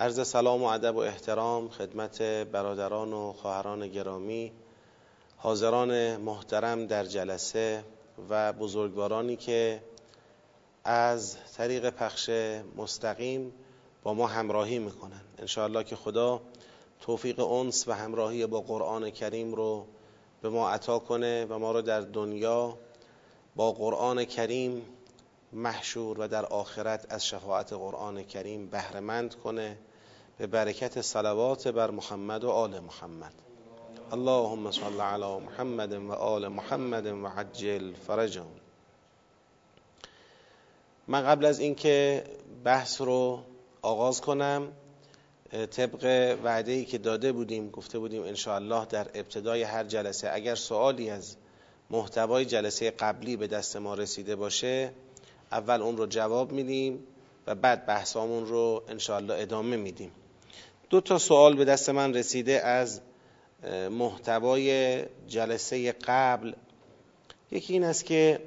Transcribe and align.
عرض 0.00 0.28
سلام 0.28 0.62
و 0.62 0.66
ادب 0.66 0.96
و 0.96 0.98
احترام 0.98 1.68
خدمت 1.68 2.22
برادران 2.22 3.12
و 3.12 3.32
خواهران 3.32 3.88
گرامی 3.88 4.52
حاضران 5.36 6.16
محترم 6.16 6.86
در 6.86 7.04
جلسه 7.04 7.84
و 8.30 8.52
بزرگوارانی 8.52 9.36
که 9.36 9.82
از 10.84 11.36
طریق 11.56 11.90
پخش 11.90 12.30
مستقیم 12.76 13.52
با 14.02 14.14
ما 14.14 14.26
همراهی 14.26 14.78
می‌کنن. 14.78 15.20
انشاءالله 15.38 15.84
که 15.84 15.96
خدا 15.96 16.40
توفیق 17.00 17.40
انس 17.40 17.88
و 17.88 17.92
همراهی 17.92 18.46
با 18.46 18.60
قرآن 18.60 19.10
کریم 19.10 19.54
رو 19.54 19.86
به 20.42 20.48
ما 20.48 20.70
عطا 20.70 20.98
کنه 20.98 21.46
و 21.48 21.58
ما 21.58 21.72
رو 21.72 21.82
در 21.82 22.00
دنیا 22.00 22.78
با 23.56 23.72
قرآن 23.72 24.24
کریم 24.24 24.82
محشور 25.52 26.20
و 26.20 26.28
در 26.28 26.46
آخرت 26.46 27.06
از 27.08 27.26
شفاعت 27.26 27.72
قرآن 27.72 28.22
کریم 28.22 28.66
بهرهمند 28.66 29.34
کنه. 29.34 29.78
به 30.38 30.46
برکت 30.46 31.00
صلوات 31.00 31.68
بر 31.68 31.90
محمد 31.90 32.44
و 32.44 32.50
آل 32.50 32.80
محمد. 32.80 33.32
اللهم 34.12 34.70
صل 34.70 35.00
علی 35.00 35.38
محمد 35.38 35.92
و 35.92 36.12
آل 36.12 36.48
محمد 36.48 37.06
و 37.06 37.26
عجل 37.26 37.92
فرجهم. 37.92 38.60
من 41.08 41.22
قبل 41.22 41.44
از 41.44 41.58
اینکه 41.58 42.24
بحث 42.64 43.00
رو 43.00 43.42
آغاز 43.82 44.20
کنم 44.20 44.72
طبق 45.70 46.36
وعده 46.44 46.72
ای 46.72 46.84
که 46.84 46.98
داده 46.98 47.32
بودیم 47.32 47.70
گفته 47.70 47.98
بودیم 47.98 48.22
ان 48.22 48.84
در 48.84 49.06
ابتدای 49.14 49.62
هر 49.62 49.84
جلسه 49.84 50.30
اگر 50.32 50.54
سوالی 50.54 51.10
از 51.10 51.36
محتوای 51.90 52.44
جلسه 52.44 52.90
قبلی 52.90 53.36
به 53.36 53.46
دست 53.46 53.76
ما 53.76 53.94
رسیده 53.94 54.36
باشه 54.36 54.92
اول 55.52 55.82
اون 55.82 55.96
رو 55.96 56.06
جواب 56.06 56.52
میدیم 56.52 57.04
و 57.46 57.54
بعد 57.54 57.86
بحثامون 57.86 58.46
رو 58.46 58.82
انشاءالله 58.88 59.34
ادامه 59.34 59.76
میدیم. 59.76 60.12
دو 60.90 61.00
تا 61.00 61.18
سوال 61.18 61.56
به 61.56 61.64
دست 61.64 61.88
من 61.88 62.14
رسیده 62.14 62.66
از 62.66 63.00
محتوای 63.90 65.02
جلسه 65.28 65.92
قبل. 65.92 66.52
یکی 67.50 67.72
این 67.72 67.84
است 67.84 68.04
که 68.04 68.40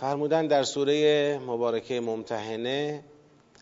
فرمودن 0.00 0.46
در 0.46 0.62
سوره 0.62 1.38
مبارکه 1.38 2.00
ممتحنه 2.00 3.04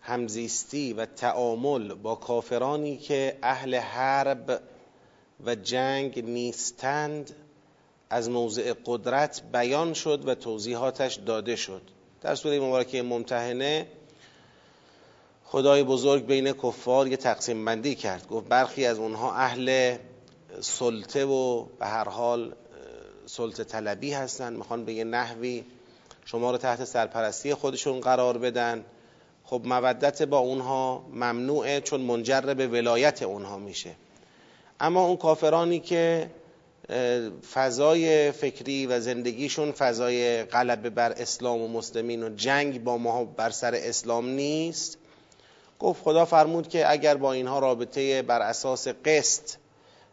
همزیستی 0.00 0.92
و 0.92 1.06
تعامل 1.06 1.94
با 1.94 2.14
کافرانی 2.14 2.96
که 2.96 3.38
اهل 3.42 3.74
حرب 3.74 4.60
و 5.44 5.54
جنگ 5.54 6.24
نیستند 6.24 7.30
از 8.10 8.30
موضع 8.30 8.74
قدرت 8.86 9.42
بیان 9.52 9.94
شد 9.94 10.28
و 10.28 10.34
توضیحاتش 10.34 11.14
داده 11.14 11.56
شد. 11.56 11.82
در 12.20 12.34
سوره 12.34 12.60
مبارکه 12.60 13.02
ممتحنه 13.02 13.86
خدای 15.52 15.82
بزرگ 15.82 16.26
بین 16.26 16.52
کفار 16.52 17.08
یه 17.08 17.16
تقسیم 17.16 17.64
بندی 17.64 17.94
کرد. 17.94 18.26
گفت 18.28 18.48
برخی 18.48 18.86
از 18.86 18.98
اونها 18.98 19.34
اهل 19.34 19.96
سلطه 20.60 21.24
و 21.24 21.64
به 21.64 21.86
هر 21.86 22.08
حال 22.08 22.54
سلطه 23.26 23.64
طلبی 23.64 24.12
هستن. 24.12 24.52
می‌خوان 24.52 24.84
به 24.84 24.92
یه 24.92 25.04
نحوی 25.04 25.64
شما 26.24 26.50
رو 26.50 26.58
تحت 26.58 26.84
سرپرستی 26.84 27.54
خودشون 27.54 28.00
قرار 28.00 28.38
بدن. 28.38 28.84
خب 29.44 29.62
مودت 29.64 30.22
با 30.22 30.38
اونها 30.38 31.04
ممنوعه 31.12 31.80
چون 31.80 32.00
منجر 32.00 32.40
به 32.40 32.66
ولایت 32.66 33.22
اونها 33.22 33.58
میشه. 33.58 33.90
اما 34.80 35.06
اون 35.06 35.16
کافرانی 35.16 35.80
که 35.80 36.30
فضای 37.52 38.32
فکری 38.32 38.86
و 38.86 39.00
زندگیشون 39.00 39.72
فضای 39.72 40.44
غلبه 40.44 40.90
بر 40.90 41.12
اسلام 41.12 41.60
و 41.60 41.68
مسلمین 41.68 42.22
و 42.22 42.34
جنگ 42.36 42.84
با 42.84 42.98
ما 42.98 43.24
بر 43.24 43.50
سر 43.50 43.74
اسلام 43.74 44.28
نیست 44.28 44.98
گفت 45.82 46.02
خدا 46.02 46.24
فرمود 46.24 46.68
که 46.68 46.90
اگر 46.90 47.14
با 47.14 47.32
اینها 47.32 47.58
رابطه 47.58 48.22
بر 48.22 48.42
اساس 48.42 48.88
قسط 48.88 49.50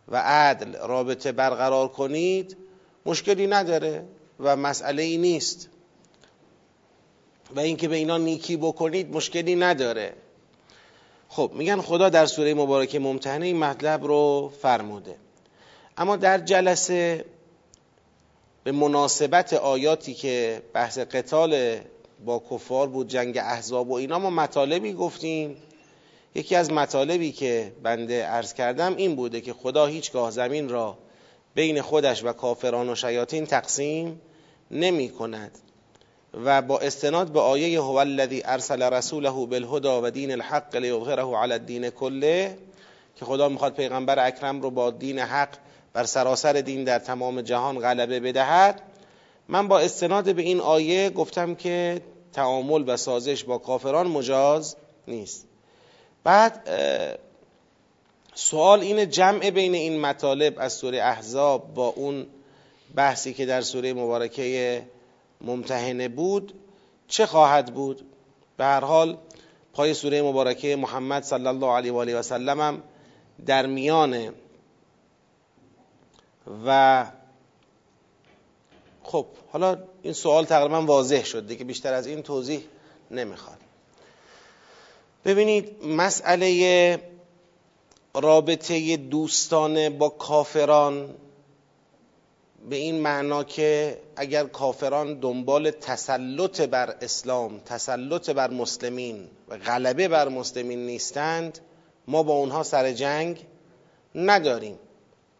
و 0.07 0.18
عدل 0.18 0.75
رابطه 0.75 1.31
برقرار 1.31 1.88
کنید 1.88 2.57
مشکلی 3.06 3.47
نداره 3.47 4.03
و 4.40 4.56
مسئله 4.56 5.03
ای 5.03 5.18
نیست. 5.18 5.69
و 7.56 7.59
اینکه 7.59 7.88
به 7.88 7.96
اینا 7.96 8.18
نیکی 8.18 8.58
بکنید 8.58 9.16
مشکلی 9.16 9.56
نداره. 9.56 10.13
خب 11.29 11.52
میگن 11.53 11.81
خدا 11.81 12.09
در 12.09 12.25
سوره 12.25 12.53
مبارکه 12.53 13.00
ممتحنه 13.00 13.46
این 13.46 13.58
مطلب 13.58 14.06
رو 14.06 14.53
فرموده. 14.62 15.16
اما 15.97 16.16
در 16.16 16.38
جلسه 16.38 17.25
به 18.63 18.72
مناسبت 18.72 19.53
آیاتی 19.53 20.13
که 20.13 20.62
بحث 20.74 20.97
قتال 20.97 21.79
با 22.25 22.44
کفار 22.52 22.88
بود 22.88 23.07
جنگ 23.07 23.38
احزاب 23.38 23.90
و 23.90 23.94
اینا 23.94 24.19
ما 24.19 24.30
مطالبی 24.30 24.94
گفتیم. 24.94 25.57
یکی 26.35 26.56
از 26.56 26.72
مطالبی 26.72 27.31
که 27.31 27.74
بنده 27.84 28.24
عرض 28.24 28.53
کردم 28.53 28.96
این 28.96 29.16
بوده 29.16 29.41
که 29.41 29.53
خدا 29.53 29.85
هیچگاه 29.85 30.31
زمین 30.31 30.69
را 30.69 30.97
بین 31.56 31.81
خودش 31.81 32.24
و 32.24 32.34
کافران 32.34 32.90
و 32.90 32.96
شیاطین 32.96 33.46
تقسیم 33.46 34.22
نمی 34.72 35.09
کند 35.09 35.52
و 36.34 36.62
با 36.62 36.79
استناد 36.79 37.31
به 37.31 37.40
آیه 37.40 37.81
هو 37.81 37.96
الذی 37.96 38.41
ارسل 38.46 38.84
رسوله 38.84 39.29
بالهدى 39.29 40.00
و 40.03 40.09
دین 40.09 40.31
الحق 40.31 40.75
لیظهره 40.75 41.38
علی 41.38 41.53
الدین 41.53 41.90
کله 41.90 42.58
که 43.16 43.25
خدا 43.25 43.50
می‌خواد 43.50 43.74
پیغمبر 43.74 44.28
اکرم 44.28 44.62
رو 44.62 44.69
با 44.69 44.91
دین 44.91 45.19
حق 45.19 45.50
بر 45.94 46.03
سراسر 46.03 46.53
دین 46.53 46.84
در 46.84 47.00
تمام 47.00 47.41
جهان 47.41 47.79
غلبه 47.79 48.19
بدهد. 48.19 48.81
من 49.50 49.68
با 49.68 49.80
استناد 49.80 50.36
به 50.36 50.42
این 50.42 50.60
آیه 50.60 51.10
گفتم 51.10 51.56
که 51.56 52.02
تعامل 52.34 52.84
و 52.88 52.98
سازش 52.98 53.44
با 53.44 53.58
کافران 53.58 54.08
مجاز 54.08 54.76
نیست. 55.08 55.48
بعد 56.24 56.70
سوال 58.34 58.80
اینه 58.80 59.06
جمع 59.06 59.50
بین 59.50 59.74
این 59.74 60.02
مطالب 60.02 60.54
از 60.58 60.74
سوره 60.74 61.04
احزاب 61.04 61.74
با 61.74 61.88
اون 61.88 62.28
بحثی 62.96 63.34
که 63.34 63.46
در 63.46 63.62
سوره 63.62 63.94
مبارکه 63.94 64.84
ممتحنه 65.42 66.08
بود 66.08 66.54
چه 67.08 67.26
خواهد 67.26 67.74
بود؟ 67.74 68.02
به 68.58 68.64
هر 68.64 68.86
حال 68.86 69.18
پای 69.74 69.94
سوره 69.94 70.22
مبارکه 70.22 70.76
محمد 70.76 71.24
صلی 71.24 71.48
الله 71.48 71.68
علیه 71.68 71.92
و 71.92 71.98
آله 71.98 72.20
و 72.20 72.22
سلم 72.22 72.62
هم 72.62 72.84
در 73.46 73.66
میانه 73.66 74.32
و 76.66 77.06
خب 79.12 79.25
حالا 79.52 79.78
این 80.02 80.14
سوال 80.14 80.46
تقریبا 80.46 80.81
واضح 80.81 81.24
شد 81.24 81.47
دیگه 81.47 81.64
بیشتر 81.64 81.94
از 81.94 82.08
این 82.08 82.22
توضیح 82.22 82.64
نمی‌خواد. 83.12 83.58
ببینید 85.25 85.86
مسئله 85.86 87.02
رابطه 88.16 88.97
دوستانه 88.97 89.90
با 89.90 90.09
کافران 90.09 91.09
به 92.70 92.75
این 92.75 93.02
معنا 93.02 93.44
که 93.44 94.00
اگر 94.16 94.44
کافران 94.44 95.20
دنبال 95.20 95.72
تسلط 95.72 96.62
بر 96.62 96.96
اسلام 97.02 97.59
تسلط 97.59 98.30
بر 98.30 98.50
مسلمین 98.50 99.28
و 99.47 99.58
غلبه 99.58 100.08
بر 100.08 100.28
مسلمین 100.28 100.86
نیستند 100.86 101.59
ما 102.08 102.23
با 102.23 102.34
اونها 102.34 102.64
سر 102.64 102.91
جنگ 102.91 103.46
نداریم. 104.16 104.79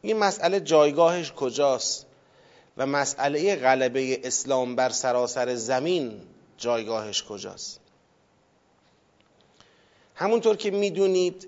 این 0.02 0.18
مسئله 0.18 0.60
جایگاهش 0.60 1.32
کجاست؟ 1.32 2.09
و 2.80 2.86
مسئله 2.86 3.56
غلبه 3.56 4.28
اسلام 4.28 4.76
بر 4.76 4.90
سراسر 4.90 5.56
زمین 5.56 6.22
جایگاهش 6.58 7.24
کجاست؟ 7.24 7.80
همونطور 10.16 10.58
که 10.58 10.72
می‌دونید 10.72 11.48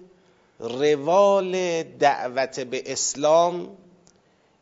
روال 0.60 1.84
دعوت 1.84 2.60
به 2.60 2.92
اسلام 2.92 3.78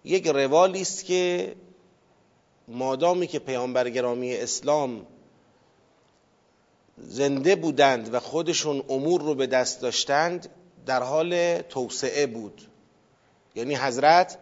یک 0.03 0.27
روالی 0.27 0.81
است 0.81 1.05
که 1.05 1.55
مادامی 2.67 3.27
که 3.27 3.39
پیامبر 3.39 3.89
گرامی 3.89 4.35
اسلام 4.35 5.05
زنده 6.97 7.55
بودند 7.55 8.13
و 8.13 8.19
خودشون 8.19 8.83
امور 8.89 9.21
رو 9.21 9.35
به 9.35 9.47
دست 9.47 9.81
داشتند 9.81 10.49
در 10.85 11.03
حال 11.03 11.61
توسعه 11.61 12.25
بود. 12.25 12.61
یعنی 13.55 13.75
حضرت 13.75 14.37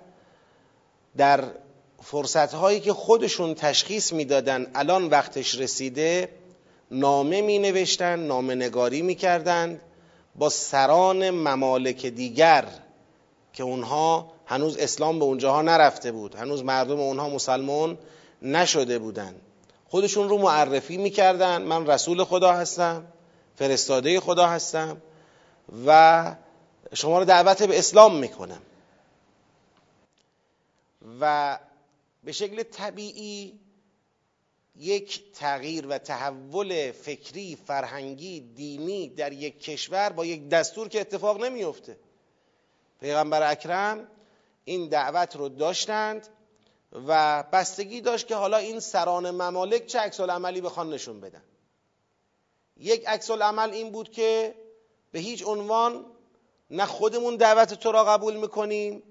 در 1.17 1.51
فرصتهایی 2.03 2.79
که 2.79 2.93
خودشون 2.93 3.53
تشخیص 3.53 4.13
می‌دادن 4.13 4.67
الان 4.75 5.05
وقتش 5.05 5.55
رسیده 5.55 6.29
نامه 6.91 7.41
می 7.41 7.59
نوشتن 7.59 8.19
نامه 8.19 8.55
نگاری 8.55 9.01
می 9.01 9.15
کردند 9.15 9.81
با 10.35 10.49
سران 10.49 11.29
ممالک 11.29 12.05
دیگر 12.05 12.65
که 13.53 13.63
اونها 13.63 14.31
هنوز 14.45 14.77
اسلام 14.77 15.19
به 15.19 15.25
اونجاها 15.25 15.61
نرفته 15.61 16.11
بود. 16.11 16.35
هنوز 16.35 16.63
مردم 16.63 16.99
اونها 16.99 17.29
مسلمان 17.29 17.97
نشده 18.41 18.99
بودن. 18.99 19.35
خودشون 19.89 20.29
رو 20.29 20.37
معرفی 20.37 20.97
می‌کردن 20.97 21.61
من 21.61 21.87
رسول 21.87 22.23
خدا 22.23 22.53
هستم 22.53 23.03
فرستاده 23.55 24.19
خدا 24.19 24.47
هستم 24.47 24.97
و 25.87 26.35
شما 26.93 27.19
رو 27.19 27.25
دعوت 27.25 27.63
به 27.63 27.79
اسلام 27.79 28.15
می‌کنم. 28.15 28.61
و 31.21 31.57
به 32.27 32.33
شکل 32.33 32.63
طبیعی 32.63 33.59
یک 34.75 35.31
تغییر 35.33 35.87
و 35.87 35.97
تحول 35.97 36.91
فکری 36.91 37.55
فرهنگی 37.55 38.39
دینی 38.39 39.09
در 39.09 39.33
یک 39.33 39.59
کشور 39.59 40.09
با 40.09 40.25
یک 40.25 40.49
دستور 40.49 40.87
که 40.87 41.01
اتفاق 41.01 41.43
نمیفته 41.43 41.97
پیغمبر 42.99 43.51
اکرم 43.51 44.07
این 44.65 44.89
دعوت 44.89 45.35
رو 45.35 45.49
داشتند 45.49 46.27
و 47.07 47.43
بستگی 47.43 48.01
داشت 48.01 48.27
که 48.27 48.35
حالا 48.35 48.57
این 48.57 48.79
سران 48.79 49.31
ممالک 49.31 49.85
چه 49.85 49.99
عکس 49.99 50.19
عملی 50.19 50.61
بخوان 50.61 50.93
نشون 50.93 51.21
بدن. 51.21 51.43
یک 52.77 53.07
عکس 53.07 53.31
عمل 53.31 53.69
این 53.69 53.91
بود 53.91 54.11
که 54.11 54.55
به 55.11 55.19
هیچ 55.19 55.43
عنوان 55.45 56.05
نه 56.71 56.85
خودمون 56.85 57.35
دعوت 57.35 57.73
تو 57.73 57.91
را 57.91 58.03
قبول 58.03 58.35
می‌کنیم 58.37 59.03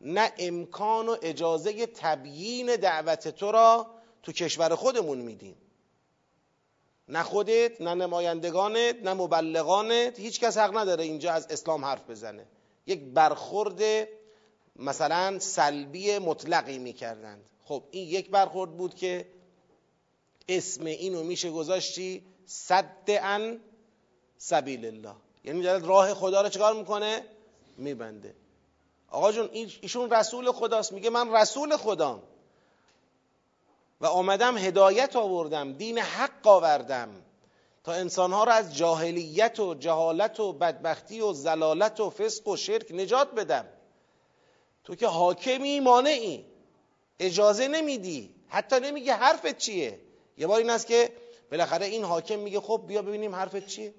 نه 0.00 0.32
امکان 0.38 1.08
و 1.08 1.16
اجازه 1.22 1.86
تبیین 1.86 2.76
دعوت 2.76 3.28
تو 3.28 3.52
را 3.52 3.86
تو 4.22 4.32
کشور 4.32 4.74
خودمون 4.74 5.18
میدیم. 5.18 5.56
نه 7.08 7.22
خودت 7.22 7.80
نه 7.80 7.94
نمایندگانت 7.94 8.96
نه 9.02 9.14
مبلغانت. 9.14 10.18
هیچ 10.18 10.40
کس 10.40 10.58
حق 10.58 10.76
نداره 10.76 11.04
اینجا 11.04 11.32
از 11.32 11.46
اسلام 11.50 11.84
حرف 11.84 12.10
بزنه. 12.10 12.46
یک 12.86 13.00
برخورد 13.00 14.08
مثلا 14.76 15.38
سلبی 15.38 16.18
مطلقی 16.18 16.78
می‌کردند. 16.78 17.44
خب 17.64 17.82
این 17.90 18.08
یک 18.08 18.30
برخورد 18.30 18.76
بود 18.76 18.94
که 18.94 19.26
اسم 20.48 20.84
اینو 20.84 21.22
میشه 21.22 21.50
گذاشتی 21.50 22.22
صد 22.46 23.08
ان 23.08 23.60
سبیل 24.38 24.86
الله. 24.86 25.14
یعنی 25.44 25.62
داره 25.62 25.86
راه 25.86 26.14
خدا 26.14 26.42
رو 26.42 26.48
چکار 26.48 26.74
می‌کنه؟ 26.74 27.24
میبنده. 27.76 28.34
آقا 29.10 29.32
جون 29.32 29.48
ایشون 29.52 30.10
رسول 30.10 30.52
خداست. 30.52 30.92
میگه 30.92 31.10
من 31.10 31.36
رسول 31.36 31.76
خدام. 31.76 32.22
و 34.00 34.06
آمدم 34.06 34.58
هدایت 34.58 35.16
آوردم. 35.16 35.72
دین 35.72 35.98
حق 35.98 36.46
آوردم. 36.46 37.08
تا 37.84 37.92
انسانها 37.92 38.44
را 38.44 38.52
از 38.52 38.76
جاهلیت 38.76 39.60
و 39.60 39.74
جهالت 39.74 40.40
و 40.40 40.52
بدبختی 40.52 41.20
و 41.20 41.32
زلالت 41.32 42.00
و 42.00 42.10
فسق 42.10 42.48
و 42.48 42.56
شرک 42.56 42.92
نجات 42.92 43.34
بدم. 43.34 43.64
تو 44.84 44.94
که 44.94 45.06
حاکمی 45.06 45.80
مانعی 45.80 46.44
اجازه 47.18 47.68
نمیدی. 47.68 48.34
حتی 48.48 48.80
نمیگه 48.80 49.14
حرفت 49.14 49.58
چیه. 49.58 50.00
یه 50.38 50.46
بار 50.46 50.58
این 50.58 50.70
است 50.70 50.86
که 50.86 51.12
بالاخره 51.50 51.86
این 51.86 52.04
حاکم 52.04 52.38
میگه 52.38 52.60
خب 52.60 52.84
بیا 52.86 53.02
ببینیم 53.02 53.34
حرفت 53.34 53.66
چیه. 53.66 53.94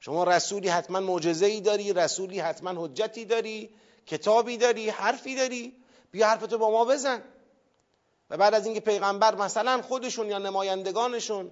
شما 0.00 0.24
رسولی 0.24 0.68
حتما 0.68 1.00
معجزه 1.00 1.46
ای 1.46 1.60
داری 1.60 1.92
رسولی 1.92 2.40
حتما 2.40 2.84
حجتی 2.84 3.24
داری. 3.24 3.70
کتابی 4.06 4.56
داری 4.56 4.90
حرفی 4.90 5.36
داری 5.36 5.74
بیا 6.10 6.26
حرفتو 6.26 6.58
با 6.58 6.70
ما 6.70 6.84
بزن. 6.84 7.22
و 8.30 8.36
بعد 8.36 8.54
از 8.54 8.66
اینکه 8.66 8.80
پیغمبر 8.80 9.34
مثلا 9.34 9.82
خودشون 9.82 10.28
یا 10.28 10.38
نمایندگانشون 10.38 11.50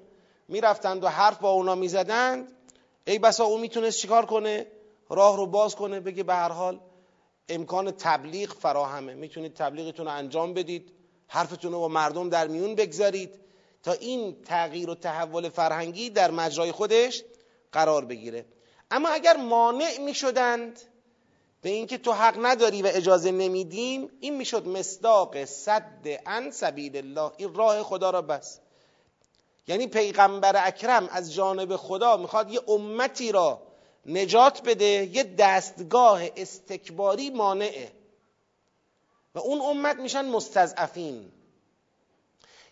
می‌رفتند 0.49 1.05
و 1.05 1.08
حرف 1.08 1.38
با 1.38 1.50
اونا 1.50 1.75
می‌زدند 1.75 2.52
ای 3.05 3.19
بسا 3.19 3.44
او 3.44 3.58
می‌تونست 3.58 3.99
چیکار 3.99 4.26
کنه؟ 4.26 4.67
راه 5.08 5.37
رو 5.37 5.47
باز 5.47 5.76
کنه 5.76 6.00
بگه 6.00 6.23
به 6.23 6.35
هر 6.35 6.49
حال 6.49 6.81
امکان 7.49 7.91
تبلیغ 7.91 8.53
فراهمه. 8.53 9.14
می‌تونید 9.14 9.55
تبلیغتون 9.55 10.06
رو 10.06 10.12
انجام 10.12 10.55
بدید 10.55 10.93
حرفتون 11.29 11.73
رو 11.73 11.81
با 11.81 11.88
مردم 11.88 12.29
در 12.29 12.46
میون 12.46 12.75
بگذارید 12.75 13.41
تا 13.82 13.93
این 13.93 14.43
تغییر 14.43 14.91
و 14.91 14.94
تحول 14.94 15.49
فرهنگی 15.49 16.11
در 16.11 16.31
مجرای 16.31 16.73
خودش 16.73 17.25
قرار 17.73 18.05
بگیره. 18.05 18.44
اما 18.91 19.08
اگر 19.08 19.37
مانع 19.37 19.99
می‌شدند 19.99 20.81
به 21.62 21.70
اینکه 21.70 21.98
تو 21.98 22.12
حق 22.12 22.36
نداری 22.46 22.82
و 22.82 22.86
اجازه 22.86 23.30
نمیدیم 23.30 24.10
این 24.20 24.36
می‌شد 24.36 24.68
مصداق 24.68 25.44
صد 25.44 26.20
ان 26.26 26.50
سبیل 26.50 26.96
الله. 26.96 27.32
این 27.36 27.54
راه 27.54 27.82
خدا 27.82 28.10
را 28.10 28.22
بس. 28.22 28.58
یعنی 29.68 29.86
پیغمبر 29.86 30.66
اکرم 30.66 31.08
از 31.12 31.34
جانب 31.34 31.76
خدا 31.76 32.16
می‌خواد 32.16 32.50
یه 32.50 32.60
امتی 32.68 33.32
را 33.32 33.62
نجات 34.06 34.62
بده 34.62 34.84
یه 34.84 35.24
دستگاه 35.24 36.22
استکباری 36.36 37.30
مانعه. 37.30 37.92
و 39.34 39.38
اون 39.38 39.60
امت 39.60 39.96
میشن 39.96 40.24
مستضعفین. 40.24 41.32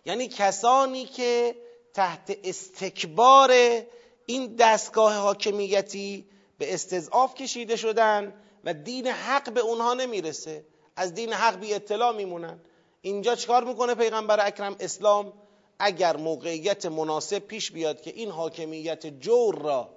یعنی 0.05 0.27
کسانی 0.27 1.05
که 1.05 1.55
تحت 1.93 2.37
استکبار 2.43 3.51
این 4.25 4.55
دستگاه 4.55 5.13
حاکمیتی 5.13 6.25
به 6.57 6.73
استضعاف 6.73 7.35
کشیده 7.35 7.75
شدن 7.75 8.33
و 8.63 8.73
دین 8.73 9.07
حق 9.07 9.53
به 9.53 9.59
اونها 9.59 9.93
نمی‌رسه. 9.93 10.65
از 10.95 11.13
دین 11.13 11.33
حق 11.33 11.59
بی 11.59 11.73
اطلاع 11.73 12.15
میمونن. 12.15 12.59
اینجا 13.01 13.35
چکار 13.35 13.63
می‌کنه 13.63 13.95
پیغمبر 13.95 14.47
اکرم؟ 14.47 14.75
اسلام 14.79 15.33
اگر 15.79 16.17
موقعیت 16.17 16.85
مناسب 16.85 17.39
پیش 17.39 17.71
بیاد 17.71 18.01
که 18.01 18.11
این 18.11 18.31
حاکمیت 18.31 19.05
جور 19.07 19.55
را 19.55 19.89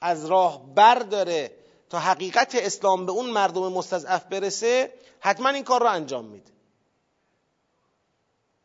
از 0.00 0.26
راه 0.26 0.74
برداره 0.74 1.50
تا 1.90 1.98
حقیقت 1.98 2.54
اسلام 2.54 3.06
به 3.06 3.12
اون 3.12 3.30
مردم 3.30 3.72
مستضعف 3.72 4.24
برسه 4.24 4.92
حتما 5.20 5.48
این 5.48 5.64
کار 5.64 5.82
را 5.82 5.90
انجام 5.90 6.24
میده. 6.24 6.50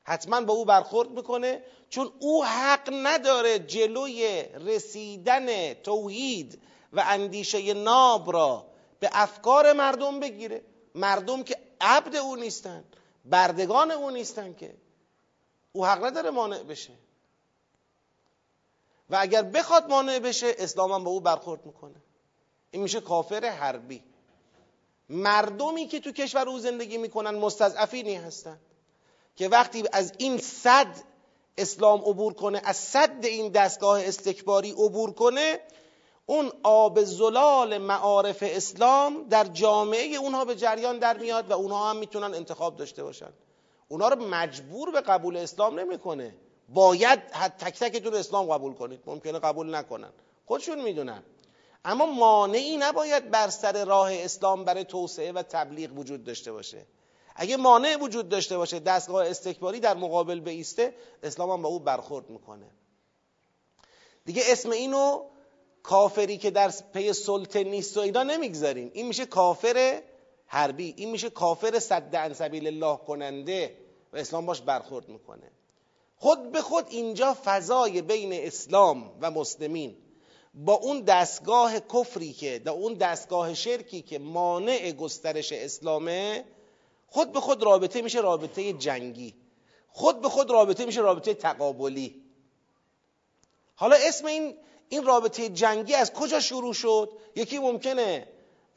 حتما 0.03 0.41
با 0.41 0.53
او 0.53 0.65
برخورد 0.65 1.09
می‌کنه 1.09 1.63
چون 1.89 2.11
او 2.19 2.45
حق 2.45 2.89
نداره 2.93 3.59
جلوی 3.59 4.43
رسیدن 4.65 5.73
توحید 5.73 6.61
و 6.93 7.03
اندیشه 7.07 7.73
ناب 7.73 8.31
را 8.31 8.65
به 8.99 9.09
افکار 9.11 9.73
مردم 9.73 10.19
بگیره. 10.19 10.61
مردم 10.95 11.43
که 11.43 11.57
عبد 11.81 12.15
او 12.15 12.35
نیستن 12.35 12.83
بردگان 13.25 13.91
او 13.91 14.11
نیستن 14.11 14.53
که 14.53 14.75
او 15.71 15.85
حق 15.85 16.05
نداره 16.05 16.29
مانع 16.29 16.63
بشه. 16.63 16.93
و 19.09 19.17
اگر 19.19 19.41
بخواد 19.41 19.89
مانع 19.89 20.19
بشه 20.19 20.55
اسلام 20.57 20.91
هم 20.91 21.03
با 21.03 21.11
او 21.11 21.19
برخورد 21.19 21.65
می‌کنه. 21.65 21.95
این 22.71 22.81
میشه 22.83 23.01
کافر 23.01 23.45
حربی. 23.45 24.03
مردمی 25.09 25.87
که 25.87 25.99
تو 25.99 26.11
کشور 26.11 26.49
او 26.49 26.59
زندگی 26.59 26.97
می‌کنن 26.97 27.35
مستضعفینی 27.35 28.15
هستن 28.15 28.59
که 29.35 29.49
وقتی 29.49 29.83
از 29.91 30.13
این 30.17 30.37
صد 30.37 30.87
اسلام 31.57 32.01
عبور 32.01 32.33
کنه 32.33 32.61
از 32.63 32.77
صد 32.77 33.25
این 33.25 33.51
دستگاه 33.51 34.01
استکباری 34.03 34.71
عبور 34.71 35.13
کنه 35.13 35.59
اون 36.25 36.51
آب 36.63 37.03
زلال 37.03 37.77
معارف 37.77 38.37
اسلام 38.41 39.27
در 39.29 39.43
جامعه 39.43 40.15
اونها 40.15 40.45
به 40.45 40.55
جریان 40.55 40.99
در 40.99 41.17
میاد 41.17 41.51
و 41.51 41.53
اونها 41.53 41.89
هم 41.89 41.97
می‌تونن 41.97 42.33
انتخاب 42.33 42.75
داشته 42.75 43.03
باشن. 43.03 43.33
اونها 43.87 44.09
رو 44.09 44.25
مجبور 44.25 44.91
به 44.91 45.01
قبول 45.01 45.37
اسلام 45.37 45.79
نمی‌کنه. 45.79 46.35
باید 46.69 47.19
تک 47.59 47.79
تکتون 47.79 48.13
اسلام 48.13 48.53
قبول 48.53 48.73
کنید. 48.73 48.99
ممکنه 49.05 49.39
قبول 49.39 49.75
نکنن. 49.75 50.09
خودشون 50.45 50.81
می‌دونن. 50.81 51.23
اما 51.85 52.05
مانعی 52.05 52.77
نباید 52.77 53.31
بر 53.31 53.49
سر 53.49 53.85
راه 53.85 54.13
اسلام 54.13 54.63
برای 54.63 54.83
توسعه 54.83 55.31
و 55.31 55.41
تبلیغ 55.41 55.97
وجود 55.97 56.23
داشته 56.23 56.51
باشه. 56.51 56.85
اگه 57.35 57.57
مانع 57.57 57.95
وجود 57.95 58.29
داشته 58.29 58.57
باشه 58.57 58.79
دستگاه 58.79 59.27
استکباری 59.27 59.79
در 59.79 59.97
مقابل 59.97 60.39
بیسته 60.39 60.95
اسلام 61.23 61.51
هم 61.51 61.61
با 61.61 61.69
او 61.69 61.79
برخورد 61.79 62.29
می‌کنه. 62.29 62.65
دیگه 64.25 64.43
اسم 64.45 64.69
اینو 64.69 65.23
کافری 65.85 66.37
که 66.37 66.51
در 66.51 66.73
پی 66.93 67.13
سلطه 67.13 67.63
نیست 67.63 67.97
و 67.97 67.99
اینا 67.99 68.23
نمی‌گذاریم. 68.23 68.91
این 68.93 69.07
میشه 69.07 69.25
کافر 69.25 70.01
حربی 70.47 70.93
این 70.97 71.11
میشه 71.11 71.29
کافر 71.29 71.79
صد 71.79 72.15
عن 72.15 72.33
سبیل 72.33 72.67
الله 72.67 72.97
کننده 72.97 73.77
و 74.13 74.17
اسلام 74.17 74.45
باش 74.45 74.61
برخورد 74.61 75.09
می‌کنه. 75.09 75.51
خود 76.17 76.51
به 76.51 76.61
خود 76.61 76.85
اینجا 76.89 77.37
فضای 77.45 78.01
بین 78.01 78.33
اسلام 78.33 79.11
و 79.21 79.31
مسلمین 79.31 79.95
با 80.53 80.73
اون 80.73 81.01
دستگاه 81.01 81.79
کفری 81.79 82.33
که 82.33 82.59
در 82.59 82.71
اون 82.71 82.93
دستگاه 82.93 83.53
شرکی 83.53 84.01
که 84.01 84.19
مانع 84.19 84.91
گسترش 84.91 85.51
اسلامه 85.51 86.45
خود 87.07 87.31
به 87.31 87.39
خود 87.39 87.63
رابطه 87.63 88.01
میشه 88.01 88.19
رابطه 88.19 88.73
جنگی. 88.73 89.33
خود 89.87 90.21
به 90.21 90.29
خود 90.29 90.49
رابطه 90.51 90.85
میشه 90.85 91.01
رابطه 91.01 91.33
تقابلی. 91.33 92.21
حالا 93.75 93.95
اسم 93.95 94.25
این 94.25 94.55
این 94.89 95.05
رابطه 95.05 95.49
جنگی 95.49 95.93
از 95.93 96.13
کجا 96.13 96.39
شروع 96.39 96.73
شد؟ 96.73 97.11
یکی 97.35 97.59
ممکنه 97.59 98.27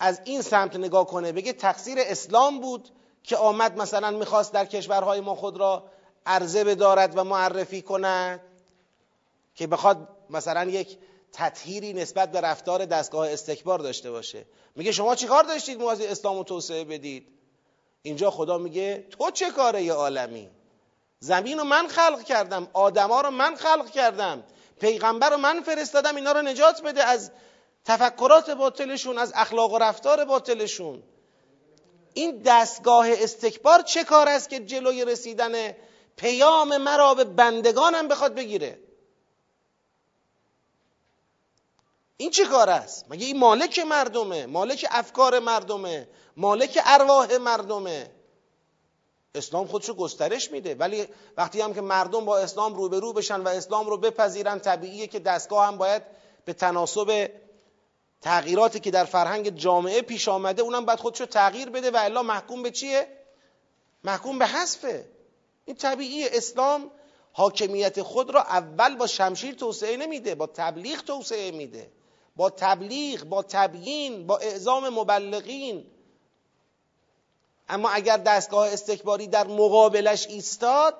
از 0.01 0.21
این 0.25 0.43
سمت 0.43 0.77
نگاه 0.77 1.07
کنه 1.07 1.33
بگه 1.33 1.53
تقصیر 1.53 1.99
اسلام 2.01 2.61
بود 2.61 2.89
که 3.23 3.37
آمد 3.37 3.79
مثلا 3.79 4.11
می‌خواست 4.11 4.53
در 4.53 4.65
کشورهای 4.65 5.21
ما 5.21 5.35
خود 5.35 5.57
را 5.57 5.85
عرضه 6.27 6.65
بدارد 6.65 7.19
و 7.19 7.25
معرفی 7.25 7.83
کند 7.83 8.41
که 9.55 9.67
بخواد 9.67 10.09
مثلا 10.31 10.71
یک 10.71 10.99
تطهیری 11.33 11.93
نسبت 11.93 12.33
به 12.33 12.41
رفتار 12.41 12.85
دستگاه 12.85 13.31
استکبار 13.31 13.79
داشته 13.79 14.11
باشه. 14.11 14.45
میگه 14.77 14.93
شما 14.93 15.15
چیکار 15.15 15.45
داشتید؟ 15.45 15.79
موازی 15.79 16.07
اسلام 16.07 16.39
و 16.39 16.45
توسعه 16.45 16.85
بدید. 16.85 17.29
اینجا 18.03 18.31
خدا 18.31 18.59
میگه 18.59 19.07
تو 19.11 19.31
چه 19.31 19.51
کاره 19.51 19.83
یه 19.83 19.93
عالمی؟ 19.93 20.51
زمین 21.21 21.59
رو 21.59 21.65
من 21.65 21.89
خلق 21.89 22.23
کردم 22.23 22.69
آدما 22.73 23.21
رو 23.21 23.31
من 23.31 23.55
خلق 23.55 23.91
کردم. 23.91 24.45
پیغمبر 24.81 25.31
رو 25.31 25.37
من 25.37 25.61
فرستادم 25.61 26.17
اینا 26.17 26.33
رو 26.33 26.43
نجات 26.43 26.83
بده 26.83 27.05
از 27.05 27.31
تفکرات 27.85 28.51
باطلشون 28.51 29.19
از 29.19 29.33
اخلاق 29.35 29.73
و 29.73 29.79
رفتار 29.79 30.25
باطلشون. 30.25 31.03
این 32.15 32.43
دستگاه 32.43 33.07
استکبار 33.11 33.83
چه 33.83 34.05
کار 34.05 34.29
است 34.29 34.49
که 34.51 34.61
جلوی 34.61 35.05
رسیدن 35.05 35.75
پیام 36.17 36.77
مرا 36.77 37.15
به 37.15 37.25
بندگانم 37.25 38.09
بخواد 38.09 38.35
بگیره؟ 38.35 38.79
این 42.17 42.31
چه 42.31 42.47
کار 42.47 42.71
است؟ 42.71 43.07
مگه 43.11 43.27
این 43.27 43.39
مالک 43.39 43.79
مردمه؟ 43.79 44.47
مالک 44.47 44.87
افکار 44.91 45.39
مردمه؟ 45.39 46.09
مالک 46.37 46.79
ارواح 46.85 47.37
مردمه؟ 47.37 48.11
اسلام 49.35 49.67
خودشو 49.67 49.95
گسترش 49.95 50.51
میده. 50.51 50.75
ولی 50.75 51.07
وقتی 51.37 51.61
هم 51.61 51.75
که 51.75 51.81
مردم 51.81 52.25
با 52.25 52.39
اسلام 52.39 52.75
روبرو 52.75 53.13
بشن 53.13 53.41
و 53.41 53.49
اسلام 53.49 53.87
رو 53.87 53.97
بپذیرن 53.97 54.59
طبیعیه 54.59 55.07
که 55.07 55.19
دستگاه 55.19 55.67
هم 55.67 55.79
باید 55.79 56.03
به 56.45 56.53
تناسب 56.53 57.31
تغییراتی 58.21 58.81
که 58.81 58.91
در 58.91 59.05
فرهنگ 59.05 59.57
جامعه 59.57 60.03
پیش 60.03 60.29
آمده 60.29 60.63
اونم 60.63 60.85
باید 60.85 60.99
خودشو 60.99 61.27
تغییر 61.27 61.71
بده 61.71 61.91
و 61.91 61.97
الا 61.97 62.23
محکوم 62.23 62.63
به 62.63 62.71
چیه؟ 62.71 63.07
محکوم 64.05 64.39
به 64.39 64.47
حذفه. 64.47 65.09
این 65.65 65.77
طبیعی 65.77 66.29
اسلام 66.29 66.91
حاکمیت 67.33 68.03
خود 68.03 68.31
را 68.31 68.43
اول 68.43 68.97
با 68.97 69.07
شمشیر 69.07 69.55
توسعه 69.55 69.97
نمیده 69.97 70.35
با 70.35 70.47
تبلیغ 70.47 71.01
توسعه 71.01 71.51
میده. 71.51 71.91
با 72.37 72.51
تبلیغ 72.51 73.25
با 73.25 73.43
تبیین 73.43 74.27
با 74.27 74.39
اعزام 74.39 74.89
مبلغین. 74.89 75.87
اما 77.69 77.91
اگر 77.91 78.17
دستگاه 78.17 78.69
استکباری 78.69 79.27
در 79.27 79.47
مقابلش 79.47 80.27
ایستاد 80.27 80.95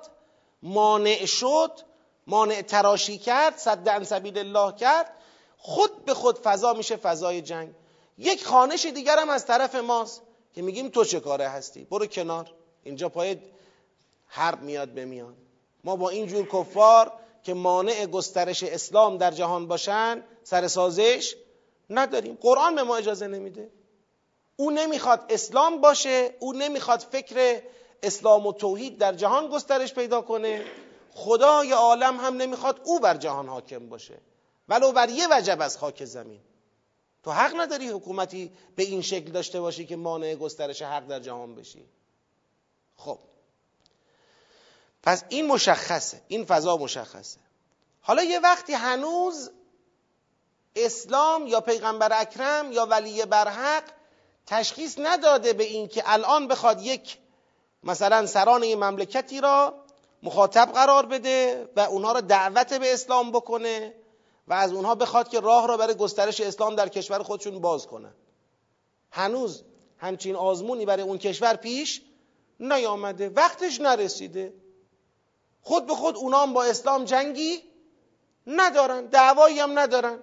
مانع 0.63 1.25
شد 1.25 1.71
مانع 2.27 2.61
تراشی 2.61 3.17
کرد 3.17 3.57
صد 3.57 3.89
عن 3.89 4.03
سبیل 4.03 4.37
الله 4.37 4.75
کرد 4.75 5.11
خود 5.57 6.05
به 6.05 6.13
خود 6.13 6.39
فضا 6.39 6.73
میشه 6.73 6.95
فضای 6.95 7.41
جنگ. 7.41 7.69
یک 8.17 8.45
خانش 8.45 8.85
دیگر 8.85 9.19
هم 9.19 9.29
از 9.29 9.45
طرف 9.45 9.75
ماست 9.75 10.21
که 10.53 10.61
میگیم 10.61 10.89
تو 10.89 11.05
چه 11.05 11.19
کاره 11.19 11.47
هستی؟ 11.47 11.83
برو 11.83 12.05
کنار. 12.05 12.51
اینجا 12.83 13.09
پای 13.09 13.37
حرب 14.27 14.61
میاد 14.61 14.89
به 14.89 15.05
میان. 15.05 15.35
ما 15.83 15.95
با 15.95 16.09
این 16.09 16.27
جور 16.27 16.47
کفار 16.47 17.11
که 17.43 17.53
مانع 17.53 18.05
گسترش 18.05 18.63
اسلام 18.63 19.17
در 19.17 19.31
جهان 19.31 19.67
باشن 19.67 20.23
سر 20.43 20.67
سازش 20.67 21.35
نداریم. 21.89 22.37
قرآن 22.41 22.75
به 22.75 22.83
ما 22.83 22.95
اجازه 22.95 23.27
نمیده. 23.27 23.69
او 24.59 24.71
نمی‌خواد 24.71 25.25
اسلام 25.29 25.81
باشه 25.81 26.35
او 26.39 26.53
نمی‌خواد 26.53 26.99
فکر 26.99 27.61
اسلام 28.03 28.47
و 28.47 28.53
توحید 28.53 28.97
در 28.97 29.13
جهان 29.13 29.47
گسترش 29.47 29.93
پیدا 29.93 30.21
کنه. 30.21 30.65
خدای 31.13 31.71
عالم 31.71 32.19
هم 32.19 32.37
نمی‌خواد 32.37 32.81
او 32.83 32.99
بر 32.99 33.17
جهان 33.17 33.47
حاکم 33.47 33.89
باشه. 33.89 34.17
ولو 34.69 34.91
بر 34.91 35.09
یه 35.09 35.27
وجب 35.31 35.61
از 35.61 35.77
خاک 35.77 36.05
زمین. 36.05 36.39
تو 37.23 37.31
حق 37.31 37.59
نداری 37.59 37.89
حکومتی 37.89 38.51
به 38.75 38.83
این 38.83 39.01
شکل 39.01 39.31
داشته 39.31 39.61
باشی 39.61 39.85
که 39.85 39.95
مانع 39.95 40.35
گسترش 40.35 40.81
حق 40.81 41.07
در 41.07 41.19
جهان 41.19 41.55
بشی. 41.55 41.85
خب. 42.95 43.19
پس 45.03 45.23
این 45.29 45.47
مشخصه 45.47 46.21
این 46.27 46.45
فضا 46.45 46.77
مشخصه. 46.77 47.39
حالا 48.01 48.23
یه 48.23 48.39
وقتی 48.39 48.73
هنوز 48.73 49.51
اسلام 50.75 51.47
یا 51.47 51.61
پیغمبر 51.61 52.21
اکرم 52.21 52.71
یا 52.71 52.85
ولی 52.85 53.25
برحق 53.25 53.83
تشخیص 54.49 54.95
نداده 54.99 55.53
به 55.53 55.63
این 55.63 55.87
که 55.87 56.03
الان 56.05 56.47
بخواد 56.47 56.81
یک 56.81 57.17
مثلا 57.83 58.25
سران 58.25 58.63
یه 58.63 58.75
مملکتی 58.75 59.41
را 59.41 59.73
مخاطب 60.23 60.71
قرار 60.73 61.05
بده 61.05 61.69
و 61.75 61.79
اونها 61.79 62.11
را 62.11 62.21
دعوت 62.21 62.73
به 62.73 62.93
اسلام 62.93 63.31
بکنه 63.31 63.95
و 64.47 64.53
از 64.53 64.73
اونها 64.73 64.95
بخواد 64.95 65.29
که 65.29 65.39
راه 65.39 65.67
را 65.67 65.77
برای 65.77 65.95
گسترش 65.95 66.41
اسلام 66.41 66.75
در 66.75 66.89
کشور 66.89 67.23
خودشون 67.23 67.59
باز 67.59 67.87
کنن. 67.87 68.13
هنوز 69.11 69.63
همچین 69.97 70.35
آزمونی 70.35 70.85
برای 70.85 71.03
اون 71.03 71.17
کشور 71.17 71.55
پیش 71.55 72.01
نیامده 72.59 73.29
وقتش 73.29 73.81
نرسیده. 73.81 74.53
خود 75.61 75.85
به 75.85 75.95
خود 75.95 76.17
اونا 76.17 76.41
هم 76.41 76.53
با 76.53 76.63
اسلام 76.63 77.05
جنگی 77.05 77.63
ندارن 78.47 79.05
دعوایی 79.05 79.59
هم 79.59 79.79
ندارن. 79.79 80.19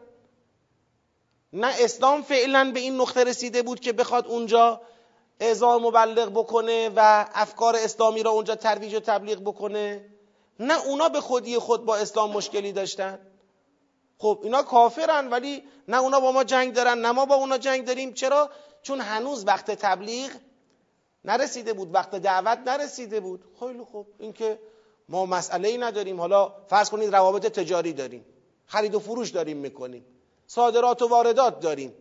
نه 1.56 1.74
اسلام 1.78 2.22
فعلا 2.22 2.70
به 2.74 2.80
این 2.80 3.00
نقطه 3.00 3.24
رسیده 3.24 3.62
بود 3.62 3.80
که 3.80 3.92
بخواد 3.92 4.26
اونجا 4.26 4.80
اعزام 5.40 5.82
مبلغ 5.82 6.30
بکنه 6.30 6.90
و 6.96 7.26
افکار 7.34 7.76
اسلامی 7.76 8.22
را 8.22 8.30
اونجا 8.30 8.54
ترویج 8.54 8.94
و 8.94 9.00
تبلیغ 9.00 9.40
بکنه. 9.40 10.04
نه 10.60 10.86
اونا 10.86 11.08
به 11.08 11.20
خودی 11.20 11.58
خود 11.58 11.84
با 11.84 11.96
اسلام 11.96 12.32
مشکلی 12.32 12.72
داشتن. 12.72 13.18
خب 14.18 14.40
اینا 14.42 14.62
کافرن 14.62 15.30
ولی 15.30 15.62
نه 15.88 16.00
اونا 16.00 16.20
با 16.20 16.32
ما 16.32 16.44
جنگ 16.44 16.74
دارن 16.74 16.98
نه 16.98 17.12
ما 17.12 17.26
با 17.26 17.34
اونا 17.34 17.58
جنگ 17.58 17.84
داریم. 17.84 18.12
چرا؟ 18.12 18.50
چون 18.82 19.00
هنوز 19.00 19.46
وقت 19.46 19.70
تبلیغ 19.70 20.30
نرسیده 21.24 21.72
بود 21.72 21.94
وقت 21.94 22.14
دعوت 22.14 22.58
نرسیده 22.66 23.20
بود. 23.20 23.44
خیلی 23.60 23.84
خوب. 23.84 24.06
اینکه 24.18 24.58
ما 25.08 25.26
مسئله 25.26 25.68
ای 25.68 25.78
نداریم. 25.78 26.20
حالا 26.20 26.52
فرض 26.68 26.90
کنید 26.90 27.14
روابط 27.14 27.46
تجاری 27.46 27.92
داریم. 27.92 28.24
خرید 28.66 28.94
و 28.94 28.98
فروش 28.98 29.30
داریم 29.30 29.56
می‌کنیم. 29.56 30.04
صادرات 30.46 31.02
و 31.02 31.08
واردات 31.08 31.60
داریم. 31.60 31.94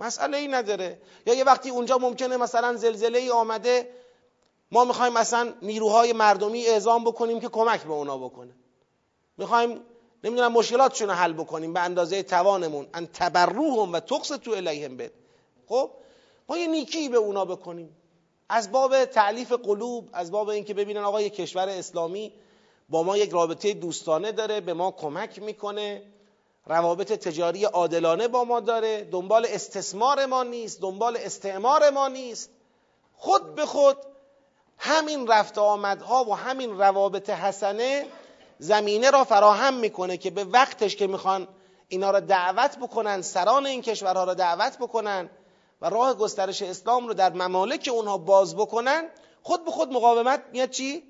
مسئله 0.00 0.36
ای 0.36 0.48
نداره. 0.48 1.00
یا 1.26 1.34
یه 1.34 1.44
وقتی 1.44 1.70
اونجا 1.70 1.98
ممکنه 1.98 2.36
مثلا 2.36 2.76
زلزله 2.76 3.18
ای 3.18 3.30
آمده 3.30 3.90
ما 4.72 4.84
می‌خوایم 4.84 5.12
مثلا 5.12 5.54
نیروهای 5.62 6.12
مردمی 6.12 6.66
اعزام 6.66 7.04
بکنیم 7.04 7.40
که 7.40 7.48
کمک 7.48 7.82
به 7.82 7.92
اونا 7.92 8.18
بکنه. 8.18 8.52
می‌خوایم 9.38 9.80
نمی‌دونم 10.24 10.52
مشکلاتشون 10.52 11.08
رو 11.08 11.14
حل 11.14 11.32
بکنیم 11.32 11.72
به 11.72 11.80
اندازه 11.80 12.22
توانمون. 12.22 12.86
ان 12.94 13.06
تبروهم 13.06 13.92
و 13.92 14.00
تقص 14.00 14.28
تو 14.28 14.50
الیهم 14.50 14.96
بد 14.96 15.10
خب؟ 15.66 15.90
ما 16.48 16.58
یه 16.58 16.66
نیکی 16.66 17.08
به 17.08 17.16
اونا 17.16 17.44
بکنیم. 17.44 17.96
از 18.48 18.72
باب 18.72 19.04
تعلیف 19.04 19.52
قلوب 19.52 20.08
از 20.12 20.30
باب 20.30 20.48
اینکه 20.48 20.74
ببینن 20.74 21.00
آقا 21.00 21.20
یه 21.20 21.30
کشور 21.30 21.68
اسلامی 21.68 22.32
با 22.88 23.02
ما 23.02 23.16
یک 23.16 23.30
رابطه 23.30 23.74
دوستانه 23.74 24.32
داره 24.32 24.60
به 24.60 24.74
ما 24.74 24.90
کمک 24.90 25.38
می‌کنه. 25.38 26.02
روابط 26.66 27.12
تجاری 27.12 27.64
عادلانه 27.64 28.28
با 28.28 28.44
ما 28.44 28.60
داره 28.60 29.04
دنبال 29.04 29.46
استثمار 29.48 30.26
ما 30.26 30.42
نیست 30.42 30.80
دنبال 30.80 31.16
استعمار 31.16 31.90
ما 31.90 32.08
نیست 32.08 32.50
خود 33.14 33.54
به 33.54 33.66
خود 33.66 33.96
همین 34.78 35.26
رفت 35.26 35.58
آمدها 35.58 36.24
و 36.24 36.36
همین 36.36 36.78
روابط 36.78 37.30
حسنه 37.30 38.06
زمینه 38.58 39.10
را 39.10 39.24
فراهم 39.24 39.74
می‌کنه 39.74 40.16
که 40.16 40.30
به 40.30 40.44
وقتش 40.44 40.96
که 40.96 41.06
می‌خوان 41.06 41.48
اینا 41.88 42.10
را 42.10 42.20
دعوت 42.20 42.78
بکنن 42.78 43.22
سران 43.22 43.66
این 43.66 43.82
کشورها 43.82 44.24
را 44.24 44.34
دعوت 44.34 44.78
بکنن 44.78 45.30
و 45.80 45.90
راه 45.90 46.14
گسترش 46.14 46.62
اسلام 46.62 47.08
رو 47.08 47.14
در 47.14 47.32
ممالک 47.32 47.90
اونها 47.92 48.18
باز 48.18 48.56
بکنن 48.56 49.04
خود 49.42 49.64
به 49.64 49.70
خود 49.70 49.92
مقاومت 49.92 50.42
میاد 50.52 50.70
چی؟ 50.70 51.02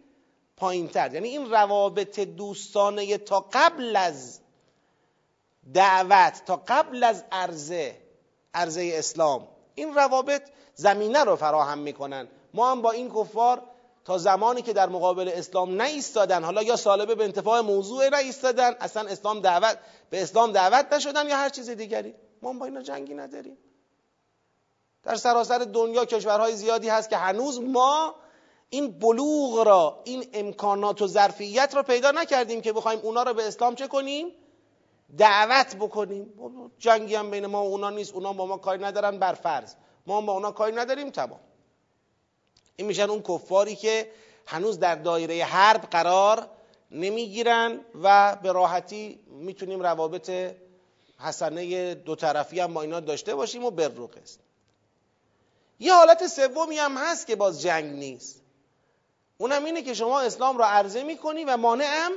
پایین 0.57 0.89
تر 0.89 1.15
یعنی 1.15 1.29
این 1.29 1.51
روابط 1.51 2.21
دوستانه 2.21 3.19
تا 3.19 3.47
قبل 3.53 3.97
از 3.97 4.41
دعوت 5.75 6.43
تا 6.47 6.63
قبل 6.69 7.05
از 7.05 7.25
عرضه 7.33 7.97
عرضه 8.55 8.91
اسلام. 8.95 9.49
این 9.75 9.95
روابط 9.95 10.43
زمینه 10.75 11.25
رو 11.25 11.37
فراهم 11.37 11.79
می‌کنن. 11.79 12.29
ما 12.55 12.71
هم 12.71 12.83
با 12.83 12.91
این 12.91 13.11
کفار 13.11 13.63
تا 14.05 14.19
زمانی 14.19 14.63
که 14.63 14.73
در 14.73 14.89
مقابل 14.89 15.31
اسلام 15.35 15.75
نایستادن 15.75 16.45
حالا 16.45 16.63
یا 16.63 16.77
سالبه 16.77 17.15
به 17.15 17.25
انتفاع 17.25 17.61
موضوع 17.61 18.09
نایستادن 18.09 18.75
اصلا 18.81 19.09
اسلام 19.09 19.41
دعوت 19.41 19.79
به 20.11 20.23
اسلام 20.23 20.53
دعوت 20.53 20.93
نشدن 20.93 21.29
یا 21.29 21.37
هر 21.37 21.49
چیز 21.49 21.71
دیگری. 21.71 22.15
ما 22.43 22.51
هم 22.51 22.59
با 22.59 22.67
اینا 22.67 22.83
جنگی 22.83 23.15
نداریم. 23.15 23.59
در 25.03 25.15
سراسر 25.15 25.59
دنیا 25.59 26.05
کشورهای 26.05 26.57
زیادی 26.57 26.89
هست 26.89 27.11
که 27.11 27.17
هنوز 27.17 27.61
ما 27.61 28.15
این 28.71 28.99
بلوغ 28.99 29.67
را 29.67 30.01
این 30.05 30.27
امکانات 30.33 31.03
و 31.03 31.07
ظرفیت 31.07 31.75
را 31.75 31.83
پیدا 31.83 32.11
نکردیم 32.11 32.61
که 32.61 32.73
بخوایم 32.73 33.01
اونا 33.03 33.23
را 33.23 33.33
به 33.33 33.47
اسلام 33.47 33.75
چه 33.75 33.89
کنیم؟ 33.89 34.33
دعوت 35.19 35.77
بکنیم. 35.77 36.33
جنگی 36.79 37.15
هم 37.15 37.31
بین 37.31 37.47
ما 37.47 37.65
و 37.65 37.67
اونا 37.67 37.91
نیست. 37.91 38.15
اونا 38.15 38.33
با 38.33 38.47
ما 38.47 38.57
کاری 38.57 38.83
ندارن 38.83 39.19
بر 39.19 39.35
فرض. 39.35 39.75
ما 40.07 40.21
با 40.21 40.33
اونا 40.33 40.51
کاری 40.53 40.77
نداریم 40.77 41.11
تمام. 41.11 41.41
این 42.77 42.87
میشن 42.87 43.11
اون 43.11 43.23
کفاری 43.23 43.77
که 43.77 44.11
هنوز 44.47 44.79
در 44.79 44.95
دایره 44.95 45.45
حرب 45.45 45.81
قرار 45.81 46.49
نمی‌گیرن 46.91 47.81
و 48.03 48.37
به 48.43 48.53
راحتی 48.53 49.21
می‌تونیم 49.27 49.81
روابط 49.81 50.55
حسنه 51.19 51.95
دو 51.95 52.15
طرفی 52.15 52.61
هم 52.61 52.75
با 52.75 52.83
اینا 52.83 53.01
داشته 53.01 53.35
باشیم 53.35 53.65
و 53.65 53.71
بر 53.71 53.91
است 54.23 54.41
یه 55.79 55.95
حالت 55.95 56.27
سومی 56.27 56.79
هم 56.79 56.97
هست 56.97 57.27
که 57.27 57.37
باز 57.37 57.63
جنگ 57.63 57.93
نیست. 57.93 58.43
اونم 59.39 59.65
اینه 59.65 59.83
که 59.83 59.95
شما 59.95 60.21
اسلام 60.21 60.59
را 60.59 60.67
عرضه 60.67 61.03
می‌کنی 61.03 61.45
و 61.45 61.57
مانع 61.57 61.85
هم 61.87 62.13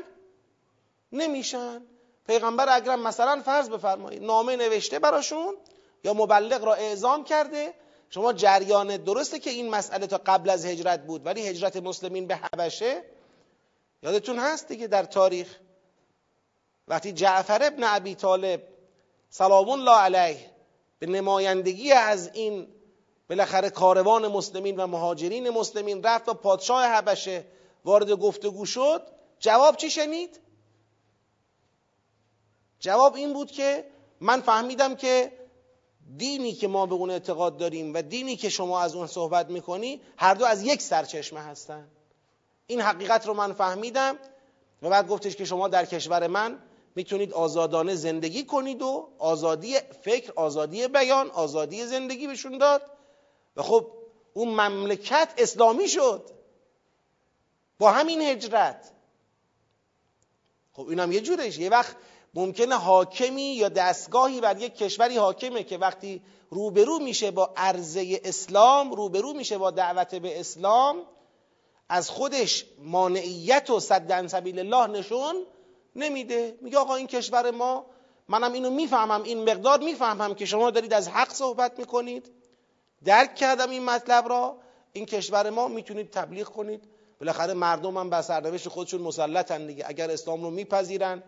نمیشن. 1.11 1.81
پیغمبر 2.29 2.77
اکرم 2.77 2.99
مثلا 2.99 3.41
فرض 3.45 3.69
بفرمایید 3.69 4.23
نامه 4.23 4.55
نوشته 4.55 4.99
براشون 4.99 5.55
یا 6.03 6.13
مبلغ 6.13 6.63
را 6.63 6.73
اعزام 6.73 7.23
کرده 7.23 7.73
شما 8.09 8.33
جریان 8.33 8.97
درسته 8.97 9.39
که 9.39 9.49
این 9.49 9.69
مسئله 9.69 10.07
تا 10.07 10.21
قبل 10.25 10.49
از 10.49 10.65
هجرت 10.65 11.05
بود 11.05 11.25
ولی 11.25 11.47
هجرت 11.47 11.77
مسلمین 11.77 12.27
به 12.27 12.35
حبشه 12.35 13.03
یادتون 14.03 14.39
هست 14.39 14.67
دیگه 14.67 14.87
در 14.87 15.03
تاریخ 15.03 15.59
وقتی 16.87 17.11
جعفر 17.11 17.63
ابن 17.63 17.83
ابی 17.83 18.15
طالب 18.15 18.61
سلام 19.29 19.69
الله 19.69 19.97
علیه 19.97 20.39
به 20.99 21.05
نمایندگی 21.05 21.91
از 21.91 22.29
این 22.33 22.67
بالاخره 23.29 23.69
کاروان 23.69 24.27
مسلمین 24.27 24.77
و 24.77 24.87
مهاجرین 24.87 25.49
مسلمین 25.49 26.03
رفت 26.03 26.29
و 26.29 26.33
پادشاه 26.33 26.85
حبشه 26.85 27.45
وارد 27.85 28.11
گفتگو 28.11 28.65
شد 28.65 29.01
جواب 29.39 29.75
چی 29.75 29.89
شنید؟ 29.89 30.39
جواب 32.79 33.15
این 33.15 33.33
بود 33.33 33.51
که 33.51 33.85
من 34.19 34.41
فهمیدم 34.41 34.95
که 34.95 35.31
دینی 36.17 36.53
که 36.53 36.67
ما 36.67 36.85
به 36.85 36.95
اون 36.95 37.09
اعتقاد 37.09 37.57
داریم 37.57 37.93
و 37.93 38.01
دینی 38.01 38.35
که 38.35 38.49
شما 38.49 38.81
از 38.81 38.95
اون 38.95 39.07
صحبت 39.07 39.49
می‌کنی 39.49 40.01
هر 40.17 40.33
دو 40.33 40.45
از 40.45 40.63
یک 40.63 40.81
سرچشمه 40.81 41.39
هستن. 41.39 41.87
این 42.67 42.81
حقیقت 42.81 43.27
رو 43.27 43.33
من 43.33 43.53
فهمیدم 43.53 44.17
و 44.81 44.89
بعد 44.89 45.07
گفتش 45.07 45.35
که 45.35 45.45
شما 45.45 45.67
در 45.67 45.85
کشور 45.85 46.27
من 46.27 46.59
می‌تونید 46.95 47.33
آزادانه 47.33 47.95
زندگی 47.95 48.45
کنید 48.45 48.81
و 48.81 49.09
آزادی 49.17 49.77
فکر 50.01 50.33
آزادی 50.35 50.87
بیان 50.87 51.29
آزادی 51.29 51.85
زندگی 51.85 52.27
بهشون 52.27 52.57
داد. 52.57 52.81
و 53.55 53.63
خب 53.63 53.91
اون 54.33 54.49
مملکت 54.49 55.33
اسلامی 55.37 55.87
شد. 55.87 56.29
با 57.79 57.91
همین 57.91 58.21
هجرت. 58.21 58.91
خب 60.73 60.87
اینم 60.87 61.11
یه 61.11 61.21
جورش 61.21 61.57
یه 61.57 61.69
وقت 61.69 61.95
ممکنه 62.33 62.75
حاکمی 62.75 63.41
یا 63.41 63.69
دستگاهی 63.69 64.41
بر 64.41 64.57
یک 64.57 64.75
کشوری 64.75 65.17
حاکمه 65.17 65.63
که 65.63 65.77
وقتی 65.77 66.21
روبرو 66.49 66.99
میشه 66.99 67.31
با 67.31 67.53
عرضه 67.57 68.21
اسلام 68.23 68.91
روبرو 68.91 69.33
میشه 69.33 69.57
با 69.57 69.71
دعوت 69.71 70.15
به 70.15 70.39
اسلام 70.39 70.97
از 71.89 72.09
خودش 72.09 72.65
مانعیت 72.79 73.69
و 73.69 73.79
صد 73.79 74.27
سبیل 74.27 74.59
الله 74.59 74.99
نشون 74.99 75.45
نمیده. 75.95 76.57
میگه 76.61 76.77
آقا 76.77 76.95
این 76.95 77.07
کشور 77.07 77.51
ما 77.51 77.85
منم 78.27 78.53
اینو 78.53 78.69
می‌فهمم 78.69 79.23
این 79.23 79.49
مقدار 79.49 79.79
می‌فهمم 79.79 80.35
که 80.35 80.45
شما 80.45 80.71
دارید 80.71 80.93
از 80.93 81.07
حق 81.07 81.33
صحبت 81.33 81.79
می‌کنید. 81.79 82.31
درک 83.05 83.35
کردم 83.35 83.69
این 83.69 83.85
مطلب 83.85 84.29
را. 84.29 84.57
این 84.93 85.05
کشور 85.05 85.49
ما 85.49 85.67
می‌تونید 85.67 86.09
تبلیغ 86.09 86.47
کنید. 86.47 86.83
بالاخره 87.19 87.53
مردم 87.53 87.97
هم 87.97 88.09
به 88.09 88.21
سرنوشت 88.21 88.69
خودشون 88.69 89.01
مسلطن 89.01 89.67
دیگه. 89.67 89.83
اگر 89.87 90.11
اسلام 90.11 90.43
رو 90.43 90.49
میپذیرن 90.49 91.23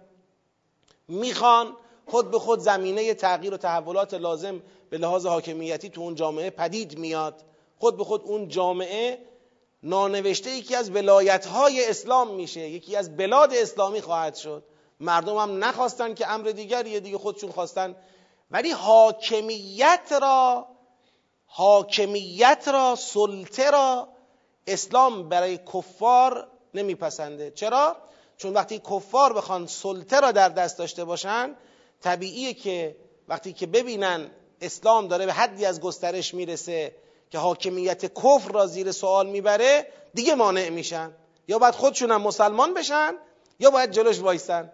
می‌خوان 1.07 1.77
خود 2.05 2.31
به 2.31 2.39
خود 2.39 2.59
زمینه 2.59 3.13
تغییر 3.13 3.53
و 3.53 3.57
تحولات 3.57 4.13
لازم 4.13 4.61
به 4.89 4.97
لحاظ 4.97 5.25
حاکمیتی 5.25 5.89
تو 5.89 6.01
اون 6.01 6.15
جامعه 6.15 6.49
پدید 6.49 6.97
میاد. 6.97 7.43
خود 7.79 7.97
به 7.97 8.03
خود 8.03 8.21
اون 8.21 8.47
جامعه 8.47 9.19
نانوشته 9.83 10.51
یکی 10.51 10.75
از 10.75 10.91
ولایت 10.91 11.47
اسلام 11.89 12.35
میشه. 12.35 12.69
یکی 12.69 12.95
از 12.95 13.17
بلاد 13.17 13.53
اسلامی 13.53 14.01
خواهد 14.01 14.35
شد. 14.35 14.63
مردم 14.99 15.37
هم 15.37 15.63
نخواستن 15.63 16.13
که 16.13 16.31
امر 16.31 16.47
دیگریه 16.49 16.99
دیگه 16.99 17.17
خودشون 17.17 17.51
خواستن. 17.51 17.95
ولی 18.51 18.71
حاکمیت 18.71 20.13
را 20.21 20.67
حاکمیت 21.45 22.67
را 22.73 22.95
سلطه 22.95 23.71
را 23.71 24.07
اسلام 24.67 25.29
برای 25.29 25.57
کفار 25.57 26.47
نمیپسنده. 26.73 27.51
چرا؟ 27.51 27.97
چون 28.41 28.53
وقتی 28.53 28.79
کفار 28.79 29.33
بخوان 29.33 29.67
سلطه 29.67 30.19
را 30.19 30.31
در 30.31 30.49
دست 30.49 30.77
داشته 30.77 31.05
باشن 31.05 31.55
طبیعیه 32.01 32.53
که 32.53 32.95
وقتی 33.27 33.53
که 33.53 33.67
ببینن 33.67 34.31
اسلام 34.61 35.07
داره 35.07 35.25
به 35.25 35.33
حدی 35.33 35.65
از 35.65 35.81
گسترش 35.81 36.33
می‌رسه 36.33 36.95
که 37.29 37.37
حاکمیت 37.37 38.05
کفر 38.05 38.51
را 38.51 38.67
زیر 38.67 38.91
سوال 38.91 39.29
می‌بره 39.29 39.87
دیگه 40.13 40.35
مانع 40.35 40.69
میشن. 40.69 41.11
یا 41.47 41.59
باید 41.59 41.73
خودشون 41.73 42.11
هم 42.11 42.21
مسلمان 42.21 42.73
بشن 42.73 43.13
یا 43.59 43.71
باید 43.71 43.91
جلوش 43.91 44.19
وایسن. 44.19 44.71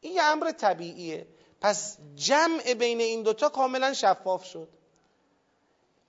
این 0.00 0.12
یه 0.14 0.22
امر 0.22 0.50
طبیعیه. 0.50 1.26
پس 1.60 1.96
جمع 2.14 2.74
بین 2.74 3.00
این 3.00 3.22
دوتا 3.22 3.48
کاملا 3.48 3.94
شفاف 3.94 4.44
شد. 4.44 4.68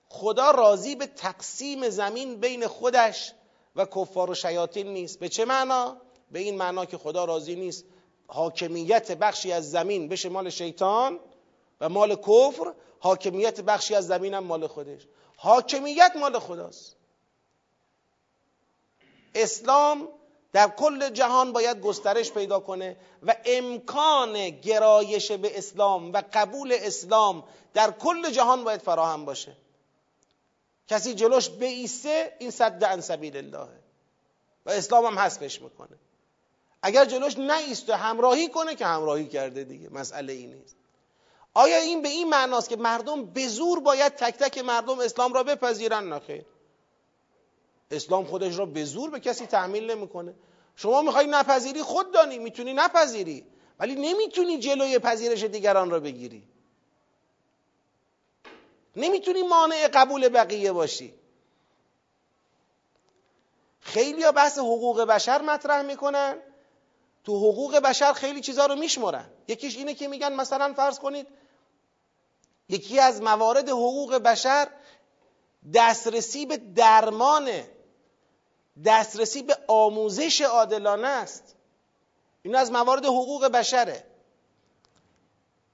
خدا 0.08 0.50
راضی 0.50 0.94
به 0.94 1.06
تقسیم 1.06 1.88
زمین 1.88 2.40
بین 2.40 2.66
خودش 2.66 3.32
و 3.76 3.84
کفار 3.84 4.30
و 4.30 4.34
شیاطین 4.34 4.86
نیست. 4.86 5.18
به 5.18 5.28
چه 5.28 5.44
معنا؟ 5.44 5.96
به 6.30 6.38
این 6.38 6.56
معنا 6.56 6.84
که 6.84 6.98
خدا 6.98 7.24
راضی 7.24 7.56
نیست 7.56 7.84
حاکمیت 8.26 9.12
بخشی 9.12 9.52
از 9.52 9.70
زمین 9.70 10.08
بشه 10.08 10.28
مال 10.28 10.50
شیطان 10.50 11.20
و 11.80 11.88
مال 11.88 12.16
کفر 12.16 12.74
حاکمیت 13.00 13.60
بخشی 13.60 13.94
از 13.94 14.06
زمین 14.06 14.34
هم 14.34 14.44
مال 14.44 14.66
خودش. 14.66 15.06
حاکمیت 15.36 16.12
مال 16.20 16.38
خداست. 16.38 16.96
اسلام 19.34 20.08
در 20.52 20.68
کل 20.68 21.10
جهان 21.10 21.52
باید 21.52 21.80
گسترش 21.80 22.32
پیدا 22.32 22.60
کنه 22.60 22.96
و 23.22 23.36
امکان 23.44 24.50
گرایش 24.50 25.32
به 25.32 25.58
اسلام 25.58 26.12
و 26.12 26.22
قبول 26.32 26.74
اسلام 26.76 27.44
در 27.74 27.90
کل 27.90 28.30
جهان 28.30 28.64
باید 28.64 28.80
فراهم 28.80 29.24
باشه. 29.24 29.56
کسی 30.88 31.14
جلوش 31.14 31.50
بیسته 31.50 32.36
این 32.38 32.50
صد 32.50 32.84
عن 32.84 33.00
سبیل 33.00 33.36
الله. 33.36 33.68
و 34.66 34.70
اسلام 34.70 35.04
هم 35.06 35.18
حذفش 35.18 35.62
می‌کنه. 35.62 35.98
اگر 36.82 37.04
جلوش 37.04 37.36
و 37.88 37.96
همراهی 37.96 38.48
کنه 38.48 38.74
که 38.74 38.86
همراهی 38.86 39.28
کرده 39.28 39.64
دیگه 39.64 39.88
مسئله 39.88 40.32
ای 40.32 40.46
نیست. 40.46 40.76
آیا 41.54 41.76
این 41.76 42.02
به 42.02 42.08
این 42.08 42.28
معناست 42.28 42.68
که 42.68 42.76
مردم 42.76 43.24
به 43.24 43.48
زور 43.48 43.80
باید 43.80 44.14
تک 44.14 44.36
تک 44.36 44.58
مردم 44.58 44.98
اسلام 45.00 45.32
را 45.32 45.42
بپذیرن؟ 45.42 46.12
نخیر 46.12 46.44
اسلام 47.90 48.24
خودش 48.24 48.58
را 48.58 48.66
به 48.66 48.84
زور 48.84 49.10
به 49.10 49.20
کسی 49.20 49.46
تحمیل 49.46 49.90
نمی‌کنه. 49.90 50.34
شما 50.76 51.02
می‌خوای 51.02 51.26
نپذیری؟ 51.26 51.82
خود 51.82 52.12
دانی. 52.12 52.38
می‌تونی 52.38 52.72
نپذیری. 52.72 53.46
ولی 53.78 53.94
نمی‌تونی 53.94 54.58
جلوی 54.58 54.98
پذیرش 54.98 55.42
دیگران 55.42 55.90
را 55.90 56.00
بگیری. 56.00 56.48
نمی‌تونی 58.96 59.42
مانع 59.42 59.88
قبول 59.88 60.28
بقیه 60.28 60.72
باشی. 60.72 61.14
خیلی 63.80 64.22
ها 64.22 64.32
بحث 64.32 64.58
حقوق 64.58 65.00
بشر 65.00 65.42
مطرح 65.42 65.82
می‌کنن. 65.82 66.36
تو 67.30 67.38
حقوق 67.38 67.78
بشر 67.78 68.12
خیلی 68.12 68.40
چیزها 68.40 68.66
رو 68.66 68.74
میشمرن 68.74 69.30
یکیش 69.48 69.76
اینه 69.76 69.94
که 69.94 70.08
میگن 70.08 70.32
مثلا 70.32 70.74
فرض 70.74 70.98
کنید 70.98 71.26
یکی 72.68 72.98
از 72.98 73.22
موارد 73.22 73.68
حقوق 73.68 74.14
بشر 74.14 74.68
دسترسی 75.74 76.46
به 76.46 76.56
درمانه 76.56 77.70
دسترسی 78.84 79.42
به 79.42 79.58
آموزش 79.68 80.40
عادلانه 80.40 81.06
است. 81.06 81.56
این 82.42 82.56
از 82.56 82.72
موارد 82.72 83.04
حقوق 83.04 83.46
بشره. 83.46 84.04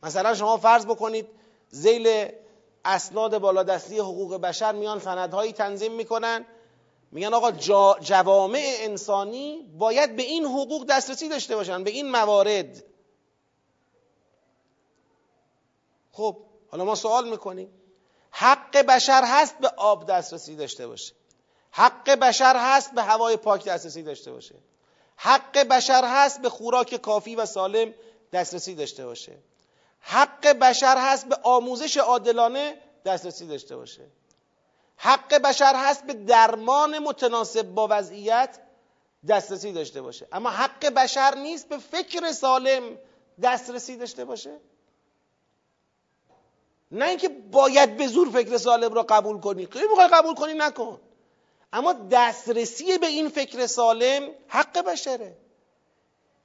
مثلا 0.02 0.34
شما 0.34 0.56
فرض 0.56 0.86
بکنید 0.86 1.28
زیل 1.68 2.28
اسناد 2.84 3.38
بالادستی 3.38 3.98
حقوق 3.98 4.36
بشر 4.36 4.72
میان 4.72 5.00
سندهایی 5.00 5.52
تنظیم 5.52 5.92
می‌کنن. 5.92 6.46
میگن 7.12 7.34
آقا 7.34 7.52
جوامع 8.00 8.74
انسانی 8.78 9.70
باید 9.78 10.16
به 10.16 10.22
این 10.22 10.44
حقوق 10.44 10.86
دسترسی 10.86 11.28
داشته 11.28 11.56
باشن 11.56 11.84
به 11.84 11.90
این 11.90 12.10
موارد. 12.10 12.84
خب 16.12 16.36
حالا 16.70 16.84
ما 16.84 16.94
سوال 16.94 17.28
می‌کنیم. 17.28 17.70
حق 18.30 18.76
بشر 18.76 19.24
هست 19.24 19.58
به 19.58 19.68
آب 19.68 20.10
دسترسی 20.10 20.56
داشته 20.56 20.86
باشه؟ 20.86 21.14
حق 21.70 22.10
بشر 22.10 22.56
هست 22.56 22.94
به 22.94 23.02
هوای 23.02 23.36
پاک 23.36 23.64
دسترسی 23.64 24.02
داشته 24.02 24.32
باشه؟ 24.32 24.54
حق 25.16 25.58
بشر 25.58 26.04
هست 26.04 26.42
به 26.42 26.48
خوراک 26.48 26.94
کافی 26.94 27.36
و 27.36 27.46
سالم 27.46 27.94
دسترسی 28.32 28.74
داشته 28.74 29.06
باشه؟ 29.06 29.38
حق 30.00 30.46
بشر 30.46 30.96
هست 30.98 31.28
به 31.28 31.36
آموزش 31.42 31.96
عادلانه 31.96 32.78
دسترسی 33.04 33.46
داشته 33.46 33.76
باشه؟ 33.76 34.06
حق 34.96 35.34
بشر 35.34 35.74
هست 35.76 36.04
به 36.04 36.12
درمان 36.12 36.98
متناسب 36.98 37.62
با 37.62 37.88
وضعیت 37.90 38.58
دسترسی 39.28 39.72
داشته 39.72 40.02
باشه. 40.02 40.28
اما 40.32 40.50
حق 40.50 40.86
بشر 40.86 41.34
نیست 41.34 41.68
به 41.68 41.78
فکر 41.78 42.32
سالم 42.32 42.98
دسترسی 43.42 43.96
داشته 43.96 44.24
باشه. 44.24 44.60
نه 46.90 47.04
اینکه 47.04 47.28
باید 47.28 47.96
به 47.96 48.06
زور 48.06 48.30
فکر 48.30 48.56
سالم 48.56 48.94
را 48.94 49.02
قبول 49.02 49.40
کنی. 49.40 49.66
خیلی 49.66 49.86
می‌خوای 49.88 50.08
قبول 50.08 50.34
کنی 50.34 50.54
نکن. 50.54 51.00
اما 51.72 51.92
دسترسی 51.92 52.98
به 52.98 53.06
این 53.06 53.28
فکر 53.28 53.66
سالم 53.66 54.30
حق 54.48 54.78
بشره. 54.78 55.36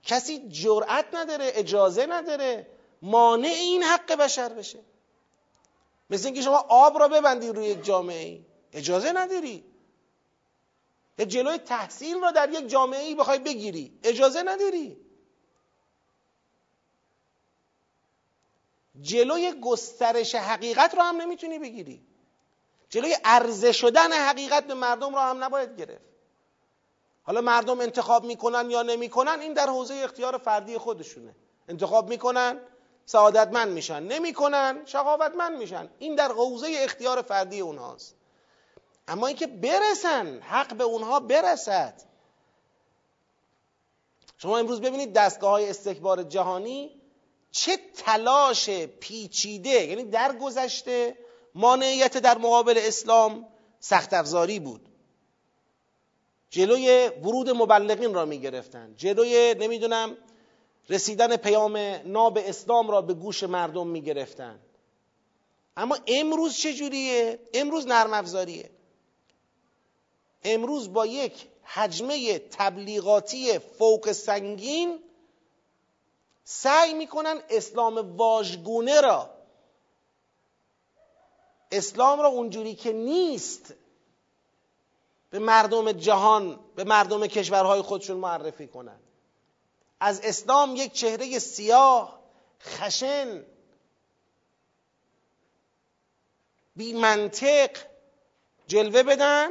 کسی 0.03 0.49
جرأت 0.49 1.05
نداره 1.13 1.51
اجازه 1.53 2.05
نداره 2.05 2.67
مانع 3.01 3.47
این 3.47 3.83
حق 3.83 4.15
بشر 4.15 4.49
بشه. 4.49 4.79
مثل 6.11 6.25
اینکه 6.25 6.41
شما 6.41 6.65
آب 6.69 6.99
را 6.99 7.07
ببندی 7.07 7.47
روی 7.47 7.65
یک 7.65 7.83
جامعه 7.83 8.25
ای. 8.25 8.45
اجازه 8.73 9.11
نداری. 9.11 9.65
یا 11.19 11.25
جلوی 11.25 11.57
تحصیل 11.57 12.21
را 12.21 12.31
در 12.31 12.49
یک 12.49 12.67
جامعه 12.67 12.99
ای 12.99 13.15
بخوای 13.15 13.39
بگیری. 13.39 13.99
اجازه 14.03 14.43
نداری. 14.43 14.97
جلوی 19.01 19.51
گسترش 19.61 20.35
حقیقت 20.35 20.95
رو 20.95 21.01
هم 21.01 21.21
نمی‌تونی 21.21 21.59
بگیری. 21.59 22.01
جلوی 22.89 23.17
عرضه 23.25 23.71
شدن 23.71 24.13
حقیقت 24.13 24.67
به 24.67 24.73
مردم 24.73 25.15
رو 25.15 25.19
هم 25.19 25.43
نباید 25.43 25.79
گرفت. 25.79 26.05
حالا 27.23 27.41
مردم 27.41 27.79
انتخاب 27.79 28.23
می‌کنن 28.25 28.69
یا 28.69 28.81
نمی‌کنن 28.81 29.39
این 29.39 29.53
در 29.53 29.67
حوزه 29.67 29.93
اختیار 29.93 30.37
فردی 30.37 30.77
خودشونه. 30.77 31.35
انتخاب 31.67 32.09
می‌کنن 32.09 32.59
سعادتمند 33.11 33.71
میشن. 33.71 34.03
نمی‌کنن 34.03 34.81
شقاوتمند 34.85 35.57
میشن. 35.57 35.89
این 35.99 36.15
در 36.15 36.31
حوزه 36.31 36.67
اختیار 36.77 37.21
فردی 37.21 37.59
اونهاست. 37.59 38.15
اما 39.07 39.27
اینکه 39.27 39.47
برسن 39.47 40.39
حق 40.41 40.73
به 40.73 40.83
اونها 40.83 41.19
برسد. 41.19 42.01
شما 44.37 44.57
امروز 44.57 44.81
ببینید 44.81 45.13
دستگاه 45.13 45.51
های 45.51 45.69
استکبار 45.69 46.23
جهانی 46.23 47.01
چه 47.51 47.79
تلاش 47.97 48.69
پیچیده 48.69 49.69
یعنی 49.69 50.03
در 50.03 50.35
گذشته 50.35 51.17
مانعیت 51.55 52.17
در 52.17 52.37
مقابل 52.37 52.77
اسلام 52.77 53.47
سخت 53.79 54.13
افزاری 54.13 54.59
بود. 54.59 54.81
جلوی 56.49 57.07
ورود 57.23 57.49
مبلغین 57.49 58.13
را 58.13 58.25
می 58.25 58.39
گرفتن 58.39 58.93
جلوی 58.97 59.55
نمی‌دونم 59.59 60.17
رسیدن 60.91 61.35
پیام 61.35 61.77
ناب 62.05 62.37
اسلام 62.41 62.91
را 62.91 63.01
به 63.01 63.13
گوش 63.13 63.43
مردم 63.43 63.87
می 63.87 64.01
گرفتن 64.01 64.59
اما 65.77 65.97
امروز 66.07 66.57
چجوریه؟ 66.57 67.39
امروز 67.53 67.87
نرم 67.87 68.13
افزاریه. 68.13 68.69
امروز 70.43 70.93
با 70.93 71.05
یک 71.05 71.47
حجمه 71.63 72.39
تبلیغاتی 72.39 73.59
فوق 73.59 74.11
سنگین 74.11 74.99
سعی 76.43 76.93
می‌کنن 76.93 77.41
اسلام 77.49 78.17
واژگونه 78.17 79.01
را 79.01 79.29
اسلام 81.71 82.19
را 82.19 82.27
اونجوری 82.27 82.75
که 82.75 82.93
نیست 82.93 83.73
به 85.29 85.39
مردم 85.39 85.91
جهان 85.91 86.59
به 86.75 86.83
مردم 86.83 87.27
کشورهای 87.27 87.81
خودشون 87.81 88.17
معرفی 88.17 88.67
کنن. 88.67 88.99
از 90.03 90.21
اسلام 90.23 90.75
یک 90.75 90.93
چهره 90.93 91.39
سیاه 91.39 92.19
خشن 92.61 93.45
بی 96.75 96.93
منطق 96.93 97.69
جلوه 98.67 99.03
بدن 99.03 99.49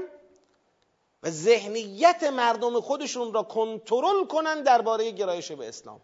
و 1.23 1.31
ذهنیت 1.31 2.23
مردم 2.23 2.81
خودشون 2.81 3.33
را 3.33 3.43
کنترل 3.43 4.27
کنن 4.27 4.63
درباره 4.63 5.11
گرایش 5.11 5.53
به 5.53 5.69
اسلام. 5.69 6.01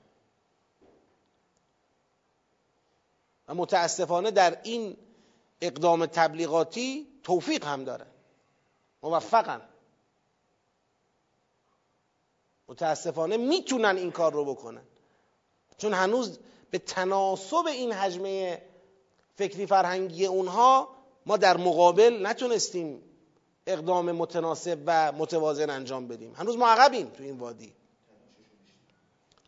و 3.48 3.54
متاسفانه 3.54 4.30
در 4.30 4.60
این 4.62 4.96
اقدام 5.60 6.06
تبلیغاتی 6.06 7.06
توفیق 7.22 7.64
هم 7.64 7.84
داره 7.84 8.06
موفقن. 9.02 9.68
متاسفانه 12.68 13.36
می‌تونن 13.36 13.96
این 13.96 14.10
کار 14.10 14.32
رو 14.32 14.44
بکنن. 14.44 14.82
چون 15.78 15.94
هنوز 15.94 16.38
به 16.70 16.78
تناسب 16.78 17.66
این 17.66 17.92
حجمه 17.92 18.62
فکری 19.34 19.66
فرهنگی 19.66 20.26
اونها 20.26 20.96
ما 21.26 21.36
در 21.36 21.56
مقابل 21.56 22.26
نتونستیم 22.26 23.02
اقدام 23.66 24.12
متناسب 24.12 24.78
و 24.86 25.12
متوازن 25.12 25.70
انجام 25.70 26.08
بدیم. 26.08 26.34
هنوز 26.34 26.56
ما 26.56 26.68
عقبیم 26.68 27.08
تو 27.08 27.22
این 27.22 27.38
وادی. 27.38 27.72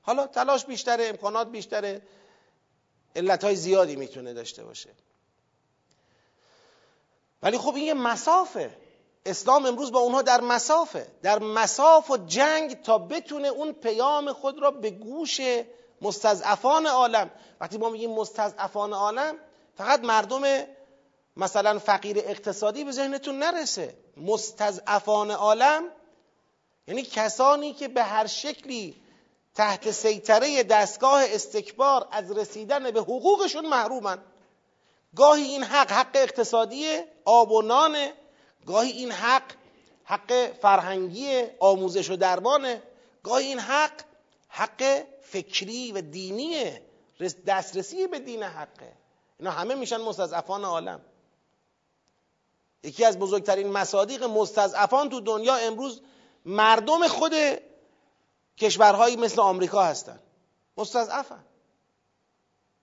حالا 0.02 0.26
تلاش 0.26 0.64
بیشتره 0.64 1.04
امکانات 1.04 1.48
بیشتره. 1.48 2.02
علت 3.16 3.44
های 3.44 3.56
زیادی 3.56 3.96
می‌تونه 3.96 4.34
داشته 4.34 4.64
باشه. 4.64 4.90
ولی 7.42 7.58
خب 7.58 7.74
این 7.74 7.84
یه 7.84 7.94
مسافه. 7.94 8.76
اسلام 9.26 9.66
امروز 9.66 9.92
با 9.92 10.00
اونها 10.00 10.22
در 10.22 10.40
مسافه. 10.40 11.06
در 11.22 11.38
مساف 11.38 12.10
و 12.10 12.16
جنگ 12.16 12.82
تا 12.82 12.98
بتونه 12.98 13.48
اون 13.48 13.72
پیام 13.72 14.32
خود 14.32 14.62
را 14.62 14.70
به 14.70 14.90
گوش 14.90 15.40
مستضعفان 16.02 16.86
عالم. 16.86 17.30
وقتی 17.60 17.78
ما 17.78 17.90
میگیم 17.90 18.10
مستضعفان 18.10 18.92
عالم 18.92 19.34
فقط 19.74 20.00
مردم 20.00 20.42
مثلا 21.36 21.78
فقیر 21.78 22.18
اقتصادی 22.18 22.84
به 22.84 22.92
ذهنتون 22.92 23.38
نرسه. 23.38 23.94
مستضعفان 24.16 25.30
عالم 25.30 25.84
یعنی 26.88 27.02
کسانی 27.02 27.72
که 27.72 27.88
به 27.88 28.02
هر 28.02 28.26
شکلی 28.26 29.02
تحت 29.54 29.90
سیطره 29.90 30.62
دستگاه 30.62 31.22
استکبار 31.24 32.08
از 32.10 32.32
رسیدن 32.32 32.90
به 32.90 33.00
حقوقشون 33.00 33.66
محرومن. 33.66 34.18
گاهی 35.16 35.42
این 35.42 35.62
حق 35.62 35.92
حق 35.92 36.10
اقتصادی 36.14 36.98
آب 37.24 37.52
و 37.52 37.62
نانه 37.62 38.12
گاهی 38.68 38.90
این 38.90 39.12
حق 39.12 39.42
حق 40.04 40.52
فرهنگی 40.52 41.42
آموزش 41.60 42.10
و 42.10 42.16
درمانه. 42.16 42.82
گاهی 43.22 43.46
این 43.46 43.58
حق 43.58 43.92
حق 44.48 45.04
فکری 45.22 45.92
و 45.92 46.00
دینی 46.00 46.80
دسترسی 47.46 48.06
به 48.06 48.18
دین 48.18 48.42
حقه. 48.42 48.92
اینا 49.38 49.50
همه 49.50 49.74
میشن 49.74 49.96
مستضعفان 49.96 50.64
عالم. 50.64 51.00
یکی 52.82 53.04
از 53.04 53.18
بزرگترین 53.18 53.68
مصادیق 53.68 54.24
مستضعفان 54.24 55.08
تو 55.08 55.20
دنیا 55.20 55.56
امروز 55.56 56.00
مردم 56.44 57.08
خود 57.08 57.32
کشورهایی 58.58 59.16
مثل 59.16 59.40
آمریکا 59.40 59.82
هستن. 59.82 60.20
مستضعفن. 60.76 61.44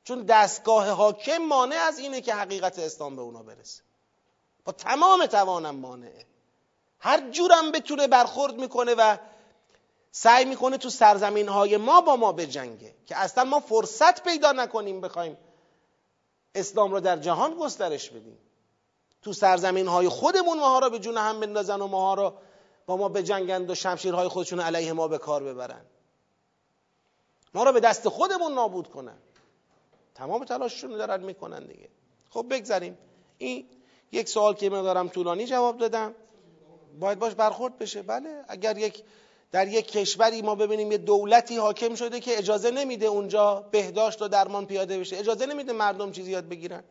چون 0.04 0.24
دستگاه 0.24 0.89
حاکم 0.89 1.38
مانع 1.38 1.76
از 1.76 2.00
اینه 2.00 2.21
که 2.21 2.34
حقیقت 2.34 2.80
اسلام 2.80 3.15
به 3.15 3.21
اونا 3.21 3.43
برسه. 3.43 3.85
با 4.65 4.71
تمام 4.71 5.25
توانم 5.25 5.75
مانعه 5.75 6.25
هر 6.99 7.30
جورم 7.30 7.71
بتونه 7.71 8.08
برخورد 8.08 8.56
می‌کنه 8.56 8.95
و 8.97 9.17
سعی 10.12 10.45
می‌کنه 10.45 10.78
تو 10.78 10.89
سرزمین 10.89 11.47
های 11.47 11.78
ما 11.78 12.01
با 12.01 12.15
ما 12.15 12.32
بجنگه 12.32 12.95
که 13.06 13.17
اصلا 13.17 13.43
ما 13.43 13.60
فرصت 13.60 14.23
پیدا 14.23 14.51
نکنیم 14.51 15.01
بخوایم 15.01 15.38
اسلام 16.56 16.91
رو 16.91 16.99
در 16.99 17.17
جهان 17.17 17.54
گسترش 17.54 18.10
بدیم. 18.10 18.38
تو 19.21 19.34
سرزمین 19.34 19.88
های 19.88 20.10
خودمون 20.10 20.60
ماها 20.60 20.80
رو 20.80 20.89
به 20.89 20.99
جون 20.99 21.17
هم 21.17 21.39
بندازن 21.39 21.82
و 21.82 21.88
ماها 21.88 22.13
رو 22.13 22.34
با 22.86 22.97
ما 22.97 23.10
بجنگند 23.10 23.69
و 23.69 23.75
شمشیرهای 23.75 24.28
خودشون 24.28 24.60
علیه 24.60 24.93
ما 24.93 25.08
به 25.08 25.17
کار 25.17 25.43
ببرن. 25.43 25.86
ما 27.54 27.63
رو 27.63 27.71
به 27.71 27.80
دست 27.80 28.10
خودمون 28.10 28.54
نابود 28.54 28.88
کنن. 28.88 29.17
تمام 30.15 30.45
تلاششون 30.45 30.91
رو 30.91 30.97
دارن 30.97 31.23
می‌کنن 31.23 31.65
دیگه. 31.65 31.89
خب 32.30 32.45
بگذاریم. 32.49 32.97
این 33.38 33.67
یک 34.15 34.30
سوال 34.30 34.54
که 34.54 34.69
دارم 34.69 35.08
طولانی 35.08 35.45
جواب 35.45 35.78
دادم. 35.78 36.15
باید 36.99 37.19
باش 37.19 37.34
برخورد 37.34 37.78
بشه. 37.78 38.01
بله 38.01 38.43
اگر 38.47 38.78
یک 38.78 39.04
در 39.51 39.67
یک 39.67 39.91
کشوری 39.91 40.41
ما 40.41 40.56
ببینیم 40.56 40.91
یه 40.91 40.97
دولتی 40.97 41.58
حاکم 41.58 41.95
شده 41.95 42.19
که 42.19 42.38
اجازه 42.38 42.71
نمیده 42.71 43.06
اونجا 43.06 43.65
بهداشت 43.71 44.21
و 44.21 44.28
درمان 44.28 44.65
پیاده 44.65 44.99
بشه. 44.99 45.17
اجازه 45.17 45.45
نمیده 45.45 45.73
مردم 45.73 46.12
چیزی 46.12 46.32
یاد 46.32 46.49
بگیرن. 46.49 46.84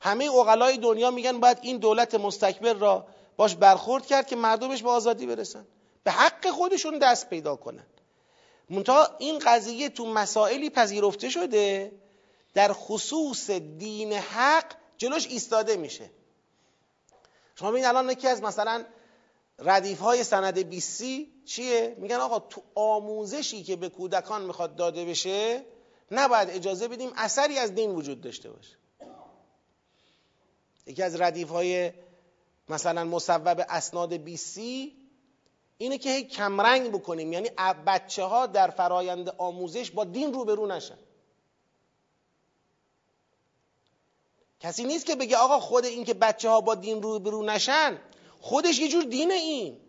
همه 0.00 0.30
اقلای 0.34 0.78
دنیا 0.78 1.10
میگن 1.10 1.40
باید 1.40 1.58
این 1.62 1.76
دولت 1.76 2.14
مستکبر 2.14 2.72
را 2.72 3.06
باش 3.36 3.54
برخورد 3.54 4.06
کرد 4.06 4.26
که 4.26 4.36
مردمش 4.36 4.82
به 4.82 4.90
آزادی 4.90 5.26
برسن. 5.26 5.66
به 6.04 6.10
حق 6.10 6.50
خودشون 6.50 6.98
دست 6.98 7.30
پیدا 7.30 7.56
کنن. 7.56 7.86
منتها 8.70 9.08
این 9.18 9.38
قضیه 9.38 9.88
تو 9.88 10.06
مسائلی 10.06 10.70
پذیرفته 10.70 11.28
شده 11.28 11.92
در 12.54 12.72
خصوص 12.72 13.50
دین 13.50 14.12
حق 14.12 14.64
جلوش 14.96 15.26
ایستاده 15.26 15.76
میشه. 15.76 16.10
شما 17.58 17.70
ببینید 17.70 17.88
الان 17.88 18.10
یکی 18.10 18.28
از 18.28 18.42
مثلا 18.42 18.84
ردیف 19.58 20.00
های 20.00 20.24
سند 20.24 20.58
بیسی 20.58 21.32
چیه؟ 21.44 21.96
میگن 21.98 22.16
آقا 22.16 22.38
تو 22.38 22.62
آموزشی 22.74 23.62
که 23.62 23.76
به 23.76 23.88
کودکان 23.88 24.42
می‌خواد 24.42 24.76
داده 24.76 25.04
بشه 25.04 25.64
نباید 26.10 26.50
اجازه 26.50 26.88
بدیم 26.88 27.12
اثری 27.16 27.58
از 27.58 27.74
دین 27.74 27.90
وجود 27.90 28.20
داشته 28.20 28.50
باشه. 28.50 28.76
یکی 30.86 31.02
از 31.02 31.20
ردیف 31.20 31.48
های 31.48 31.92
مثلا 32.68 33.04
مصوب 33.04 33.66
اسناد 33.68 34.12
بیسی 34.12 34.96
اینه 35.78 35.98
که 35.98 36.10
هی 36.10 36.24
کمرنگ 36.24 36.92
بکنیم. 36.92 37.32
یعنی 37.32 37.50
بچه 37.86 38.24
ها 38.24 38.46
در 38.46 38.70
فرایند 38.70 39.28
آموزش 39.38 39.90
با 39.90 40.04
دین 40.04 40.32
روبرو 40.32 40.66
نشن. 40.66 40.98
کسی 44.60 44.84
نیست 44.84 45.06
که 45.06 45.14
بگه 45.14 45.36
آقا 45.36 45.60
خود 45.60 45.84
این 45.84 46.04
که 46.04 46.14
بچه 46.14 46.48
ها 46.48 46.60
با 46.60 46.74
دین 46.74 47.02
روبرو 47.02 47.42
نشن 47.42 47.98
خودش 48.40 48.78
یه 48.78 48.88
جور 48.88 49.04
دینه 49.04 49.34
این 49.34 49.80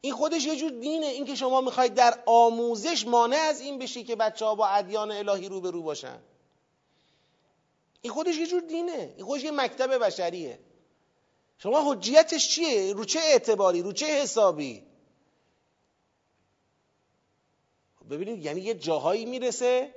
این 0.00 0.14
خودش 0.14 0.44
یه 0.46 0.56
جور 0.56 0.70
دینه 0.70 1.06
این 1.06 1.24
که 1.24 1.34
شما 1.34 1.60
می‌خواید 1.60 1.94
در 1.94 2.22
آموزش 2.26 3.06
مانع 3.06 3.36
از 3.36 3.60
این 3.60 3.78
بشی 3.78 4.04
که 4.04 4.16
بچه 4.16 4.44
ها 4.44 4.54
با 4.54 4.66
ادیان 4.66 5.10
الهی 5.10 5.48
روبرو 5.48 5.82
باشن 5.82 6.18
این 8.02 8.12
خودش 8.12 8.36
یه 8.36 8.46
جور 8.46 8.60
دینه 8.60 9.14
این 9.16 9.26
خودش 9.26 9.44
یه 9.44 9.50
مکتب 9.50 10.04
بشریه 10.04 10.58
شما 11.58 11.92
حجیتش 11.92 12.48
چیه؟ 12.48 12.92
رو 12.92 13.04
چه 13.04 13.20
اعتباری؟ 13.20 13.82
رو 13.82 13.92
چه 13.92 14.06
حسابی؟ 14.06 14.86
ببینید 18.10 18.44
یعنی 18.44 18.60
یه 18.60 18.74
جاهایی 18.74 19.24
می‌رسه 19.24 19.94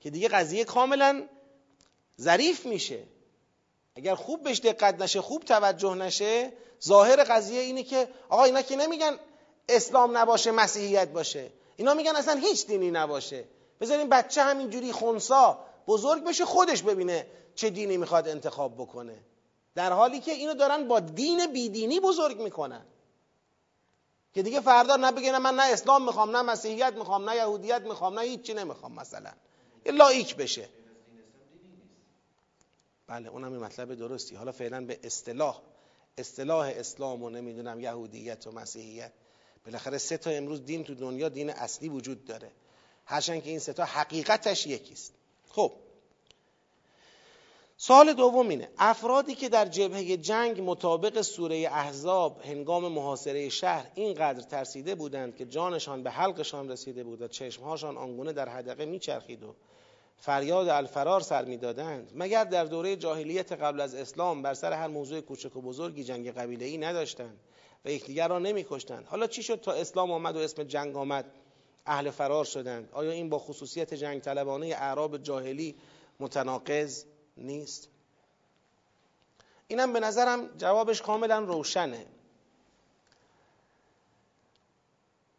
که 0.00 0.10
دیگه 0.10 0.28
قضیه 0.28 0.64
کاملا 0.64 1.28
ظریف 2.20 2.66
میشه. 2.66 3.02
اگر 3.96 4.14
خوب 4.14 4.42
بهش 4.42 4.60
دقت 4.60 5.00
نشه 5.00 5.20
خوب 5.20 5.44
توجه 5.44 5.94
نشه 5.94 6.52
ظاهر 6.84 7.24
قضیه 7.24 7.60
اینه 7.60 7.82
که 7.82 8.08
آقا 8.28 8.44
اینا 8.44 8.62
که 8.62 8.76
نمیگن 8.76 9.18
اسلام 9.68 10.16
نباشه 10.16 10.50
مسیحیت 10.50 11.08
باشه. 11.08 11.50
اینا 11.76 11.94
میگن 11.94 12.16
اصلا 12.16 12.40
هیچ 12.40 12.66
دینی 12.66 12.90
نباشه. 12.90 13.44
بذارین 13.80 14.08
بچه 14.08 14.42
همینجوری 14.42 14.92
خونسا 14.92 15.58
بزرگ 15.86 16.24
بشه 16.24 16.44
خودش 16.44 16.82
ببینه 16.82 17.26
چه 17.54 17.70
دینی 17.70 17.96
می‌خواد 17.96 18.28
انتخاب 18.28 18.74
بکنه. 18.74 19.18
در 19.74 19.92
حالی 19.92 20.20
که 20.20 20.32
اینو 20.32 20.54
دارن 20.54 20.88
با 20.88 21.00
دین 21.00 21.46
بیدینی 21.46 22.00
بزرگ 22.00 22.40
می‌کنن. 22.40 22.82
که 24.34 24.42
دیگه 24.42 24.60
فردا 24.60 24.96
نه 24.96 25.38
من 25.38 25.54
نه 25.54 25.62
اسلام 25.62 26.04
می‌خوام 26.04 26.36
نه 26.36 26.42
مسیحیت 26.42 26.92
می‌خوام 26.92 27.30
نه 27.30 27.36
یهودیت 27.36 27.82
می‌خوام 27.82 28.18
نه 28.18 28.24
هیچی 28.24 28.54
نمی‌خوام 28.54 28.92
مثلا. 28.92 29.30
یه 29.86 29.92
لایک 29.92 30.36
بشه. 30.36 30.68
بله 33.12 33.28
اونم 33.28 33.52
مطلب 33.52 33.94
درستی. 33.94 34.34
حالا 34.34 34.52
فعلا 34.52 34.84
به 34.86 34.98
اصطلاح 35.04 35.60
اصطلاح 36.18 36.66
اسلام 36.66 37.22
و 37.22 37.30
نمی‌دونم 37.30 37.80
یهودیت 37.80 38.46
و 38.46 38.52
مسیحیت. 38.52 39.12
بالاخره 39.64 39.98
سه 39.98 40.16
تا 40.16 40.30
امروز 40.30 40.64
دین 40.64 40.84
تو 40.84 40.94
دنیا 40.94 41.28
دین 41.28 41.50
اصلی 41.50 41.88
وجود 41.88 42.24
داره. 42.24 42.50
هرچند 43.04 43.42
که 43.42 43.50
این 43.50 43.58
سه 43.58 43.72
تا 43.72 43.84
حقیقتش 43.84 44.66
یکیست. 44.66 45.14
خب. 45.48 45.72
سوال 47.76 48.12
دوم 48.12 48.48
اینه. 48.48 48.68
افرادی 48.78 49.34
که 49.34 49.48
در 49.48 49.66
جبهه 49.66 50.16
جنگ 50.16 50.60
مطابق 50.60 51.20
سوره 51.20 51.56
احزاب 51.56 52.40
هنگام 52.40 52.92
محاصره 52.92 53.48
شهر 53.48 53.90
اینقدر 53.94 54.42
ترسیده 54.42 54.94
بودند 54.94 55.36
که 55.36 55.46
جانشان 55.46 56.02
به 56.02 56.10
حلقشان 56.10 56.70
رسیده 56.70 57.04
بود 57.04 57.22
و 57.22 57.28
چشمهاشان 57.28 57.96
آنگونه 57.96 58.32
در 58.32 58.48
حدقه 58.48 58.84
میچرخید 58.84 59.42
و 59.42 59.54
فریاد 60.22 60.68
الفرار 60.68 61.20
سر 61.20 61.44
می‌دادند. 61.44 62.12
مگر 62.14 62.44
در 62.44 62.64
دوره 62.64 62.96
جاهلیت 62.96 63.52
قبل 63.52 63.80
از 63.80 63.94
اسلام 63.94 64.42
بر 64.42 64.54
سر 64.54 64.72
هر 64.72 64.88
موضوع 64.88 65.20
کوچک 65.20 65.56
و 65.56 65.60
بزرگی 65.60 66.04
جنگ 66.04 66.30
قبیله 66.30 66.64
ای 66.64 66.78
نداشتند 66.78 67.40
و 67.84 67.90
یکدیگر 67.90 68.28
را 68.28 68.38
نمیکشتند؟ 68.38 69.06
حالا 69.06 69.26
چی 69.26 69.42
شد 69.42 69.60
تا 69.60 69.72
اسلام 69.72 70.12
آمد 70.12 70.36
و 70.36 70.38
اسم 70.38 70.62
جنگ 70.64 70.96
آمد؟ 70.96 71.24
اهل 71.86 72.10
فرار 72.10 72.44
شدند. 72.44 72.88
آیا 72.92 73.10
این 73.10 73.28
با 73.28 73.38
خصوصیت 73.38 73.94
جنگ 73.94 74.20
طلبانه 74.20 74.66
اعراب 74.66 75.18
جاهلی 75.18 75.74
متناقض 76.20 77.04
نیست؟ 77.36 77.88
اینم 79.68 79.92
به 79.92 80.00
نظرم 80.00 80.48
جوابش 80.58 81.02
کاملا 81.02 81.38
روشنه. 81.38 82.06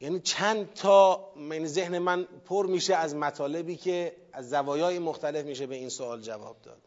یعنی 0.04 0.20
چند 0.20 0.74
تا 0.74 1.32
من 1.36 1.66
ذهن 1.66 1.98
من 1.98 2.24
پر 2.24 2.66
میشه 2.66 2.96
از 2.96 3.16
مطالبی 3.16 3.76
که 3.76 4.16
از 4.34 4.50
زوایای 4.50 5.00
مختلف 5.00 5.46
میشه 5.46 5.68
به 5.68 5.76
این 5.76 5.90
سوال 5.90 6.22
جواب 6.22 6.62
داد. 6.62 6.82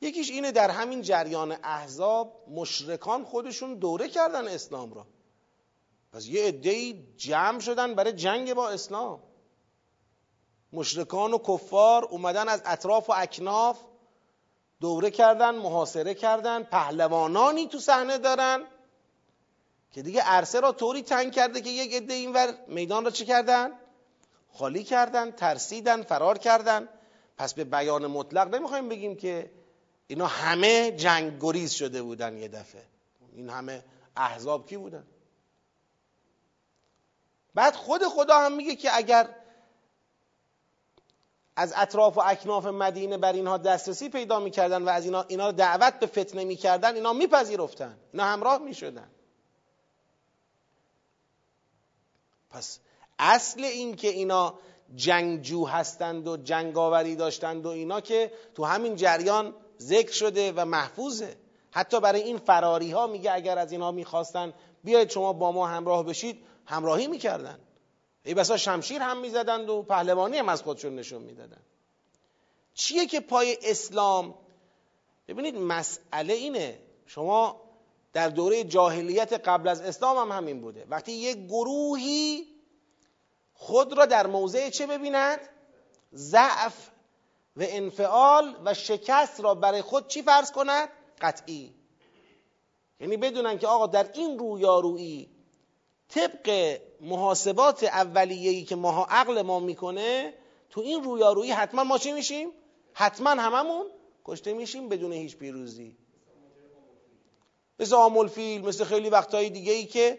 یکیش 0.00 0.30
اینه 0.30 0.52
در 0.52 0.70
همین 0.70 1.02
جریان 1.02 1.56
احزاب 1.62 2.44
مشرکان 2.50 3.24
خودشون 3.24 3.74
دوره 3.74 4.08
کردن 4.08 4.48
اسلام 4.48 4.92
را. 4.92 5.06
پس 6.12 6.26
یه 6.26 6.44
عده‌ای 6.44 7.04
جمع 7.16 7.60
شدن 7.60 7.94
برای 7.94 8.12
جنگ 8.12 8.54
با 8.54 8.68
اسلام. 8.70 9.22
مشرکان 10.72 11.32
و 11.32 11.38
کفار 11.38 12.04
اومدن 12.04 12.48
از 12.48 12.62
اطراف 12.64 13.10
و 13.10 13.12
اکناف 13.16 13.78
دوره 14.80 15.10
کردن 15.10 15.54
محاصره 15.54 16.14
کردن 16.14 16.62
پهلوانانی 16.62 17.68
تو 17.68 17.78
صحنه 17.78 18.18
دارن. 18.18 18.64
که 19.96 20.02
دیگه 20.02 20.22
عرصه 20.22 20.60
را 20.60 20.72
طوری 20.72 21.02
تنگ 21.02 21.32
کرده 21.32 21.60
که 21.60 21.70
یک 21.70 21.94
عده 21.94 22.14
اینور 22.14 22.54
میدان 22.68 23.04
را 23.04 23.10
چه 23.10 23.24
کردن؟ 23.24 23.70
خالی 24.52 24.84
کردن 24.84 25.30
ترسیدن 25.30 26.02
فرار 26.02 26.38
کردن. 26.38 26.88
پس 27.36 27.54
به 27.54 27.64
بیان 27.64 28.06
مطلق 28.06 28.54
نمی‌خوایم 28.54 28.88
بگیم 28.88 29.16
که 29.16 29.50
اینا 30.06 30.26
همه 30.26 30.90
جنگ 30.90 31.40
گریز 31.40 31.72
شده 31.72 32.02
بودن 32.02 32.36
یه 32.36 32.48
دفعه. 32.48 32.82
این 33.32 33.50
همه 33.50 33.84
احزاب 34.16 34.68
کی 34.68 34.76
بودن؟ 34.76 35.06
بعد 37.54 37.74
خود 37.74 38.02
خدا 38.04 38.38
هم 38.38 38.52
میگه 38.52 38.76
که 38.76 38.96
اگر 38.96 39.28
از 41.56 41.72
اطراف 41.76 42.18
و 42.18 42.20
اکناف 42.20 42.66
مدینه 42.66 43.18
بر 43.18 43.32
اینها 43.32 43.58
دسترسی 43.58 44.08
پیدا 44.08 44.40
می‌کردن 44.40 44.82
و 44.82 44.88
از 44.88 45.04
اینا, 45.04 45.22
اینا 45.22 45.52
دعوت 45.52 45.94
به 45.94 46.06
فتنه 46.06 46.44
می‌کردن 46.44 46.94
اینا 46.94 47.12
میپذیرفتن. 47.12 47.98
اینا 48.12 48.24
همراه 48.24 48.58
می‌شدن. 48.58 49.10
پس 52.56 52.78
اصل 53.18 53.64
این 53.64 53.96
که 53.96 54.08
اینا 54.08 54.54
جنگجو 54.94 55.66
هستند 55.66 56.28
و 56.28 56.36
جنگاوری 56.36 57.16
داشتند 57.16 57.66
و 57.66 57.68
اینا 57.68 58.00
که 58.00 58.32
تو 58.54 58.64
همین 58.64 58.96
جریان 58.96 59.54
ذکر 59.80 60.12
شده 60.12 60.52
و 60.52 60.64
محفوظه. 60.64 61.36
حتی 61.70 62.00
برای 62.00 62.22
این 62.22 62.38
فراری 62.38 62.90
ها 62.90 63.06
میگه 63.06 63.32
اگر 63.32 63.58
از 63.58 63.72
اینا 63.72 63.90
می‌خواستن 63.90 64.54
بیاید 64.84 65.10
شما 65.10 65.32
با 65.32 65.52
ما 65.52 65.66
همراه 65.66 66.04
بشید 66.04 66.42
همراهی 66.66 67.06
می‌کردن. 67.06 67.58
ای 68.24 68.34
بسا 68.34 68.56
شمشیر 68.56 69.02
هم 69.02 69.20
می‌زدند 69.20 69.68
و 69.68 69.82
پهلوانی 69.82 70.36
هم 70.38 70.48
از 70.48 70.62
خودشون 70.62 70.96
نشون 70.96 71.22
می‌دادن. 71.22 71.60
چیه 72.74 73.06
که 73.06 73.20
پای 73.20 73.58
اسلام؟ 73.62 74.34
ببینید 75.28 75.56
مسئله 75.56 76.34
اینه 76.34 76.78
شما 77.06 77.65
در 78.16 78.28
دوره 78.28 78.64
جاهلیت 78.64 79.32
قبل 79.32 79.68
از 79.68 79.80
اسلام 79.80 80.18
هم 80.30 80.36
همین 80.36 80.60
بوده. 80.60 80.86
وقتی 80.90 81.12
یک 81.12 81.46
گروهی 81.46 82.46
خود 83.52 83.98
را 83.98 84.06
در 84.06 84.26
موضع 84.26 84.70
چه 84.70 84.86
ببیند؟ 84.86 85.38
ضعف 86.14 86.90
و 87.56 87.64
انفعال 87.66 88.56
و 88.64 88.74
شکست 88.74 89.40
را 89.40 89.54
برای 89.54 89.82
خود 89.82 90.08
چی 90.08 90.22
فرض 90.22 90.52
کند؟ 90.52 90.88
قطعی. 91.20 91.74
یعنی 93.00 93.16
بدونن 93.16 93.58
که 93.58 93.66
آقا 93.66 93.86
در 93.86 94.10
این 94.14 94.38
رویارویی 94.38 95.30
طبق 96.08 96.78
محاسبات 97.00 97.84
اولیه‌ای 97.84 98.64
که 98.64 98.76
ماها 98.76 99.06
عقل 99.10 99.42
ما 99.42 99.60
می‌کنه 99.60 100.34
تو 100.70 100.80
این 100.80 101.04
رویارویی 101.04 101.50
حتما 101.50 101.84
ما 101.84 101.98
چی 101.98 102.12
میشیم؟ 102.12 102.48
حتما 102.92 103.30
هممون 103.30 103.86
کشته 104.24 104.52
میشیم 104.52 104.88
بدون 104.88 105.12
هیچ 105.12 105.36
پیروزی. 105.36 106.05
مثل 107.80 107.94
آمول 107.94 108.28
فیل 108.28 108.64
مثل 108.64 108.84
خیلی 108.84 109.10
وقتهای 109.10 109.50
دیگه 109.50 109.72
ای 109.72 109.86
که 109.86 110.18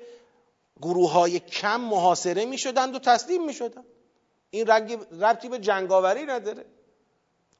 گروه 0.81 1.11
های 1.11 1.39
کم 1.39 1.81
محاصره 1.81 2.45
می 2.45 2.57
شدند 2.57 2.95
و 2.95 2.99
تسلیم 2.99 3.45
می 3.45 3.53
شدند 3.53 3.85
این 4.49 4.67
ربطی 5.21 5.49
به 5.49 5.59
جنگاوری 5.59 6.25
نداره. 6.25 6.65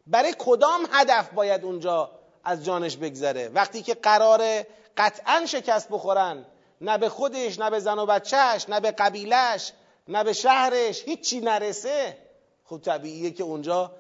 برای 0.08 0.36
کدام 0.40 0.88
هدف 0.92 1.30
باید 1.30 1.64
اونجا 1.64 2.12
از 2.44 2.66
جانش 2.66 2.98
بگذره؟ 2.98 3.50
وقتی 3.50 3.82
که 3.82 3.94
قرار 3.94 4.64
قطعا 4.98 5.46
شکست 5.46 5.90
بخورن 5.90 6.46
نه 6.82 6.98
به 6.98 7.10
خودش 7.10 7.60
نه 7.60 7.70
به 7.70 7.80
زن 7.80 8.00
و 8.00 8.06
بچهش 8.06 8.70
نه 8.70 8.80
به 8.80 8.92
قبیلش 8.92 9.74
نه 10.08 10.24
به 10.24 10.34
شهرش 10.34 11.04
هیچی 11.04 11.40
نرسه 11.40 12.18
خب 12.66 12.78
طبیعیه 12.78 13.32
که 13.32 13.44
اونجا 13.44 13.92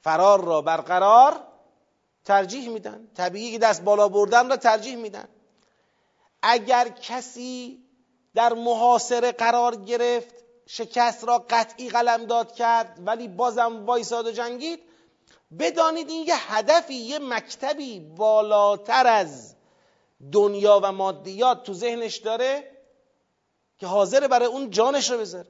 فرار 0.00 0.44
را 0.44 0.62
برقرار 0.62 1.40
ترجیح 2.28 2.68
میدن. 2.68 3.08
طبیعی 3.16 3.52
که 3.52 3.58
دست 3.58 3.82
بالا 3.82 4.08
بردن 4.08 4.50
را 4.50 4.56
ترجیح 4.56 4.96
میدن. 4.96 5.28
اگر 6.42 6.88
کسی 6.88 7.82
در 8.34 8.52
محاصره 8.52 9.32
قرار 9.32 9.76
گرفت 9.76 10.34
شکست 10.66 11.24
را 11.24 11.46
قطعی 11.50 11.90
داد 12.28 12.54
کرد 12.54 12.98
ولی 13.06 13.28
بازم 13.28 13.86
وایساد 13.86 14.26
و 14.26 14.32
جنگید 14.32 14.80
بدانید 15.58 16.08
این 16.08 16.26
یه 16.26 16.52
هدفی 16.52 16.94
یه 16.94 17.18
مکتبی 17.18 18.00
بالاتر 18.00 19.06
از 19.06 19.54
دنیا 20.32 20.80
و 20.82 20.92
مادیات 20.92 21.62
تو 21.62 21.74
ذهنش 21.74 22.16
داره 22.16 22.70
که 23.78 23.86
حاضر 23.86 24.28
برای 24.28 24.48
اون 24.48 24.70
جانش 24.70 25.10
رو 25.10 25.18
بذاره. 25.18 25.48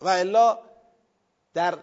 و 0.00 0.08
الا 0.08 0.58
در 1.54 1.78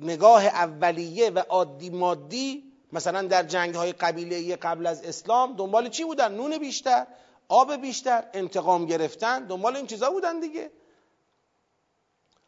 نگاه 0.00 0.46
اولیه 0.46 1.30
و 1.30 1.38
عادی 1.38 1.90
مادی 1.90 2.72
مثلا 2.92 3.22
در 3.22 3.42
جنگ 3.42 3.74
های 3.74 3.92
قبیله 3.92 4.56
قبل 4.56 4.86
از 4.86 5.04
اسلام 5.04 5.56
دنبال 5.56 5.88
چی 5.88 6.04
بودن؟ 6.04 6.34
نون 6.34 6.58
بیشتر 6.58 7.06
آب 7.48 7.76
بیشتر 7.76 8.24
انتقام 8.32 8.86
گرفتن 8.86 9.46
دنبال 9.46 9.76
این 9.76 9.86
چیزا 9.86 10.10
بودن 10.10 10.40
دیگه 10.40 10.70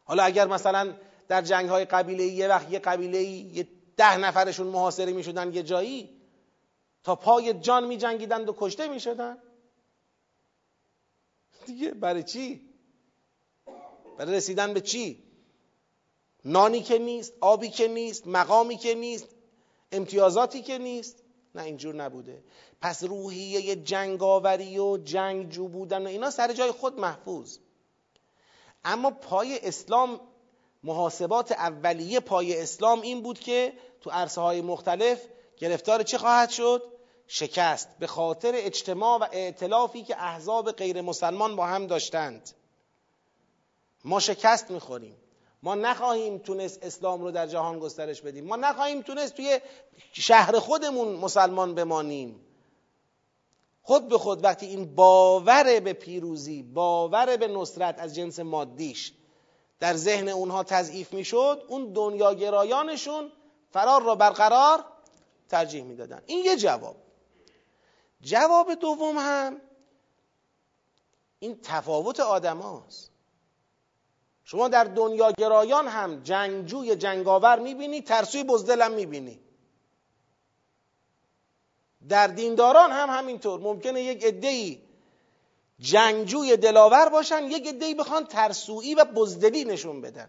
حالا 0.05 0.23
اگر 0.23 0.47
مثلا 0.47 0.95
در 1.29 1.43
جنگ 1.43 1.69
های 1.69 1.85
قبیله 1.85 2.25
یه 2.25 2.49
وقت 2.49 2.71
یه 2.71 2.79
قبیله 2.79 3.23
یه 3.23 3.69
ده 3.97 4.17
نفرشون 4.17 4.67
محاصره 4.67 5.13
می 5.13 5.25
شدن 5.25 5.55
یه 5.55 5.63
جایی 5.63 6.19
تا 7.05 7.17
پای 7.17 7.55
جان 7.55 7.87
می 7.87 7.97
جنگیدند 7.97 8.49
و 8.49 8.57
کشته 8.59 8.89
می 8.89 9.01
شدن 9.01 9.39
دیگه 11.67 11.91
برای 11.91 12.23
چی؟ 12.23 12.69
برای 14.19 14.37
رسیدن 14.37 14.75
به 14.75 14.81
چی؟ 14.81 15.28
نانی 16.45 16.83
که 16.83 16.99
نیست 16.99 17.33
آبی 17.41 17.69
که 17.69 17.89
نیست 17.89 18.27
مقامی 18.27 18.77
که 18.77 18.95
نیست 18.95 19.29
امتیازاتی 19.93 20.63
که 20.63 20.79
نیست. 20.79 21.17
نه 21.55 21.63
اینجور 21.63 21.95
نبوده. 21.95 22.43
پس 22.81 23.05
روحیه 23.05 23.77
جنگاوری 23.77 24.79
و 24.79 24.97
جنگجو 24.97 25.69
بودن 25.69 26.07
و 26.07 26.09
اینا 26.09 26.31
سر 26.31 26.53
جای 26.53 26.71
خود 26.71 27.01
محفوظ. 27.01 27.59
اما 28.85 29.11
پای 29.11 29.59
اسلام 29.63 30.21
محاسبات 30.85 31.53
اولیه 31.53 32.21
پای 32.21 32.63
اسلام 32.63 33.01
این 33.01 33.23
بود 33.23 33.39
که 33.39 33.73
تو 34.01 34.11
عرصه 34.11 34.41
های 34.41 34.61
مختلف 34.61 35.23
گرفتار 35.57 36.03
چه 36.03 36.19
خواهد 36.19 36.51
شد؟ 36.51 36.83
شکست. 37.27 37.99
به 37.99 38.07
خاطر 38.07 38.53
اجتماع 38.55 39.19
و 39.19 39.27
ائتلافی 39.33 40.03
که 40.03 40.23
احزاب 40.23 40.73
غیر 40.73 41.01
مسلمان 41.01 41.57
با 41.57 41.67
هم 41.67 41.87
داشتند. 41.87 42.51
ما 44.05 44.21
شکست 44.21 44.71
می‌خوریم. 44.71 45.17
ما 45.63 45.75
نخواهیم 45.75 46.39
تونست 46.39 46.79
اسلام 46.83 47.23
رو 47.23 47.31
در 47.31 47.47
جهان 47.47 47.79
گسترش 47.79 48.23
بدیم. 48.23 48.45
ما 48.45 48.57
نخواهیم 48.57 49.03
تونست 49.03 49.35
توی 49.35 49.61
شهر 50.13 50.59
خودمون 50.59 51.09
مسلمان 51.09 51.75
بمانیم. 51.75 52.41
خود 53.83 54.09
به 54.09 54.19
خود 54.19 54.45
وقتی 54.45 54.67
این 54.67 54.95
باور 54.95 55.81
به 55.81 55.93
پیروزی 55.93 56.63
باور 56.63 57.37
به 57.37 57.49
نصرت 57.49 57.99
از 57.99 58.15
جنس 58.15 58.39
مادیش 58.41 59.13
در 59.81 59.95
ذهن 59.95 60.29
اونها 60.29 60.63
تضعیف 60.63 61.13
می‌شد 61.13 61.65
اون 61.69 61.93
دنیاگرایانشون 61.93 63.33
فرار 63.71 64.03
را 64.03 64.15
برقرار 64.15 64.85
ترجیح 65.49 65.83
می‌دادن. 65.85 66.23
این 66.27 66.45
یه 66.45 66.57
جواب. 66.57 66.97
جواب 68.21 68.75
دوم 68.75 69.19
هم 69.19 69.61
این 71.39 71.61
تفاوت 71.63 72.21
آدم 72.21 72.59
هاست. 72.59 73.11
شما 74.51 74.69
در 74.69 74.85
دنیاگرایان 74.85 75.89
هم 75.89 76.23
جنگجوی 76.23 76.97
جنگاور 76.97 77.59
می‌بینی 77.59 78.03
ترسوی 78.03 78.45
بزدل 78.45 78.83
هم 78.83 78.93
می‌بینی. 78.93 79.41
در 82.09 82.27
دینداران 82.27 82.93
هم 82.93 83.11
همینطور. 83.11 83.61
ممکنه 83.61 84.03
یک 84.03 84.25
عده‌ای 84.25 84.83
جنگجوی 85.81 86.57
دلاور 86.57 87.09
باشن 87.09 87.45
یک 87.45 87.67
عده‌ای 87.67 87.95
بخوان 87.95 88.25
ترسویی 88.25 88.95
و 88.95 89.05
بزدلی 89.05 89.65
نشون 89.65 90.01
بدن. 90.01 90.29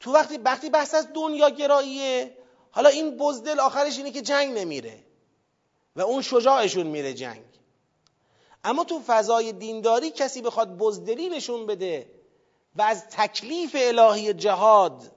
تو 0.00 0.12
وقتی 0.12 0.38
وقتی 0.38 0.70
بحث 0.70 0.94
از 0.94 1.08
دنیا 1.14 1.50
گراییه 1.50 2.36
حالا 2.70 2.88
این 2.88 3.16
بزدل 3.16 3.60
آخرش 3.60 3.98
اینه 3.98 4.10
که 4.10 4.22
جنگ 4.22 4.58
نمیره 4.58 5.04
و 5.96 6.00
اون 6.00 6.22
شجاعشون 6.22 6.86
میره 6.86 7.14
جنگ. 7.14 7.49
اما 8.64 8.84
تو 8.84 9.00
فضای 9.06 9.52
دینداری 9.52 10.10
کسی 10.10 10.42
بخواد 10.42 10.76
بزدلی 10.76 11.28
نشون 11.28 11.66
بده 11.66 12.10
و 12.76 12.82
از 12.82 13.04
تکلیف 13.10 13.76
الهی 13.78 14.34
جهاد 14.34 15.12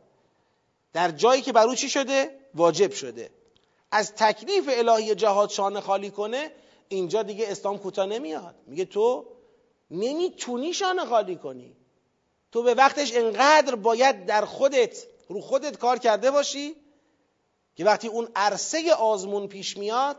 در 0.93 1.11
جایی 1.11 1.41
که 1.41 1.51
بر 1.51 1.67
او 1.67 1.75
چی 1.75 1.89
شده؟ 1.89 2.39
واجب 2.55 2.91
شده. 2.91 3.29
از 3.91 4.15
تکلیف 4.15 4.69
الهی 4.71 5.15
جهاد 5.15 5.49
شانه 5.49 5.81
خالی 5.81 6.09
کنه 6.09 6.51
اینجا 6.87 7.23
دیگه 7.23 7.45
اسلام 7.51 7.77
کوتاه 7.77 8.05
نمیاد. 8.05 8.55
میگه 8.67 8.85
تو 8.85 9.25
نمی‌تونی 9.91 10.73
شانه 10.73 11.05
خالی 11.05 11.35
کنی. 11.35 11.75
تو 12.51 12.63
به 12.63 12.73
وقتش 12.73 13.15
انقدر 13.15 13.75
باید 13.75 14.25
در 14.25 14.45
خودت 14.45 15.03
رو 15.27 15.41
خودت 15.41 15.77
کار 15.77 15.99
کرده 15.99 16.31
باشی 16.31 16.75
که 17.75 17.85
وقتی 17.85 18.07
اون 18.07 18.27
عرصه 18.35 18.93
آزمون 18.93 19.47
پیش 19.47 19.77
میاد 19.77 20.17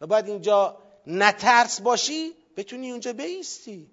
و 0.00 0.06
باید 0.06 0.28
اینجا 0.28 0.76
نترس 1.06 1.80
باشی 1.80 2.32
بتونی 2.60 2.90
اونجا 2.90 3.12
بیستی. 3.12 3.90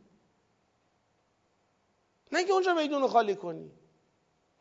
نه 2.32 2.44
که 2.44 2.54
اونجا 2.54 2.74
میدون 2.74 3.08
خالی 3.08 3.36
کنی. 3.36 3.72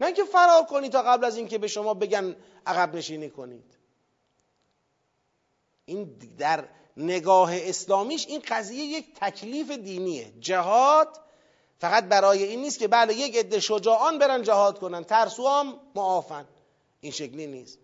نه 0.01 0.12
که 0.12 0.25
فرار 0.25 0.64
کنی 0.64 0.88
تا 0.88 1.03
قبل 1.03 1.25
از 1.25 1.37
اینکه 1.37 1.59
به 1.59 1.69
شما 1.69 1.95
بگن 1.95 2.37
عقب 2.66 2.97
نشینی 2.97 3.31
کنید. 3.31 3.77
این 5.85 6.05
در 6.38 6.69
نگاه 6.97 7.51
اسلامیش 7.55 8.27
این 8.27 8.42
قضیه 8.49 8.85
یک 8.85 9.14
تکلیف 9.14 9.71
دینیه. 9.71 10.33
جهاد 10.40 11.21
فقط 11.79 12.05
برای 12.05 12.45
این 12.45 12.61
نیست 12.61 12.79
که 12.79 12.88
بله 12.88 13.14
یک 13.14 13.37
عده 13.37 13.61
شجاعان 13.61 14.19
برن 14.19 14.42
جهاد 14.42 14.79
کنن. 14.79 15.05
ترسو 15.05 15.49
هم 15.49 15.81
معافن. 15.95 16.47
این 17.01 17.12
شکلی 17.12 17.47
نیست. 17.47 17.79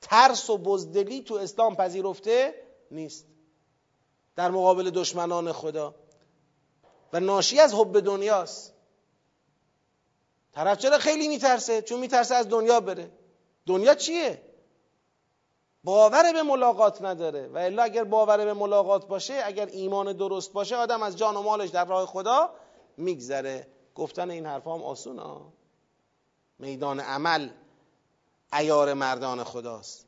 ترس 0.00 0.50
و 0.50 0.58
بزدلی 0.58 1.22
تو 1.22 1.34
اسلام 1.34 1.76
پذیرفته 1.76 2.54
نیست. 2.90 3.26
در 4.38 4.50
مقابل 4.50 4.90
دشمنان 4.90 5.52
خدا. 5.52 5.94
و 7.12 7.20
ناشی 7.20 7.60
از 7.60 7.74
حب 7.74 8.00
دنیاست. 8.00 8.74
طرف 10.52 10.78
چرا 10.78 10.98
خیلی 10.98 11.28
میترسه؟ 11.28 11.82
چون 11.82 12.00
میترسه 12.00 12.34
از 12.34 12.48
دنیا 12.48 12.80
بره. 12.80 13.10
دنیا 13.66 13.94
چیه؟ 13.94 14.42
باور 15.84 16.32
به 16.32 16.42
ملاقات 16.42 17.02
نداره. 17.02 17.48
و 17.48 17.58
الا 17.58 17.82
اگر 17.82 18.04
باور 18.04 18.44
به 18.44 18.54
ملاقات 18.54 19.06
باشه 19.06 19.42
اگر 19.44 19.66
ایمان 19.66 20.12
درست 20.12 20.52
باشه 20.52 20.76
آدم 20.76 21.02
از 21.02 21.16
جان 21.16 21.36
و 21.36 21.42
مالش 21.42 21.70
در 21.70 21.84
راه 21.84 22.06
خدا 22.06 22.50
میگذره. 22.96 23.66
گفتن 23.94 24.30
این 24.30 24.46
حرف 24.46 24.66
هم 24.66 24.82
آسون 24.82 25.18
ها 25.18 25.52
میدان 26.58 27.00
عمل 27.00 27.50
ایار 28.52 28.94
مردان 28.94 29.44
خداست. 29.44 30.06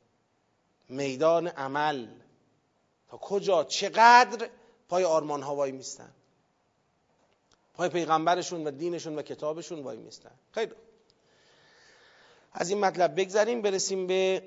میدان 0.88 1.46
عمل 1.46 2.06
تا 3.10 3.16
کجا 3.16 3.64
چقدر 3.64 4.48
پای 4.88 5.04
آرمان 5.04 5.42
ها 5.42 5.54
وای 5.54 5.72
میستن؟ 5.72 6.10
پای 7.74 7.88
پیغمبرشون 7.88 8.66
و 8.66 8.70
دینشون 8.70 9.18
و 9.18 9.22
کتابشون 9.22 9.82
وای 9.82 9.96
میستن. 9.96 10.30
خیلی 10.52 10.72
از 12.52 12.70
این 12.70 12.80
مطلب 12.80 13.20
بگذریم 13.20 13.62
برسیم 13.62 14.06
به 14.06 14.42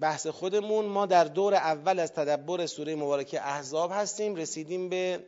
بحث 0.00 0.26
خودمون. 0.26 0.84
ما 0.84 1.06
در 1.06 1.24
دور 1.24 1.54
اول 1.54 1.98
از 1.98 2.12
تدبر 2.12 2.66
سوره 2.66 2.96
مبارکه 2.96 3.46
احزاب 3.46 3.90
هستیم. 3.92 4.34
رسیدیم 4.34 4.88
به 4.88 5.24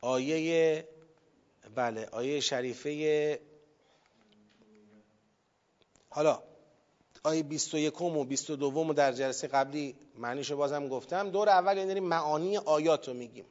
آیه 0.00 0.88
بله 1.74 2.08
آیه 2.12 2.40
شریفه. 2.40 3.40
حالا 6.08 6.42
آیه 7.24 7.42
21 7.42 8.00
و 8.00 8.24
22 8.24 8.92
در 8.92 9.12
جلسه 9.12 9.48
قبلی 9.48 9.96
معنیشو 10.18 10.56
بازم 10.56 10.88
گفتم. 10.88 11.30
دور 11.30 11.48
اول 11.48 11.76
یعنی 11.76 12.00
معانی 12.00 12.56
آیات 12.56 13.08
رو 13.08 13.14
میگیم. 13.14 13.44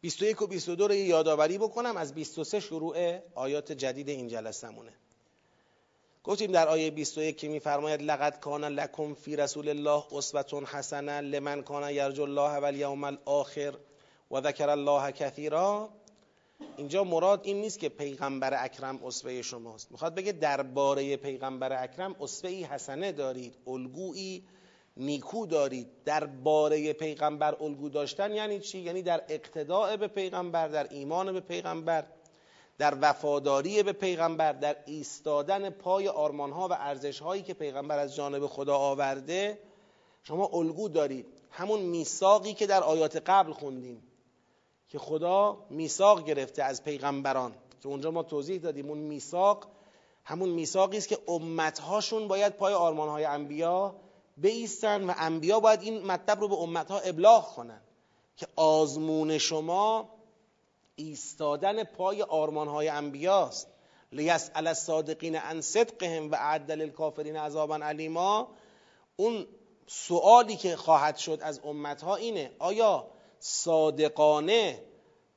21 0.00 0.42
و 0.42 0.46
22 0.46 0.88
رو 0.88 0.94
یادآوری 0.94 1.58
بکنم. 1.58 1.96
از 1.96 2.14
23 2.14 2.60
شروع 2.60 3.18
آیات 3.34 3.72
جدید 3.72 4.08
این 4.08 4.28
جلسه 4.28 4.68
مونه 4.68 4.92
گفتیم 6.26 6.52
در 6.52 6.68
آیه 6.68 6.90
21 6.90 7.36
که 7.36 7.48
میفرماید 7.48 8.02
لقد 8.02 8.40
کان 8.40 8.64
لکم 8.64 9.14
فی 9.14 9.36
رسول 9.36 9.68
الله 9.68 10.04
اسوه 10.12 10.64
حسنه 10.64 11.20
لمن 11.20 11.62
کان 11.62 11.90
یرجو 11.90 12.22
الله 12.22 12.58
و 12.58 12.64
الیوم 12.64 13.04
الاخر 13.04 13.74
و 14.30 14.40
ذکر 14.40 14.68
الله 14.68 15.12
کثیرا. 15.12 15.88
اینجا 16.76 17.04
مراد 17.04 17.40
این 17.44 17.60
نیست 17.60 17.78
که 17.78 17.88
پیغمبر 17.88 18.64
اکرم 18.64 19.04
اسوه 19.04 19.42
شماست. 19.42 19.92
می‌خواد 19.92 20.14
بگه 20.14 20.32
درباره 20.32 21.16
پیغمبر 21.16 21.82
اکرم 21.82 22.16
اسوه 22.20 22.50
حسنه 22.50 23.12
دارید 23.12 23.54
الگویی 23.66 24.44
نیکو 24.96 25.46
دارید. 25.46 25.88
درباره 26.04 26.92
پیغمبر 26.92 27.56
الگو 27.60 27.88
داشتن 27.88 28.32
یعنی 28.32 28.60
چی؟ 28.60 28.78
یعنی 28.78 29.02
در 29.02 29.22
اقتداء 29.28 29.96
به 29.96 30.08
پیغمبر 30.08 30.68
در 30.68 30.86
ایمان 30.90 31.32
به 31.32 31.40
پیغمبر 31.40 32.04
در 32.78 32.96
وفاداری 33.00 33.82
به 33.82 33.92
پیغمبر 33.92 34.52
در 34.52 34.76
ایستادن 34.86 35.70
پای 35.70 36.08
آرمانها 36.08 36.68
و 36.68 36.72
ارزشهایی 36.72 37.42
که 37.42 37.54
پیغمبر 37.54 37.98
از 37.98 38.16
جانب 38.16 38.46
خدا 38.46 38.76
آورده. 38.76 39.58
شما 40.22 40.50
الگو 40.52 40.88
دارید. 40.88 41.26
همون 41.50 41.80
میثاقی 41.80 42.54
که 42.54 42.66
در 42.66 42.82
آیات 42.82 43.16
قبل 43.16 43.52
خوندیم. 43.52 44.02
که 44.96 45.00
خدا 45.00 45.58
میثاق 45.70 46.24
گرفته 46.24 46.62
از 46.62 46.84
پیغمبران. 46.84 47.54
که 47.82 47.88
اونجا 47.88 48.10
ما 48.10 48.22
توضیح 48.22 48.60
دادیم 48.60 48.88
اون 48.88 48.98
میثاق 48.98 49.66
همون 50.24 50.48
میثاقی 50.48 50.98
است 50.98 51.08
که 51.08 51.18
امتهاشون 51.28 52.28
باید 52.28 52.52
پای 52.52 52.74
آرمانهای 52.74 53.24
انبیا 53.24 53.94
بیستن 54.36 55.10
و 55.10 55.12
انبیا 55.16 55.60
باید 55.60 55.82
این 55.82 56.06
مطلب 56.06 56.40
رو 56.40 56.48
به 56.48 56.54
امتها 56.54 56.98
ابلاغ 56.98 57.54
کنن 57.54 57.80
که 58.36 58.46
آزمون 58.56 59.38
شما 59.38 60.08
ایستادن 60.96 61.84
پای 61.84 62.22
آرمانهای 62.22 62.88
انبیاست. 62.88 63.68
لیسأل 64.12 64.66
الصادقین 64.66 65.36
عن 65.36 65.60
صدقهم 65.60 66.30
و 66.30 66.34
اعد 66.34 66.72
للکافرین 66.72 67.36
عذابا 67.36 67.76
علیما 67.76 68.48
اون 69.16 69.46
سوالی 69.86 70.56
که 70.56 70.76
خواهد 70.76 71.16
شد 71.16 71.38
از 71.42 71.60
امتها 71.64 72.16
اینه 72.16 72.50
آیا 72.58 73.06
صادقانه 73.38 74.82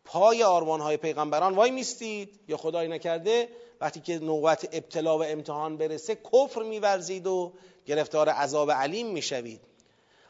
پای 0.05 0.43
آرمانهای 0.43 0.97
پیغمبران 0.97 1.55
وای 1.55 1.71
میستید 1.71 2.39
یا 2.47 2.57
خدای 2.57 2.87
نکرده 2.87 3.49
وقتی 3.81 3.99
که 3.99 4.19
نوبت 4.19 4.69
ابتلا 4.71 5.17
و 5.17 5.23
امتحان 5.23 5.77
برسه 5.77 6.15
کفر 6.15 6.63
میورزید 6.63 7.27
و 7.27 7.53
گرفتار 7.85 8.29
عذاب 8.29 8.71
علیم 8.71 9.07
می‌شوید. 9.07 9.61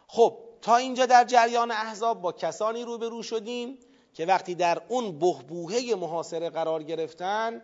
خب 0.07 0.37
تا 0.61 0.75
اینجا 0.75 1.05
در 1.05 1.23
جریان 1.23 1.71
احزاب 1.71 2.21
با 2.21 2.31
کسانی 2.31 2.83
روبرو 2.83 3.23
شدیم 3.23 3.77
که 4.13 4.25
وقتی 4.25 4.55
در 4.55 4.81
اون 4.87 5.19
بهبوهه 5.19 5.95
محاصره 5.95 6.49
قرار 6.49 6.83
گرفتند 6.83 7.61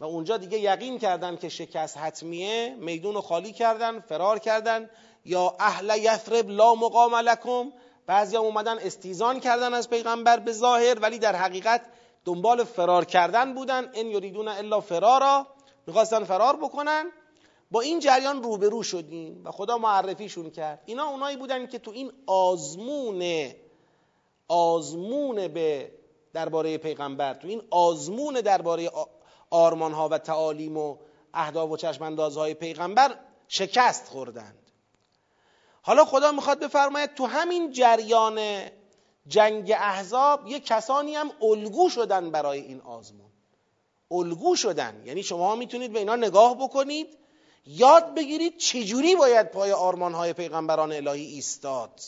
و 0.00 0.04
اونجا 0.04 0.36
دیگه 0.36 0.58
یقین 0.58 0.98
کردن 0.98 1.36
که 1.36 1.48
شکست 1.48 1.96
حتمیه 1.96 2.76
میدون 2.78 3.20
خالی 3.20 3.52
کردن 3.52 4.00
فرار 4.00 4.38
کردن 4.38 4.90
یا 5.24 5.56
اهل 5.60 5.98
یثرب 5.98 6.50
لا 6.50 6.74
مقام 6.74 7.14
لکم 7.14 7.72
بعضی 8.08 8.36
هم 8.36 8.42
اومدن 8.42 8.78
استیزان 8.78 9.40
کردن 9.40 9.74
از 9.74 9.90
پیغمبر 9.90 10.38
به 10.38 10.52
ظاهر 10.52 10.98
ولی 11.00 11.18
در 11.18 11.36
حقیقت 11.36 11.82
دنبال 12.24 12.64
فرار 12.64 13.04
کردن 13.04 13.54
بودن. 13.54 13.90
ان 13.94 14.06
یریدون 14.06 14.48
الا 14.48 14.80
فرارا 14.80 15.46
می‌خواستن 15.86 16.24
فرار 16.24 16.56
بکنن. 16.56 17.12
با 17.70 17.80
این 17.80 18.00
جریان 18.00 18.42
روبرو 18.42 18.82
شدیم 18.82 19.44
و 19.44 19.50
خدا 19.50 19.78
معرفیشون 19.78 20.50
کرد. 20.50 20.82
اینا 20.86 21.04
اونایی 21.04 21.36
بودن 21.36 21.66
که 21.66 21.78
تو 21.78 21.90
این 21.90 22.12
آزمون 22.26 23.52
آزمون 24.48 25.48
به 25.48 25.92
درباره 26.32 26.78
پیغمبر 26.78 27.34
تو 27.34 27.48
این 27.48 27.62
آزمون 27.70 28.34
درباره 28.34 28.90
آرمان 29.50 29.92
ها 29.92 30.08
و 30.08 30.18
تعالیم 30.18 30.76
و 30.76 30.96
اهداف 31.34 31.70
و 31.70 31.76
چشماندازهای 31.76 32.54
پیغمبر 32.54 33.14
شکست 33.48 34.08
خوردند. 34.08 34.67
حالا 35.88 36.04
خدا 36.04 36.32
می‌خواد 36.32 36.60
بفرماید 36.60 37.14
تو 37.14 37.26
همین 37.26 37.72
جریان 37.72 38.40
جنگ 39.26 39.70
احزاب 39.70 40.46
یه 40.46 40.60
کسانی 40.60 41.14
هم 41.14 41.30
الگو 41.42 41.90
شدن 41.90 42.30
برای 42.30 42.60
این 42.60 42.80
آزمون. 42.80 43.30
الگو 44.10 44.56
شدن. 44.56 45.02
یعنی 45.04 45.22
شما 45.22 45.54
می‌تونید 45.56 45.92
به 45.92 45.98
اینا 45.98 46.16
نگاه 46.16 46.54
بکنید. 46.54 47.18
یاد 47.66 48.14
بگیرید 48.14 48.56
چجوری 48.56 49.16
باید 49.16 49.50
پای 49.50 49.72
آرمانهای 49.72 50.32
پیغمبران 50.32 50.92
الهی 50.92 51.24
ایستاد. 51.24 52.00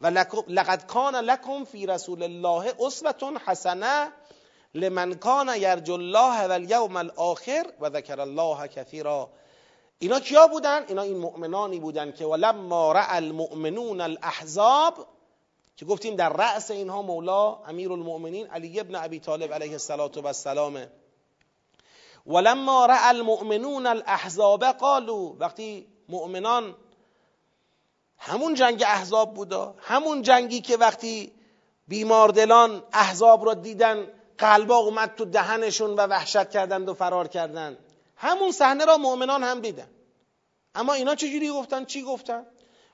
و 0.00 0.06
لقد 0.48 0.86
کان 0.86 1.16
لکم 1.16 1.64
فی 1.64 1.86
رسول 1.86 2.22
الله 2.22 2.74
اسوه 2.80 3.38
حسنه 3.46 4.12
لمن 4.74 5.14
کان 5.14 5.56
یرجو 5.56 5.92
الله 5.92 6.48
و 6.48 6.96
الاخر 6.96 7.66
و 7.80 7.90
ذکر 7.90 8.20
الله 8.20 8.68
کثیرا. 8.68 9.30
اینا 9.98 10.20
کیا 10.20 10.46
بودن؟ 10.46 10.84
اینا 10.88 11.02
این 11.02 11.18
مؤمنانی 11.18 11.80
بودن 11.80 12.12
که 12.12 12.24
ولما 12.24 12.92
رأى 12.92 13.16
المؤمنون 13.16 14.00
الاحزاب 14.00 15.06
که 15.76 15.84
گفتیم 15.84 16.16
در 16.16 16.28
رأس 16.28 16.70
اینها 16.70 17.02
مولا 17.02 17.54
امیر 17.54 17.92
المؤمنین 17.92 18.46
علی 18.46 18.80
ابن 18.80 18.94
ابی 18.94 19.20
طالب 19.20 19.52
علیه 19.52 19.72
السلام 19.72 20.86
ولما 22.26 22.86
رأى 22.86 23.08
المؤمنون 23.08 23.86
الاحزاب 23.86 24.64
قالوا 24.64 25.36
وقتی 25.38 25.86
مؤمنان 26.08 26.74
همون 28.18 28.54
جنگ 28.54 28.82
احزاب 28.86 29.34
بودا 29.34 29.74
همون 29.78 30.22
جنگی 30.22 30.60
که 30.60 30.76
وقتی 30.76 31.32
بیماردلان 31.88 32.82
احزاب 32.92 33.46
را 33.46 33.54
دیدن 33.54 34.06
قلبا 34.38 34.76
اومد 34.76 35.14
تو 35.14 35.24
دهنشون 35.24 35.90
و 35.90 36.06
وحشت 36.06 36.50
کردند 36.50 36.88
و 36.88 36.94
فرار 36.94 37.28
کردند. 37.28 37.87
همون 38.18 38.52
صحنه 38.52 38.84
را 38.84 38.96
مؤمنان 38.96 39.44
هم 39.44 39.60
دیدن. 39.60 39.90
اما 40.74 40.92
اینا 40.92 41.14
چجوری 41.14 41.50
گفتن؟ 41.50 41.84
چی 41.84 42.02
گفتن؟ 42.02 42.46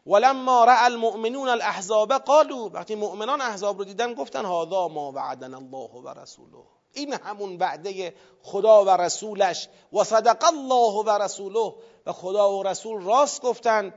ولما 0.07 0.65
رأى 0.65 0.87
المؤمنون 0.87 1.49
الاحزاب 1.49 2.13
قالوا 2.13 2.71
وقتی 2.73 2.95
مؤمنان 2.95 3.41
احزاب 3.41 3.79
رو 3.79 3.85
دیدن 3.85 4.15
گفتن 4.15 4.45
هذا 4.45 4.89
ما 4.89 5.13
وعدنا 5.13 5.59
الله 5.59 5.91
و 5.91 6.09
رسوله. 6.09 6.65
این 6.93 7.15
همون 7.15 7.57
وعده 7.57 8.15
خدا 8.43 8.85
و 8.85 8.91
رسولش 8.91 9.69
و 9.93 10.05
صدق 10.05 10.45
الله 10.45 11.05
و 11.05 11.23
رسوله. 11.23 11.75
و 12.07 12.13
خدا 12.13 12.59
و 12.59 12.63
رسول 12.63 13.03
راست 13.03 13.43
گفتند 13.43 13.95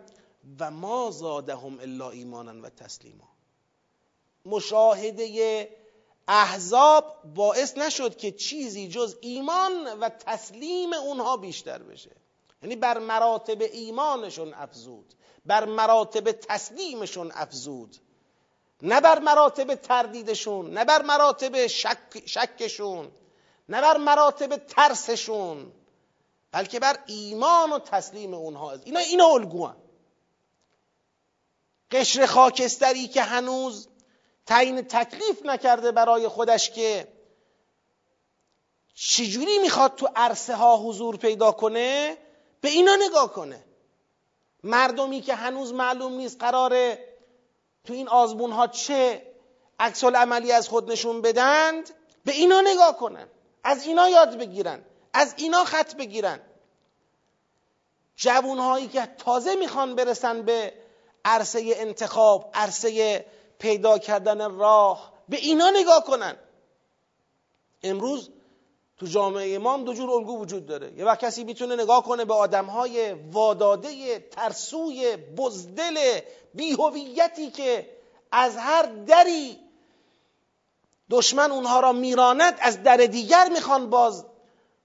و 0.59 0.71
ما 0.71 1.11
زادهم 1.11 1.79
الا 1.79 2.09
ایمانا 2.09 2.67
و 2.67 2.69
تسلیما. 2.69 3.27
مشاهده 4.45 5.69
احزاب 6.27 7.21
باعث 7.35 7.77
نشد 7.77 8.17
که 8.17 8.31
چیزی 8.31 8.87
جز 8.87 9.17
ایمان 9.21 9.99
و 9.99 10.09
تسلیم 10.09 10.93
اونها 10.93 11.37
بیشتر 11.37 11.83
بشه. 11.83 12.15
یعنی 12.63 12.75
بر 12.75 12.97
مراتب 12.97 13.61
ایمانشون 13.61 14.53
افزود 14.53 15.13
بر 15.45 15.65
مراتب 15.65 16.31
تسلیمشون 16.31 17.31
افزود. 17.35 17.97
نه 18.81 19.01
بر 19.01 19.19
مراتب 19.19 19.75
تردیدشون 19.75 20.69
نه 20.69 20.85
بر 20.85 21.01
مراتب 21.01 21.67
شک، 21.67 21.97
شکشون 22.25 23.11
نه 23.69 23.81
بر 23.81 23.97
مراتب 23.97 24.55
ترسشون 24.55 25.71
بلکه 26.51 26.79
بر 26.79 26.99
ایمان 27.05 27.73
و 27.73 27.79
تسلیم 27.79 28.33
اونها 28.33 28.71
اینا. 28.71 28.99
اینا 28.99 29.25
الگوان. 29.25 29.75
قشر 31.91 32.25
خاکستری 32.25 33.07
که 33.07 33.21
هنوز 33.21 33.87
تعیین 34.47 34.81
تکلیف 34.81 35.45
نکرده 35.45 35.91
برای 35.91 36.27
خودش 36.27 36.69
که 36.69 37.07
چجوری 38.95 39.57
می‌خواد 39.57 39.95
تو 39.95 40.09
عرصه 40.15 40.55
ها 40.55 40.77
حضور 40.77 41.17
پیدا 41.17 41.51
کنه؟ 41.51 42.17
به 42.61 42.69
اینا 42.69 42.95
نگاه 42.95 43.33
کنه. 43.33 43.63
مردمی 44.63 45.21
که 45.21 45.35
هنوز 45.35 45.73
معلوم 45.73 46.13
نیست 46.13 46.39
قراره 46.39 47.07
تو 47.83 47.93
این 47.93 48.07
آزمون 48.07 48.51
ها 48.51 48.67
چه 48.67 49.27
عکس 49.79 50.03
عملی 50.03 50.51
از 50.51 50.69
خود 50.69 50.91
نشون 50.91 51.21
بدند 51.21 51.89
به 52.25 52.31
اینا 52.31 52.61
نگاه 52.61 52.97
کنن. 52.97 53.27
از 53.63 53.85
اینا 53.85 54.09
یاد 54.09 54.37
بگیرن. 54.37 54.85
از 55.13 55.33
اینا 55.37 55.63
خط 55.63 55.95
بگیرن. 55.95 56.39
جوون 58.15 58.57
هایی 58.57 58.87
که 58.87 59.05
تازه 59.17 59.55
می‌خوان 59.55 59.95
برسن 59.95 60.41
به 60.41 60.73
عرصه 61.25 61.73
انتخاب 61.75 62.51
عرصه 62.53 63.25
پیدا 63.59 63.97
کردن 63.97 64.51
راه 64.57 65.13
به 65.29 65.37
اینا 65.37 65.69
نگاه 65.69 66.03
کنن. 66.03 66.35
امروز 67.83 68.29
تو 68.97 69.05
جامعه 69.05 69.55
امام 69.55 69.83
دو 69.83 69.93
جور 69.93 70.11
الگو 70.11 70.39
وجود 70.39 70.65
داره. 70.65 70.93
یه 70.97 71.05
وقت 71.05 71.19
کسی 71.19 71.43
می‌تونه 71.43 71.75
نگاه 71.75 72.03
کنه 72.03 72.25
به 72.25 72.33
آدمهای 72.33 73.13
واداده 73.13 74.19
ترسوی 74.19 75.17
بزدل 75.17 76.19
بیهویتی 76.53 77.51
که 77.51 77.89
از 78.31 78.57
هر 78.57 78.83
دری 78.83 79.59
دشمن 81.09 81.51
اونها 81.51 81.79
را 81.79 81.91
میراند 81.91 82.57
از 82.59 82.83
در 82.83 82.97
دیگر 82.97 83.49
می‌خوان 83.49 83.89
باز 83.89 84.25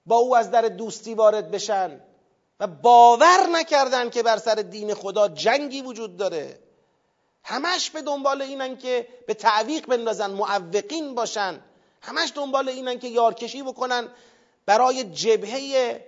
با 0.05 0.15
او 0.15 0.35
از 0.35 0.51
در 0.51 0.61
دوستی 0.61 1.13
وارد 1.13 1.51
بشن 1.51 2.01
و 2.59 2.67
باور 2.67 3.47
نکردن 3.51 4.09
که 4.09 4.23
بر 4.23 4.37
سر 4.37 4.55
دین 4.55 4.93
خدا 4.93 5.27
جنگی 5.27 5.81
وجود 5.81 6.17
داره. 6.17 6.59
همش 7.43 7.89
به 7.89 8.01
دنبال 8.01 8.41
اینن 8.41 8.77
که 8.77 9.07
به 9.27 9.33
تعویق 9.33 9.85
بندازن 9.85 10.31
معوقین 10.31 11.15
باشن. 11.15 11.59
همش 12.01 12.31
دنبال 12.35 12.69
اینن 12.69 12.99
که 12.99 13.07
یارکشی 13.07 13.63
بکنن. 13.63 14.07
برای 14.65 15.03
جبهه 15.03 16.05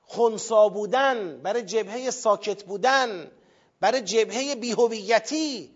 خونسا 0.00 0.68
بودن 0.68 1.40
برای 1.42 1.62
جبهه 1.62 2.10
ساکت 2.10 2.64
بودن 2.64 3.30
برای 3.80 4.00
جبهه 4.00 4.54
بیهویتی. 4.54 5.74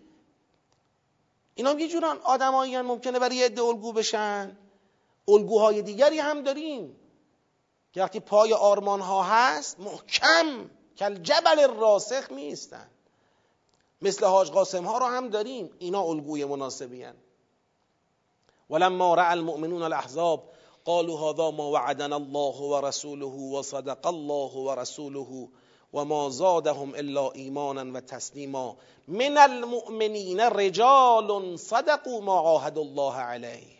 اینا 1.55 1.73
یه 1.73 1.87
جوران 1.87 2.17
آدمایی 2.17 2.81
ممکنه 2.81 3.19
برای 3.19 3.35
یه 3.35 3.63
الگو 3.63 3.93
بشن. 3.93 4.57
الگوهای 5.27 5.81
دیگری 5.81 6.19
هم 6.19 6.41
داریم. 6.41 6.95
که 7.93 8.01
وقتی 8.01 8.19
پای 8.19 8.53
آرمان 8.53 8.99
ها 8.99 9.23
هست 9.23 9.79
محکم 9.79 10.69
کل 10.97 11.15
جبل 11.15 11.67
راسخ 11.79 12.31
میستن 12.31 12.89
مثل 14.03 14.25
حاج 14.25 14.51
قاسم 14.51 14.85
ها 14.85 14.97
رو 14.97 15.05
هم 15.05 15.29
داریم. 15.29 15.69
اینا 15.79 16.01
الگوی 16.01 16.45
مناسبی 16.45 17.03
هن. 17.03 17.15
ولما 18.69 19.15
رأى 19.15 19.33
المؤمنون 19.33 19.83
الاحزاب 19.83 20.43
قالوا 20.85 21.19
هذا 21.19 21.51
ما 21.51 21.63
وعدنا 21.63 22.15
الله 22.15 22.61
ورسوله 22.61 23.35
وصدق 23.57 24.07
الله 24.07 24.51
ورسوله 24.55 25.47
وما 25.93 26.29
زادهم 26.29 26.95
الا 26.95 27.31
ایمانا 27.31 27.93
و 27.93 28.01
تسلیما 28.01 28.75
من 29.07 29.37
المؤمنین 29.37 30.39
رجال 30.39 31.57
صدقوا 31.57 32.21
ما 32.21 32.39
عاهد 32.39 32.77
الله 32.77 33.15
علیه 33.15 33.77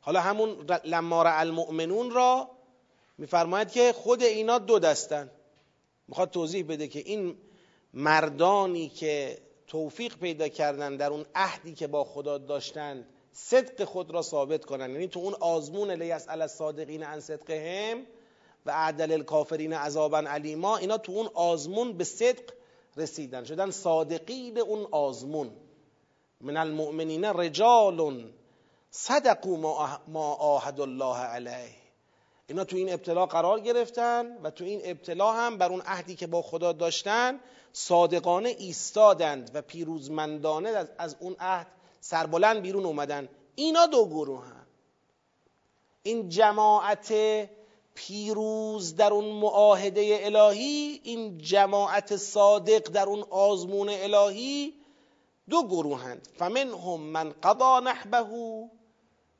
حالا 0.00 0.20
همون 0.20 0.66
لما 0.84 1.22
رأى 1.22 1.42
المؤمنون 1.42 2.10
را 2.10 2.48
میفرماید 3.18 3.70
که 3.70 3.92
خود 3.92 4.22
اینا 4.22 4.58
دو 4.58 4.78
دستن. 4.78 5.30
می‌خواد 6.08 6.30
توضیح 6.30 6.64
بده 6.68 6.88
که 6.88 6.98
این 6.98 7.38
مردانی 7.94 8.88
که 8.88 9.38
توفیق 9.66 10.18
پیدا 10.18 10.48
کردن 10.48 10.96
در 10.96 11.10
اون 11.10 11.26
عهدی 11.34 11.74
که 11.74 11.86
با 11.86 12.04
خدا 12.04 12.38
داشتند 12.38 13.06
صدق 13.32 13.84
خود 13.84 14.10
را 14.10 14.22
ثابت 14.22 14.64
کنن. 14.64 14.90
یعنی 14.90 15.08
تو 15.08 15.20
اون 15.20 15.34
آزمون 15.34 15.90
لیسأل 15.90 16.42
الصادقین 16.42 17.02
عن 17.02 17.20
صدقهم 17.20 18.06
و 18.66 18.70
عدل 18.70 19.12
الکافرین 19.12 19.72
عذابا 19.72 20.18
علیما 20.18 20.76
اینا 20.76 20.98
تو 20.98 21.12
اون 21.12 21.28
آزمون 21.34 21.92
به 21.92 22.04
صدق 22.04 22.52
رسیدن. 22.96 23.44
شدن 23.44 23.70
صادقین 23.70 24.58
اون 24.58 24.86
آزمون. 24.90 25.50
من 26.40 26.56
المؤمنین 26.56 27.24
رجال 27.24 28.30
صدقوا 28.90 29.56
ما 30.08 30.34
آهد 30.34 30.80
الله 30.80 31.16
علیه. 31.16 31.85
اینا 32.48 32.64
تو 32.64 32.76
این 32.76 32.92
ابتلا 32.92 33.26
قرار 33.26 33.60
گرفتن 33.60 34.36
و 34.42 34.50
تو 34.50 34.64
این 34.64 34.80
ابتلا 34.84 35.32
هم 35.32 35.58
بر 35.58 35.70
اون 35.70 35.80
عهدی 35.80 36.14
که 36.14 36.26
با 36.26 36.42
خدا 36.42 36.72
داشتن 36.72 37.40
صادقانه 37.72 38.48
ایستادند 38.48 39.50
و 39.54 39.62
پیروزمندانه 39.62 40.88
از 40.98 41.16
اون 41.20 41.36
عهد 41.40 41.66
سربلند 42.00 42.62
بیرون 42.62 42.84
اومدن 42.84 43.28
اینا 43.54 43.86
دو 43.86 44.06
گروه 44.06 44.44
هم. 44.44 44.66
این 46.02 46.28
جماعت 46.28 47.14
پیروز 47.94 48.96
در 48.96 49.12
اون 49.12 49.24
معاهده 49.24 50.18
الهی 50.20 51.00
این 51.04 51.38
جماعت 51.38 52.16
صادق 52.16 52.88
در 52.88 53.06
اون 53.06 53.22
آزمون 53.30 53.88
الهی 53.88 54.74
دو 55.50 55.68
گروهند 55.68 56.28
فمنهم 56.38 57.00
من 57.00 57.34
قضا 57.42 57.80
نحبه 57.80 58.26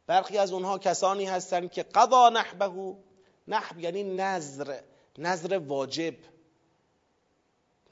برخی 0.07 0.39
از 0.39 0.53
اونها 0.53 0.79
کسانی 0.79 1.25
هستند 1.25 1.73
که 1.73 1.83
قضا 1.83 2.29
نحبه 2.29 2.97
نحب 3.49 3.79
یعنی 3.79 4.05
نظر 4.05 4.81
نظر 5.19 5.59
واجب. 5.59 6.15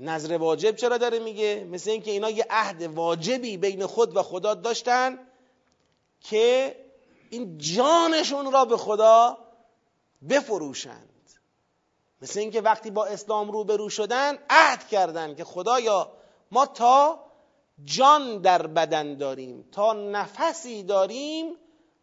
نظر 0.01 0.37
واجب 0.37 0.77
چرا 0.77 0.99
داره 0.99 1.19
میگه؟ 1.19 1.67
مثل 1.71 1.91
اینکه 1.91 2.11
اینا 2.11 2.31
یه 2.31 2.47
عهد 2.51 2.83
واجبی 2.83 3.57
بین 3.57 3.87
خود 3.87 4.17
و 4.17 4.23
خدا 4.23 4.55
داشتن 4.55 5.19
که 6.21 6.77
این 7.31 7.59
جانشون 7.59 8.53
را 8.53 8.65
به 8.65 8.77
خدا 8.77 9.39
بفروشند. 10.29 11.31
مثل 12.23 12.41
اینکه 12.41 12.61
وقتی 12.61 12.91
با 12.91 13.07
اسلام 13.07 13.51
روبرو 13.51 13.89
شدن 13.89 14.39
عهد 14.51 14.89
کردن 14.89 15.35
که 15.35 15.45
خدایا 15.45 16.12
ما 16.51 16.67
تا 16.67 17.25
جان 17.85 18.41
در 18.41 18.67
بدن 18.67 19.17
داریم 19.17 19.69
تا 19.73 19.93
نفسی 19.93 20.83
داریم 20.83 21.57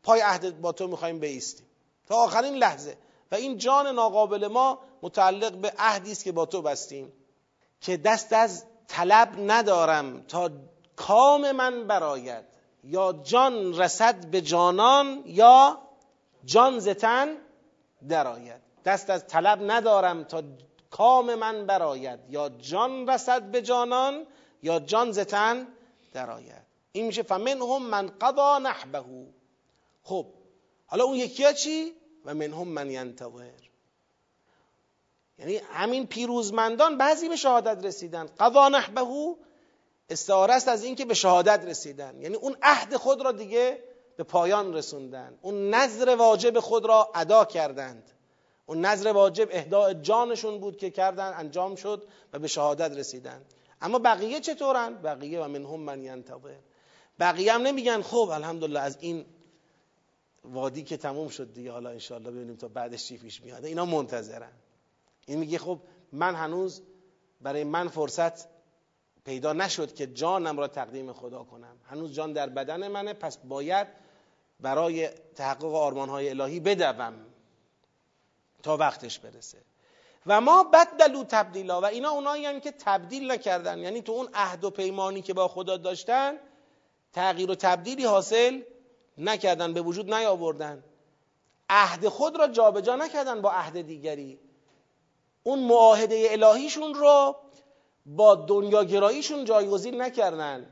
پای 0.03 0.21
عهد 0.21 0.61
با 0.61 0.71
تو 0.71 0.87
می‌خوایم 0.87 1.19
بیستیم. 1.19 1.65
تا 2.07 2.15
آخرین 2.15 2.53
لحظه. 2.53 2.97
و 3.31 3.35
این 3.35 3.57
جان 3.57 3.87
ناقابل 3.87 4.47
ما 4.47 4.79
متعلق 5.01 5.51
به 5.51 5.73
عهدی 5.77 6.11
است 6.11 6.23
که 6.23 6.31
با 6.31 6.45
تو 6.45 6.61
بستیم. 6.61 7.13
که 7.81 7.97
دست 7.97 8.33
از 8.33 8.65
طلب 8.87 9.29
ندارم 9.37 10.21
تا 10.27 10.49
کام 10.95 11.51
من 11.51 11.87
براید 11.87 12.45
یا 12.83 13.13
جان 13.23 13.79
رسد 13.79 14.25
به 14.25 14.41
جانان 14.41 15.23
یا 15.25 15.77
جان 16.45 16.79
زتن 16.79 17.37
درآید. 18.09 18.61
دست 18.85 19.09
از 19.09 19.27
طلب 19.27 19.71
ندارم 19.71 20.23
تا 20.23 20.43
کام 20.89 21.35
من 21.35 21.65
براید 21.65 22.19
یا 22.29 22.49
جان 22.49 23.09
رسد 23.09 23.41
به 23.51 23.61
جانان 23.61 24.25
یا 24.63 24.79
جان 24.79 25.11
زتن 25.11 25.67
درآید. 26.13 26.65
این 26.91 27.05
میشه 27.05 27.23
فمنهم 27.23 27.81
من 27.83 28.07
قضا 28.21 28.59
نحبه. 28.59 29.03
خب 30.03 30.25
حالا 30.85 31.03
اون 31.03 31.15
یکی 31.15 31.53
چی؟ 31.53 31.93
و 32.25 32.33
منهم 32.33 32.67
من 32.67 32.91
ینتظر. 32.91 33.51
یعنی 35.39 35.57
همین 35.57 36.07
پیروزمندان 36.07 36.97
بعضی 36.97 37.29
به 37.29 37.35
شهادت 37.35 37.85
رسیدن. 37.85 38.25
قضا 38.39 38.69
نحبه 38.69 39.35
استعاره 40.09 40.53
است 40.53 40.67
از 40.67 40.83
اینکه 40.83 41.05
به 41.05 41.13
شهادت 41.13 41.65
رسیدن. 41.65 42.21
یعنی 42.21 42.35
اون 42.35 42.55
عهد 42.61 42.95
خود 42.95 43.21
را 43.21 43.31
دیگه 43.31 43.83
به 44.17 44.23
پایان 44.23 44.73
رسوندن. 44.73 45.37
اون 45.41 45.69
نظر 45.69 46.15
واجب 46.15 46.59
خود 46.59 46.85
را 46.85 47.11
ادا 47.15 47.45
کردند. 47.45 48.11
اون 48.65 48.85
نظر 48.85 49.11
واجب 49.11 49.47
اهداء 49.51 49.93
جانشون 49.93 50.59
بود 50.59 50.77
که 50.77 50.89
کردن 50.89 51.33
انجام 51.37 51.75
شد 51.75 52.07
و 52.33 52.39
به 52.39 52.47
شهادت 52.47 52.97
رسیدن. 52.97 53.45
اما 53.81 53.99
بقیه 53.99 54.39
چطورن؟ 54.39 54.93
بقیه 54.93 55.41
و 55.41 55.47
منهم 55.47 55.79
من 55.79 56.03
ینتظر. 56.03 56.55
بقیه 57.19 57.53
هم 57.53 57.61
نمیگن 57.61 58.01
خب 58.01 58.29
الحمدلله 58.33 58.79
از 58.79 58.97
این 58.99 59.25
وادی 60.43 60.83
که 60.83 60.97
تموم 60.97 61.29
شد 61.29 61.53
دیگه 61.53 61.71
حالا 61.71 61.89
انشاءالله 61.89 62.31
ببینیم 62.31 62.55
تا 62.55 62.67
بعدش 62.67 63.05
چی 63.05 63.17
پیش 63.17 63.41
میاد. 63.41 63.65
اینا 63.65 63.85
منتظرن. 63.85 64.51
این 65.27 65.39
میگه 65.39 65.57
خب 65.57 65.79
من 66.11 66.35
هنوز 66.35 66.81
برای 67.41 67.63
من 67.63 67.87
فرصت 67.87 68.47
پیدا 69.25 69.53
نشد 69.53 69.93
که 69.93 70.07
جانم 70.07 70.59
را 70.59 70.67
تقدیم 70.67 71.13
خدا 71.13 71.43
کنم. 71.43 71.77
هنوز 71.85 72.13
جان 72.13 72.33
در 72.33 72.49
بدن 72.49 72.87
منه 72.87 73.13
پس 73.13 73.37
باید 73.37 73.87
برای 74.59 75.07
تحقق 75.35 75.75
آرمانهای 75.75 76.29
الهی 76.29 76.59
بدوم 76.59 77.13
تا 78.63 78.77
وقتش 78.77 79.19
برسه. 79.19 79.57
و 80.27 80.41
ما 80.41 80.63
بدلو 80.63 81.23
تبدیلا 81.23 81.81
و 81.81 81.85
اینا 81.85 82.09
اونایی 82.09 82.59
که 82.59 82.71
تبدیل 82.71 83.31
نکردن 83.31 83.79
یعنی 83.79 84.01
تو 84.01 84.11
اون 84.11 84.29
عهد 84.33 84.63
و 84.63 84.69
پیمانی 84.69 85.21
که 85.21 85.33
با 85.33 85.47
خدا 85.47 85.77
داشتن 85.77 86.37
تغییر 87.13 87.51
و 87.51 87.55
تبدیلی 87.55 88.05
حاصل 88.05 88.61
نکردن 89.17 89.73
به 89.73 89.81
وجود 89.81 90.13
نیاوردن. 90.13 90.83
عهد 91.69 92.07
خود 92.07 92.39
را 92.39 92.47
جابجا 92.47 92.95
نکردن 92.95 93.41
با 93.41 93.51
عهد 93.51 93.81
دیگری. 93.81 94.39
اون 95.43 95.59
معاهده 95.59 96.27
الهیشون 96.31 96.93
رو 96.93 97.35
با 98.05 98.35
دنیاگراییشون 98.35 99.45
جایگزین 99.45 100.01
نکردن. 100.01 100.69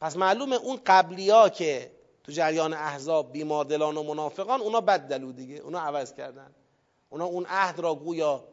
پس 0.00 0.16
معلومه 0.16 0.56
اون 0.56 0.80
قبلی 0.86 1.30
ها 1.30 1.48
که 1.48 1.90
تو 2.24 2.32
جریان 2.32 2.72
احزاب 2.72 3.32
بیماردلان 3.32 3.96
و 3.96 4.02
منافقان 4.02 4.60
اونا 4.60 4.80
بدلو 4.80 5.32
دیگه. 5.32 5.56
اونا 5.56 5.80
عوض 5.80 6.14
کردن. 6.14 6.54
اونا 7.10 7.24
اون 7.24 7.46
عهد 7.48 7.80
را 7.80 7.94
گویا 7.94 8.44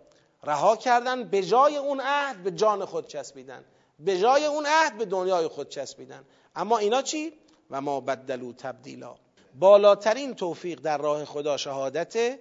رها 0.43 0.75
کردن 0.75 1.23
به 1.23 1.43
جای 1.43 1.77
اون 1.77 2.01
عهد 2.01 2.43
به 2.43 2.51
جان 2.51 2.85
خود 2.85 3.07
چسبیدن. 3.07 3.65
به 3.99 4.19
جای 4.19 4.45
اون 4.45 4.65
عهد 4.65 4.97
به 4.97 5.05
دنیای 5.05 5.47
خود 5.47 5.69
چسبیدن. 5.69 6.25
اما 6.55 6.77
اینا 6.77 7.01
چی؟ 7.01 7.33
و 7.71 7.81
ما 7.81 7.99
بدلو 8.01 8.53
تبدیلا. 8.53 9.15
بالاترین 9.55 10.35
توفیق 10.35 10.79
در 10.79 10.97
راه 10.97 11.25
خدا 11.25 11.57
شهادته 11.57 12.39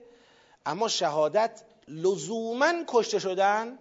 اما 0.67 0.89
شهادت 0.89 1.63
لزوما 1.89 2.73
کشته 2.87 3.19
شدن 3.19 3.79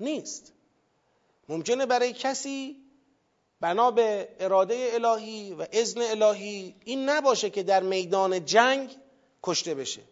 نیست. 0.00 0.52
ممکنه 1.48 1.86
برای 1.86 2.12
کسی 2.12 2.76
بنا 3.60 3.90
به 3.90 4.28
اراده 4.40 4.90
الهی 4.92 5.54
و 5.54 5.66
اذن 5.72 6.00
الهی 6.02 6.74
این 6.84 7.08
نباشه 7.08 7.50
که 7.50 7.62
در 7.62 7.82
میدان 7.82 8.44
جنگ 8.44 8.96
کشته 9.42 9.74
بشه. 9.74 10.02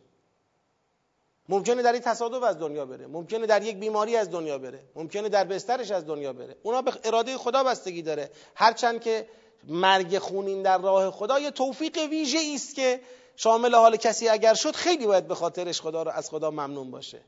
ممکنه 1.48 1.82
در 1.82 1.92
این 1.92 2.02
تصادف 2.02 2.42
از 2.42 2.58
دنیا 2.58 2.86
بره 2.86 3.06
ممکنه 3.06 3.46
در 3.46 3.62
یک 3.62 3.76
بیماری 3.76 4.16
از 4.16 4.30
دنیا 4.30 4.58
بره 4.58 4.84
ممکنه 4.94 5.28
در 5.28 5.44
بسترش 5.44 5.90
از 5.90 6.06
دنیا 6.06 6.32
بره. 6.32 6.56
اونا 6.62 6.82
به 6.82 6.92
اراده 7.04 7.36
خدا 7.36 7.64
بستگی 7.64 8.02
داره. 8.02 8.30
هرچند 8.54 9.00
که 9.00 9.28
مرگ 9.64 10.18
خونین 10.18 10.62
در 10.62 10.78
راه 10.78 11.10
خدا 11.10 11.38
یه 11.38 11.50
توفیق 11.50 11.98
ویژه 12.10 12.38
است 12.54 12.74
که 12.74 13.00
شامل 13.36 13.74
حال 13.74 13.96
کسی 13.96 14.28
اگر 14.28 14.54
شد 14.54 14.76
خیلی 14.76 15.06
باید 15.06 15.28
به 15.28 15.34
خاطرش 15.34 15.80
خدا 15.80 16.02
رو 16.02 16.10
از 16.10 16.30
خدا 16.30 16.50
ممنون 16.50 16.90
باشه. 16.90 17.20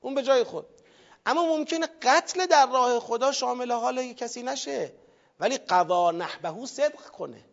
اون 0.00 0.14
به 0.14 0.22
جای 0.22 0.44
خود. 0.44 0.66
اما 1.26 1.56
ممکنه 1.56 1.88
قتل 2.02 2.46
در 2.46 2.66
راه 2.66 3.00
خدا 3.00 3.32
شامل 3.32 3.72
حال 3.72 4.12
کسی 4.12 4.42
نشه 4.42 4.92
ولی 5.40 5.58
قضا 5.58 6.10
نحبهو 6.10 6.66
صدق 6.66 7.00
کنه. 7.00 7.44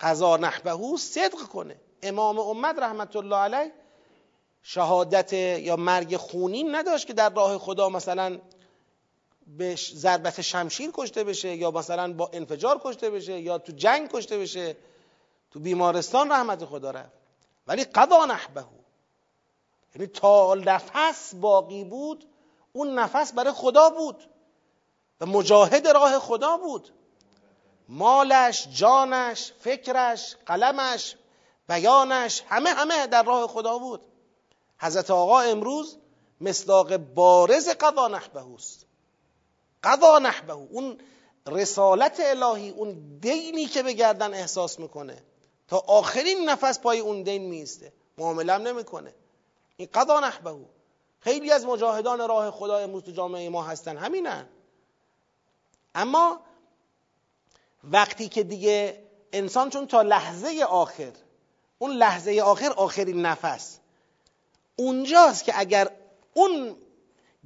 قضا 0.00 0.36
نحبهو 0.36 0.96
صدق 0.96 1.38
کنه. 1.38 1.76
امام 2.02 2.38
امت 2.38 2.78
رحمت 2.78 3.16
الله 3.16 3.36
علیه 3.36 3.72
شهادت 4.62 5.32
یا 5.32 5.76
مرگ 5.76 6.16
خونین 6.16 6.74
نداشت 6.74 7.06
که 7.06 7.12
در 7.12 7.30
راه 7.30 7.58
خدا 7.58 7.88
مثلا 7.88 8.38
به 9.58 9.76
ضربت 9.94 10.40
شمشیر 10.40 10.90
کشته 10.94 11.24
بشه 11.24 11.56
یا 11.56 11.70
مثلا 11.70 12.12
با 12.12 12.30
انفجار 12.32 12.80
کشته 12.84 13.10
بشه 13.10 13.40
یا 13.40 13.58
تو 13.58 13.72
جنگ 13.72 14.10
کشته 14.12 14.38
بشه 14.38 14.76
تو 15.50 15.60
بیمارستان 15.60 16.32
رحمت 16.32 16.64
خدا 16.64 16.90
رفت. 16.90 17.12
ولی 17.66 17.84
قضا 17.84 18.26
نحبه. 18.26 18.64
یعنی 19.94 20.06
تا 20.06 20.54
نفس 20.54 21.34
باقی 21.34 21.84
بود 21.84 22.24
اون 22.72 22.98
نفس 22.98 23.32
برای 23.32 23.52
خدا 23.52 23.90
بود 23.90 24.30
و 25.20 25.26
مجاهد 25.26 25.88
راه 25.88 26.18
خدا 26.18 26.56
بود. 26.56 26.92
مالش 27.88 28.68
جانش 28.68 29.52
فکرش 29.60 30.36
قلمش 30.46 31.16
بیانش 31.68 32.42
همه 32.48 32.70
همه 32.70 33.06
در 33.06 33.22
راه 33.22 33.46
خدا 33.46 33.78
بود. 33.78 34.00
حضرت 34.78 35.10
آقا 35.10 35.40
امروز 35.40 35.98
مصداق 36.40 36.96
بارز 36.96 37.68
قضا 37.68 38.08
نحبه 38.08 38.54
است. 38.54 38.86
قضا 39.84 40.18
نحبه 40.18 40.52
اون 40.52 40.98
رسالت 41.46 42.20
الهی 42.20 42.70
اون 42.70 43.18
دینی 43.20 43.66
که 43.66 43.82
به 43.82 43.92
گردن 43.92 44.34
احساس 44.34 44.78
می‌کنه. 44.78 45.22
تا 45.68 45.78
آخرین 45.78 46.48
نفس 46.48 46.80
پای 46.80 46.98
اون 46.98 47.22
دین 47.22 47.42
میسته 47.42 47.92
معامله 48.18 48.58
نمی‌کنه. 48.58 49.14
این 49.76 49.88
قضا 49.94 50.20
نحبه 50.20 50.56
خیلی 51.20 51.50
از 51.50 51.66
مجاهدان 51.66 52.28
راه 52.28 52.50
خدا 52.50 52.78
امروز 52.78 53.02
تو 53.02 53.10
جامعه 53.10 53.48
ما 53.48 53.62
هستن. 53.62 53.96
همینن. 53.96 54.48
اما 55.94 56.40
وقتی 57.84 58.28
که 58.28 58.42
دیگه 58.42 59.02
انسان 59.32 59.70
چون 59.70 59.86
تا 59.86 60.02
لحظه 60.02 60.64
آخر 60.68 61.12
اون 61.78 61.90
لحظه 61.90 62.40
آخر 62.44 62.72
آخرین 62.72 63.22
نفس. 63.22 63.78
اونجاست 64.76 65.44
که 65.44 65.52
اگر 65.56 65.90
اون 66.34 66.76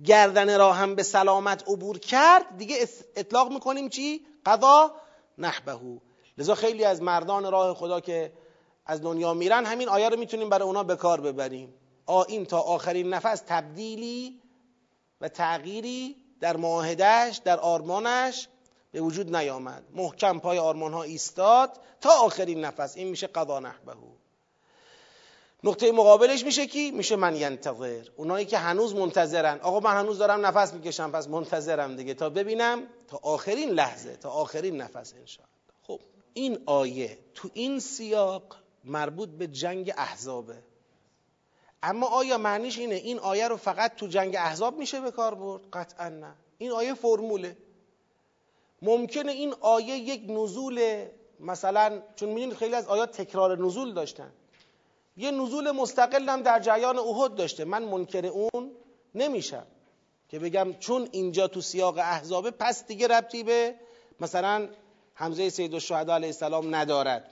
گردن 0.04 0.58
را 0.58 0.72
هم 0.72 0.94
به 0.94 1.02
سلامت 1.02 1.68
عبور 1.68 1.98
کرد 1.98 2.56
دیگه 2.56 2.88
اطلاق 3.16 3.52
می‌کنیم 3.52 3.88
چی؟ 3.88 4.26
قضا 4.46 4.94
نحبهو 5.38 5.98
لذا 6.38 6.54
خیلی 6.54 6.84
از 6.84 7.02
مردان 7.02 7.50
راه 7.52 7.74
خدا 7.74 8.00
که 8.00 8.32
از 8.86 9.02
دنیا 9.02 9.34
میرن 9.34 9.64
همین 9.66 9.88
آیه 9.88 10.08
رو 10.08 10.18
می‌تونیم 10.18 10.48
برای 10.48 10.66
اونا 10.68 10.82
به 10.82 10.96
کار 10.96 11.20
ببریم. 11.20 11.74
آ 12.06 12.22
این 12.22 12.46
تا 12.46 12.60
آخرین 12.60 13.14
نفس 13.14 13.42
تبدیلی 13.46 14.40
و 15.20 15.28
تغییری 15.28 16.16
در 16.40 16.56
معاهدش 16.56 17.40
در 17.44 17.60
آرمانش 17.60 18.48
به 18.92 19.00
وجود 19.00 19.36
نیامد. 19.36 19.84
محکم 19.92 20.38
پای 20.38 20.58
آرمان 20.58 20.92
ها 20.92 21.02
ایستاد 21.02 21.80
تا 22.00 22.10
آخرین 22.10 22.64
نفس. 22.64 22.96
این 22.96 23.08
میشه 23.08 23.26
قضا 23.26 23.60
نحبهو 23.60 24.23
نقطه 25.64 25.92
مقابلش 25.92 26.44
میشه 26.44 26.66
کی؟ 26.66 26.90
میشه 26.90 27.16
من 27.16 27.36
ینتظر. 27.36 28.08
اونایی 28.16 28.46
که 28.46 28.58
هنوز 28.58 28.94
منتظرن. 28.94 29.60
آقا 29.60 29.80
من 29.80 30.00
هنوز 30.00 30.18
دارم 30.18 30.46
نفس 30.46 30.74
می‌کشم 30.74 31.10
پس 31.10 31.28
منتظرم 31.28 31.96
دیگه. 31.96 32.14
تا 32.14 32.30
ببینم 32.30 32.82
تا 33.08 33.20
آخرین 33.22 33.70
لحظه 33.70 34.16
تا 34.16 34.30
آخرین 34.30 34.76
نفس 34.76 35.14
انشاءالله. 35.20 35.54
خب 35.82 36.00
این 36.34 36.58
آیه 36.66 37.18
تو 37.34 37.50
این 37.54 37.80
سیاق 37.80 38.56
مربوط 38.84 39.28
به 39.28 39.46
جنگ 39.46 39.92
احزابه. 39.96 40.56
اما 41.82 42.06
آیا 42.06 42.38
معنیش 42.38 42.78
اینه 42.78 42.94
این 42.94 43.18
آیه 43.18 43.48
رو 43.48 43.56
فقط 43.56 43.96
تو 43.96 44.06
جنگ 44.06 44.36
احزاب 44.36 44.78
میشه 44.78 45.00
به 45.00 45.10
کار 45.10 45.34
برد؟ 45.34 45.62
قطعا 45.72 46.08
نه. 46.08 46.34
این 46.58 46.70
آیه 46.70 46.94
فرموله. 46.94 47.56
ممکنه 48.82 49.32
این 49.32 49.54
آیه 49.60 49.96
یک 49.96 50.30
نزول 50.30 51.04
مثلا 51.40 52.02
چون 52.16 52.28
می‌دونید 52.28 52.56
خیلی 52.56 52.74
از 52.74 52.88
آیات 52.88 53.12
تکرار 53.12 53.58
نزول 53.58 53.94
داشتن. 53.94 54.32
یه 55.16 55.30
نزول 55.30 55.70
مستقل 55.70 56.28
هم 56.28 56.42
در 56.42 56.60
جریان 56.60 56.98
احد 56.98 57.34
داشته. 57.34 57.64
من 57.64 57.82
منکر 57.82 58.26
اون 58.26 58.70
نمیشم 59.14 59.66
که 60.28 60.38
بگم 60.38 60.72
چون 60.72 61.08
اینجا 61.12 61.48
تو 61.48 61.60
سیاق 61.60 61.98
احزابه 61.98 62.50
پس 62.50 62.86
دیگه 62.86 63.08
ربطی 63.08 63.42
به 63.42 63.74
مثلا 64.20 64.68
حمزه 65.14 65.50
سید 65.50 65.74
الشهدا 65.74 66.14
علیه 66.14 66.28
السلام 66.28 66.74
ندارد. 66.74 67.30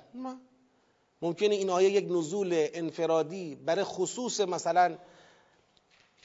ممکنه 1.23 1.55
این 1.55 1.71
آیه 1.71 1.91
یک 1.91 2.05
نزول 2.11 2.69
انفرادی 2.75 3.55
برای 3.55 3.85
خصوص 3.85 4.41
مثلا 4.41 4.99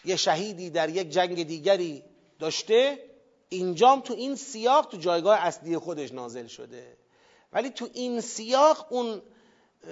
یه 0.05 0.15
شهیدی 0.15 0.69
در 0.69 0.89
یک 0.89 1.09
جنگ 1.09 1.43
دیگری 1.43 2.03
داشته 2.39 2.99
اینجام 3.49 3.99
تو 3.99 4.13
این 4.13 4.35
سیاق 4.35 4.87
تو 4.87 4.97
جایگاه 4.97 5.39
اصلی 5.39 5.77
خودش 5.77 6.11
نازل 6.11 6.47
شده. 6.47 6.97
ولی 7.53 7.69
تو 7.69 7.89
این 7.93 8.21
سیاق 8.21 8.87
اون 8.89 9.21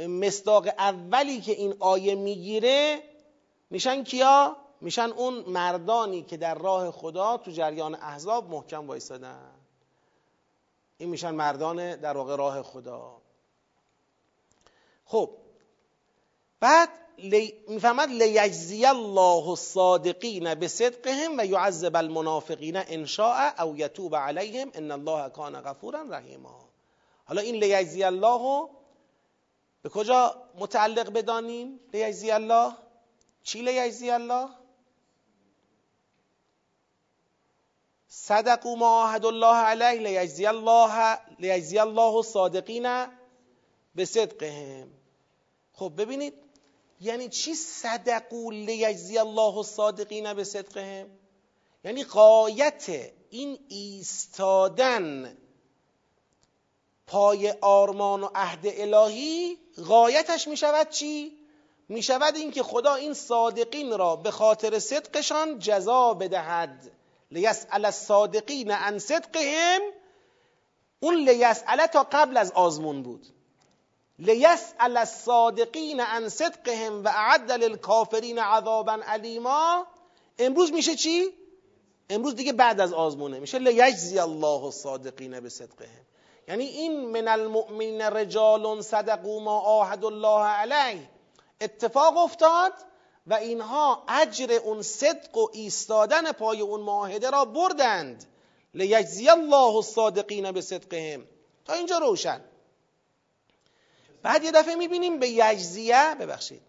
مصداق 0.07 0.67
اولی 0.67 1.41
که 1.41 1.51
این 1.51 1.75
آیه 1.79 2.15
می‌گیره 2.15 3.03
میشن 3.69 4.03
کیا؟ 4.03 4.57
میشن 4.81 5.09
اون 5.09 5.33
مردانی 5.33 6.23
که 6.23 6.37
در 6.37 6.55
راه 6.55 6.91
خدا 6.91 7.37
تو 7.37 7.51
جریان 7.51 7.95
احزاب 7.95 8.49
محکم 8.49 8.87
وایستادن 8.87 9.51
این 10.97 11.09
میشن 11.09 11.31
مردان 11.31 11.95
در 11.95 12.17
واقع 12.17 12.35
راه 12.35 12.61
خدا. 12.61 13.21
خب 15.05 15.29
بعد 16.59 16.89
می‌فهمد 17.67 18.09
لیجزی 18.09 18.85
الله 18.85 19.49
الصادقین 19.49 20.55
بصدقهم 20.55 21.37
و 21.37 21.45
یعذب 21.45 21.95
المنافقین 21.95 22.75
ان 22.87 23.05
شاء 23.05 23.63
او 23.63 23.77
یتوب 23.77 24.15
علیهم 24.15 24.71
ان 24.73 24.91
الله 24.91 25.29
کان 25.29 25.61
غفورا 25.61 26.01
رحیما. 26.01 26.69
حالا 27.25 27.41
این 27.41 27.55
لیجزی 27.55 28.03
الله 28.03 28.69
به 29.85 29.89
کجا 29.89 30.35
متعلق 30.55 31.09
بدانیم؟ 31.09 31.79
لیجزی 31.93 32.31
الله. 32.31 32.73
چی 33.43 33.61
لیجزی 33.61 34.09
الله؟ 34.09 34.49
صدقوا 38.07 38.75
ما 38.75 39.05
عهد 39.07 39.25
الله 39.25 39.55
علیه. 39.55 39.99
لیجزی 39.99 40.45
الله 40.45 41.17
لیجزی 41.39 41.79
الله 41.79 42.15
الصادقین 42.15 43.07
به 43.95 44.05
صدقهم. 44.05 44.87
خب 45.73 45.93
ببینید 45.97 46.33
یعنی 47.01 47.29
چی 47.29 47.53
صدقو 47.55 48.51
لیجزی 48.51 49.17
الله 49.17 49.57
الصادقین 49.57 50.33
به 50.33 50.43
صدقهم؟ 50.43 51.09
یعنی 51.83 52.03
قایت 52.03 53.13
این 53.29 53.59
ایستادن 53.67 55.37
پای 57.07 57.53
آرمان 57.61 58.23
و 58.23 58.29
عهد 58.35 58.65
الهی 58.65 59.57
غایتش 59.87 60.47
می 60.47 60.57
شود 60.57 60.89
چی؟ 60.89 61.37
می 61.89 62.03
شود 62.03 62.35
اینکه 62.35 62.63
خدا 62.63 62.95
این 62.95 63.13
صادقین 63.13 63.97
را 63.97 64.15
به 64.15 64.31
خاطر 64.31 64.79
صدقشان 64.79 65.59
جزا 65.59 66.13
بدهد. 66.13 66.91
لیسأل 67.31 67.85
الصادقین 67.85 68.71
عن 68.71 68.99
صدقهم. 68.99 69.81
اون 70.99 71.15
لیسأل 71.15 71.85
تا 71.85 72.07
قبل 72.11 72.37
از 72.37 72.51
آزمون 72.51 73.03
بود. 73.03 73.27
لیسأل 74.19 74.97
الصادقین 74.97 75.99
عن 75.99 76.29
صدقهم 76.29 77.03
و 77.03 77.07
اعد 77.07 77.51
للکافرین 77.51 78.39
عذابا 78.39 78.99
علیما 79.07 79.87
امروز 80.39 80.71
میشه 80.73 80.95
چی؟ 80.95 81.29
امروز 82.09 82.35
دیگه 82.35 82.53
بعد 82.53 82.81
از 82.81 82.93
آزمونه. 82.93 83.39
میشه 83.39 83.59
لیجزی 83.59 84.19
الله 84.19 84.63
الصادقین 84.63 85.39
به 85.39 85.49
صدقهم 85.49 86.05
یعنی 86.47 86.63
این 86.63 87.05
من 87.05 87.27
المؤمنین 87.27 88.01
رجال 88.01 88.81
صدقوا 88.81 89.39
ما 89.39 89.59
آهد 89.59 90.05
الله 90.05 90.45
علیه. 90.45 91.09
اتفاق 91.61 92.17
افتاد 92.17 92.73
و 93.27 93.33
اینها 93.33 94.03
اجر 94.07 94.59
اون 94.63 94.81
صدق 94.81 95.37
و 95.37 95.47
ایستادن 95.53 96.31
پای 96.31 96.61
اون 96.61 96.81
معاهده 96.81 97.29
را 97.29 97.45
بردند. 97.45 98.25
لیجزی 98.73 99.29
الله 99.29 99.75
الصادقین 99.75 100.51
به 100.51 100.61
صدقهم 100.61 101.27
تا 101.65 101.73
اینجا 101.73 101.97
روشن. 101.97 102.41
بعد 104.23 104.43
یه 104.43 104.51
دفعه 104.51 104.75
می‌بینیم 104.75 105.19
به 105.19 105.29
یجزیه 105.29 106.15
ببخشید. 106.19 106.61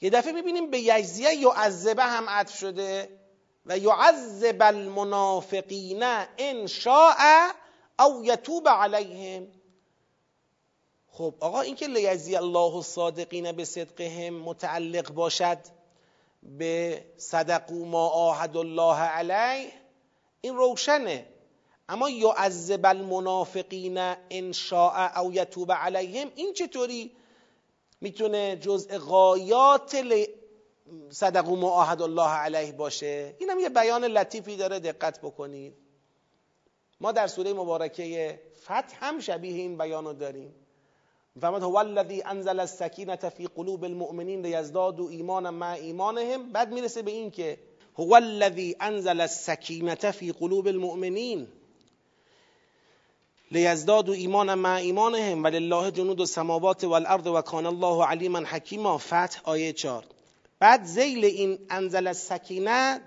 یه 0.00 0.10
دفعه 0.10 0.32
می‌بینیم 0.32 0.70
به 0.70 0.80
یجزیه 0.80 1.34
یعذبه 1.34 2.02
هم 2.04 2.28
عطف 2.28 2.58
شده 2.58 3.20
و 3.66 3.78
یعذب 3.78 4.62
المنافقین 4.62 6.02
ان 6.38 6.66
شاء 6.66 7.50
او 8.00 8.24
یتوب 8.24 8.68
علیهم. 8.68 9.46
خب 11.08 11.34
آقا 11.40 11.60
اینکه 11.60 11.86
لیجزی 11.86 12.36
الله 12.36 12.76
الصادقین 12.76 13.52
به 13.52 13.64
صدقهم 13.64 14.34
متعلق 14.34 15.12
باشد 15.12 15.58
به 16.42 17.04
صدقو 17.16 17.84
ما 17.84 18.08
آهد 18.08 18.56
الله 18.56 18.96
علیه 19.00 19.72
این 20.40 20.56
روشنه. 20.56 21.26
اما 21.88 22.10
یعذب 22.10 22.86
المنافقین 22.86 23.98
ان 24.30 24.52
شاء 24.52 25.18
او 25.20 25.32
یتوب 25.32 25.72
علیهم 25.72 26.30
این 26.34 26.52
چطوری 26.52 27.12
می‌تونه 28.00 28.56
جزء 28.56 28.98
غایات 28.98 29.94
ل... 29.94 30.24
صدقو 31.10 31.56
معاهد 31.56 32.02
الله 32.02 32.30
علیه 32.30 32.72
باشه؟ 32.72 33.34
این 33.38 33.50
هم 33.50 33.58
یه 33.58 33.68
بیان 33.68 34.04
لطیفی 34.04 34.56
داره 34.56 34.78
دقت 34.78 35.20
بکنید. 35.20 35.89
ما 37.00 37.12
در 37.12 37.26
سوره 37.26 37.52
مبارکه 37.52 38.40
فتح 38.62 38.96
هم 39.00 39.20
شبیه 39.20 39.54
این 39.54 39.78
بیانو 39.78 40.12
داریم. 40.12 40.54
فهمد 41.40 41.62
هو 41.62 41.76
الذی 41.76 42.22
انزل 42.22 42.60
السکینه 42.60 43.16
فی 43.16 43.46
قلوب 43.46 43.84
المؤمنین 43.84 44.46
لیزدادوا 44.46 45.08
ایمانا 45.08 45.50
مع 45.50 45.72
ایمانهم. 45.72 46.52
بعد 46.52 46.72
می‌رسه 46.72 47.02
به 47.02 47.10
این 47.10 47.30
که 47.30 47.58
هو 47.98 48.14
الذی 48.14 48.76
انزل 48.80 49.20
السکینه 49.20 49.94
فی 49.94 50.32
قلوب 50.32 50.66
المؤمنین 50.66 51.46
لیزدادوا 53.50 54.14
ایمانا 54.14 54.54
مع 54.54 54.74
ایمانهم. 54.74 55.44
ولله 55.44 55.90
جنود 55.90 56.20
السماوات 56.20 56.84
والارض 56.84 57.26
و 57.26 57.40
کان 57.40 57.66
الله 57.66 58.04
علیما 58.06 58.38
حکیما. 58.38 58.98
فتح 58.98 59.40
آیه 59.44 59.72
4 59.72 60.04
بعد 60.60 60.84
زیل 60.84 61.24
این 61.24 61.58
انزل 61.70 62.06
السکینه 62.06 63.00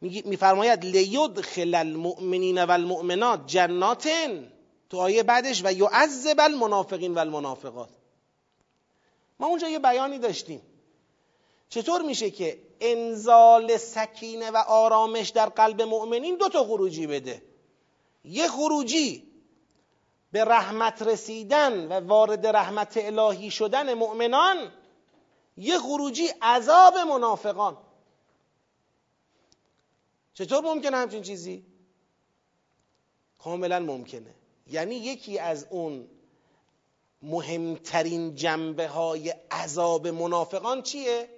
میفرماید 0.00 0.84
لیدخل 0.84 1.74
المؤمنین 1.74 2.64
و 2.64 2.70
المؤمنات 2.70 3.46
جناتن. 3.46 4.52
تو 4.90 5.00
آیه 5.00 5.22
بعدش 5.22 5.64
و 5.64 5.72
یعذب 5.72 6.40
المنافقین 6.40 7.14
و 7.14 7.18
المنافقات 7.18 7.88
ما 9.40 9.46
اونجا 9.46 9.68
یه 9.68 9.78
بیانی 9.78 10.18
داشتیم. 10.18 10.62
چطور 11.68 12.02
میشه 12.02 12.30
که 12.30 12.58
انزال 12.80 13.76
سکینه 13.76 14.50
و 14.50 14.56
آرامش 14.56 15.28
در 15.28 15.46
قلب 15.46 15.82
مؤمنین 15.82 16.36
دو 16.36 16.48
تا 16.48 16.64
خروجی 16.64 17.06
بده؟ 17.06 17.42
یه 18.24 18.48
خروجی 18.48 19.28
به 20.32 20.44
رحمت 20.44 21.02
رسیدن 21.02 21.86
و 21.86 22.06
وارد 22.06 22.46
رحمت 22.46 22.96
الهی 22.96 23.50
شدن 23.50 23.94
مؤمنان 23.94 24.72
یه 25.56 25.78
خروجی 25.78 26.28
عذاب 26.42 26.98
منافقان. 26.98 27.76
چطور 30.38 30.60
ممکنه 30.60 30.96
همچین 30.96 31.22
چیزی؟ 31.22 31.64
کاملا 33.38 33.80
ممکنه 33.80 34.34
یعنی 34.66 34.94
یکی 34.94 35.38
از 35.38 35.66
اون 35.70 36.08
مهمترین 37.22 38.34
جنبه 38.34 38.88
های 38.88 39.34
عذاب 39.50 40.08
منافقان 40.08 40.82
چیه؟ 40.82 41.28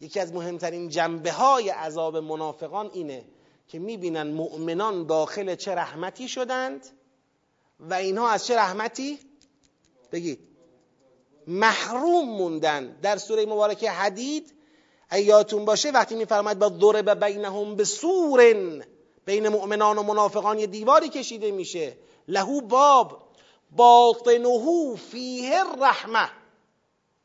یکی 0.00 0.20
از 0.20 0.32
مهمترین 0.32 0.88
جنبه 0.88 1.32
های 1.32 1.68
عذاب 1.68 2.16
منافقان 2.16 2.90
اینه 2.92 3.24
که 3.68 3.78
می‌بینن 3.78 4.30
مؤمنان 4.30 5.06
داخل 5.06 5.54
چه 5.54 5.74
رحمتی 5.74 6.28
شدند 6.28 6.86
و 7.80 7.94
اینها 7.94 8.30
از 8.30 8.46
چه 8.46 8.56
رحمتی؟ 8.56 9.18
بگید 10.12 10.38
محروم 11.46 12.28
موندن 12.28 12.98
در 13.02 13.16
سوره 13.16 13.46
مبارکه 13.46 13.90
حدید 13.90 14.59
ایاتون 15.12 15.64
باشه 15.64 15.90
وقتی 15.90 16.14
میفرماید 16.14 16.58
با 16.58 16.72
ضرب 16.80 17.24
بینهم 17.24 17.76
به 17.76 17.84
سورن 17.84 18.84
بین 19.24 19.48
مؤمنان 19.48 19.98
و 19.98 20.02
منافقان 20.02 20.58
یه 20.58 20.66
دیواری 20.66 21.08
کشیده 21.08 21.50
میشه. 21.50 21.96
لهو 22.28 22.60
باب 22.60 23.22
باطنه 23.70 24.96
فیه 24.96 25.62
رحمه 25.80 26.30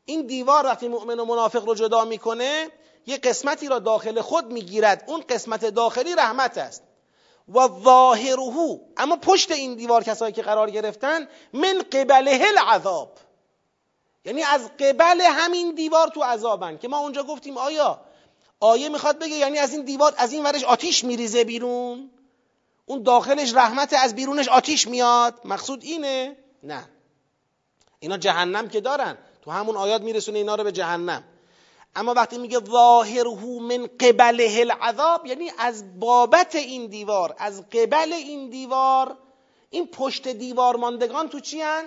این 0.04 0.26
دیوار 0.26 0.66
وقتی 0.66 0.88
مؤمن 0.88 1.20
و 1.20 1.24
منافق 1.24 1.64
رو 1.64 1.74
جدا 1.74 2.04
می‌کنه 2.04 2.68
یه 3.06 3.16
قسمتی 3.16 3.68
را 3.68 3.78
داخل 3.78 4.20
خود 4.20 4.52
می‌گیرد. 4.52 5.04
اون 5.06 5.24
قسمت 5.28 5.64
داخلی 5.64 6.14
رحمت 6.14 6.58
است. 6.58 6.82
و 7.54 7.68
ظاهره. 7.84 8.80
اما 8.96 9.16
پشت 9.16 9.50
این 9.50 9.74
دیوار 9.74 10.02
کسایی 10.02 10.32
که 10.32 10.42
قرار 10.42 10.70
گرفتن 10.70 11.28
من 11.52 11.82
قبله 11.92 12.40
العذاب. 12.58 13.18
یعنی 14.26 14.42
از 14.42 14.70
قبل 14.80 15.20
همین 15.20 15.74
دیوار 15.74 16.08
تو 16.08 16.22
عذابن 16.22 16.78
که 16.78 16.88
ما 16.88 16.98
اونجا 16.98 17.22
گفتیم 17.22 17.58
آیا 17.58 18.00
آیه 18.60 18.88
می‌خواد 18.88 19.18
بگه 19.18 19.34
یعنی 19.34 19.58
از 19.58 19.72
این 19.72 19.84
دیوار 19.84 20.14
از 20.16 20.32
این 20.32 20.44
ورش 20.44 20.64
آتیش 20.64 21.04
میریزه 21.04 21.44
بیرون؟ 21.44 22.10
اون 22.86 23.02
داخلش 23.02 23.54
رحمت 23.54 23.92
از 23.92 24.14
بیرونش 24.14 24.48
آتیش 24.48 24.88
میاد؟ 24.88 25.40
مقصود 25.44 25.82
اینه؟ 25.82 26.36
نه. 26.62 26.88
اینا 27.98 28.16
جهنم 28.16 28.68
که 28.68 28.80
دارن. 28.80 29.18
تو 29.42 29.50
همون 29.50 29.76
آیات 29.76 30.02
میرسونه 30.02 30.38
اینا 30.38 30.54
رو 30.54 30.64
به 30.64 30.72
جهنم. 30.72 31.24
اما 31.96 32.14
وقتی 32.14 32.38
میگه 32.38 32.60
ظاهره 32.64 33.60
من 33.60 33.86
قبله 33.86 34.56
العذاب 34.60 35.26
یعنی 35.26 35.50
از 35.58 36.00
بابت 36.00 36.54
این 36.54 36.86
دیوار 36.86 37.34
از 37.38 37.68
قبل 37.68 38.12
این 38.12 38.50
دیوار 38.50 39.16
این 39.70 39.86
پشت 39.86 40.28
دیوار 40.28 40.76
ماندگان 40.76 41.28
تو 41.28 41.40
چی 41.40 41.60
هن؟ 41.60 41.84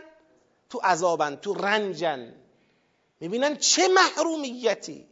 تو 0.70 0.80
عذابن 0.84 1.36
تو 1.36 1.54
رنجن. 1.54 2.34
می‌بینن 3.20 3.58
چه 3.58 3.88
محرومیتی 3.88 5.08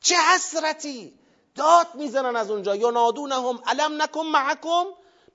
چه 0.00 0.14
حسرتی 0.34 1.14
داد 1.54 1.86
می‌زنن 1.94 2.36
از 2.36 2.50
اونجا. 2.50 2.76
یا 2.76 2.90
نادونهم 2.90 3.58
علم 3.66 4.02
نکن 4.02 4.26
معکم؟ 4.26 4.84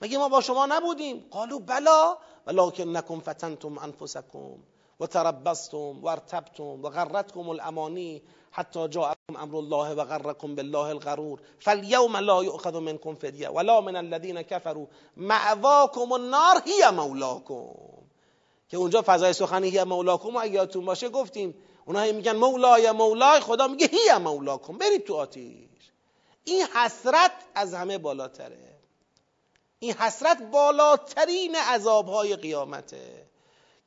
مگه 0.01 0.17
ما 0.17 0.29
با 0.29 0.41
شما 0.41 0.65
نبودیم؟ 0.65 1.25
قالو 1.31 1.59
بلا 1.59 2.17
ولکن 2.47 2.97
نکن 2.97 3.19
فتنتم 3.19 3.77
انفسکم 3.77 4.55
و 4.99 5.07
تربستم 5.07 6.03
و 6.03 6.07
ارتبتم 6.07 6.63
و 6.63 6.89
غرتكم 6.89 7.49
الامانی 7.49 8.21
حتی 8.51 8.87
جاءكم 8.87 9.35
امر 9.35 9.55
الله 9.55 9.93
و 9.93 10.03
غركم 10.03 10.55
بالله 10.55 10.89
الغرور. 10.89 11.41
فاليوم 11.59 12.17
لا 12.17 12.43
يؤخذ 12.43 12.79
منكم 12.79 13.15
فدیه 13.15 13.49
ولا 13.49 13.81
من 13.81 13.95
الذين 13.95 14.41
كفروا 14.41 14.87
معواكم 15.17 16.13
النار 16.13 16.61
هي 16.65 16.91
مولاكم 16.91 18.04
که 18.69 18.77
اونجا 18.77 19.03
فضای 19.05 19.33
سخنی 19.33 19.69
هی 19.69 19.83
مولاکم 19.83 20.35
و 20.35 20.39
اگه 20.39 20.53
یادتون 20.53 20.85
باشه 20.85 21.09
گفتیم. 21.09 21.55
اونها 21.85 22.11
میگن 22.11 22.35
مولای 22.35 22.91
مولای 22.91 23.39
خدا 23.39 23.67
میگه 23.67 23.87
هی 23.87 24.17
مولاکم. 24.17 24.77
برید 24.77 25.03
تو 25.03 25.15
آتیش. 25.15 25.91
این 26.43 26.65
حسرت 26.65 27.31
از 27.55 27.73
همه 27.73 27.97
بالاتره. 27.97 28.75
این 29.79 29.93
حسرت 29.93 30.41
بالاترین 30.51 31.55
عذابهای 31.55 32.35
قیامته. 32.35 33.25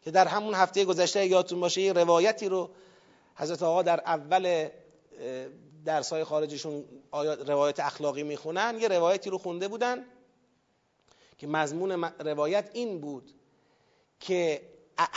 که 0.02 0.10
در 0.10 0.28
همون 0.28 0.54
هفته 0.54 0.84
گذشته 0.84 1.26
یادتون 1.26 1.60
باشه 1.60 1.80
یه 1.80 1.92
روایتی 1.92 2.48
رو 2.48 2.70
حضرت 3.34 3.62
آقا 3.62 3.82
در 3.82 4.00
اول 4.00 4.68
درسای 5.84 6.24
خارجشون 6.24 6.84
روایت 7.46 7.80
اخلاقی 7.80 8.22
می‌خونن. 8.22 8.78
یه 8.80 8.88
روایتی 8.88 9.30
رو 9.30 9.38
خونده 9.38 9.68
بودن 9.68 10.04
که 11.38 11.46
مضمون 11.46 12.04
روایت 12.04 12.70
این 12.72 13.00
بود 13.00 13.34
که 14.20 14.62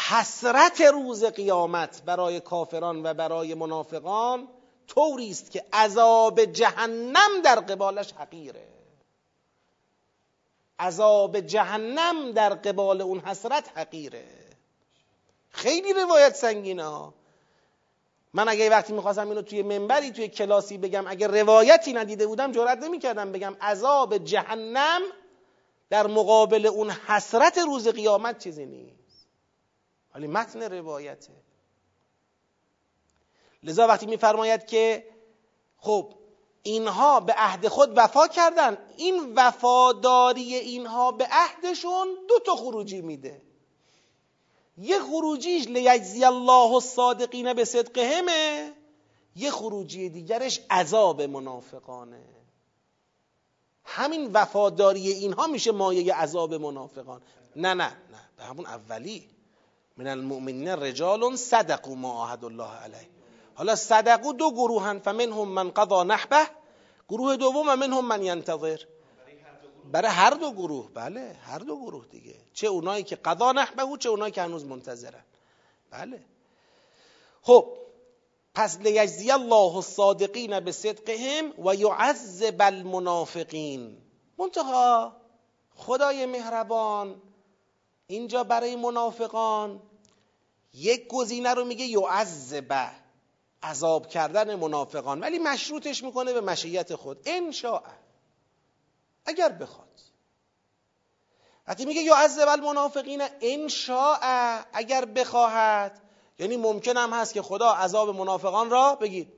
حسرت 0.10 0.82
روز 0.82 1.24
قیامت 1.24 2.02
برای 2.06 2.40
کافران 2.40 3.06
و 3.06 3.14
برای 3.14 3.54
منافقان 3.54 4.48
طوری 4.88 5.30
است 5.30 5.52
که 5.52 5.66
عذاب 5.74 6.46
جهنم 6.46 7.42
در 7.44 7.60
قبالش 7.60 8.14
حقیره. 8.14 8.68
عذاب 10.80 11.40
جهنم 11.40 12.32
در 12.32 12.50
قبال 12.54 13.02
اون 13.02 13.20
حسرت 13.20 13.78
حقیره. 13.78 14.26
خیلی 15.50 15.94
روایت 15.94 16.36
سنگینه 16.36 17.14
من 18.34 18.50
اگه 18.50 18.70
وقتی 18.70 18.94
می‌خواستم 18.94 19.30
اینو 19.30 19.42
توی 19.42 19.62
منبری 19.62 20.12
توی 20.12 20.28
کلاسی 20.28 20.78
بگم 20.78 21.08
اگه 21.08 21.28
روایتی 21.28 21.94
ندیده 21.94 22.28
بودم 22.28 22.52
جرأت 22.52 22.78
نمی‌کردم 22.78 23.32
بگم 23.32 23.56
عذاب 23.62 24.18
جهنم 24.18 25.02
در 25.92 26.08
مقابل 26.08 26.66
اون 26.66 26.90
حسرت 26.92 27.58
روز 27.58 27.88
قیامت 27.88 28.40
چیزی 28.44 28.66
نیست. 28.66 29.28
ولی 30.16 30.28
متن 30.28 30.62
روایته. 30.62 31.34
لذا 33.64 33.88
وقتی 33.88 34.06
میفرماید 34.06 34.66
که 34.66 35.06
خب 35.78 36.14
اینها 36.64 37.20
به 37.20 37.34
عهد 37.34 37.68
خود 37.68 37.94
وفا 37.96 38.28
کردن 38.28 38.78
این 38.98 39.34
وفاداری 39.36 40.56
اینها 40.56 41.12
به 41.12 41.28
عهدشون 41.32 42.08
دو 42.30 42.40
تا 42.40 42.56
خروجی 42.56 43.02
میده. 43.02 43.42
یه 44.78 45.00
خروجیش 45.00 45.68
لیجزی 45.68 46.26
الله 46.26 46.74
الصادقین 46.74 47.54
به 47.54 47.66
صدقهمه 47.66 48.74
یه 49.36 49.52
خروجی 49.52 50.10
دیگرش 50.10 50.62
عذاب 50.70 51.22
منافقانه. 51.22 52.41
همین 53.96 54.32
وفاداری 54.34 55.12
اینها 55.12 55.48
میشه 55.48 55.72
مایه 55.72 56.14
عذاب 56.16 56.54
منافقان. 56.54 57.22
نه 57.56 57.74
نه 57.74 57.88
نه 57.88 58.22
به 58.38 58.44
همون 58.44 58.66
اولی. 58.66 59.30
من 59.98 60.08
المؤمنین 60.08 60.68
رجال 60.68 61.36
صدقوا 61.36 61.96
ما 61.96 62.26
عهد 62.26 62.46
الله 62.46 62.72
علیه. 62.84 63.10
حالا 63.56 63.76
صدقو 63.76 64.34
دو 64.34 64.52
گروهن 64.52 65.00
فمنهم 65.00 65.48
من 65.48 65.70
قضا 65.70 66.04
نحبه. 66.04 66.48
گروه 67.10 67.36
دوم 67.36 67.76
منهم 67.76 68.08
من 68.08 68.24
ینتظر. 68.24 68.80
برای 69.92 70.08
هر 70.08 70.30
دو 70.30 70.52
گروه 70.52 70.90
بله 70.94 71.36
هر 71.44 71.60
دو 71.60 71.78
گروه 71.78 72.06
دیگه. 72.06 72.36
چه 72.54 72.68
اونایی 72.68 73.04
که 73.04 73.16
قضا 73.16 73.52
نحبه 73.52 73.98
چه 74.00 74.10
اونایی 74.10 74.32
که 74.32 74.42
هنوز 74.42 74.66
منتظرن. 74.66 75.24
بله. 75.92 76.24
خب 77.42 77.74
پس 78.54 78.78
لیجزی 78.78 79.32
الله 79.32 79.76
الصادقین 79.76 80.60
به 80.60 80.72
صدقهم 80.72 81.54
و 81.66 81.76
یعذب 81.76 82.56
المنافقین. 82.60 83.98
منتها 84.38 85.16
خدای 85.76 86.26
مهربان 86.26 87.22
اینجا 88.08 88.44
برای 88.44 88.76
منافقان 88.76 89.82
یک 90.74 91.08
گزینه 91.08 91.54
رو 91.54 91.66
میگه 91.66 91.86
یعذب 91.86 92.92
عذاب 93.64 94.08
کردن 94.08 94.56
منافقان. 94.56 95.20
ولی 95.20 95.40
مشروطش 95.40 96.04
می‌کنه 96.04 96.34
به 96.34 96.42
مشیت 96.42 96.96
خود. 96.96 97.22
ان 97.26 97.54
اگر 99.26 99.50
بخواد. 99.50 99.88
وقتی 101.68 101.86
میگه 101.86 102.02
یا 102.02 102.16
عذب 102.16 102.48
المنافقین 102.48 103.22
ان 103.42 103.70
اگر 104.74 105.06
بخواهد 105.06 106.01
یعنی 106.42 106.58
ممکن 106.58 106.98
هم 106.98 107.14
هست 107.14 107.34
که 107.34 107.42
خدا 107.42 107.72
عذاب 107.72 108.10
منافقان 108.10 108.70
را 108.70 108.96
بگید 108.96 109.34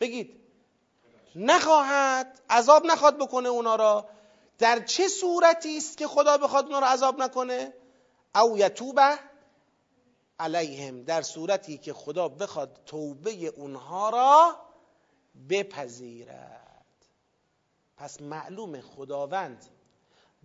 بگید 0.00 0.40
نخواهد 1.36 2.40
عذاب 2.50 2.86
نخواد 2.86 3.18
بکنه 3.18 3.48
اونا 3.48 3.76
را. 3.76 4.08
در 4.58 4.84
چه 4.84 5.08
صورتی 5.08 5.76
است 5.76 5.98
که 5.98 6.06
خدا 6.06 6.38
بخواد 6.38 6.64
اونا 6.64 6.78
را 6.78 6.86
عذاب 6.86 7.22
نکنه؟ 7.22 7.72
او 8.34 8.58
یتوبه 8.58 9.18
علیهم. 10.38 11.02
در 11.02 11.22
صورتی 11.22 11.78
که 11.78 11.92
خدا 11.92 12.28
بخواد 12.28 12.80
توبه 12.86 13.46
اونها 13.46 14.10
را 14.10 14.56
بپذیرد. 15.48 17.06
پس 17.96 18.20
معلوم 18.20 18.80
خداوند 18.80 19.64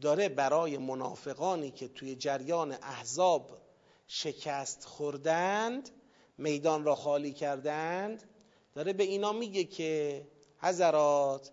داره 0.02 0.30
برای 0.30 0.78
منافقانی 0.78 1.72
که 1.72 1.88
توی 1.88 2.16
جریان 2.16 2.72
احزاب 2.72 3.69
شکست 4.12 4.86
خوردند 4.86 5.90
میدان 6.38 6.84
را 6.84 6.96
خالی 6.96 7.34
کردند. 7.34 8.24
داره 8.76 8.94
به 8.94 9.04
اینا 9.04 9.34
میگه 9.34 9.64
که 9.64 10.22
حضرات 10.58 11.52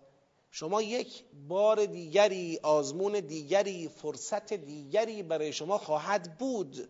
شما 0.51 0.81
یک 0.81 1.23
بار 1.47 1.85
دیگری 1.85 2.59
آزمون 2.63 3.19
دیگری 3.19 3.89
فرصت 3.89 4.53
دیگری 4.53 5.23
برای 5.23 5.53
شما 5.53 5.77
خواهد 5.77 6.37
بود. 6.37 6.89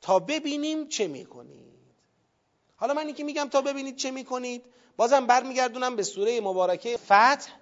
تا 0.00 0.18
ببینیم 0.18 0.88
چه 0.88 1.06
می‌کنید. 1.06 1.78
حالا 2.76 2.94
من 2.94 3.14
که 3.14 3.24
میگم 3.24 3.48
تا 3.48 3.62
ببینید 3.62 3.96
چه 3.96 4.10
می‌کنید 4.10 4.64
بازم 4.96 5.26
برمیگردونم 5.26 5.96
به 5.96 6.02
سوره 6.02 6.40
مبارکه 6.40 6.96
فتح. 6.96 7.52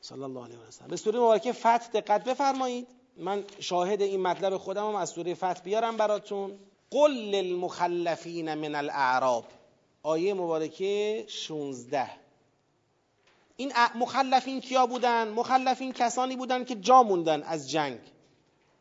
صلی 0.00 0.22
الله 0.22 0.44
علیه 0.44 0.58
و 0.58 0.88
به 0.88 0.96
سوره 0.96 1.18
مبارکه 1.18 1.52
فتح 1.52 1.88
دقت 1.88 2.24
بفرمایید. 2.24 2.97
من 3.18 3.44
شاهد 3.60 4.02
این 4.02 4.22
مطلب 4.22 4.56
خودم 4.56 4.88
هم 4.88 4.94
از 4.94 5.10
سوره 5.10 5.34
فتح 5.34 5.60
بیارم 5.64 5.96
براتون. 5.96 6.58
قل 6.90 7.10
للمخلفین 7.10 8.54
من 8.54 8.74
الاعراب. 8.74 9.44
آیه 10.02 10.34
مبارکه 10.34 11.24
16 11.28 12.10
این 13.56 13.72
مخلفین 13.94 14.60
کیا 14.60 14.86
بودن؟ 14.86 15.28
مخلفین 15.28 15.92
کسانی 15.92 16.36
بودن 16.36 16.64
که 16.64 16.74
جا 16.74 17.02
موندن 17.02 17.42
از 17.42 17.70
جنگ. 17.70 17.98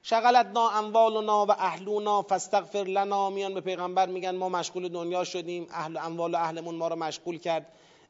شغلتنا 0.03 0.69
اموالنا 0.69 1.45
و 1.45 1.51
اهلونا 1.51 2.21
فاستغفر 2.21 2.83
لنا. 2.83 3.29
میان 3.29 3.53
به 3.53 3.61
پیغمبر 3.61 4.05
میگن 4.05 4.35
ما 4.35 4.49
مشغول 4.49 4.89
دنیا 4.89 5.23
شدیم. 5.23 5.67
اهل 5.71 5.97
اموال 5.97 6.33
و 6.33 6.37
اهلمون 6.37 6.75
ما 6.75 6.87
رو 6.87 6.95
مشغول 6.95 7.37
کرد. 7.37 7.65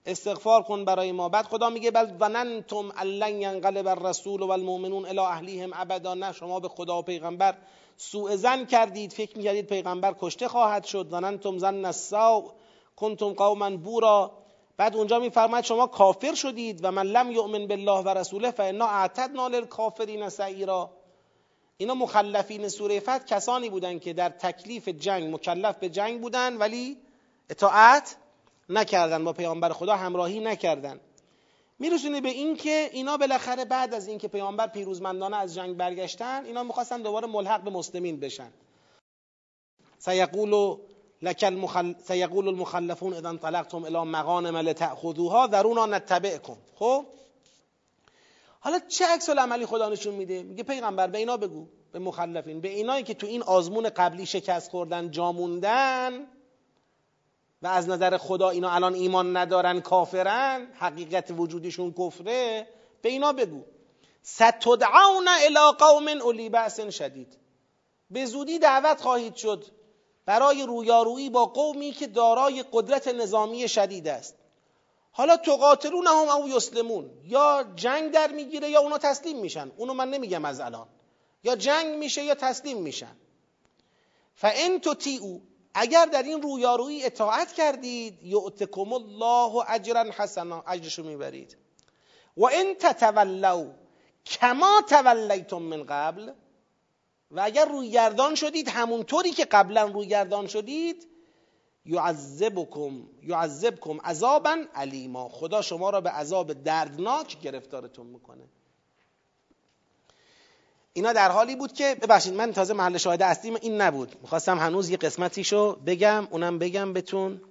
استغفار 0.07 0.63
کن 0.63 0.85
برای 0.85 1.11
ما. 1.11 1.29
بعد 1.29 1.45
خدا 1.45 1.69
میگه 1.69 1.91
بل 1.91 2.17
ظننتم 2.19 2.91
ان 2.97 3.41
ینقلب 3.41 3.87
الرسول 3.87 4.41
و 4.41 4.51
المؤمنون 4.51 5.05
الی 5.05 5.19
اهلیهم 5.19 5.71
ابدا. 5.73 6.13
نه 6.13 6.31
شما 6.31 6.59
به 6.59 6.67
خدا 6.67 6.99
و 6.99 7.01
پیغمبر 7.01 7.55
سوء 7.97 8.35
زن 8.35 8.65
کردید 8.65 9.13
فکر 9.13 9.37
می‌کردید 9.37 9.67
پیغمبر 9.67 10.15
کشته 10.19 10.47
خواهد 10.47 10.85
شد. 10.85 11.09
ظننتم 11.09 11.57
ظن 11.57 11.85
السوء 11.85 12.51
کنتم 12.95 13.33
قوما 13.33 13.69
بورا. 13.69 14.31
بعد 14.77 14.95
اونجا 14.95 15.19
میفرماید 15.19 15.65
شما 15.65 15.87
کافر 15.87 16.33
شدید 16.33 16.79
و 16.83 16.91
من 16.91 17.05
لم 17.07 17.31
یؤمن 17.31 17.67
بالله 17.67 18.01
و 18.01 18.09
رسوله 18.09 18.51
فانا 18.51 18.87
اعتدنا 18.87 19.47
للکافرین 19.47 20.29
سعیرا. 20.29 20.89
اینا 21.77 21.93
مخلفین 21.93 22.69
سوره 22.69 22.99
فتح 22.99 23.17
کسانی 23.17 23.69
بودند 23.69 24.01
که 24.01 24.13
در 24.13 24.29
تکلیف 24.29 24.87
جنگ 24.89 25.35
مکلف 25.35 25.75
به 25.77 25.89
جنگ 25.89 26.21
بودند 26.21 26.59
ولی 26.59 26.97
اطاعت 27.49 28.15
نکردن 28.69 29.23
با 29.23 29.33
پیامبر 29.33 29.69
خدا 29.69 29.95
همراهی 29.95 30.39
نکردن. 30.39 30.99
میرسونه 31.79 32.21
به 32.21 32.29
این 32.29 32.55
که 32.55 32.89
اینا 32.93 33.17
بالاخره 33.17 33.65
بعد 33.65 33.93
از 33.93 34.07
اینکه 34.07 34.27
پیامبر 34.27 34.67
پیروزمندانه 34.67 35.37
از 35.37 35.55
جنگ 35.55 35.77
برگشتن 35.77 36.45
اینا 36.45 36.63
می‌خواستن 36.63 37.01
دوباره 37.01 37.27
ملحق 37.27 37.61
به 37.61 37.69
مسلمین 37.69 38.19
بشن. 38.19 38.51
سیقول 39.97 40.77
لك 41.21 41.43
المخل... 41.43 41.93
سيقول 42.03 42.47
المخلفون 42.47 43.13
اذا 43.13 43.29
انطلقتم 43.29 43.83
الى 43.85 44.05
مغانم 44.05 44.57
لتاخذوها 44.57 45.47
ذرونا 45.47 45.85
نتبعكم 45.85 46.57
خب؟ 46.75 47.05
حالا 48.59 48.79
چه 48.87 49.05
عکس 49.05 49.29
عملی 49.29 49.65
خدا 49.65 49.89
نشون 49.89 50.13
میده؟ 50.13 50.43
میگه 50.43 50.63
پیغمبر 50.63 51.07
به 51.07 51.17
اینا 51.17 51.37
بگو 51.37 51.67
به 51.91 51.99
مخلفین. 51.99 52.61
به 52.61 52.69
اینایی 52.69 53.03
که 53.03 53.13
تو 53.13 53.27
این 53.27 53.43
آزمون 53.43 53.89
قبلی 53.89 54.25
شکست 54.25 54.71
خوردن 54.71 55.11
جاموندن 55.11 56.27
و 57.61 57.67
از 57.67 57.89
نظر 57.89 58.17
خدا 58.17 58.49
اینا 58.49 58.71
الان 58.71 58.93
ایمان 58.93 59.37
ندارن 59.37 59.81
کافرن 59.81 60.67
حقیقت 60.73 61.31
وجودشون 61.37 61.93
کفره 61.93 62.67
به 63.01 63.09
اینا 63.09 63.33
بگو. 63.33 63.63
ستدعون 64.23 65.27
الى 65.27 65.77
قوم 65.77 66.07
اولی 66.07 66.49
بأس 66.49 66.79
شدید. 66.79 67.37
به 68.09 68.25
زودی 68.25 68.59
دعوت 68.59 69.01
خواهید 69.01 69.35
شد 69.35 69.65
برای 70.25 70.63
رویارویی 70.63 71.29
با 71.29 71.45
قومی 71.45 71.91
که 71.91 72.07
دارای 72.07 72.63
قدرت 72.71 73.07
نظامی 73.07 73.67
شدید 73.67 74.07
است. 74.07 74.35
حالا 75.11 75.37
تقاتلون 75.37 76.07
هم 76.07 76.29
او 76.29 76.49
یسلمون. 76.49 77.09
یا 77.23 77.65
جنگ 77.75 78.11
در 78.11 78.31
می‌گیره 78.31 78.69
یا 78.69 78.79
اونا 78.79 78.97
تسلیم 78.97 79.39
میشن. 79.39 79.71
اونو 79.77 79.93
من 79.93 80.09
نمیگم 80.09 80.45
از 80.45 80.59
الان. 80.59 80.87
یا 81.43 81.55
جنگ 81.55 81.97
میشه 81.97 82.23
یا 82.23 82.35
تسلیم 82.35 82.77
میشن. 82.77 83.15
فان 84.35 84.79
تطیعوا 84.79 85.39
اگر 85.79 86.05
در 86.05 86.23
این 86.23 86.41
رویارویی 86.41 87.05
اطاعت 87.05 87.53
کردید 87.53 88.23
یؤتکم 88.23 88.93
الله 88.93 89.71
اجرا 89.71 90.05
حسنا 90.17 90.63
اجرشو 90.67 91.03
می‌برید. 91.03 91.57
و 92.37 92.45
ان 92.45 92.73
تتولوا 92.79 93.65
کما 94.25 94.81
تولیتم 94.89 95.61
من 95.61 95.83
قبل 95.83 96.31
و 97.31 97.41
اگر 97.43 97.65
روی 97.65 97.89
گردان 97.91 98.35
شدید 98.35 98.69
همونطوری 98.69 99.31
که 99.31 99.45
قبلا 99.45 99.85
روی 99.85 100.07
گردان 100.07 100.47
شدید 100.47 101.07
یعذبکم 101.85 103.09
یعذبکم 103.23 104.01
عذابا 104.01 104.57
علیما 104.75 105.29
خدا 105.29 105.61
شما 105.61 105.89
را 105.89 106.01
به 106.01 106.09
عذاب 106.09 106.53
دردناک 106.53 107.41
گرفتارتون 107.41 108.05
می‌کنه. 108.07 108.43
اینا 110.97 111.13
در 111.13 111.31
حالی 111.31 111.55
بود 111.55 111.73
که 111.73 111.95
ببخشید 112.01 112.33
من 112.33 112.53
تازه 112.53 112.73
محل 112.73 112.97
شاهد 112.97 113.21
اصلیم 113.21 113.57
این 113.61 113.81
نبود. 113.81 114.15
می‌خواستم 114.21 114.59
هنوز 114.59 114.89
یه 114.89 114.97
قسمتیشو 114.97 115.75
بگم 115.75 116.27
اونم 116.31 116.59
بگم 116.59 116.93
بتون 116.93 117.41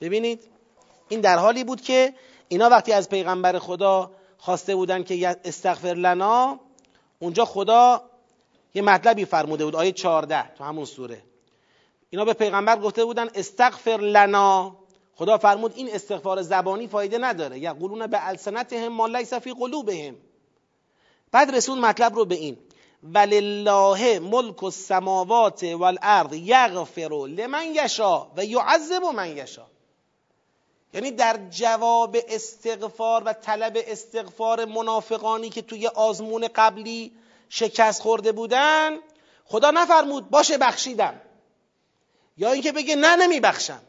ببینید 0.00 0.42
این 1.08 1.20
در 1.20 1.38
حالی 1.38 1.64
بود 1.64 1.80
که 1.80 2.14
اینا 2.48 2.68
وقتی 2.68 2.92
از 2.92 3.08
پیغمبر 3.08 3.58
خدا 3.58 4.10
خواسته 4.38 4.74
بودن 4.74 5.02
که 5.02 5.36
استغفر 5.44 5.94
لنا 5.94 6.60
اونجا 7.18 7.44
خدا 7.44 8.02
یه 8.74 8.82
مطلبی 8.82 9.24
فرموده 9.24 9.64
بود 9.64 9.76
آیه 9.76 9.92
14 9.92 10.54
تو 10.58 10.64
همون 10.64 10.84
سوره. 10.84 11.22
اینا 12.10 12.24
به 12.24 12.32
پیغمبر 12.32 12.78
گفته 12.78 13.04
بودن 13.04 13.28
استغفر 13.34 14.00
لنا. 14.00 14.76
خدا 15.14 15.38
فرمود 15.38 15.72
این 15.76 15.88
استغفار 15.92 16.42
زبانی 16.42 16.88
فایده 16.88 17.18
نداره. 17.18 17.58
یقولون 17.58 18.06
به 18.06 18.28
السنتهم 18.28 18.88
ما 18.88 19.06
لیس 19.06 19.34
فی 19.34 19.52
قلوبهم. 19.52 20.16
بعد 21.32 21.54
رسول 21.54 21.78
مطلب 21.78 22.14
رو 22.14 22.24
به 22.24 22.34
این. 22.34 22.56
ولله 23.04 24.18
ملک 24.18 24.64
السماوات 24.64 25.64
والارض 25.64 26.32
یغفر 26.32 27.26
لمن 27.26 27.74
یشا 27.74 28.26
و 28.36 28.44
یعذب 28.44 29.02
من 29.04 29.36
یشا 29.36 29.66
یعنی 30.94 31.10
در 31.10 31.40
جواب 31.50 32.16
استغفار 32.28 33.22
و 33.26 33.32
طلب 33.32 33.78
استغفار 33.86 34.64
منافقانی 34.64 35.50
که 35.50 35.62
توی 35.62 35.86
آزمون 35.86 36.48
قبلی 36.54 37.12
شکست 37.48 38.02
خورده 38.02 38.32
بودن 38.32 38.98
خدا 39.44 39.70
نفرمود 39.70 40.30
باشه 40.30 40.58
بخشیدم. 40.58 41.20
یا 42.36 42.52
اینکه 42.52 42.72
بگه 42.72 42.96
نه 42.96 43.16
نمیبخشم. 43.16 43.82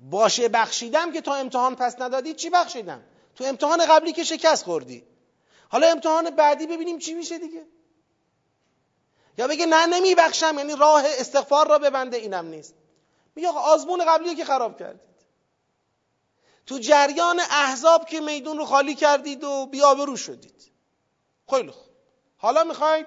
باشه 0.00 0.48
بخشیدم 0.48 1.12
که 1.12 1.20
تا 1.20 1.34
امتحان 1.34 1.76
پس 1.76 2.00
ندادی 2.00 2.34
چی 2.34 2.50
بخشیدم؟ 2.50 3.02
تو 3.36 3.44
امتحان 3.44 3.86
قبلی 3.86 4.12
که 4.12 4.24
شکست 4.24 4.64
خوردی. 4.64 5.04
حالا 5.68 5.86
امتحان 5.86 6.30
بعدی 6.30 6.66
ببینیم 6.66 6.98
چی 6.98 7.14
میشه 7.14 7.38
دیگه. 7.38 7.66
یا 9.38 9.48
بگه 9.48 9.66
نه 9.66 9.86
نمیبخشم 9.86 10.54
یعنی 10.58 10.76
راه 10.76 11.02
استغفار 11.06 11.68
را 11.68 11.78
ببنده 11.78 12.16
اینم 12.16 12.46
نیست. 12.46 12.74
میگه 13.34 13.48
آقا 13.48 13.60
آزمون 13.60 14.04
قبلی 14.04 14.34
که 14.34 14.44
خراب 14.44 14.78
کردید. 14.78 15.14
تو 16.66 16.78
جریان 16.78 17.40
احزاب 17.40 18.06
که 18.06 18.20
میدون 18.20 18.58
رو 18.58 18.64
خالی 18.64 18.94
کردید 18.94 19.44
و 19.44 19.66
بیابرو 19.66 20.16
شدید. 20.16 20.72
خیلی 21.50 21.70
خوب. 21.70 21.90
حالا 22.36 22.64
می‌خواید 22.64 23.06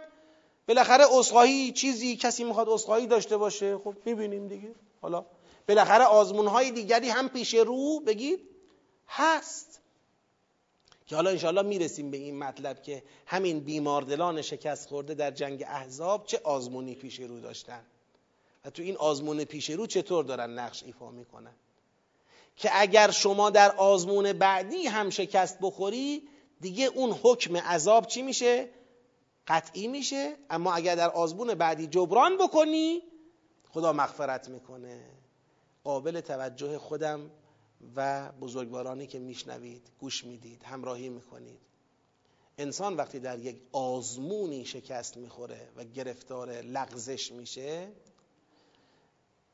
بالاخره 0.67 1.05
اسخایی 1.13 1.71
چیزی 1.71 2.15
کسی 2.15 2.43
می‌خواد 2.43 2.69
اسخایی 2.69 3.07
داشته 3.07 3.37
باشه 3.37 3.77
خب 3.77 3.95
می‌بینیم 4.05 4.47
دیگه. 4.47 4.75
حالا 5.01 5.25
بالاخره 5.67 6.05
آزمون 6.05 6.47
های 6.47 6.71
دیگری 6.71 7.09
هم 7.09 7.29
پیش 7.29 7.53
رو 7.53 7.99
بگید 7.99 8.49
هست. 9.07 9.81
که 11.07 11.15
حالا 11.15 11.29
انشاءالله 11.29 11.61
می‌رسیم 11.61 12.11
به 12.11 12.17
این 12.17 12.39
مطلب 12.39 12.81
که 12.81 13.03
همین 13.25 13.59
بیماردلان 13.59 14.41
شکست 14.41 14.89
خورده 14.89 15.13
در 15.13 15.31
جنگ 15.31 15.63
احزاب 15.67 16.25
چه 16.25 16.41
آزمونی 16.43 16.95
پیش 16.95 17.19
رو 17.19 17.39
داشتن. 17.39 17.81
و 18.65 18.69
تو 18.69 18.83
این 18.83 18.97
آزمون 18.97 19.43
پیش 19.43 19.69
رو 19.69 19.87
چطور 19.87 20.25
دارن 20.25 20.59
نقش 20.59 20.83
ایفا 20.83 21.11
می‌کنن؟ 21.11 21.53
که 22.55 22.69
اگر 22.73 23.11
شما 23.11 23.49
در 23.49 23.71
آزمون 23.71 24.33
بعدی 24.33 24.87
هم 24.87 25.09
شکست 25.09 25.57
بخوری 25.61 26.27
دیگه 26.61 26.85
اون 26.85 27.11
حکم 27.23 27.57
عذاب 27.57 28.07
چی 28.07 28.21
میشه؟ 28.21 28.69
قطعی 29.47 29.87
میشه. 29.87 30.35
اما 30.49 30.73
اگر 30.73 30.95
در 30.95 31.09
آزمون 31.09 31.53
بعدی 31.53 31.87
جبران 31.87 32.37
بکنی 32.37 33.01
خدا 33.69 33.93
مغفرت 33.93 34.49
می‌کنه. 34.49 35.05
قابل 35.83 36.21
توجه 36.21 36.77
خودم 36.77 37.31
و 37.95 38.31
بزرگوارانی 38.31 39.07
که 39.07 39.19
میشنوید 39.19 39.89
گوش 39.99 40.23
می‌دید 40.23 40.63
همراهی 40.63 41.09
می‌کنید. 41.09 41.59
انسان 42.57 42.95
وقتی 42.95 43.19
در 43.19 43.39
یک 43.39 43.61
آزمونی 43.71 44.65
شکست 44.65 45.17
می‌خوره 45.17 45.69
و 45.75 45.83
گرفتار 45.83 46.51
لغزش 46.51 47.31
میشه 47.31 47.91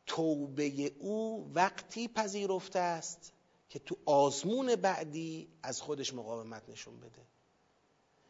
توبه 0.06 0.92
او 1.00 1.52
وقتی 1.54 2.08
پذیرفته 2.08 2.80
است 2.80 3.34
که 3.70 3.80
تو 3.80 3.98
آزمون 4.06 4.76
بعدی 4.76 5.48
از 5.64 5.82
خودش 5.82 6.14
مقاومت 6.14 6.70
نشون 6.70 7.00
بده. 7.00 7.22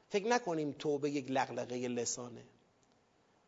فکر 0.09 0.27
نکنیم 0.27 0.71
توبه 0.79 1.11
یک 1.11 1.31
لغلقه 1.31 1.75
لسانه. 1.87 2.43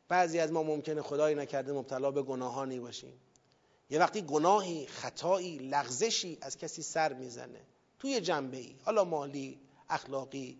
بعضی 0.07 0.39
از 0.39 0.51
ما 0.51 0.63
ممکنه 0.63 1.01
خدایی 1.01 1.35
نکرده 1.35 1.73
مبتلا 1.73 2.11
به 2.11 2.21
گناهانی 2.21 2.79
باشیم. 2.79 3.13
یه 3.89 3.99
وقتی 3.99 4.21
گناهی 4.21 4.86
خطایی 4.86 5.57
لغزشی 5.57 6.38
از 6.41 6.57
کسی 6.57 6.81
سر 6.81 7.13
می‌زنه. 7.13 7.61
توی 7.99 8.21
جنبه 8.21 8.57
ای 8.57 8.75
حالا 8.83 9.03
مالی 9.03 9.59
اخلاقی 9.89 10.57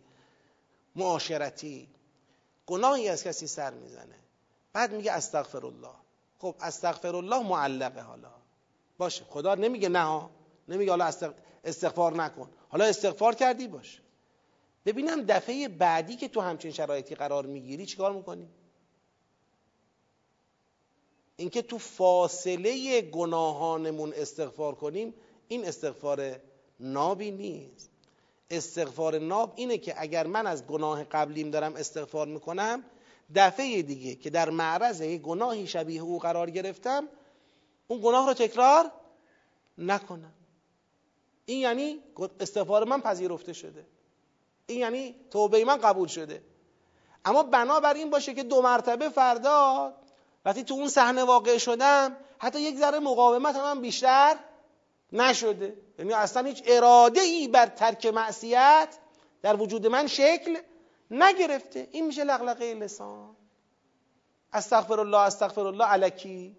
معاشرتی. 0.96 1.88
گناهی 2.66 3.10
از 3.10 3.24
کسی 3.24 3.48
سر 3.48 3.74
می‌زنه. 3.74 4.16
بعد 4.74 4.94
میگه 4.94 5.12
استغفر 5.12 5.66
الله 5.66 5.96
خب 6.40 6.56
استغفر 6.62 7.16
الله 7.16 7.48
معلقه 7.48 8.02
حالا. 8.02 8.32
باشه. 8.98 9.24
خدا 9.24 9.56
نمیگه 9.56 9.90
نه 9.90 10.30
نمیگه 10.68 10.92
حالا 10.92 11.12
استغفار 11.64 12.16
نکن. 12.16 12.50
حالا 12.70 12.86
استغفار 12.86 13.36
کردی 13.36 13.68
باشه. 13.68 14.00
ببینم 14.86 15.22
دفعه 15.22 15.68
بعدی 15.68 16.16
که 16.16 16.28
تو 16.28 16.42
همچین 16.42 16.72
شرایطی 16.72 17.16
قرار 17.16 17.46
می‌گیری 17.46 17.86
چیکار 17.86 18.14
می‌کنی؟ 18.14 18.50
اینکه 21.38 21.62
تو 21.62 21.78
فاصله 21.78 23.02
گناهانمون 23.02 24.14
استغفار 24.14 24.76
کنیم 24.76 25.14
این 25.48 25.66
استغفار 25.66 26.40
نابی 26.80 27.32
نیست. 27.32 27.90
استغفار 28.50 29.20
ناب 29.20 29.54
اینه 29.56 29.78
که 29.78 29.94
اگر 29.98 30.28
من 30.28 30.48
از 30.48 30.68
گناه 30.68 31.04
قبلیم 31.04 31.52
دارم 31.52 31.76
استغفار 31.76 32.28
می‌کنم 32.28 32.84
دفعه 33.36 33.82
دیگه 33.82 34.16
که 34.16 34.30
در 34.30 34.50
معرض 34.50 35.02
یک 35.02 35.22
گناهی 35.22 35.68
شبیه 35.68 36.02
او 36.02 36.20
قرار 36.20 36.50
گرفتم 36.50 37.08
اون 37.88 38.02
گناه 38.04 38.28
رو 38.28 38.34
تکرار 38.34 38.92
نکنم. 39.78 40.34
این 41.46 41.60
یعنی 41.60 42.00
استغفار 42.40 42.84
من 42.84 43.02
پذیرفته 43.02 43.54
شده. 43.54 43.86
این 44.68 44.80
یعنی 44.80 45.16
توبه 45.32 45.66
من 45.66 45.78
قبول 45.78 46.08
شده. 46.08 46.42
اما 47.26 47.44
بنابر 47.44 47.94
این 47.94 48.10
باشه 48.10 48.34
که 48.34 48.44
دو 48.44 48.62
مرتبه 48.62 49.10
فردا 49.10 49.94
وقتی 50.46 50.64
تو 50.64 50.74
اون 50.74 50.90
صحنه 50.90 51.24
واقع 51.24 51.58
شدم 51.58 52.18
حتی 52.40 52.62
یک 52.62 52.78
ذره 52.78 53.00
مقاومت 53.00 53.56
هم 53.56 53.82
بیشتر 53.82 54.36
نشده. 55.12 55.78
یعنی 56.00 56.14
اصلا 56.14 56.48
هیچ 56.48 56.64
اراده 56.66 57.22
ای 57.22 57.48
بر 57.48 57.66
ترک 57.66 58.06
معصیت 58.06 58.98
در 59.42 59.62
وجود 59.62 59.88
من 59.88 60.08
شکل 60.08 60.58
نگرفته. 61.12 61.88
این 61.92 62.06
میشه 62.06 62.24
لغلقه 62.24 62.74
لسان. 62.74 63.36
استغفر 64.54 65.00
الله 65.00 65.18
استغفر 65.18 65.68
الله 65.68 65.86
علکی. 65.86 66.58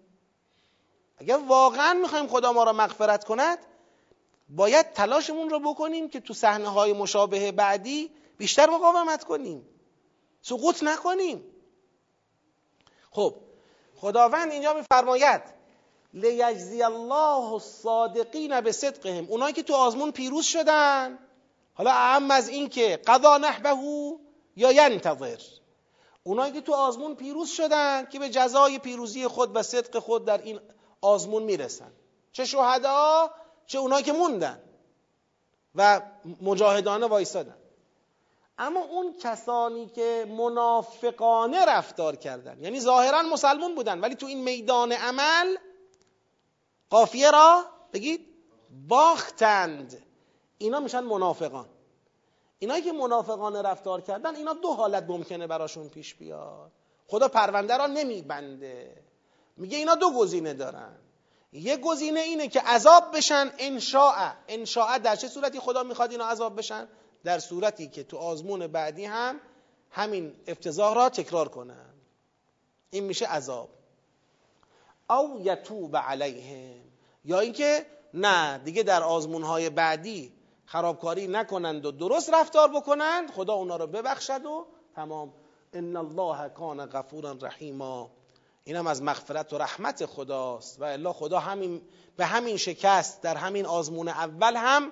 اگر 1.17 1.37
واقعا 1.37 1.93
می‌خوایم 1.93 2.27
خدا 2.27 2.51
ما 2.51 2.63
را 2.63 2.73
مغفرت 2.73 3.23
کند 3.23 3.57
باید 4.49 4.93
تلاشمون 4.93 5.49
رو 5.49 5.59
بکنیم 5.59 6.09
که 6.09 6.19
تو 6.19 6.33
صحنه 6.33 6.67
های 6.67 6.93
مشابه 6.93 7.51
بعدی 7.51 8.11
بیشتر 8.37 8.69
مقاومت 8.69 9.23
کنیم. 9.23 9.69
سقوط 10.41 10.83
نکنیم. 10.83 11.43
خب 13.11 13.35
خداوند 14.01 14.51
اینجا 14.51 14.73
میفرماید 14.73 15.41
لیجزی 16.13 16.83
الله 16.83 17.53
الصادقین 17.53 18.61
به 18.61 18.71
صدقهم 18.71 19.25
اونایی 19.29 19.53
که 19.53 19.63
تو 19.63 19.73
آزمون 19.73 20.11
پیروز 20.11 20.45
شدن. 20.45 21.19
حالا 21.73 21.91
اهم 21.91 22.31
از 22.31 22.49
این 22.49 22.69
که 22.69 22.99
قضا 23.07 23.37
نحبه 23.37 23.75
یا 24.55 24.71
ینتظر. 24.71 25.37
اونایی 26.23 26.53
که 26.53 26.61
تو 26.61 26.73
آزمون 26.73 27.15
پیروز 27.15 27.49
شدن 27.49 28.05
که 28.05 28.19
به 28.19 28.29
جزای 28.29 28.79
پیروزی 28.79 29.27
خود 29.27 29.55
و 29.55 29.63
صدق 29.63 29.99
خود 29.99 30.25
در 30.25 30.37
این 30.37 30.59
آزمون 31.01 31.43
می‌رسن. 31.43 31.91
چه 32.31 32.45
شهدا 32.45 33.31
چه 33.65 33.79
اونایی 33.79 34.03
که 34.03 34.13
موندن 34.13 34.61
و 35.75 36.01
مجاهدانه 36.41 37.05
وایستادن 37.05 37.56
اما 38.57 38.79
اون 38.79 39.15
کسانی 39.21 39.85
که 39.85 40.25
منافقانه 40.37 41.65
رفتار 41.65 42.15
کردن 42.15 42.59
یعنی 42.59 42.79
ظاهرا 42.79 43.21
مسلمون 43.21 43.75
بودن 43.75 43.99
ولی 43.99 44.15
تو 44.15 44.25
این 44.25 44.43
میدان 44.43 44.91
عمل 44.91 45.55
قافیه 46.89 47.31
را 47.31 47.63
بگید 47.93 48.27
باختند. 48.87 50.03
اینا 50.57 50.79
میشن 50.79 50.99
منافقان. 50.99 51.69
اینایی 52.59 52.81
که 52.81 52.91
منافقانه 52.91 53.61
رفتار 53.61 54.01
کردن 54.01 54.35
اینا 54.35 54.53
دو 54.53 54.73
حالت 54.73 55.03
ممکنه 55.07 55.47
براشون 55.47 55.89
پیش 55.89 56.15
بیاد. 56.15 56.71
خدا 57.07 57.27
پرونده 57.27 57.77
را 57.77 57.87
نمیبنده. 57.87 59.03
میگه 59.57 59.77
اینا 59.77 59.95
دو 59.95 60.11
گزینه 60.11 60.53
دارن. 60.53 60.95
یه 61.51 61.77
گزینه 61.77 62.19
اینه 62.19 62.47
که 62.47 62.61
عذاب 62.61 63.17
بشن 63.17 63.51
انشاء. 63.57 64.31
انشاء 64.47 64.97
در 64.97 65.15
چه 65.15 65.27
صورتی 65.27 65.59
خدا 65.59 65.83
می‌خواد 65.83 66.11
اینا 66.11 66.25
عذاب 66.25 66.57
بشن؟ 66.57 66.87
در 67.23 67.39
صورتی 67.39 67.87
که 67.87 68.03
تو 68.03 68.17
آزمون 68.17 68.67
بعدی 68.67 69.05
هم 69.05 69.39
همین 69.91 70.35
افتضاح 70.47 70.95
را 70.95 71.09
تکرار 71.09 71.49
کنن. 71.49 71.93
این 72.89 73.03
میشه 73.03 73.25
عذاب. 73.25 73.69
او 75.09 75.41
یتوب 75.43 75.97
علیهم. 75.97 76.81
یا 77.25 77.39
اینکه 77.39 77.85
نه 78.13 78.57
دیگه 78.57 78.83
در 78.83 79.03
آزمون 79.03 79.43
های 79.43 79.69
بعدی 79.69 80.33
خرابکاری 80.65 81.27
نکنند 81.27 81.85
و 81.85 81.91
درست 81.91 82.33
رفتار 82.33 82.67
بکنند 82.67 83.31
خدا 83.31 83.53
اونا 83.53 83.75
رو 83.75 83.87
ببخشد 83.87 84.45
و 84.45 84.65
تمام. 84.95 85.33
ان 85.73 85.95
الله 85.95 86.49
کان 86.49 86.85
غفورا 86.85 87.31
رحیما. 87.31 88.11
اینم 88.63 88.87
از 88.87 89.01
مغفرت 89.01 89.53
و 89.53 89.57
رحمت 89.57 90.05
خداست. 90.05 90.81
و 90.81 90.83
الا 90.83 91.13
خدا 91.13 91.39
همین 91.39 91.81
به 92.17 92.25
همین 92.25 92.57
شکست 92.57 93.21
در 93.21 93.37
همین 93.37 93.65
آزمون 93.65 94.07
اول 94.07 94.55
هم 94.55 94.91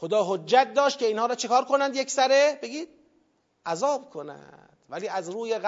خدا 0.00 0.24
حجت 0.28 0.72
داشت 0.74 0.98
که 0.98 1.06
اینها 1.06 1.26
را 1.26 1.34
چکار 1.34 1.64
کنند 1.64 1.96
یک 1.96 2.10
سره؟ 2.10 2.58
بگید. 2.62 2.88
عذاب 3.66 4.10
کنند 4.10 4.78
ولی 4.88 5.08
از 5.08 5.30
روی 5.30 5.60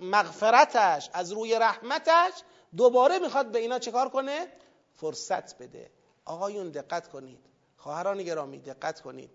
مغفرتش 0.00 1.10
از 1.12 1.32
روی 1.32 1.54
رحمتش 1.54 2.32
دوباره 2.76 3.18
می‌خواد 3.18 3.52
به 3.52 3.58
اینا 3.58 3.78
چکار 3.78 4.08
کنه؟ 4.08 4.46
فرصت 4.94 5.58
بده. 5.58 5.90
آقایون 6.24 6.70
دقت 6.70 7.08
کنید. 7.08 7.38
خواهران 7.76 8.22
گرامی 8.22 8.58
دقت 8.58 9.00
کنید. 9.00 9.30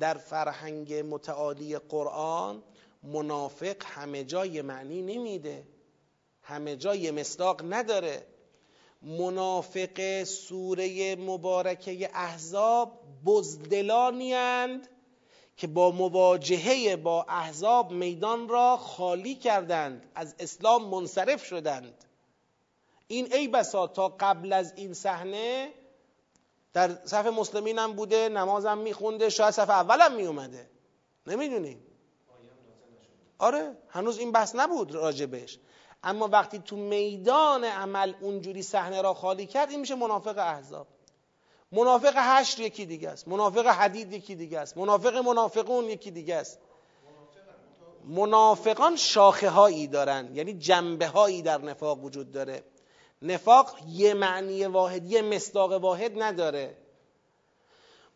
در 0.00 0.14
فرهنگ 0.14 0.94
متعالی 0.94 1.78
قرآن 1.78 2.62
منافق 3.02 3.76
همه 3.84 4.24
جای 4.24 4.62
معنی 4.62 5.02
نمیده. 5.02 5.66
همه 6.42 6.76
جای 6.76 7.10
مصداق 7.10 7.72
نداره. 7.72 8.26
منافق 9.02 10.24
سوره 10.24 11.16
مبارکه 11.16 12.10
احزاب 12.14 13.00
بزدلانی 13.26 14.34
که 15.56 15.66
با 15.66 15.90
مواجهه 15.90 16.96
با 16.96 17.22
احزاب 17.28 17.90
میدان 17.92 18.48
را 18.48 18.76
خالی 18.76 19.34
کردند 19.34 20.10
از 20.14 20.34
اسلام 20.38 20.88
منصرف 20.88 21.44
شدند. 21.44 22.04
این 23.06 23.32
ای 23.32 23.48
بسا 23.48 23.86
تا 23.86 24.08
قبل 24.08 24.52
از 24.52 24.72
این 24.76 24.94
صحنه 24.94 25.72
در 26.72 27.06
صف 27.06 27.26
مسلمین 27.26 27.78
هم 27.78 27.92
بوده 27.92 28.28
نمازم 28.28 28.78
میخونده 28.78 29.28
شاید 29.28 29.50
صف 29.50 29.70
اولم 29.70 30.14
میومده. 30.14 30.70
نمی‌دونیم 31.26 31.86
آره 33.38 33.76
هنوز 33.88 34.18
این 34.18 34.32
بحث 34.32 34.54
نبود 34.54 34.94
راجبش 34.94 35.58
اما 36.02 36.28
وقتی 36.28 36.58
تو 36.58 36.76
میدان 36.76 37.64
عمل 37.64 38.14
اونجوری 38.20 38.62
صحنه 38.62 39.02
را 39.02 39.14
خالی 39.14 39.46
کرد 39.46 39.70
این 39.70 39.80
میشه 39.80 39.94
منافق 39.94 40.38
احزاب. 40.38 40.86
منافق 41.72 42.16
حشر 42.16 42.60
یکی 42.60 42.86
دیگه 42.86 43.08
است. 43.08 43.28
منافق 43.28 43.66
حدید 43.66 44.12
یکی 44.12 44.34
دیگه 44.34 44.58
است. 44.58 44.76
منافق 44.76 45.16
منافقون 45.16 45.84
یکی 45.84 46.10
دیگه 46.10 46.34
است. 46.34 46.58
منافقان 48.04 48.96
شاخه 48.96 49.48
هایی 49.48 49.86
دارن. 49.86 50.30
یعنی 50.34 50.52
جنبه 50.52 51.06
هایی 51.06 51.42
در 51.42 51.60
نفاق 51.60 52.04
وجود 52.04 52.32
داره. 52.32 52.62
نفاق 53.22 53.76
یه 53.88 54.14
معنی 54.14 54.66
واحد 54.66 55.04
یه 55.10 55.22
مصداق 55.22 55.72
واحد 55.72 56.22
نداره. 56.22 56.76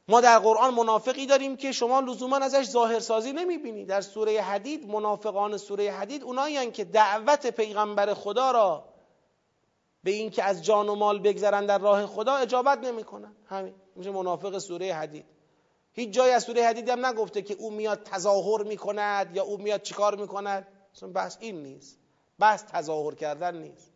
ما 0.08 0.20
در 0.20 0.38
قرآن 0.38 0.74
منافقی 0.74 1.26
داریم 1.26 1.56
که 1.56 1.72
شما 1.72 2.00
لزوما 2.00 2.36
ازش 2.36 2.64
ظاهرسازی 2.64 3.32
نمی‌بینی. 3.32 3.84
در 3.84 4.00
سوره 4.00 4.42
حدید 4.42 4.88
منافقان 4.88 5.56
سوره 5.56 5.92
حدید 5.92 6.22
اونایی 6.22 6.70
که 6.70 6.84
دعوت 6.84 7.46
پیغمبر 7.46 8.14
خدا 8.14 8.50
را 8.50 8.84
به 10.04 10.10
این 10.10 10.30
که 10.30 10.44
از 10.44 10.64
جان 10.64 10.88
و 10.88 10.94
مال 10.94 11.18
بگذرن 11.18 11.66
در 11.66 11.78
راه 11.78 12.06
خدا 12.06 12.34
اجابت 12.34 12.78
نمی‌کنن. 12.78 13.36
همین. 13.46 13.74
میشه 13.96 14.10
منافق 14.10 14.58
سوره 14.58 14.94
حدید. 14.94 15.24
هیچ 15.92 16.10
جای 16.10 16.30
از 16.30 16.44
سوره 16.44 16.66
حدید 16.66 16.88
هم 16.88 17.06
نگفته 17.06 17.42
که 17.42 17.54
او 17.54 17.70
میاد 17.70 18.02
تظاهر 18.02 18.62
می‌کند 18.62 19.36
یا 19.36 19.42
او 19.42 19.58
میاد 19.58 19.82
چیکار 19.82 20.16
می‌کند. 20.16 20.66
بحث 21.14 21.36
این 21.40 21.62
نیست. 21.62 21.98
بحث 22.38 22.64
تظاهر 22.64 23.14
کردن 23.14 23.56
نیست. 23.56 23.92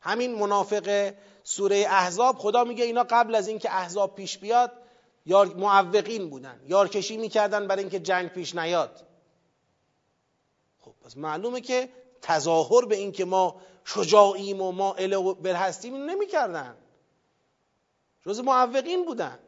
همین 0.00 0.34
منافق 0.34 1.14
سوره 1.48 1.76
احزاب 1.76 2.38
خدا 2.38 2.64
میگه 2.64 2.84
اینا 2.84 3.06
قبل 3.10 3.34
از 3.34 3.48
اینکه 3.48 3.74
احزاب 3.74 4.14
پیش 4.14 4.38
بیاد 4.38 4.72
یار 5.26 5.46
معوقین 5.54 6.30
بودن. 6.30 6.60
یارکشی 6.66 7.16
می‌کردن 7.16 7.66
برای 7.66 7.82
اینکه 7.82 8.00
جنگ 8.00 8.28
پیش 8.28 8.54
نیاد. 8.54 9.06
خب 10.80 10.94
پس 11.04 11.16
معلومه 11.16 11.60
که 11.60 11.88
تظاهر 12.22 12.84
به 12.84 12.96
اینکه 12.96 13.24
ما 13.24 13.60
شجاعیم 13.84 14.62
و 14.62 14.72
ما 14.72 14.92
بر 15.42 15.54
هستیم 15.54 15.96
نمی‌کردن. 15.96 16.76
جز 18.26 18.40
معوقین 18.40 19.04
بودن. 19.04 19.38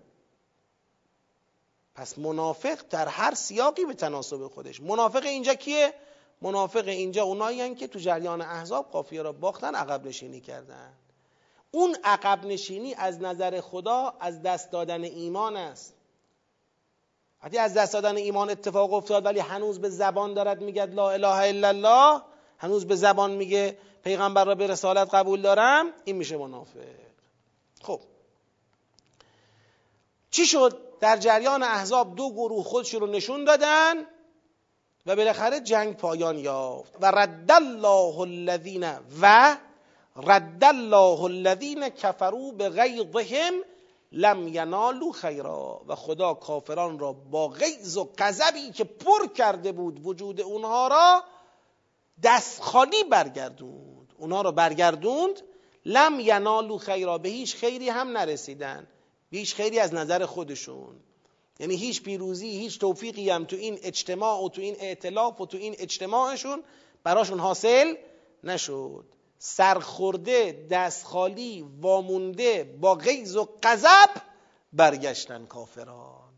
پس 1.94 2.18
منافق 2.18 2.78
در 2.90 3.08
هر 3.08 3.34
سیاقی 3.34 3.84
به 3.84 3.94
تناسب 3.94 4.48
خودش. 4.48 4.80
منافق 4.80 5.24
اینجا 5.24 5.54
کیه؟ 5.54 5.94
منافق 6.42 6.88
اینجا 6.88 7.24
اونایی 7.24 7.74
که 7.74 7.86
تو 7.86 7.98
جریان 7.98 8.42
احزاب 8.42 8.90
قافیه 8.90 9.22
را 9.22 9.32
باختن 9.32 9.74
عقب 9.74 10.06
نشینی 10.06 10.40
کردن. 10.40 10.92
اون 11.70 11.96
عقب 12.04 12.44
نشینی 12.46 12.94
از 12.94 13.22
نظر 13.22 13.60
خدا 13.60 14.14
از 14.20 14.42
دست 14.42 14.70
دادن 14.70 15.04
ایمان 15.04 15.56
است. 15.56 15.94
وقتی 17.42 17.58
از 17.58 17.74
دست 17.74 17.92
دادن 17.92 18.16
ایمان 18.16 18.50
اتفاق 18.50 18.92
افتاد 18.92 19.26
ولی 19.26 19.40
هنوز 19.40 19.80
به 19.80 19.88
زبان 19.88 20.34
دارد 20.34 20.60
میگه 20.60 20.86
لا 20.86 21.10
اله 21.10 21.28
الا 21.28 21.68
الله 21.68 22.22
هنوز 22.58 22.86
به 22.86 22.96
زبان 22.96 23.30
میگه 23.30 23.78
پیغمبر 24.04 24.44
را 24.44 24.54
به 24.54 24.66
رسالت 24.66 25.14
قبول 25.14 25.42
دارم 25.42 25.86
این 26.04 26.16
میشه 26.16 26.36
منافق. 26.36 26.80
خب. 27.82 28.00
چی 30.30 30.46
شد؟ 30.46 30.78
در 31.00 31.16
جریان 31.16 31.62
احزاب 31.62 32.14
دو 32.14 32.30
گروه 32.30 32.64
خودش 32.64 32.94
رو 32.94 33.06
نشون 33.06 33.44
دادن 33.44 33.94
و 35.06 35.16
بالاخره 35.16 35.60
جنگ 35.60 35.96
پایان 35.96 36.38
یافت. 36.38 36.96
و 37.00 37.06
رد 37.06 37.52
الله 37.52 38.20
الذین 38.20 38.92
و 39.22 39.56
رد 40.16 40.64
الله 40.64 41.22
الذین 41.22 41.88
کفروا 41.88 42.50
به 42.50 42.68
غیظهم 42.68 43.54
لم 44.12 44.48
ینالوا 44.48 45.12
خیرا. 45.12 45.82
و 45.88 45.94
خدا 45.94 46.34
کافران 46.34 46.98
را 46.98 47.12
با 47.12 47.48
غیظ 47.48 47.96
و 47.96 48.08
غضبی 48.18 48.70
که 48.70 48.84
پر 48.84 49.26
کرده 49.26 49.72
بود 49.72 50.06
وجود 50.06 50.40
اونها 50.40 50.88
را 50.88 51.24
دست 52.22 52.62
خالی 52.62 53.04
برگردوند. 53.04 54.14
اونها 54.18 54.42
را 54.42 54.52
برگردوند. 54.52 55.42
لم 55.86 56.20
ینالوا 56.20 56.78
خیرا. 56.78 57.18
به 57.18 57.28
هیچ 57.28 57.56
خیری 57.56 57.88
هم 57.88 58.18
نرسیدن. 58.18 58.86
به 59.30 59.38
هیچ 59.38 59.54
خیری 59.54 59.78
از 59.78 59.94
نظر 59.94 60.26
خودشون. 60.26 61.00
یعنی 61.60 61.76
هیچ 61.76 62.02
پیروزی 62.02 62.48
هیچ 62.48 62.78
توفیقی 62.78 63.30
هم 63.30 63.44
تو 63.44 63.56
این 63.56 63.78
اجتماع 63.82 64.44
و 64.44 64.48
تو 64.48 64.60
این 64.60 64.76
ائتلاف 64.80 65.40
و 65.40 65.46
تو 65.46 65.56
این 65.56 65.74
اجتماعشون 65.78 66.62
براشون 67.04 67.40
حاصل 67.40 67.94
نشد. 68.44 69.04
سرخورده 69.42 70.66
دستخالی 70.70 71.68
وامونده 71.80 72.76
با 72.80 72.94
غیظ 72.94 73.36
و 73.36 73.48
غضب 73.62 74.10
برگشتن 74.72 75.46
کافران. 75.46 76.32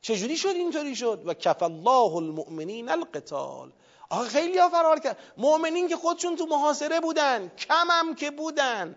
چجوری 0.00 0.36
شد 0.36 0.48
اینطوری 0.48 0.96
شد؟ 0.96 1.22
و 1.26 1.34
کف 1.34 1.62
الله 1.62 2.16
المؤمنین 2.16 2.88
القتال. 2.88 3.72
آخه 4.10 4.28
خیلی 4.28 4.58
ها 4.58 4.68
فرار 4.68 5.00
کرد. 5.00 5.18
مؤمنین 5.36 5.88
که 5.88 5.96
خودشون 5.96 6.36
تو 6.36 6.46
محاصره 6.46 7.00
بودن 7.00 7.48
کمم 7.48 8.14
که 8.14 8.30
بودن. 8.30 8.96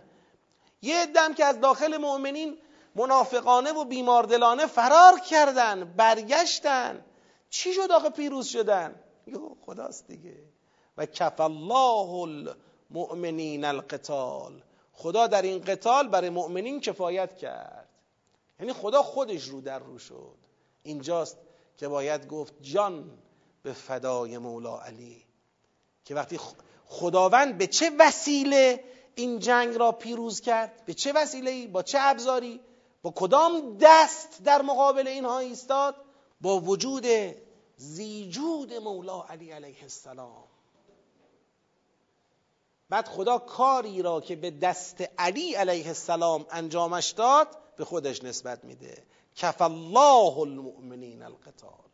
یه 0.81 1.05
دم 1.05 1.33
که 1.33 1.45
از 1.45 1.59
داخل 1.59 1.97
مؤمنین 1.97 2.57
منافقانه 2.95 3.71
و 3.71 3.85
بیماردلانه 3.85 4.65
فرار 4.65 5.19
کردن 5.19 5.93
برگشتن. 5.97 7.05
چی 7.49 7.73
شد 7.73 7.91
آخه 7.91 8.09
پیروز 8.09 8.47
شدن؟ 8.47 8.95
یو 9.27 9.55
خداست 9.65 10.07
دیگه. 10.07 10.35
و 10.97 11.05
کف 11.05 11.39
الله 11.39 12.49
المؤمنین 12.91 13.65
القتال. 13.65 14.61
خدا 14.93 15.27
در 15.27 15.41
این 15.41 15.61
قتال 15.61 16.07
برای 16.07 16.29
مؤمنین 16.29 16.79
کفایت 16.79 17.37
کرد. 17.37 17.89
یعنی 18.59 18.73
خدا 18.73 19.03
خودش 19.03 19.43
رو 19.43 19.61
در 19.61 19.79
رو 19.79 19.99
شد. 19.99 20.37
اینجاست 20.83 21.37
که 21.77 21.87
باید 21.87 22.27
گفت 22.27 22.53
جان 22.61 23.11
به 23.63 23.73
فدای 23.73 24.37
مولا 24.37 24.79
علی. 24.79 25.25
که 26.05 26.15
وقتی 26.15 26.39
خداوند 26.85 27.57
به 27.57 27.67
چه 27.67 27.91
وسیله 27.99 28.83
این 29.15 29.39
جنگ 29.39 29.75
را 29.77 29.91
پیروز 29.91 30.41
کرد؟ 30.41 30.85
به 30.85 30.93
چه 30.93 31.13
وسیله 31.13 31.67
با 31.67 31.83
چه 31.83 31.97
ابزاری؟ 32.01 32.59
با 33.01 33.13
کدام 33.15 33.77
دست 33.81 34.43
در 34.43 34.61
مقابل 34.61 35.07
اینها 35.07 35.39
ایستاد؟ 35.39 35.95
با 36.41 36.59
وجود 36.59 37.05
زیجود 37.77 38.73
مولا 38.73 39.23
علی 39.23 39.51
علیه 39.51 39.83
السلام. 39.83 40.48
بعد 42.89 43.07
خدا 43.07 43.37
کاری 43.37 44.01
را 44.01 44.21
که 44.21 44.35
به 44.35 44.51
دست 44.51 45.03
علی 45.17 45.53
علیه 45.53 45.87
السلام 45.87 46.45
انجامش 46.51 47.09
داد 47.09 47.47
به 47.77 47.85
خودش 47.85 48.23
نسبت 48.23 48.63
میده. 48.65 49.03
کف 49.35 49.61
الله 49.61 50.39
المؤمنین 50.39 51.23
القتال. 51.23 51.89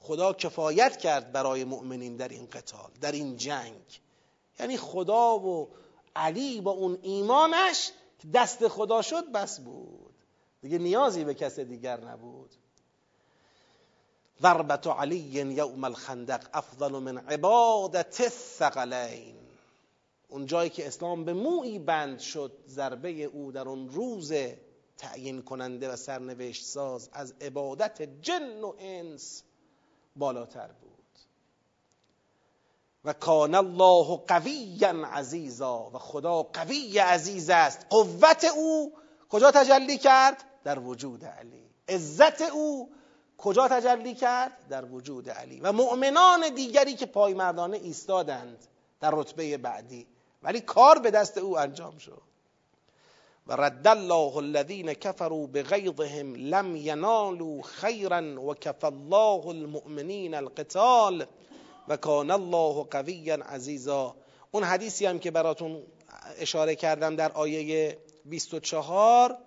خدا 0.00 0.32
کفایت 0.32 0.96
کرد 0.96 1.32
برای 1.32 1.64
مؤمنین 1.64 2.16
در 2.16 2.28
این 2.28 2.46
قتال 2.46 2.90
در 3.00 3.12
این 3.12 3.36
جنگ. 3.36 4.00
یعنی 4.60 4.76
خدا 4.76 5.38
و 5.38 5.68
علی 6.16 6.60
با 6.60 6.70
اون 6.70 6.98
ایمانش 7.02 7.90
دست 8.34 8.68
خدا 8.68 9.02
شد 9.02 9.32
بس 9.32 9.60
بود. 9.60 10.14
دیگه 10.62 10.78
نیازی 10.78 11.24
به 11.24 11.34
کس 11.34 11.58
دیگر 11.58 12.00
نبود. 12.00 12.50
ضربت 14.42 14.86
علی 14.86 15.16
یوم 15.16 15.84
الخندق 15.84 16.48
افضل 16.52 16.92
من 16.92 17.18
عبادت 17.18 18.20
الثقلین. 18.20 19.45
اون 20.28 20.46
جایی 20.46 20.70
که 20.70 20.86
اسلام 20.86 21.24
به 21.24 21.32
موی 21.32 21.78
بند 21.78 22.18
شد 22.18 22.52
ضربه 22.68 23.10
او 23.24 23.52
در 23.52 23.68
اون 23.68 23.88
روز 23.88 24.32
تعیین 24.98 25.42
کننده 25.42 25.92
و 25.92 25.96
سرنوشت 25.96 26.64
ساز 26.64 27.10
از 27.12 27.34
عبادت 27.40 28.02
جن 28.02 28.60
و 28.60 28.74
انس 28.78 29.42
بالاتر 30.16 30.72
بود. 30.72 30.96
و 33.04 33.12
کان 33.12 33.54
الله 33.54 34.16
قویا 34.16 35.06
عزیزا 35.06 35.90
و 35.94 35.98
خدا 35.98 36.42
قوی 36.42 36.98
عزیز 36.98 37.50
است. 37.50 37.86
قوت 37.90 38.44
او 38.44 38.92
کجا 39.28 39.50
تجلی 39.50 39.98
کرد؟ 39.98 40.44
در 40.64 40.78
وجود 40.78 41.24
علی. 41.24 41.70
عزت 41.88 42.42
او 42.42 42.90
کجا 43.38 43.68
تجلی 43.68 44.14
کرد؟ 44.14 44.52
در 44.68 44.84
وجود 44.84 45.30
علی. 45.30 45.60
و 45.60 45.72
مؤمنان 45.72 46.54
دیگری 46.54 46.94
که 46.94 47.06
پایمردانه 47.06 47.76
ایستادند 47.76 48.66
در 49.00 49.10
رتبه 49.14 49.56
بعدی. 49.56 50.06
ولی 50.42 50.60
کار 50.60 50.98
به 50.98 51.10
دست 51.10 51.38
او 51.38 51.58
انجام 51.58 51.98
شد. 51.98 52.22
و 53.46 53.52
رد 53.52 53.86
الله 53.86 54.36
الذين 54.36 54.92
كفروا 54.92 55.46
بغيظهم 55.46 56.36
لم 56.36 56.76
ينالوا 56.76 57.62
خيرا 57.62 58.34
وكف 58.38 58.84
الله 58.84 59.50
المؤمنين 59.50 60.34
القتال 60.34 61.26
و 61.88 61.96
کان 61.96 62.30
الله 62.30 62.86
قویا 62.90 63.34
عزیزا. 63.34 64.16
اون 64.50 64.64
حدیثی 64.64 65.06
هم 65.06 65.18
که 65.18 65.30
براتون 65.30 65.82
اشاره 66.38 66.74
کردم 66.74 67.16
در 67.16 67.32
آیه 67.32 67.98
24 68.24 69.38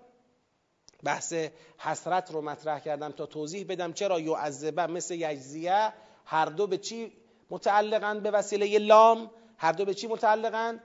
بحث 1.04 1.34
حسرت 1.78 2.32
رو 2.32 2.42
مطرح 2.42 2.80
کردم 2.80 3.12
تا 3.12 3.26
توضیح 3.26 3.66
بدم 3.70 3.94
چرا 3.94 4.20
یعذبه 4.20 4.88
مثل 4.88 5.14
یجزیه 5.14 5.94
هر 6.26 6.46
دو 6.46 6.68
به 6.68 6.78
چی 6.78 7.12
متعلقند 7.50 8.24
به 8.24 8.32
وسیله 8.32 8.80
لام؟ 8.80 9.32
هر 9.60 9.72
دو 9.72 9.86
به 9.86 9.94
چی 9.94 10.08
متعلقند 10.08 10.82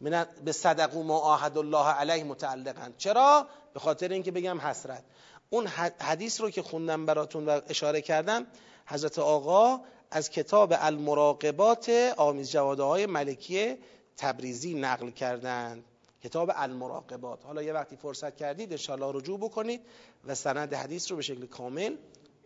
من 0.00 0.26
به 0.44 0.52
صدق 0.52 0.96
و 0.96 1.02
ما 1.02 1.38
الله 1.56 1.86
علیه 1.86 2.24
متعلقند 2.24 2.94
چرا؟ 2.96 3.46
به 3.74 3.80
خاطر 3.80 4.08
اینکه 4.08 4.30
بگم 4.30 4.60
حسرت. 4.60 5.04
اون 5.50 5.66
حدیث 6.00 6.40
رو 6.40 6.50
که 6.50 6.62
خوندم 6.62 7.06
براتون 7.06 7.46
و 7.46 7.60
اشاره 7.68 8.00
کردم 8.00 8.46
حضرت 8.86 9.18
آقا 9.18 9.80
از 10.10 10.30
کتاب 10.30 10.74
المراقبات 10.76 11.88
آمیز 12.16 12.50
جواده 12.50 12.82
های 12.82 13.06
ملکی 13.06 13.76
تبریزی 14.16 14.74
نقل 14.74 15.10
کردند. 15.10 15.84
کتاب 16.24 16.52
المراقبات. 16.54 17.44
حالا 17.44 17.62
یه 17.62 17.72
وقتی 17.72 17.96
فرصت 17.96 18.36
کردید 18.36 18.72
انشاءالله 18.72 19.18
رجوع 19.18 19.38
بکنید 19.38 19.80
و 20.24 20.34
سند 20.34 20.74
حدیث 20.74 21.10
رو 21.10 21.16
به 21.16 21.22
شکل 21.22 21.46
کامل 21.46 21.96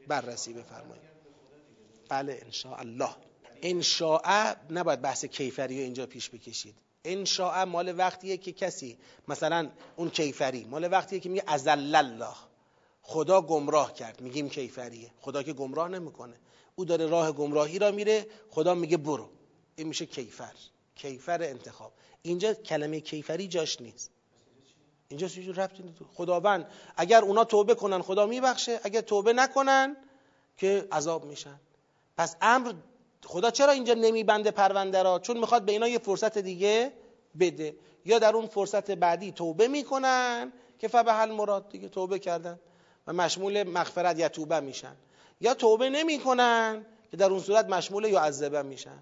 بررسی 0.06 0.52
بفرمایید. 0.52 1.10
بله 2.08 2.40
انشاءالله. 2.44 3.29
انشاء 3.62 4.54
نباید 4.70 5.00
بحث 5.00 5.24
کیفری 5.24 5.76
رو 5.78 5.82
اینجا 5.82 6.06
پیش 6.06 6.30
بکشید. 6.30 6.74
انشاء 7.04 7.64
مال 7.64 7.98
وقتیه 7.98 8.36
که 8.36 8.52
کسی 8.52 8.98
مثلا 9.28 9.70
اون 9.96 10.10
کیفری 10.10 10.64
مال 10.64 10.92
وقتیه 10.92 11.20
که 11.20 11.28
میگه 11.28 11.44
ازل 11.46 11.94
الله. 11.94 12.34
خدا 13.02 13.40
گمراه 13.40 13.94
کرد 13.94 14.20
میگیم 14.20 14.48
کیفریه. 14.48 15.10
خدا 15.20 15.42
که 15.42 15.52
گمراه 15.52 15.88
نمی‌کنه. 15.88 16.36
او 16.76 16.84
داره 16.84 17.06
راه 17.06 17.32
گمراهی 17.32 17.78
را 17.78 17.90
میره 17.90 18.26
خدا 18.50 18.74
میگه 18.74 18.96
برو. 18.96 19.28
این 19.76 19.88
میشه 19.88 20.06
کیفر. 20.06 20.52
کیفر 20.94 21.42
انتخاب. 21.42 21.92
اینجا 22.22 22.54
کلمه 22.54 23.00
کیفری 23.00 23.48
جاش 23.48 23.80
نیست. 23.80 24.10
اینجا 25.08 25.28
چیزی 25.28 25.52
ربطی 25.52 25.82
خداوند 26.14 26.66
اگر 26.96 27.22
اونا 27.22 27.44
توبه 27.44 27.74
کنن 27.74 28.02
خدا 28.02 28.26
میبخشه. 28.26 28.80
اگر 28.84 29.00
توبه 29.00 29.32
نکنن 29.32 29.96
که 30.56 30.88
عذاب 30.92 31.24
میشن. 31.24 31.60
پس 32.16 32.36
امر 32.40 32.72
خدا 33.26 33.50
چرا 33.50 33.72
اینجا 33.72 33.94
نمیبنده 33.94 34.50
پرونده 34.50 35.02
را؟ 35.02 35.18
چون 35.18 35.38
می‌خواد 35.38 35.64
به 35.64 35.72
اینا 35.72 35.88
یه 35.88 35.98
فرصت 35.98 36.38
دیگه 36.38 36.92
بده. 37.40 37.76
یا 38.04 38.18
در 38.18 38.36
اون 38.36 38.46
فرصت 38.46 38.90
بعدی 38.90 39.32
توبه 39.32 39.68
می‌کنن 39.68 40.52
که 40.78 40.88
فبه 40.88 41.24
مراد 41.24 41.68
دیگه 41.68 41.88
توبه 41.88 42.18
کردن 42.18 42.60
و 43.06 43.12
مشمول 43.12 43.62
مغفرت 43.62 44.18
یا 44.18 44.28
توبه 44.28 44.60
میشن. 44.60 44.96
یا 45.40 45.54
توبه 45.54 45.90
نمی‌کنن 45.90 46.86
که 47.10 47.16
در 47.16 47.30
اون 47.30 47.40
صورت 47.40 47.66
مشمول 47.66 48.04
یا 48.04 48.20
عذبه 48.20 48.62
میشن. 48.62 48.98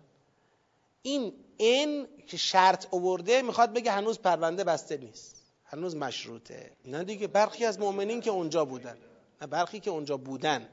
این 1.03 1.33
این 1.57 2.09
که 2.27 2.37
شرط 2.37 2.87
اوورده 2.91 3.43
می‌خواد 3.43 3.73
بگه 3.73 3.91
هنوز 3.91 4.19
پرونده 4.19 4.65
بسته 4.65 4.97
نیست. 4.97 5.43
هنوز 5.65 5.97
مشروطه. 5.97 6.71
نه 6.85 7.05
دیگه 7.05 7.27
برخی 7.27 7.65
از 7.65 7.81
مؤمنین 7.81 8.21
که 8.21 8.31
اونجا 8.31 8.65
بودن. 8.65 8.99
نه 9.41 9.47
برخی 9.47 9.81
که 9.81 9.91
اونجا 9.91 10.17
بودن. 10.17 10.69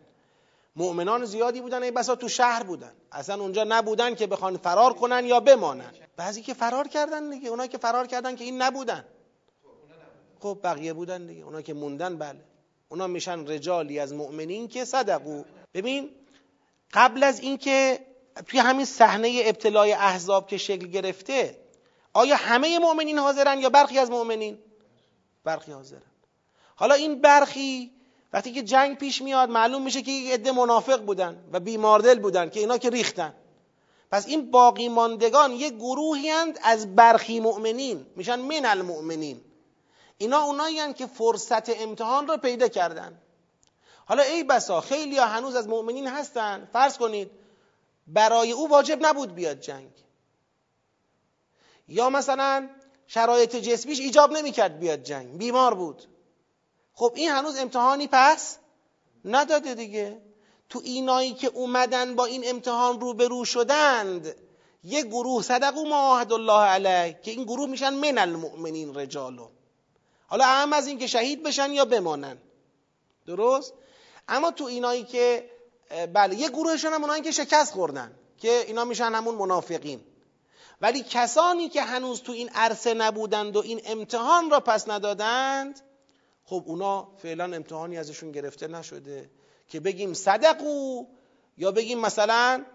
مؤمنان 0.75 1.25
زیادی 1.25 1.61
بودن 1.61 1.83
ای 1.83 1.91
بسا 1.91 2.15
تو 2.15 2.29
شهر 2.29 2.63
بودن. 2.63 2.91
اصلا 3.11 3.41
اونجا 3.41 3.65
نبودن 3.67 4.15
که 4.15 4.27
بخوان 4.27 4.57
فرار 4.57 4.93
کنن 4.93 5.25
یا 5.25 5.39
بمانن. 5.39 5.91
بعضی 6.17 6.41
که 6.41 6.53
فرار 6.53 6.87
کردن 6.87 7.29
دیگه 7.29 7.49
اونا 7.49 7.67
که 7.67 7.77
فرار 7.77 8.07
کردن 8.07 8.35
که 8.35 8.43
این 8.43 8.61
نبودن. 8.61 9.05
خب 10.39 10.59
بقیه 10.63 10.93
بودن 10.93 11.27
دیگه. 11.27 11.43
اونا 11.43 11.61
که 11.61 11.73
موندن 11.73 12.17
بله. 12.17 12.39
اونا 12.89 13.07
میشن 13.07 13.47
رجالی 13.47 13.99
از 13.99 14.13
مؤمنین 14.13 14.67
که 14.67 14.85
صدقو. 14.85 15.43
ببین 15.73 16.09
قبل 16.93 17.23
از 17.23 17.39
اینکه 17.39 17.99
توی 18.47 18.59
همین 18.59 18.85
صحنه 18.85 19.41
ابتلای 19.45 19.93
احزاب 19.93 20.47
که 20.47 20.57
شکل 20.57 20.87
گرفته 20.87 21.59
آیا 22.13 22.35
همه 22.35 22.79
مؤمنین 22.79 23.19
حاضرن 23.19 23.59
یا 23.59 23.69
برخی 23.69 23.99
از 23.99 24.09
مؤمنین؟ 24.09 24.57
برخی 25.43 25.71
حاضرن. 25.71 26.01
حالا 26.75 26.93
این 26.95 27.21
برخی 27.21 27.91
وقتی 28.35 28.51
که 28.51 28.63
جنگ 28.63 28.97
پیش 28.97 29.21
میاد 29.21 29.49
معلوم 29.49 29.81
میشه 29.81 30.01
که 30.01 30.11
یک 30.11 30.33
عده 30.33 30.51
منافق 30.51 31.01
بودن 31.01 31.43
و 31.53 31.59
بیماردل 31.59 32.19
بودن 32.19 32.49
که 32.49 32.59
اینا 32.59 32.77
که 32.77 32.89
ریختن. 32.89 33.33
پس 34.11 34.27
این 34.27 34.51
باقی 34.51 34.89
ماندگان 34.89 35.51
یک 35.51 35.73
گروهی 35.73 36.31
از 36.63 36.95
برخی 36.95 37.39
مؤمنین. 37.39 38.05
میشن 38.15 38.39
من 38.39 38.65
المؤمنین. 38.65 39.41
اینا 40.17 40.41
اونایی 40.41 40.93
که 40.93 41.07
فرصت 41.07 41.81
امتحان 41.81 42.27
رو 42.27 42.37
پیدا 42.37 42.67
کردن. 42.67 43.21
حالا 44.05 44.23
ای 44.23 44.43
بسا 44.43 44.81
خیلی 44.81 45.17
ها 45.17 45.25
هنوز 45.25 45.55
از 45.55 45.67
مؤمنین 45.67 46.07
هستن. 46.07 46.69
فرض 46.73 46.97
کنید 46.97 47.31
برای 48.07 48.51
او 48.51 48.69
واجب 48.69 49.05
نبود 49.05 49.35
بیاد 49.35 49.59
جنگ. 49.59 49.91
یا 51.87 52.09
مثلا 52.09 52.69
شرایط 53.07 53.55
جسمیش 53.55 53.99
ایجاب 53.99 54.31
نمی‌کرد 54.31 54.79
بیاد 54.79 55.03
جنگ. 55.03 55.37
بیمار 55.37 55.73
بود. 55.73 56.14
خب 56.95 57.11
این 57.15 57.29
هنوز 57.29 57.57
امتحانی 57.57 58.09
پس 58.11 58.57
نداده 59.25 59.75
دیگه. 59.75 60.21
تو 60.69 60.81
اینایی 60.83 61.33
که 61.33 61.47
اومدن 61.47 62.15
با 62.15 62.25
این 62.25 62.43
امتحان 62.45 62.99
روبرو 62.99 63.45
شدند 63.45 64.35
یه 64.83 65.03
گروه 65.03 65.43
صدقو 65.43 65.85
معاهد 65.85 66.33
الله 66.33 66.61
علیه 66.61 67.19
که 67.23 67.31
این 67.31 67.43
گروه 67.43 67.69
میشن 67.69 67.93
من 67.93 68.17
المؤمنین 68.17 68.95
رجالو. 68.95 69.47
حالا 70.27 70.45
اهم 70.45 70.73
از 70.73 70.87
این 70.87 70.99
که 70.99 71.07
شهید 71.07 71.43
بشن 71.43 71.71
یا 71.71 71.85
بمانن. 71.85 72.37
درست؟ 73.27 73.73
اما 74.27 74.51
تو 74.51 74.63
اینایی 74.63 75.03
که 75.03 75.49
بله 76.13 76.35
یه 76.35 76.49
گروهشون 76.49 76.93
هم 76.93 77.01
اونایی 77.01 77.21
که 77.21 77.31
شکست 77.31 77.73
خوردن 77.73 78.15
که 78.37 78.63
اینا 78.67 78.85
میشن 78.85 79.11
همون 79.15 79.35
منافقین. 79.35 80.01
ولی 80.81 81.03
کسانی 81.03 81.69
که 81.69 81.81
هنوز 81.81 82.21
تو 82.21 82.31
این 82.31 82.49
عرصه 82.49 82.93
نبودند 82.93 83.55
و 83.55 83.59
این 83.59 83.81
امتحان 83.85 84.49
را 84.49 84.59
پس 84.59 84.89
ندادند 84.89 85.81
خب 86.45 86.63
اونا 86.65 87.07
فعلا 87.17 87.43
امتحانی 87.43 87.97
ازشون 87.97 88.31
گرفته 88.31 88.67
نشده 88.67 89.29
که 89.67 89.79
بگیم 89.79 90.13
صدقو 90.13 91.05
یا 91.57 91.71
بگیم 91.71 91.99
مثلا 91.99 92.65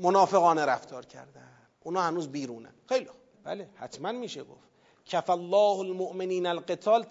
منافقانه 0.00 0.64
رفتار 0.64 1.06
کردن. 1.06 1.52
اونا 1.82 2.02
هنوز 2.02 2.28
بیرونن 2.28 2.74
خیلی 2.88 3.08
بله 3.44 3.68
حتما 3.74 4.12
میشه 4.12 4.44
گفت. 4.44 4.66
کف 5.06 5.30
الله 5.30 5.78
المؤمنین 5.78 6.46
القتال. 6.46 7.06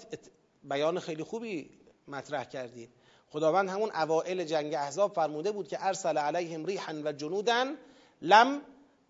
بیان 0.64 0.99
خیلی 0.99 1.23
خوبی 1.23 1.69
مطرح 2.07 2.43
کردید 2.43 2.89
خداوند 3.30 3.69
همون 3.69 3.91
اوائل 3.91 4.43
جنگ 4.43 4.73
احزاب 4.73 5.14
فرموده 5.14 5.52
بود 5.52 5.68
که 5.68 5.77
ارسل 5.85 6.18
علیهم 6.18 6.65
ریحا 6.65 7.02
و 7.03 7.11
جنودن 7.11 7.76
لم 8.22 8.61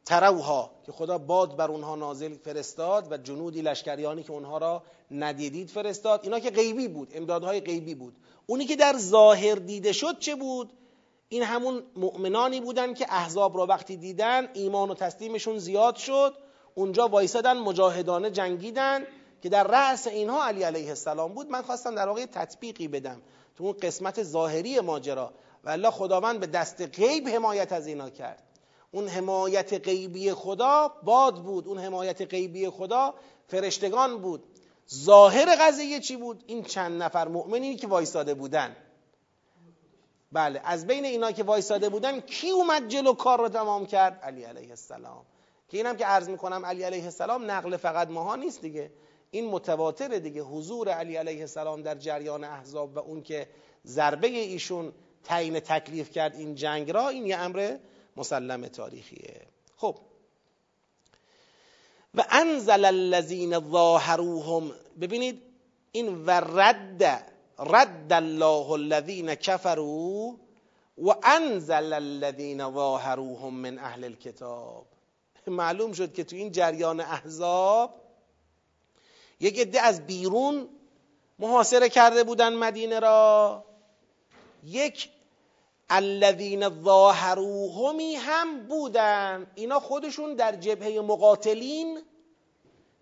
تروها 0.05 0.71
که 0.85 0.91
خدا 0.91 1.17
باد 1.17 1.55
بر 1.55 1.71
اونها 1.71 1.95
نازل 1.95 2.33
فرستاد 2.33 3.11
و 3.11 3.17
جنودی 3.17 3.61
لشکریانی 3.61 4.23
که 4.23 4.31
اونها 4.31 4.57
را 4.57 4.83
ندیدید 5.11 5.69
فرستاد. 5.69 6.19
اینا 6.23 6.39
که 6.39 6.49
غیبی 6.49 6.87
بود 6.87 7.11
امدادهای 7.15 7.61
غیبی 7.61 7.95
بود. 7.95 8.15
اونی 8.45 8.65
که 8.65 8.75
در 8.75 8.97
ظاهر 8.97 9.55
دیده 9.55 9.91
شد 9.91 10.19
چه 10.19 10.35
بود؟ 10.35 10.73
این 11.29 11.43
همون 11.43 11.83
مؤمنانی 11.95 12.61
بودن 12.61 12.93
که 12.93 13.05
احزاب 13.09 13.57
را 13.57 13.65
وقتی 13.65 13.97
دیدن 13.97 14.47
ایمان 14.53 14.89
و 14.89 14.93
تسلیمشون 14.93 15.57
زیاد 15.57 15.95
شد. 15.95 16.33
اونجا 16.75 17.07
وایسادن 17.07 17.57
مجاهدانه 17.57 18.31
جنگیدن 18.31 19.03
که 19.41 19.49
در 19.49 19.63
رأس 19.63 20.07
اینها 20.07 20.45
علی 20.47 20.63
علیه 20.63 20.89
السلام 20.89 21.33
بود. 21.33 21.49
من 21.49 21.61
خواستم 21.61 21.95
در 21.95 22.07
واقع 22.07 22.25
تطبیقی 22.25 22.87
بدم 22.87 23.21
تو 23.55 23.63
اون 23.63 23.73
قسمت 23.73 24.23
ظاهری 24.23 24.79
ماجرا. 24.79 25.33
و 25.63 25.69
الله 25.69 25.91
خداوند 25.91 26.39
به 26.39 26.47
دست 26.47 26.81
غیب 26.81 27.27
حمایت 27.27 27.73
از 27.73 27.87
اینا 27.87 28.09
کرد. 28.09 28.44
اون 28.95 29.07
حمایت 29.07 29.73
غیبی 29.73 30.33
خدا 30.33 30.91
باد 31.03 31.43
بود 31.43 31.67
اون 31.67 31.79
حمایت 31.79 32.21
غیبی 32.21 32.69
خدا 32.69 33.13
فرشتگان 33.47 34.17
بود. 34.17 34.43
ظاهر 34.93 35.55
قضیه 35.61 35.99
چی 35.99 36.15
بود؟ 36.15 36.43
این 36.47 36.63
چند 36.63 37.03
نفر 37.03 37.27
مؤمنی 37.27 37.75
که 37.75 37.87
وایساده 37.87 38.33
بودن. 38.33 38.75
بله 40.31 40.61
از 40.63 40.87
بین 40.87 41.05
اینا 41.05 41.31
که 41.31 41.43
وایساده 41.43 41.89
بودن 41.89 42.19
کی 42.19 42.49
اومد 42.49 42.87
جلو 42.87 43.13
کار 43.13 43.39
رو 43.39 43.49
تمام 43.49 43.85
کرد؟ 43.85 44.19
علی 44.23 44.43
علیه 44.43 44.69
السلام. 44.69 45.25
که 45.69 45.77
اینم 45.77 45.97
که 45.97 46.05
عرض 46.05 46.29
می‌کنم 46.29 46.65
علی 46.65 46.83
علیه 46.83 47.03
السلام 47.03 47.51
نقل 47.51 47.77
فقط 47.77 48.09
ماها 48.09 48.35
نیست 48.35 48.61
دیگه. 48.61 48.91
این 49.31 49.49
متواتره 49.49 50.19
دیگه. 50.19 50.41
حضور 50.41 50.89
علی 50.89 51.15
علیه 51.15 51.41
السلام 51.41 51.81
در 51.81 51.95
جریان 51.95 52.43
احزاب 52.43 52.95
و 52.95 52.99
اون 52.99 53.21
که 53.21 53.47
ضربه 53.85 54.27
ایشون 54.27 54.93
تعیین 55.23 55.59
تکلیف 55.59 56.11
کرد 56.11 56.35
این 56.35 56.55
جنگ 56.55 56.91
را 56.91 57.09
این 57.09 57.25
یه 57.25 57.37
امر 57.37 57.77
مسلم 58.17 58.67
تاریخیه. 58.67 59.41
خب. 59.77 59.97
و 62.15 62.25
انزل 62.29 62.85
الذین 62.85 63.71
ظاهروهم 63.71 64.71
ببینید 65.01 65.41
این 65.91 66.25
و 66.25 66.29
رد 66.31 67.31
رد 67.59 68.13
الله 68.13 68.71
الذین 68.71 69.35
کفروا 69.35 70.35
و 70.97 71.13
انزل 71.23 71.93
الذین 71.93 72.57
ظاهروهم 72.73 73.53
من 73.53 73.79
اهل 73.79 74.03
الكتاب. 74.03 74.85
معلوم 75.47 75.93
شد 75.93 76.13
که 76.13 76.23
تو 76.23 76.35
این 76.35 76.51
جریان 76.51 76.99
احزاب 76.99 78.01
یک 79.39 79.59
عده 79.59 79.81
از 79.81 80.05
بیرون 80.05 80.69
محاصره 81.39 81.89
کرده 81.89 82.23
بودن 82.23 82.53
مدینه 82.53 82.99
را. 82.99 83.65
یک 84.63 85.09
الذین 85.89 86.83
ظاهروهمی 86.83 88.15
هم 88.15 88.67
بودن. 88.67 89.47
اینا 89.55 89.79
خودشون 89.79 90.35
در 90.35 90.55
جبهه 90.55 91.01
مقاتلین 91.01 92.01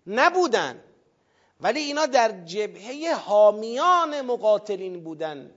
نبودن. 0.06 0.84
ولی 1.60 1.80
اینا 1.80 2.06
در 2.06 2.44
جبهه 2.44 3.14
حامیان 3.14 4.20
مقاتلین 4.20 5.04
بودن. 5.04 5.50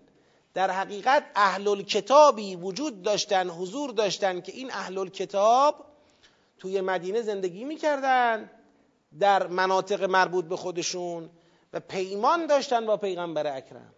در 0.54 0.72
حقیقت 0.72 1.26
اهل 1.36 1.82
کتابی 1.82 2.56
وجود 2.56 3.02
داشتن 3.02 3.50
حضور 3.50 3.92
داشتن 3.92 4.42
که 4.42 4.52
این 4.52 4.72
اهل 4.72 5.10
کتاب 5.10 5.86
توی 6.60 6.82
مدینه 6.82 7.22
زندگی 7.22 7.64
می‌کردن 7.64 8.52
در 9.20 9.48
مناطق 9.48 10.04
مربوط 10.04 10.46
به 10.46 10.56
خودشون 10.56 11.30
و 11.74 11.80
پیمان 11.80 12.48
داشتن 12.48 12.86
با 12.86 12.98
پیغمبر 12.98 13.58
اکرم. 13.58 13.94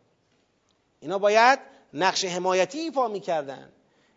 اینا 1.00 1.20
باید 1.20 1.60
نقش 1.94 2.26
حمایتی 2.26 2.80
ایفا 2.80 3.08
می‌کردن. 3.08 3.72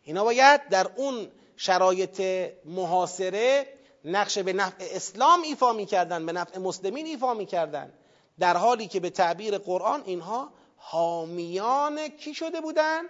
اینا 0.04 0.24
باید 0.24 0.68
در 0.68 0.90
اون 0.96 1.28
شرایط 1.56 2.22
محاصره 2.64 3.66
نقش 4.04 4.38
به 4.38 4.52
نفع 4.52 4.84
اسلام 4.90 5.42
ایفا 5.42 5.72
می‌کردن 5.72 6.26
به 6.26 6.32
نفع 6.32 6.58
مسلمین 6.58 7.06
ایفا 7.06 7.34
می‌کردن. 7.34 7.92
در 8.38 8.56
حالی 8.56 8.86
که 8.86 9.00
به 9.00 9.10
تعبیر 9.10 9.58
قرآن 9.58 10.02
اینها 10.04 10.52
حامیان 10.76 12.08
کی 12.08 12.34
شده 12.34 12.60
بودن؟ 12.60 13.02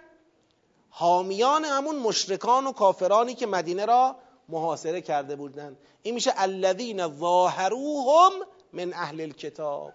حامیان 0.89 1.65
همون 1.65 1.95
مشرکان 1.95 2.67
و 2.67 2.71
کافرانی 2.71 3.33
که 3.33 3.47
مدینه 3.47 3.85
را 3.85 4.15
محاصره 4.49 5.01
کرده 5.01 5.35
بودن. 5.35 5.77
این 6.01 6.13
میشه 6.13 6.33
الذین 6.35 7.07
ظاهروهم 7.07 8.31
من 8.73 8.93
اهل 8.93 9.21
الكتاب 9.21 9.93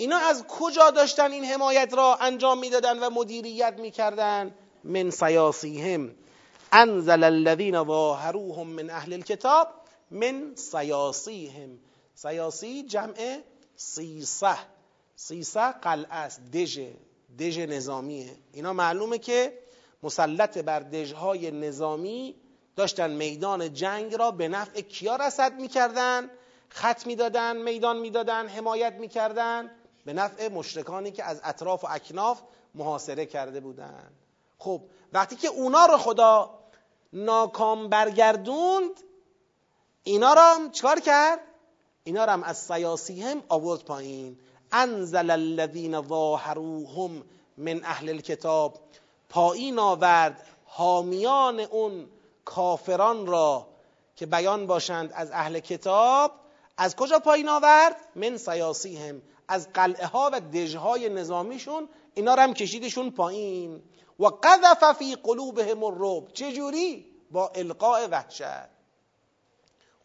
اینا 0.00 0.16
از 0.16 0.44
کجا 0.48 0.90
داشتن 0.90 1.32
این 1.32 1.44
حمایت 1.44 1.94
را 1.94 2.16
انجام 2.16 2.58
می‌دادن 2.58 2.98
و 2.98 3.10
مدیریت 3.10 3.74
می‌کردن؟ 3.78 4.54
من 4.84 5.10
سیاسیهم. 5.10 6.14
انزل 6.72 7.24
الذین 7.24 7.84
ظاهروهم 7.84 8.66
من 8.66 8.90
اهل 8.90 9.12
الكتاب 9.12 9.68
من 10.10 10.52
سیاسیهم. 10.54 11.78
سیاسی 12.14 12.82
جمع 12.82 13.38
سیسه. 13.76 14.56
سیسه 15.16 15.70
قلعه 15.70 16.14
است 16.14 16.40
دژ. 16.52 16.80
دژ 17.38 17.58
نظامیه. 17.58 18.30
اینا 18.52 18.72
معلومه 18.72 19.18
که 19.18 19.58
مسلط 20.02 20.58
بر 20.58 20.80
دژهای 20.80 21.50
نظامی 21.50 22.34
داشتن 22.76 23.10
میدان 23.10 23.72
جنگ 23.72 24.14
را 24.14 24.30
به 24.30 24.48
نفع 24.48 24.80
کیا 24.80 25.16
رسد 25.16 25.60
می‌کردن؟ 25.60 26.30
خط 26.68 27.06
می‌دادن 27.06 27.56
میدان 27.56 27.98
می‌دادن 27.98 28.48
حمایت 28.48 28.92
می‌کردن. 28.92 29.70
به 30.08 30.14
نفع 30.14 30.48
مشرکانی 30.48 31.10
که 31.10 31.24
از 31.24 31.40
اطراف 31.44 31.84
و 31.84 31.86
اکناف 31.90 32.40
محاصره 32.74 33.26
کرده 33.26 33.60
بودند. 33.60 34.12
خب 34.58 34.82
وقتی 35.12 35.36
که 35.36 35.48
اونا 35.48 35.86
رو 35.86 35.96
خدا 35.96 36.58
ناکام 37.12 37.88
برگردوند 37.88 38.90
اینا 40.02 40.34
را 40.34 40.68
چکار 40.72 41.00
کرد؟ 41.00 41.40
اینا 42.04 42.24
را 42.24 42.32
هم 42.32 42.42
از 42.42 42.58
سیاسی 42.58 43.22
هم 43.22 43.42
آورد 43.48 43.84
پایین. 43.84 44.38
انزل 44.72 45.30
الذین 45.30 46.02
ظاهروهم 46.08 47.22
من 47.56 47.84
اهل 47.84 48.08
الكتاب 48.08 48.78
پایین 49.28 49.78
آورد 49.78 50.46
حامیان 50.64 51.60
اون 51.60 52.06
کافران 52.44 53.26
را 53.26 53.66
که 54.16 54.26
بیان 54.26 54.66
باشند 54.66 55.12
از 55.14 55.30
اهل 55.30 55.58
کتاب. 55.58 56.32
از 56.76 56.96
کجا 56.96 57.18
پایین 57.18 57.48
آورد؟ 57.48 57.96
من 58.16 58.36
سیاسی 58.36 58.96
هم 58.96 59.22
از 59.48 59.72
قلعه 59.72 60.06
ها 60.06 60.30
و 60.32 60.40
دژهای 60.40 61.08
نظامیشون 61.08 61.88
اینا 62.14 62.34
رو 62.34 62.42
هم 62.42 62.54
کشیدشون 62.54 63.10
پایین. 63.10 63.82
و 64.18 64.26
قذف 64.26 64.92
فی 64.98 65.14
قلوبهم 65.14 65.84
الرعب. 65.84 66.32
چجوری؟ 66.32 67.06
با 67.30 67.48
القاء 67.48 68.08
وحشت. 68.10 68.68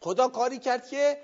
خدا 0.00 0.28
کاری 0.28 0.58
کرد 0.58 0.88
که 0.88 1.20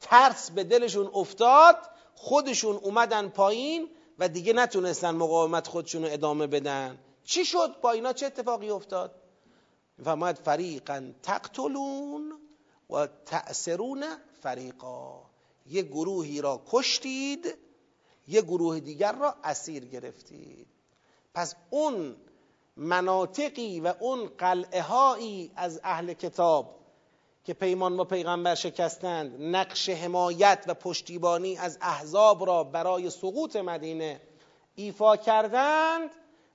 ترس 0.00 0.50
به 0.50 0.64
دلشون 0.64 1.10
افتاد 1.14 1.76
خودشون 2.14 2.76
اومدن 2.76 3.28
پایین 3.28 3.88
و 4.18 4.28
دیگه 4.28 4.52
نتونستن 4.52 5.10
مقاومت 5.10 5.66
خودشون 5.66 6.04
رو 6.04 6.12
ادامه 6.12 6.46
بدن. 6.46 6.98
چی 7.24 7.44
شد؟ 7.44 7.80
با 7.80 7.90
اینا 7.90 8.12
چه 8.12 8.26
اتفاقی 8.26 8.70
افتاد؟ 8.70 9.14
فرماید 10.04 10.36
فریقا 10.36 11.12
تقتلون 11.22 12.32
و 12.90 13.06
تأثرون 13.06 14.04
فریقا. 14.42 15.25
یه 15.68 15.82
گروهی 15.82 16.40
را 16.40 16.62
کشتید 16.66 17.54
یه 18.28 18.42
گروه 18.42 18.80
دیگر 18.80 19.12
را 19.12 19.34
اسیر 19.44 19.84
گرفتید. 19.84 20.66
پس 21.34 21.54
اون 21.70 22.16
مناطقی 22.76 23.80
و 23.80 23.94
اون 24.00 24.26
قلعه 24.38 24.82
هایی 24.82 25.52
از 25.56 25.80
اهل 25.84 26.12
کتاب 26.12 26.76
که 27.44 27.54
پیمان 27.54 27.96
با 27.96 28.04
پیغمبر 28.04 28.54
شکستند 28.54 29.36
نقش 29.40 29.88
حمایت 29.88 30.64
و 30.66 30.74
پشتیبانی 30.74 31.56
از 31.56 31.78
احزاب 31.80 32.46
را 32.46 32.64
برای 32.64 33.10
سقوط 33.10 33.56
مدینه 33.56 34.20
ایفا 34.74 35.16
کردند 35.16 36.10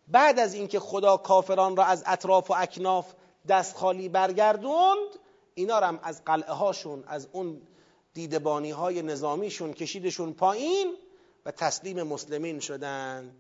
بعد 0.08 0.40
از 0.40 0.54
اینکه 0.54 0.80
خدا 0.80 1.18
کافران 1.18 1.76
را 1.76 1.84
از 1.84 2.04
اطراف 2.06 2.52
و 2.52 2.54
اکناف 2.58 3.14
دست 3.48 3.78
خالی 3.78 4.10
برگردوند 4.10 5.08
اینا 5.54 5.76
هم 5.76 6.00
از 6.04 6.24
قلعه 6.26 6.54
هاشون 6.54 7.04
از 7.08 7.28
اون 7.32 7.62
دیدبانی 8.14 8.72
های 8.72 9.02
نظامیشون 9.02 9.74
کشیدشون 9.74 10.34
پایین 10.34 10.96
و 11.46 11.52
تسلیم 11.52 12.04
مسلمین 12.04 12.60
شدن. 12.60 13.36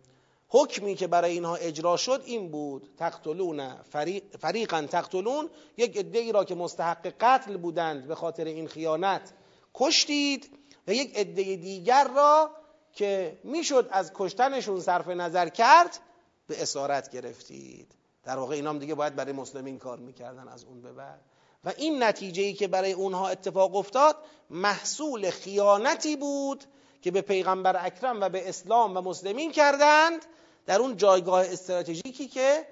حکمی 0.48 0.96
که 0.96 1.08
برای 1.08 1.32
اینها 1.32 1.56
اجرا 1.56 1.98
شد 1.98 2.22
این 2.26 2.52
بود 2.52 2.90
تقتلون 2.98 3.82
فریق 3.84 4.24
فریقا 4.40 4.88
تقتلون 4.92 5.50
یک 5.78 5.98
عده 5.98 6.32
را 6.32 6.44
که 6.44 6.56
مستحق 6.56 7.14
قتل 7.20 7.58
بودند 7.58 8.08
به 8.08 8.16
خاطر 8.16 8.46
این 8.46 8.68
خیانت 8.68 9.34
کشتید 9.74 10.50
و 10.88 10.94
یک 10.94 11.18
عده 11.18 11.56
دیگر 11.56 12.08
را 12.16 12.52
که 12.94 13.40
می‌شد 13.44 13.88
از 13.92 14.12
کشتنشون 14.16 14.80
صرف 14.80 15.08
نظر 15.08 15.50
کرد 15.50 16.00
به 16.48 16.62
اسارت 16.62 17.10
گرفتید. 17.10 17.96
در 18.24 18.38
واقع 18.38 18.56
اینام 18.56 18.80
دیگه 18.80 18.96
باید 18.96 19.16
برای 19.16 19.34
مسلمین 19.34 19.80
کار 19.80 20.00
می‌کردن 20.00 20.48
از 20.48 20.64
اون 20.64 20.82
به 20.82 20.92
بعد. 20.92 21.22
و 21.64 21.74
این 21.78 22.04
نتیجه 22.04 22.44
ای 22.44 22.54
که 22.54 22.68
برای 22.68 22.92
اونها 22.92 23.30
اتفاق 23.30 23.76
افتاد 23.76 24.16
محصول 24.50 25.30
خیانتی 25.30 26.16
بود 26.16 26.64
که 27.02 27.12
به 27.12 27.22
پیغمبر 27.22 27.86
اکرم 27.86 28.22
و 28.22 28.30
به 28.30 28.50
اسلام 28.50 28.98
و 28.98 29.02
مسلمین 29.02 29.52
کردند 29.52 30.26
در 30.66 30.80
اون 30.80 30.98
جایگاه 30.98 31.46
استراتژیکی 31.46 32.28
که 32.28 32.68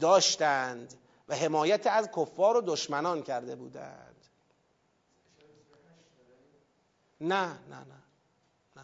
داشتند 0.00 0.94
و 1.28 1.34
حمایت 1.34 1.86
از 1.86 2.08
کفار 2.16 2.56
و 2.56 2.60
دشمنان 2.60 3.22
کرده 3.22 3.56
بودند. 3.56 4.14
نه 7.20 7.46
نه 7.46 7.78
نه 7.78 8.02
نه. 8.76 8.82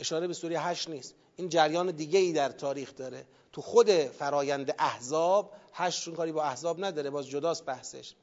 اشاره 0.00 0.26
به 0.26 0.34
سوره 0.34 0.60
هشت 0.60 0.88
نیست. 0.88 1.14
این 1.36 1.48
جریان 1.48 1.90
دیگه 1.90 2.18
ای 2.18 2.32
در 2.32 2.48
تاریخ 2.48 2.94
داره. 2.96 3.26
تو 3.52 3.62
خود 3.62 3.90
فرایند 3.90 4.74
احزاب 4.78 5.52
هشت 5.72 6.14
کاری 6.14 6.32
با 6.32 6.44
احزاب 6.44 6.84
نداره. 6.84 7.10
باز 7.10 7.28
جداست 7.28 7.64
بحثش. 7.64 8.14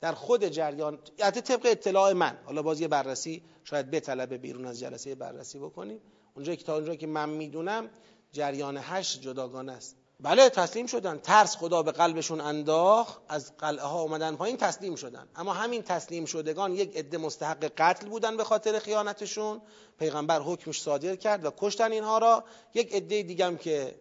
در 0.00 0.12
خود 0.12 0.44
جریان 0.44 0.98
یعنی 1.18 1.40
طبق 1.40 1.66
اطلاع 1.70 2.12
من. 2.12 2.38
حالا 2.44 2.62
باز 2.62 2.80
یه 2.80 2.88
بررسی 2.88 3.42
شاید 3.64 3.90
بطلبه 3.90 4.38
بیرون 4.38 4.66
از 4.66 4.80
جلسه 4.80 5.14
بررسی 5.14 5.58
بکنیم. 5.58 6.00
اونجا 6.34 6.54
که 6.54 6.64
تا 6.64 6.74
اونجا 6.74 6.94
که 6.94 7.06
من 7.06 7.28
می‌دونم 7.28 7.90
جریان 8.32 8.78
هشت 8.82 9.20
جداگانه 9.20 9.72
است. 9.72 9.96
بله 10.20 10.48
تسلیم 10.48 10.86
شدن. 10.86 11.18
ترس 11.18 11.56
خدا 11.56 11.82
به 11.82 11.92
قلبشون 11.92 12.40
انداخت 12.40 13.20
از 13.28 13.56
قلعه 13.56 13.84
ها 13.84 14.02
اومدن 14.02 14.36
پایین 14.36 14.56
تسلیم 14.56 14.96
شدن. 14.96 15.28
اما 15.36 15.52
همین 15.52 15.82
تسلیم 15.82 16.24
شدگان 16.24 16.74
یک 16.74 16.96
عده 16.96 17.18
مستحق 17.18 17.72
قتل 17.76 18.08
بودن 18.08 18.36
به 18.36 18.44
خاطر 18.44 18.78
خیانتشون. 18.78 19.60
پیغمبر 19.98 20.40
حکمش 20.40 20.80
صادر 20.82 21.16
کرد 21.16 21.44
و 21.44 21.50
کشتن 21.56 21.92
اینها 21.92 22.18
را. 22.18 22.44
یک 22.74 22.94
عده 22.94 23.22
دیگم 23.22 23.56
که 23.56 23.94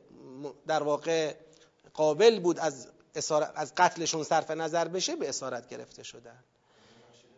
در 0.67 0.83
واقع 0.83 1.33
قابل 1.93 2.39
بود 2.39 2.59
از 2.59 2.87
از 3.55 3.73
قتلشون 3.77 4.23
صرف 4.23 4.51
نظر 4.51 4.87
بشه 4.87 5.15
به 5.15 5.29
اسارت 5.29 5.69
گرفته 5.69 6.03
شدن. 6.03 6.43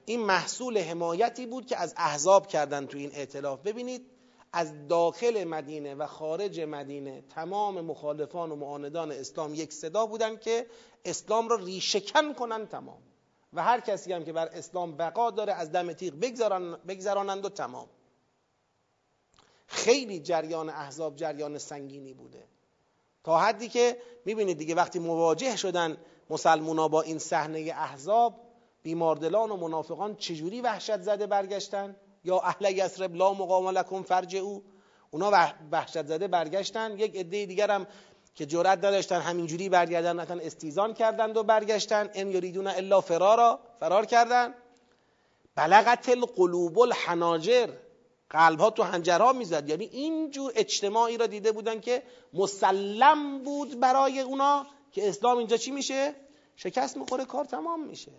این 0.05 0.19
محصول 0.19 0.77
حمایتی 0.77 1.45
بود 1.45 1.65
که 1.65 1.77
از 1.77 1.93
احزاب 1.97 2.47
کردن 2.47 2.85
تو 2.85 2.97
این 2.97 3.11
اعتلاف 3.13 3.61
ببینید 3.61 4.05
از 4.53 4.87
داخل 4.87 5.43
مدینه 5.43 5.95
و 5.95 6.07
خارج 6.07 6.59
مدینه 6.59 7.21
تمام 7.21 7.81
مخالفان 7.81 8.51
و 8.51 8.55
معاندان 8.55 9.11
اسلام 9.11 9.53
یک 9.53 9.73
صدا 9.73 10.05
بودن 10.05 10.37
که 10.37 10.67
اسلام 11.05 11.49
را 11.49 11.55
ریشکن 11.55 12.33
کنن 12.33 12.67
تمام. 12.67 13.01
و 13.53 13.63
هر 13.63 13.79
کسی 13.79 14.13
هم 14.13 14.23
که 14.23 14.33
بر 14.33 14.47
اسلام 14.47 14.97
بقا 14.97 15.31
داره 15.31 15.53
از 15.53 15.71
دم 15.71 15.93
تیغ 15.93 16.13
بگذارن 16.13 16.75
بگذرانند 16.87 17.45
و 17.45 17.49
تمام. 17.49 17.87
خیلی 19.67 20.19
جریان 20.19 20.69
احزاب 20.69 21.15
جریان 21.15 21.57
سنگینی 21.57 22.13
بوده. 22.13 22.43
تا 23.23 23.39
حدی 23.39 23.69
که 23.69 23.97
می‌بینید 24.25 24.57
دیگه 24.57 24.75
وقتی 24.75 24.99
مواجه 24.99 25.55
شدن 25.55 25.97
مسلمونا 26.29 26.87
با 26.87 27.01
این 27.01 27.19
صحنه 27.19 27.59
احزاب 27.59 28.39
بیماردلان 28.83 29.51
و 29.51 29.57
منافقان 29.57 30.15
چجوری 30.15 30.61
وحشت 30.61 31.01
زده 31.01 31.27
برگشتن؟ 31.27 31.95
یا 32.23 32.39
اهل 32.39 32.77
یسرب 32.77 33.15
لا 33.15 33.33
مقام 33.33 33.69
لکم 33.69 34.03
فرج 34.03 34.35
او 34.35 34.63
اونا 35.11 35.51
وحشت 35.71 36.05
زده 36.05 36.27
برگشتن. 36.27 36.99
یک 36.99 37.15
عده 37.15 37.45
دیگر 37.45 37.71
هم 37.71 37.87
که 38.35 38.45
جرأت 38.45 38.77
نداشتن 38.77 39.19
همینجوری 39.19 39.69
برگردن 39.69 40.19
نتن 40.19 40.39
استیزان 40.39 40.93
کردند 40.93 41.37
و 41.37 41.43
برگشتن. 41.43 42.09
ان 42.13 42.31
یریدون 42.31 42.67
الا 42.67 43.01
فرارا. 43.01 43.59
فرار 43.79 44.05
کردن. 44.05 44.53
بلغت 45.55 46.09
القلوب 46.09 46.79
الحناجر. 46.79 47.69
قلب 48.31 48.59
ها 48.59 48.69
تو 48.69 48.83
هنجرها 48.83 49.33
می‌زد. 49.33 49.69
یعنی 49.69 49.85
اینجور 49.85 50.51
اجتماعی 50.55 51.17
را 51.17 51.27
دیده 51.27 51.51
بودن 51.51 51.79
که 51.79 52.03
مسلم 52.33 53.43
بود 53.43 53.79
برای 53.79 54.19
اونا 54.19 54.67
که 54.91 55.09
اسلام 55.09 55.37
اینجا 55.37 55.57
چی 55.57 55.71
میشه؟ 55.71 56.15
شکست 56.55 56.97
می‌خوره 56.97 57.25
کار 57.25 57.45
تمام 57.45 57.85
میشه. 57.85 58.11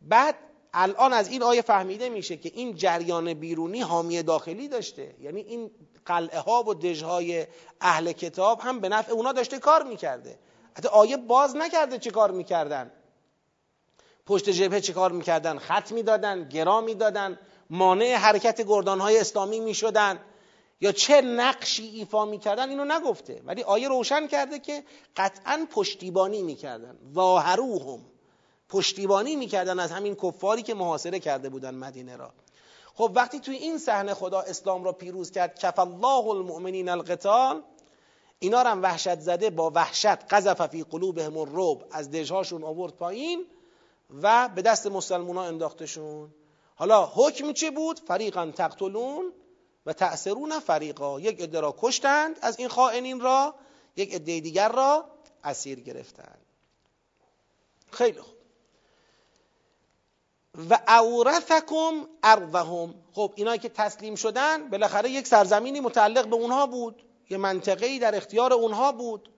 بعد 0.00 0.34
الان 0.74 1.12
از 1.12 1.28
این 1.28 1.42
آیه 1.42 1.62
فهمیده 1.62 2.08
میشه 2.08 2.36
که 2.36 2.50
این 2.54 2.74
جریان 2.74 3.34
بیرونی 3.34 3.80
حامی 3.80 4.22
داخلی 4.22 4.68
داشته. 4.68 5.14
یعنی 5.20 5.40
این 5.40 5.70
قلعه 6.06 6.38
ها 6.38 6.62
و 6.62 6.74
دژهای 6.74 7.46
اهل 7.80 8.12
کتاب 8.12 8.60
هم 8.60 8.80
به 8.80 8.88
نفع 8.88 9.12
اونا 9.12 9.32
داشته 9.32 9.58
کار 9.58 9.82
می‌کرده. 9.82 10.38
حتی 10.74 10.88
آیه 10.88 11.16
باز 11.16 11.56
نکرده 11.56 11.98
چه 11.98 12.10
کار 12.10 12.30
می‌کردن. 12.30 12.90
پشت 14.26 14.50
جبهه 14.50 14.80
چه 14.80 14.92
کار 14.92 15.12
می‌کردن؟ 15.12 15.58
خط 15.58 15.92
می‌دادن 15.92 16.48
گرا 16.48 16.80
می‌دادن. 16.80 17.38
مانع 17.70 18.14
حرکت 18.14 18.60
گردانهای 18.60 19.18
اسلامی 19.18 19.60
می‌شدن 19.60 20.18
یا 20.80 20.92
چه 20.92 21.20
نقشی 21.20 21.86
ایفا 21.86 22.24
می‌کردن 22.24 22.68
اینو 22.68 22.84
نگفته. 22.84 23.42
ولی 23.44 23.62
آیه 23.62 23.88
روشن 23.88 24.26
کرده 24.26 24.58
که 24.58 24.84
قطعا 25.16 25.66
پشتیبانی 25.70 26.42
می‌کردن. 26.42 26.98
ظاهروهم 27.14 28.00
پشتیبانی 28.68 29.36
می‌کردن 29.36 29.78
از 29.78 29.92
همین 29.92 30.14
کفاری 30.14 30.62
که 30.62 30.74
محاصره 30.74 31.20
کرده 31.20 31.48
بودن 31.48 31.74
مدینه 31.74 32.16
را. 32.16 32.32
خب 32.94 33.12
وقتی 33.14 33.40
توی 33.40 33.56
این 33.56 33.78
صحنه 33.78 34.14
خدا 34.14 34.40
اسلام 34.40 34.84
را 34.84 34.92
پیروز 34.92 35.30
کرد 35.30 35.58
کف 35.58 35.78
الله 35.78 36.28
المؤمنین 36.28 36.88
القتال 36.88 37.62
اینا 38.38 38.58
هم 38.58 38.82
وحشت 38.82 39.20
زده 39.20 39.50
با 39.50 39.72
وحشت 39.74 40.06
قذف 40.06 40.66
فی 40.66 40.82
قلوبهم 40.82 41.36
الرعب 41.36 41.84
از 41.90 42.10
دژهاشون 42.10 42.64
آورد 42.64 42.92
پایین 42.92 43.46
و 44.22 44.48
به 44.48 44.62
دست 44.62 44.86
مسلمونا 44.86 45.42
انداختشون. 45.44 46.34
حالا 46.76 47.06
حکم 47.06 47.52
چه 47.52 47.70
بود؟ 47.70 47.98
فریقا 47.98 48.52
تقتلون 48.56 49.32
و 49.86 49.92
تأثرون 49.92 50.60
فریقا. 50.60 51.20
یک 51.20 51.40
عده 51.40 51.60
را 51.60 51.74
کشتند 51.78 52.38
از 52.42 52.58
این 52.58 52.68
خائنین 52.68 53.20
را 53.20 53.54
یک 53.96 54.14
عده 54.14 54.40
دیگر 54.40 54.68
را 54.68 55.04
اسیر 55.44 55.80
گرفتند. 55.80 56.46
خیلی 57.90 58.20
خوب. 58.20 58.36
و 60.70 60.78
اورثکم 60.88 62.08
ارضهم. 62.22 62.94
خب 63.12 63.32
اینا 63.36 63.56
که 63.56 63.68
تسلیم 63.68 64.14
شدن 64.14 64.70
بالاخره 64.70 65.10
یک 65.10 65.26
سرزمینی 65.26 65.80
متعلق 65.80 66.26
به 66.26 66.36
اونها 66.36 66.66
بود. 66.66 67.02
یه 67.30 67.36
منطقه‌ای 67.38 67.98
در 67.98 68.16
اختیار 68.16 68.52
اونها 68.52 68.92
بود. 68.92 69.30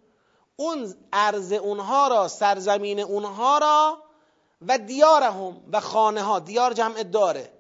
اون 0.57 0.95
ارز 1.13 1.53
اونها 1.53 2.09
را 2.09 2.29
سرزمین 2.29 3.01
اونها 3.01 3.59
را 3.59 4.03
و 4.67 4.79
دیارهم 4.79 5.61
و 5.73 5.81
خانه 5.81 6.23
ها 6.23 6.39
دیار 6.39 6.73
جمع 6.73 7.03
داره. 7.03 7.53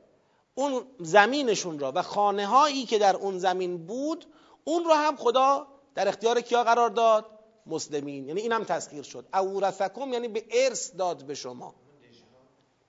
اون 0.55 0.83
زمینشون 1.01 1.79
را 1.79 1.93
و 1.95 2.03
خانه 2.03 2.47
هایی 2.47 2.87
که 2.87 2.99
در 2.99 3.17
اون 3.17 3.39
زمین 3.39 3.87
بود 3.87 4.27
اون 4.65 4.85
را 4.85 4.97
هم 4.97 5.17
خدا 5.17 5.67
در 5.95 6.09
اختیار 6.09 6.41
کیا 6.41 6.65
قرار 6.65 6.91
داد؟ 6.91 7.27
مسلمین. 7.67 8.29
یعنی 8.29 8.41
اینم 8.41 8.65
تسخیر 8.65 9.03
شد. 9.03 9.27
اورثکم 9.33 10.13
یعنی 10.13 10.29
به 10.29 10.45
ارث 10.51 10.91
داد 10.97 11.25
به 11.25 11.35
شما. 11.35 11.75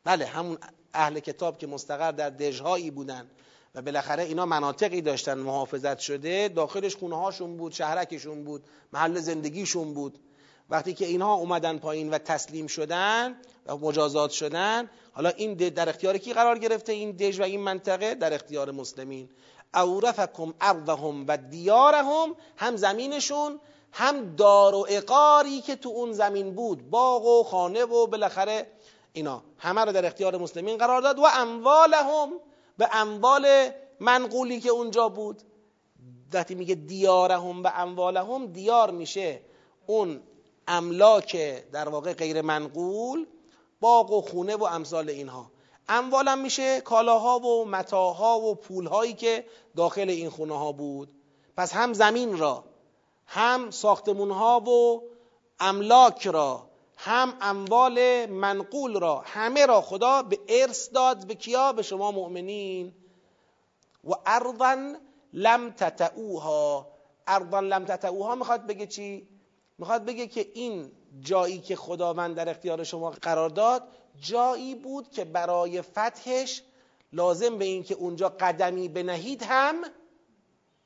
بله 0.04 0.26
همون 0.26 0.58
اهل 0.94 1.20
کتاب 1.20 1.58
که 1.58 1.68
مستقر 1.68 2.12
در 2.12 2.30
دژهایی 2.30 2.92
بودن 2.92 3.30
و 3.76 3.82
بالاخره 3.82 4.24
اینا 4.24 4.46
مناطقی 4.46 5.02
داشتن 5.02 5.38
محافظت 5.38 6.00
شده 6.00 6.48
داخلش 6.48 6.96
خونه 6.96 7.16
هاشون 7.16 7.58
بود 7.58 7.72
شهرکشون 7.72 8.44
بود 8.44 8.64
محل 8.94 9.20
زندگیشون 9.20 9.94
بود. 9.94 10.20
وقتی 10.70 10.94
که 10.94 11.06
اینها 11.06 11.34
اومدن 11.34 11.78
پایین 11.78 12.10
و 12.10 12.18
تسلیم 12.18 12.68
شدن 12.68 13.36
و 13.66 13.78
مجازات 13.78 14.32
شدن 14.32 14.90
حالا 15.14 15.30
این 15.30 15.54
در 15.54 15.90
اختیار 15.90 16.18
کی 16.18 16.34
قرار 16.34 16.60
گرفته 16.60 16.94
این 16.94 17.12
دژ 17.12 17.40
و 17.40 17.44
این 17.44 17.60
منطقه؟ 17.60 18.16
در 18.16 18.34
اختیار 18.34 18.72
مسلمین. 18.72 19.30
اورفکم 19.74 20.54
ارضهم 20.62 21.26
و 21.28 21.38
دیارهم 21.38 22.36
هم 22.58 22.76
زمینشون 22.76 23.60
هم 23.92 24.36
دار 24.36 24.76
و 24.76 24.86
اقاری 24.90 25.62
که 25.62 25.76
تو 25.76 25.90
اون 25.90 26.12
زمین 26.14 26.56
بود 26.56 26.90
باغ 26.90 27.26
و 27.26 27.44
خانه 27.44 27.84
و 27.84 28.08
بالاخره 28.08 28.68
اینا. 29.14 29.44
همه 29.58 29.82
رو 29.82 29.92
در 29.92 30.06
اختیار 30.06 30.38
مسلمین 30.38 30.78
قرار 30.78 31.02
داد 31.02 31.20
و 31.20 31.24
اموالهم 31.34 32.30
به 32.78 32.90
اموال 32.92 33.70
منقولی 34.00 34.60
که 34.60 34.70
اونجا 34.70 35.10
بود. 35.10 35.42
وقتی 36.34 36.56
میگه 36.56 36.76
دیارهم 36.76 37.64
و 37.64 37.72
اموالهم 37.76 38.46
دیار 38.46 38.92
میشه. 38.92 39.42
اون 39.86 40.22
املاک 40.70 41.38
در 41.72 41.90
واقع 41.90 42.14
غیر 42.14 42.42
منقول 42.42 43.28
باغ 43.80 44.12
و 44.12 44.22
خونه 44.22 44.56
و 44.56 44.64
امثال 44.64 45.10
اینها. 45.10 45.52
اموالم 45.90 46.40
میشه 46.40 46.82
کالاها 46.82 47.40
و 47.40 47.66
متاها 47.66 48.40
و 48.40 48.56
پولهایی 48.56 49.14
که 49.14 49.46
داخل 49.76 50.10
این 50.10 50.30
خونه 50.30 50.58
ها 50.58 50.72
بود. 50.72 51.10
پس 51.58 51.74
هم 51.74 51.94
زمین 51.94 52.38
را 52.38 52.64
هم 53.26 53.72
ساختمون 53.72 54.32
ها 54.32 54.60
و 54.60 55.04
املاک 55.60 56.28
را 56.28 56.70
هم 56.98 57.34
اموال 57.42 58.26
منقول 58.26 59.00
را 59.00 59.24
همه 59.26 59.66
را 59.66 59.82
خدا 59.82 60.22
به 60.22 60.40
ارث 60.50 60.90
داد. 60.94 61.28
به 61.28 61.36
کیا؟ 61.36 61.74
به 61.74 61.82
شما 61.82 62.12
مؤمنین. 62.12 62.94
و 64.04 64.14
ارضا 64.26 64.96
لم 65.34 65.72
تتعوها. 65.72 66.88
ارضا 67.28 67.60
لم 67.60 67.86
تتعوها 67.86 68.36
می‌خواد 68.36 68.68
بگه 68.68 68.88
چی؟ 68.88 69.28
می‌خواد 69.80 70.06
بگه 70.06 70.28
که 70.28 70.52
این 70.54 70.92
جایی 71.22 71.60
که 71.60 71.76
خداوند 71.76 72.36
در 72.36 72.50
اختیار 72.50 72.84
شما 72.84 73.10
قرار 73.10 73.50
داد 73.50 73.88
جایی 74.22 74.76
بود 74.76 75.12
که 75.12 75.26
برای 75.26 75.82
فتحش 75.82 76.64
لازم 77.14 77.58
به 77.58 77.66
این 77.66 77.84
که 77.84 77.96
اونجا 77.96 78.30
قدمی 78.30 78.88
بنهید 78.88 79.44
هم 79.44 79.76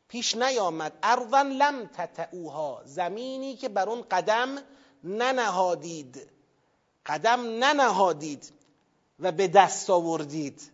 پیش 0.07 0.35
نیامد. 0.35 0.99
ارضا 1.03 1.41
لم 1.41 1.89
تتعوها 1.93 2.81
زمینی 2.85 3.55
که 3.55 3.69
بر 3.69 3.89
اون 3.89 4.01
قدم 4.11 4.57
ننهادید. 5.03 6.29
قدم 7.05 7.41
ننهادید 7.41 8.53
و 9.19 9.31
به 9.31 9.47
دست 9.47 9.89
آوردید. 9.89 10.71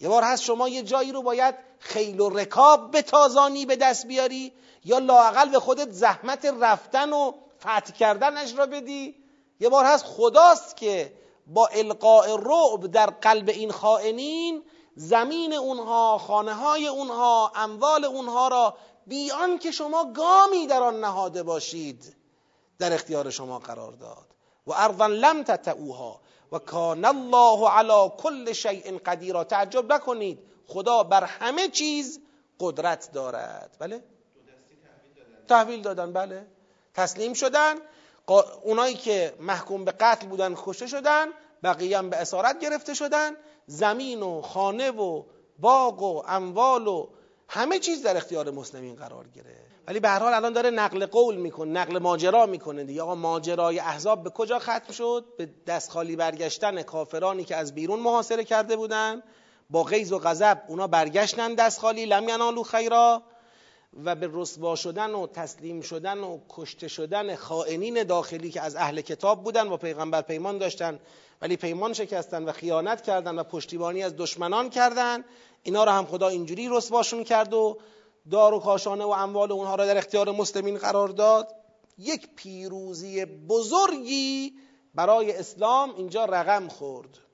یه 0.00 0.08
بار 0.08 0.22
هست 0.22 0.42
شما 0.42 0.68
یه 0.68 0.82
جایی 0.82 1.12
رو 1.12 1.22
باید 1.22 1.54
خیل 1.78 2.20
و 2.20 2.28
رکاب 2.28 2.90
به 2.90 3.02
تازانی 3.02 3.66
به 3.66 3.76
دست 3.76 4.06
بیاری 4.06 4.52
یا 4.84 4.98
لاقل 4.98 5.48
به 5.48 5.60
خودت 5.60 5.90
زحمت 5.90 6.44
رفتن 6.60 7.12
و 7.12 7.32
فتح 7.60 7.92
کردنش 7.92 8.58
را 8.58 8.66
بدی. 8.66 9.14
یه 9.60 9.68
بار 9.68 9.84
هست 9.84 10.04
خداست 10.04 10.76
که 10.76 11.12
با 11.46 11.66
القاء 11.66 12.36
رعب 12.36 12.86
در 12.86 13.06
قلب 13.06 13.48
این 13.48 13.70
خائنین 13.70 14.62
زمین 14.94 15.54
اونها 15.54 16.18
خانه 16.18 16.54
های 16.54 16.86
اونها 16.86 17.52
اموال 17.54 18.04
اونها 18.04 18.48
را 18.48 18.76
بیان 19.06 19.58
که 19.58 19.70
شما 19.70 20.12
گامی 20.12 20.66
در 20.66 20.82
آن 20.82 21.00
نهاده 21.00 21.42
باشید. 21.42 22.16
در 22.78 22.92
اختیار 22.92 23.30
شما 23.30 23.58
قرار 23.58 23.92
داد. 23.92 24.26
و 24.66 24.72
ارضا 24.72 25.06
لم 25.06 25.42
تتعوها 25.42 26.20
و 26.52 26.58
کان 26.58 27.04
الله 27.04 27.70
علی 27.70 28.12
کل 28.18 28.52
شیء 28.52 28.98
قدیر. 28.98 29.44
تعجب 29.44 29.92
نکنید. 29.92 30.38
خدا 30.68 31.02
بر 31.02 31.24
همه 31.24 31.68
چیز 31.68 32.20
قدرت 32.60 33.12
دارد. 33.12 33.76
بله؟ 33.78 34.04
تحویل 35.48 35.82
دادن 35.82 36.12
بله. 36.12 36.46
تسلیم 36.94 37.32
شدن. 37.34 37.74
اونایی 38.62 38.94
که 38.94 39.34
محکوم 39.40 39.84
به 39.84 39.92
قتل 39.92 40.26
بودن 40.26 40.54
کشته 40.56 40.86
شدن. 40.86 41.26
بقیه 41.62 41.98
هم 41.98 42.10
به 42.10 42.16
اسارت 42.16 42.58
گرفته 42.58 42.94
شدن. 42.94 43.32
زمین 43.66 44.22
و 44.22 44.42
خانه 44.42 44.90
و 44.90 45.22
باغ 45.58 46.02
و 46.02 46.22
اموال 46.28 46.86
و 46.86 47.08
همه 47.48 47.78
چیز 47.78 48.02
در 48.02 48.16
اختیار 48.16 48.50
مسلمین 48.50 48.96
قرار 48.96 49.28
گرفت. 49.28 49.66
ولی 49.86 50.00
به 50.00 50.08
هر 50.08 50.18
حال 50.18 50.34
الان 50.34 50.52
داره 50.52 50.70
نقل 50.70 51.06
قول 51.06 51.36
می‌کنه 51.36 51.70
نقل 51.70 51.98
ماجرا 51.98 52.46
می‌کنه 52.46 52.84
دیگه. 52.84 53.02
آقا 53.02 53.14
ماجرای 53.14 53.78
احزاب 53.78 54.22
به 54.22 54.30
کجا 54.30 54.58
ختم 54.58 54.92
شد؟ 54.92 55.24
به 55.38 55.48
دست 55.66 55.90
خالی 55.90 56.16
برگشتن 56.16 56.82
کافرانی 56.82 57.44
که 57.44 57.56
از 57.56 57.74
بیرون 57.74 58.00
محاصره 58.00 58.44
کرده 58.44 58.76
بودن. 58.76 59.22
با 59.70 59.82
غیظ 59.82 60.12
و 60.12 60.18
غضب 60.18 60.62
اونا 60.68 60.86
برگشتن 60.86 61.54
دست 61.54 61.80
خالی 61.80 62.06
لم 62.06 62.28
ینالو 62.28 62.62
خیرا. 62.62 63.22
و 64.04 64.14
به 64.14 64.30
رسوا 64.32 64.76
شدن 64.76 65.10
و 65.10 65.26
تسلیم 65.26 65.80
شدن 65.80 66.18
و 66.18 66.38
کشته 66.48 66.88
شدن 66.88 67.34
خائنین 67.34 68.02
داخلی 68.02 68.50
که 68.50 68.60
از 68.60 68.76
اهل 68.76 69.00
کتاب 69.00 69.44
بودن 69.44 69.68
و 69.68 69.76
پیغمبر 69.76 70.22
پیمان 70.22 70.58
داشتن 70.58 71.00
ولی 71.42 71.56
پیمان 71.56 71.92
شکستن 71.92 72.44
و 72.44 72.52
خیانت 72.52 73.02
کردن 73.02 73.38
و 73.38 73.42
پشتیبانی 73.42 74.02
از 74.02 74.16
دشمنان 74.16 74.70
کردن. 74.70 75.24
اینا 75.62 75.84
رو 75.84 75.90
هم 75.90 76.06
خدا 76.06 76.28
اینجوری 76.28 76.68
رسواشون 76.70 77.24
کرد 77.24 77.54
و 77.54 77.78
دار 78.30 78.54
و 78.54 78.58
کاشانه 78.58 79.04
و 79.04 79.08
اموال 79.08 79.52
اونها 79.52 79.74
را 79.74 79.86
در 79.86 79.98
اختیار 79.98 80.30
مسلمین 80.30 80.78
قرار 80.78 81.08
داد. 81.08 81.54
یک 81.98 82.28
پیروزی 82.36 83.24
بزرگی 83.24 84.52
برای 84.94 85.36
اسلام 85.36 85.94
اینجا 85.94 86.24
رقم 86.24 86.68
خورد. 86.68 87.25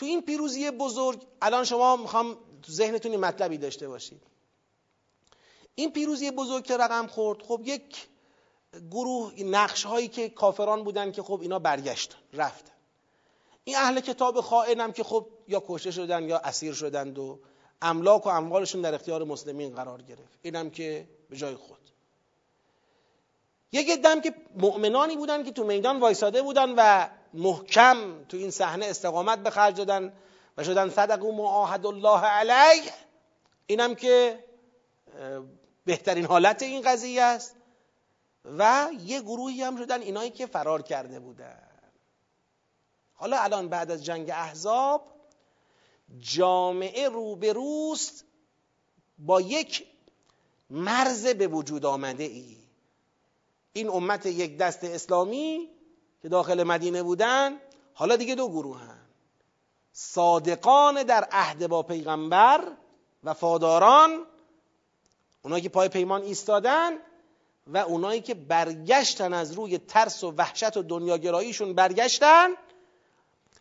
تو 0.00 0.06
این 0.06 0.22
پیروزی 0.22 0.70
بزرگ 0.70 1.26
الان 1.42 1.64
شما 1.64 1.96
می‌خوام 1.96 2.36
تو 2.62 2.72
ذهنتون 2.72 3.16
مطلبی 3.16 3.58
داشته 3.58 3.88
باشید. 3.88 4.22
این 5.74 5.92
پیروزی 5.92 6.30
بزرگ 6.30 6.64
که 6.64 6.76
رقم 6.76 7.06
خورد 7.06 7.42
خب 7.42 7.60
یک 7.64 8.08
گروه 8.90 9.42
نقش 9.42 9.84
هایی 9.84 10.08
که 10.08 10.28
کافران 10.28 10.84
بودن 10.84 11.12
که 11.12 11.22
خب 11.22 11.40
اینا 11.40 11.58
برگشتن 11.58 12.16
رفتن 12.32 12.72
این 13.64 13.76
اهل 13.76 14.00
کتاب 14.00 14.40
خائن 14.40 14.92
که 14.92 15.04
خب 15.04 15.26
یا 15.48 15.62
کشته 15.66 15.90
شدن 15.90 16.28
یا 16.28 16.38
اسیر 16.38 16.74
شدند 16.74 17.18
و 17.18 17.38
املاک 17.82 18.26
و 18.26 18.28
اموالشون 18.28 18.80
در 18.80 18.94
اختیار 18.94 19.24
مسلمین 19.24 19.74
قرار 19.74 20.02
گرفت. 20.02 20.38
اینم 20.42 20.70
که 20.70 21.08
به 21.30 21.36
جای 21.36 21.54
خود. 21.54 21.90
یک 23.72 24.02
دم 24.02 24.20
که 24.20 24.34
مؤمنانی 24.56 25.16
بودن 25.16 25.44
که 25.44 25.52
تو 25.52 25.64
میدان 25.64 26.00
وایساده 26.00 26.42
بودن 26.42 26.74
و 26.76 27.10
محکم 27.34 28.24
تو 28.24 28.36
این 28.36 28.50
صحنه 28.50 28.86
استقامت 28.86 29.38
به 29.38 29.50
خرج 29.50 29.76
دادن 29.76 30.12
و 30.56 30.64
شدن 30.64 30.90
صدقو 30.90 31.32
معاهد 31.32 31.86
الله 31.86 32.20
علیه. 32.20 32.92
اینم 33.66 33.94
که 33.94 34.44
بهترین 35.84 36.24
حالت 36.24 36.62
این 36.62 36.82
قضیه 36.82 37.22
است. 37.22 37.56
و 38.44 38.90
یه 39.04 39.20
گروهی 39.20 39.62
هم 39.62 39.76
شدن 39.76 40.02
اینایی 40.02 40.30
که 40.30 40.46
فرار 40.46 40.82
کرده 40.82 41.20
بودن. 41.20 41.68
حالا 43.14 43.38
الان 43.40 43.68
بعد 43.68 43.90
از 43.90 44.04
جنگ 44.04 44.30
احزاب 44.30 45.06
جامعه 46.18 47.08
روبروست 47.08 48.24
با 49.18 49.40
یک 49.40 49.86
مرز 50.70 51.26
به 51.26 51.46
وجود 51.46 51.86
آمده 51.86 52.24
ای. 52.24 52.56
این 53.72 53.88
امت 53.88 54.26
یک 54.26 54.58
دست 54.58 54.84
اسلامی 54.84 55.68
که 56.22 56.28
داخل 56.28 56.62
مدینه 56.62 57.02
بودن 57.02 57.60
حالا 57.94 58.16
دیگه 58.16 58.34
دو 58.34 58.48
گروه 58.48 58.80
هن. 58.80 59.00
صادقان 59.92 61.02
در 61.02 61.28
عهد 61.32 61.66
با 61.66 61.82
پیغمبر 61.82 62.72
و 63.24 63.34
فاداران 63.34 64.26
اونایی 65.42 65.62
که 65.62 65.68
پای 65.68 65.88
پیمان 65.88 66.22
ایستادن 66.22 66.92
و 67.66 67.78
اونایی 67.78 68.20
که 68.20 68.34
برگشتن 68.34 69.32
از 69.32 69.52
روی 69.52 69.78
ترس 69.78 70.24
و 70.24 70.30
وحشت 70.30 70.76
و 70.76 70.82
دنیاگراییشون 70.82 71.74
برگشتن 71.74 72.48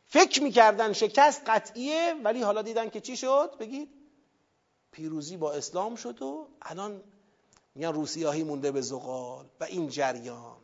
فکر 0.07 0.43
می‌کردن 0.43 0.93
شکست 0.93 1.41
قطعیه 1.47 2.15
ولی 2.23 2.41
حالا 2.41 2.61
دیدن 2.61 2.89
که 2.89 3.01
چی 3.01 3.17
شد؟ 3.17 3.57
بگید. 3.59 3.89
پیروزی 4.91 5.37
با 5.37 5.51
اسلام 5.51 5.95
شد 5.95 6.21
و 6.21 6.47
الان 6.61 7.03
میگن 7.75 7.93
روسیاهی 7.93 8.43
مونده 8.43 8.71
به 8.71 8.81
زغال 8.81 9.45
و 9.59 9.63
این 9.63 9.89
جریان. 9.89 10.57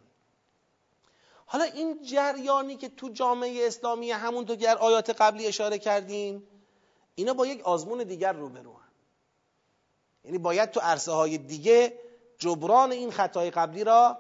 حالا 1.46 1.64
این 1.64 2.04
جریانی 2.04 2.76
که 2.76 2.90
تو 2.90 3.10
جامعه 3.10 3.68
اسلامی 3.68 4.12
همونطور 4.12 4.56
که 4.56 4.70
آیات 4.70 5.10
قبلی 5.10 5.48
اشاره 5.48 5.80
کردیم 5.80 6.48
اینا 7.16 7.34
با 7.34 7.48
یک 7.48 7.62
آزمون 7.62 8.04
دیگر 8.04 8.34
روبرو 8.34 8.76
یعنی 10.24 10.38
باید 10.38 10.72
تو 10.72 10.80
عرصه 10.80 11.12
های 11.12 11.38
دیگه 11.38 12.00
جبران 12.38 12.92
این 12.92 13.12
خطای 13.12 13.52
قبلی 13.52 13.84
را 13.84 14.18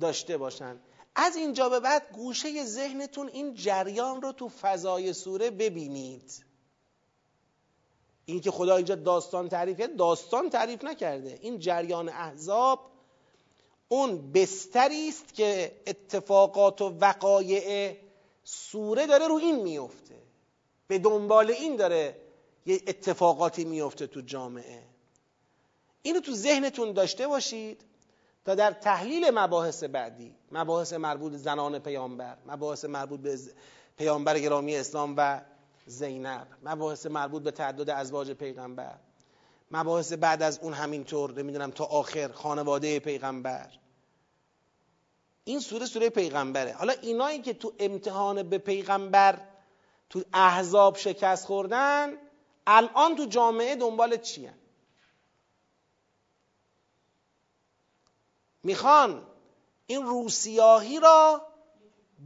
داشته 0.00 0.36
باشند 0.36 0.80
از 1.14 1.36
اینجا 1.36 1.68
به 1.68 1.80
بعد 1.80 2.12
گوشه 2.12 2.64
ذهنتون 2.64 3.28
این 3.28 3.54
جریان 3.54 4.22
رو 4.22 4.32
تو 4.32 4.48
فضای 4.48 5.12
سوره 5.12 5.50
ببینید. 5.50 6.44
این 8.24 8.40
که 8.40 8.50
خدا 8.50 8.76
اینجا 8.76 8.94
داستان 8.94 9.48
تعریف 9.48 9.78
کرد 9.78 9.96
داستان 9.96 10.50
تعریف 10.50 10.84
نکرده. 10.84 11.38
این 11.42 11.58
جریان 11.58 12.08
احزاب 12.08 12.91
اون 13.92 14.32
بستری 14.32 15.08
است 15.08 15.34
که 15.34 15.72
اتفاقات 15.86 16.82
و 16.82 16.98
وقایع 17.00 17.96
سوره 18.44 19.06
داره 19.06 19.28
رو 19.28 19.34
این 19.34 19.62
میفته. 19.62 20.22
به 20.86 20.98
دنبال 20.98 21.50
این 21.50 21.76
داره 21.76 22.16
یه 22.66 22.80
اتفاقاتی 22.86 23.64
میفته 23.64 24.06
تو 24.06 24.20
جامعه. 24.20 24.82
اینو 26.02 26.20
تو 26.20 26.32
ذهنتون 26.32 26.92
داشته 26.92 27.26
باشید 27.26 27.84
تا 28.44 28.54
در 28.54 28.70
تحلیل 28.70 29.30
مباحث 29.30 29.84
بعدی 29.84 30.34
مباحث 30.52 30.92
مربوط 30.92 31.32
زنان 31.32 31.78
پیامبر 31.78 32.36
مباحث 32.46 32.84
مربوط 32.84 33.20
به 33.20 33.38
پیامبر 33.98 34.38
گرامی 34.38 34.76
اسلام 34.76 35.14
و 35.16 35.40
زینب 35.86 36.46
مباحث 36.62 37.06
مربوط 37.06 37.42
به 37.42 37.50
تعدد 37.50 37.90
ازواج 37.90 38.30
پیغمبر 38.30 38.98
مباحث 39.70 40.12
بعد 40.12 40.42
از 40.42 40.58
اون 40.58 40.72
همینطور 40.72 41.32
نمی‌دونم 41.32 41.70
تا 41.70 41.84
آخر 41.84 42.32
خانواده 42.32 43.00
پیغمبر. 43.00 43.81
این 45.44 45.60
سوره 45.60 45.86
سوره 45.86 46.10
پیغمبره. 46.10 46.72
حالا 46.72 46.92
اینایی 46.92 47.42
که 47.42 47.54
تو 47.54 47.72
امتحان 47.78 48.42
به 48.42 48.58
پیغمبر 48.58 49.48
تو 50.10 50.22
احزاب 50.32 50.96
شکست 50.96 51.46
خوردن 51.46 52.16
الان 52.66 53.16
تو 53.16 53.24
جامعه 53.24 53.76
دنبال 53.76 54.16
چی 54.16 54.50
می‌خوان 58.62 59.26
این 59.86 60.02
روسیاهی 60.02 61.00
را 61.00 61.46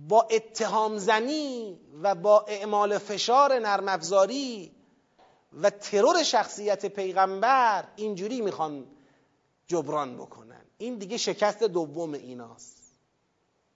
با 0.09 0.23
اتهام 0.23 0.99
زنی 0.99 1.81
و 2.03 2.15
با 2.15 2.45
اعمال 2.49 2.99
فشار 2.99 3.59
نرم 3.59 4.01
و 5.53 5.71
ترور 5.71 6.23
شخصیت 6.23 6.87
پیغمبر 6.87 7.89
اینجوری 7.97 8.41
می‌خوان 8.41 8.87
جبران 9.67 10.17
بکنن. 10.17 10.65
این 10.79 10.99
دیگه 10.99 11.17
شکست 11.17 11.63
دوم 11.63 12.13
ایناست. 12.13 12.86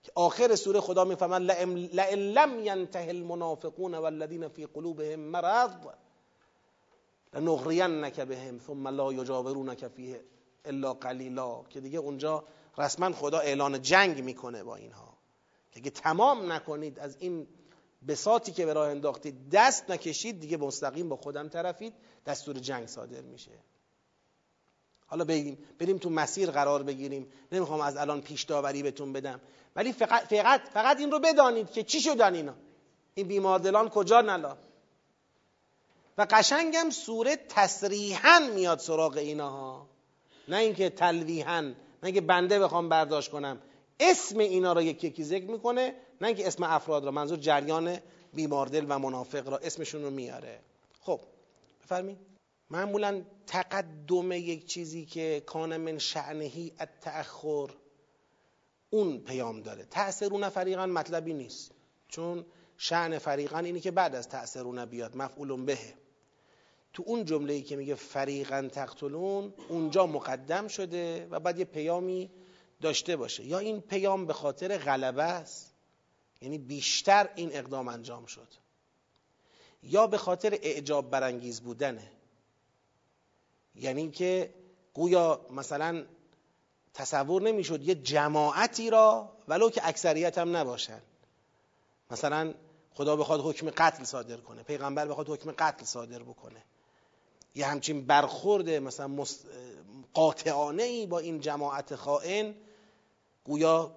که 0.03 0.11
آخر 0.15 0.55
سوره 0.55 0.79
خدا 0.79 1.03
می‌فهمن 1.03 1.41
لئن 1.41 2.19
لم 2.19 2.59
ینته 2.59 2.99
المنافقون 2.99 3.95
والذین 3.95 4.47
فی 4.47 4.65
قلوبهم 4.65 5.19
مرض 5.19 5.71
لنغرینک 7.33 8.19
بهم 8.19 8.59
ثم 8.59 8.87
لا 8.87 9.13
یجاورونک 9.13 9.87
فیه 9.87 10.23
الا 10.65 10.93
قلیلا. 10.93 11.63
که 11.69 11.81
دیگه 11.81 11.99
اونجا 11.99 12.43
رسما 12.77 13.11
خدا 13.11 13.39
اعلان 13.39 13.81
جنگ 13.81 14.23
می‌کنه 14.23 14.63
با 14.63 14.75
اینها. 14.75 15.17
که 15.71 15.79
اگه 15.79 15.89
تمام 15.89 16.51
نکنید 16.51 16.99
از 16.99 17.17
این 17.19 17.47
بساتی 18.07 18.51
که 18.51 18.65
به 18.65 18.73
راه 18.73 18.89
انداختید 18.89 19.49
دست 19.49 19.91
نکشید 19.91 20.39
دیگه 20.39 20.57
مستقیم 20.57 21.09
با 21.09 21.15
خودم 21.15 21.49
طرفید 21.49 21.93
دستور 22.25 22.59
جنگ 22.59 22.87
صادر 22.87 23.21
میشه. 23.21 23.51
حالا 25.11 25.23
بگیم 25.23 25.57
بریم 25.79 25.97
تو 25.97 26.09
مسیر 26.09 26.51
قرار 26.51 26.83
بگیریم. 26.83 27.27
نمی‌خوام 27.51 27.81
از 27.81 27.97
الان 27.97 28.21
پیش 28.21 28.43
داوری 28.43 28.83
بهتون 28.83 29.13
بدم. 29.13 29.41
ولی 29.75 29.93
فقط, 29.93 30.23
فقط, 30.23 30.61
فقط 30.73 30.99
این 30.99 31.11
رو 31.11 31.19
بدانید 31.19 31.71
که 31.71 31.83
چی 31.83 32.01
شدن 32.01 32.35
اینا. 32.35 32.53
این 33.13 33.27
بیماردلان 33.27 33.89
کجا 33.89 34.21
نلا 34.21 34.57
و 36.17 36.27
قشنگم 36.29 36.89
سوره 36.89 37.35
تصریحا 37.35 38.39
میاد 38.55 38.79
سراغ 38.79 39.17
اینها. 39.17 39.87
نه 40.47 40.57
اینکه 40.57 40.89
تلویحا 40.89 41.61
نه 41.61 41.75
اینکه 42.03 42.21
بنده 42.21 42.59
بخوام 42.59 42.89
برداشت 42.89 43.31
کنم. 43.31 43.61
اسم 43.99 44.39
اینا 44.39 44.73
را 44.73 44.81
یکی 44.81 45.07
یکی 45.07 45.23
ذکر 45.23 45.51
می‌کنه 45.51 45.95
نه 46.21 46.27
اینکه 46.27 46.47
اسم 46.47 46.63
افراد 46.63 47.05
را 47.05 47.11
منظور 47.11 47.37
جریان 47.37 47.97
بیماردل 48.33 48.85
و 48.89 48.99
منافق 48.99 49.49
را 49.49 49.57
اسمشون 49.57 50.03
رو 50.03 50.09
میاره. 50.09 50.59
خب 51.01 51.19
بفرمایید. 51.83 52.17
معمولا 52.69 53.21
تقدم 53.51 54.31
یک 54.31 54.65
چیزی 54.65 55.05
که 55.05 55.43
کان 55.45 55.77
من 55.77 55.97
شعنهی 55.97 56.73
التأخر 56.79 57.69
اون 58.89 59.17
پیام 59.17 59.61
داره. 59.61 59.85
تأثرون 59.85 60.49
فریقا 60.49 60.85
مطلبی 60.85 61.33
نیست. 61.33 61.71
چون 62.07 62.45
شعن 62.77 63.17
فریقا 63.17 63.57
اینی 63.57 63.79
که 63.79 63.91
بعد 63.91 64.15
از 64.15 64.29
تأثرون 64.29 64.85
بیاد 64.85 65.17
مفعول 65.17 65.65
بهه. 65.65 65.93
تو 66.93 67.03
اون 67.05 67.25
جمله 67.25 67.61
که 67.61 67.75
میگه 67.75 67.95
فریقا 67.95 68.69
تقتلون 68.71 69.53
اونجا 69.69 70.05
مقدم 70.05 70.67
شده 70.67 71.27
و 71.31 71.39
بعد 71.39 71.59
یه 71.59 71.65
پیامی 71.65 72.31
داشته 72.81 73.15
باشه. 73.15 73.43
یا 73.43 73.59
این 73.59 73.81
پیام 73.81 74.25
به 74.25 74.33
خاطر 74.33 74.77
غلبه 74.77 75.23
است 75.23 75.73
یعنی 76.41 76.57
بیشتر 76.57 77.29
این 77.35 77.49
اقدام 77.53 77.87
انجام 77.87 78.25
شد. 78.25 78.47
یا 79.83 80.07
به 80.07 80.17
خاطر 80.17 80.59
اعجاب 80.61 81.09
برانگیز 81.09 81.61
بودنه. 81.61 82.20
یعنی 83.75 84.11
که 84.11 84.53
گویا 84.93 85.45
مثلا 85.49 86.05
تصور 86.93 87.41
نمی‌شد 87.41 87.83
یه 87.83 87.95
جماعتی 87.95 88.89
را 88.89 89.29
ولو 89.47 89.69
که 89.69 89.87
اکثریت 89.87 90.37
هم 90.37 90.55
نباشن. 90.55 91.01
مثلا 92.11 92.53
خدا 92.93 93.15
بخواد 93.15 93.41
حکم 93.41 93.69
قتل 93.69 94.03
صادر 94.03 94.37
کنه 94.37 94.63
پیغمبر 94.63 95.07
بخواد 95.07 95.29
حکم 95.29 95.51
قتل 95.51 95.85
صادر 95.85 96.23
بکنه. 96.23 96.63
یه 97.55 97.65
همچین 97.65 98.05
برخورد 98.05 98.69
مثلا 98.69 99.25
قاطعانه 100.13 100.83
ای 100.83 101.05
با 101.05 101.19
این 101.19 101.39
جماعت 101.39 101.95
خائن 101.95 102.55
گویا 103.43 103.91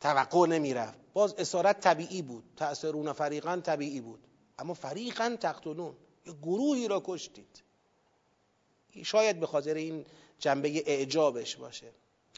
توقع 0.00 0.46
نمی‌رفت. 0.46 0.98
باز 1.12 1.34
اسارت 1.34 1.80
طبیعی 1.80 2.22
بود 2.22 2.44
تأثیرون 2.56 3.12
فریقا 3.12 3.60
طبیعی 3.64 4.00
بود. 4.00 4.20
اما 4.58 4.74
فریقا 4.74 5.36
تقتلون 5.40 5.96
یه 6.26 6.32
گروهی 6.32 6.88
را 6.88 7.02
کشتید. 7.04 7.62
شاید 9.04 9.40
به 9.40 9.46
خاطر 9.46 9.74
این 9.74 10.06
جنبه 10.38 10.82
اعجابش 10.86 11.56
باشه. 11.56 11.86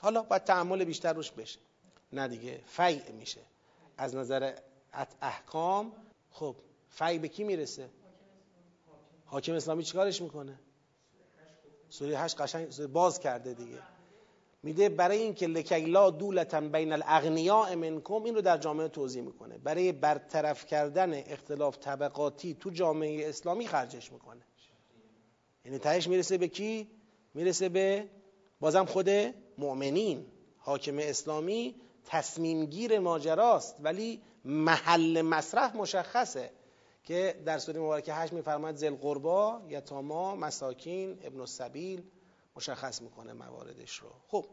حالا 0.00 0.22
باید 0.22 0.44
تعمل 0.44 0.84
بیشتر 0.84 1.12
روش 1.12 1.30
بشه. 1.30 1.58
نه 2.12 2.28
دیگه 2.28 2.60
فیع 2.66 3.10
میشه. 3.10 3.40
از 3.98 4.14
نظر 4.14 4.54
احکام 5.22 5.92
خب 6.30 6.56
فیع 6.90 7.18
به 7.18 7.28
کی 7.28 7.44
می‌رسه؟ 7.44 7.88
حاکم 9.26 9.52
اسلامی 9.52 9.84
چیکارش 9.84 10.22
می‌کنه؟ 10.22 10.58
سوره 11.88 12.18
هشت 12.18 12.40
قشنگ 12.40 12.86
باز 12.86 13.20
کرده 13.20 13.54
دیگه. 13.54 13.78
میده 14.62 14.88
برای 14.88 15.18
اینکه 15.18 15.46
لکیلا 15.46 16.10
دولتن 16.10 16.68
بین 16.68 16.92
الاغنیاء 16.92 17.74
منکم 17.74 18.24
این 18.24 18.34
رو 18.34 18.40
در 18.40 18.58
جامعه 18.58 18.88
توضیح 18.88 19.22
می‌کنه. 19.22 19.58
برای 19.58 19.92
برطرف 19.92 20.66
کردن 20.66 21.14
اختلاف 21.14 21.78
طبقاتی 21.78 22.54
تو 22.54 22.70
جامعه 22.70 23.28
اسلامی 23.28 23.66
خرجش 23.66 24.12
می‌کنه. 24.12 24.40
یعنی 25.64 25.78
تهش 25.78 26.08
می‌رسه 26.08 26.38
به 26.38 26.48
کی؟ 26.48 26.90
می‌رسه 27.34 27.68
به 27.68 28.08
بازم 28.60 28.84
خود 28.84 29.08
مؤمنین. 29.58 30.26
حاکم 30.58 30.98
اسلامی 30.98 31.74
تصمیم 32.04 32.66
گیر 32.66 32.98
ماجراست 32.98 33.76
ولی 33.80 34.22
محل 34.44 35.22
مصرف 35.22 35.74
مشخصه 35.74 36.50
که 37.04 37.42
در 37.44 37.58
سوره 37.58 37.80
مبارکه 37.80 38.14
هشت 38.14 38.32
میفرماید 38.32 38.76
زل 38.76 38.94
قربا 38.94 39.62
یتاما 39.68 40.36
مساکین 40.36 41.18
ابن 41.22 41.40
السبیل 41.40 42.02
مشخص 42.56 43.02
می‌کنه 43.02 43.32
مواردش 43.32 43.96
رو. 43.96 44.08
خب 44.28 44.46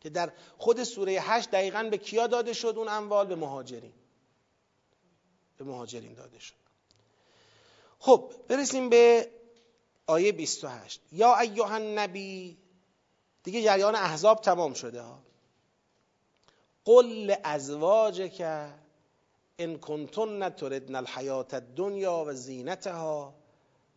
که 0.00 0.10
در 0.10 0.32
خود 0.58 0.84
سوره 0.84 1.12
هشت 1.12 1.50
دقیقا 1.50 1.88
به 1.90 1.98
کیا 1.98 2.26
داده 2.26 2.52
شد 2.52 2.74
اون 2.76 2.88
اموال؟ 2.88 3.26
به 3.26 3.36
مهاجرین. 3.36 3.92
به 5.56 5.64
مهاجرین 5.64 6.14
داده 6.14 6.38
شد. 6.38 6.54
خب 7.98 8.32
برسیم 8.48 8.88
به 8.88 9.30
آیه 10.08 10.32
28 10.32 11.00
یا 11.12 11.38
ایها 11.38 11.74
النبی. 11.74 12.58
دیگه 13.42 13.62
جریان 13.62 13.94
احزاب 13.94 14.40
تمام 14.40 14.74
شده 14.74 15.02
ها. 15.02 15.18
قل 16.84 17.34
که 18.28 18.68
ان 19.58 19.78
کنتن 19.78 20.50
تردن 20.50 20.94
الحیات 20.94 21.54
الدنیا 21.54 22.24
و 22.26 22.32
زینتها 22.32 23.34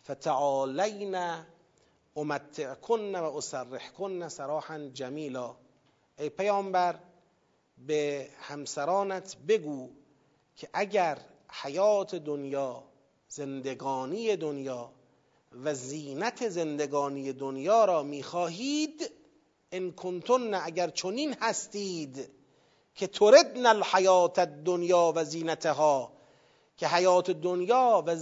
فتعالین 0.04 1.44
امتعکن 2.16 3.16
و 3.16 3.24
اسرحکن 3.24 4.28
سراحا 4.28 4.90
جمیلا. 4.94 5.56
ای 6.20 6.30
پیامبر 6.30 7.00
به 7.78 8.30
همسرانت 8.40 9.38
بگو 9.48 9.90
که 10.56 10.70
اگر 10.74 11.18
حیات 11.50 12.16
دنیا 12.16 12.84
زندگانی 13.28 14.36
دنیا 14.36 14.92
و 15.52 15.74
زینت 15.74 16.50
زندگانی 16.50 17.34
دنیا 17.34 17.86
را 17.86 18.04
می‌خواهید 18.04 19.12
ان 19.72 19.92
کنتن 19.92 20.54
اگر 20.54 20.90
چنین 20.90 21.36
هستید 21.42 22.30
که 22.96 23.08
تردن 23.08 23.66
الحیات 23.66 24.40
الدنیا 24.40 25.14
و 25.16 25.24
زینتها 25.24 26.14
که 26.78 26.88
حیات 26.88 27.32
دنیا 27.32 28.04
و 28.08 28.16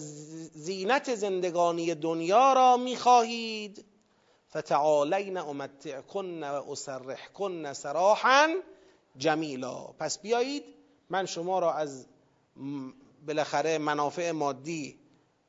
زینت 0.54 1.16
زندگانی 1.16 1.96
دنیا 1.96 2.54
را 2.54 2.78
می‌خواهید. 2.78 3.86
فتعالین 4.50 5.38
امتعکن 5.38 6.44
و 6.44 6.64
اسرحکن 6.70 7.74
سراحا 7.74 8.48
جمیلا. 9.18 9.76
پس 10.00 10.20
بیایید 10.20 10.64
من 11.10 11.26
شما 11.26 11.60
را 11.60 11.74
از 11.74 12.06
بالاخره 13.28 13.78
منافع 13.78 14.32
مادی 14.32 15.00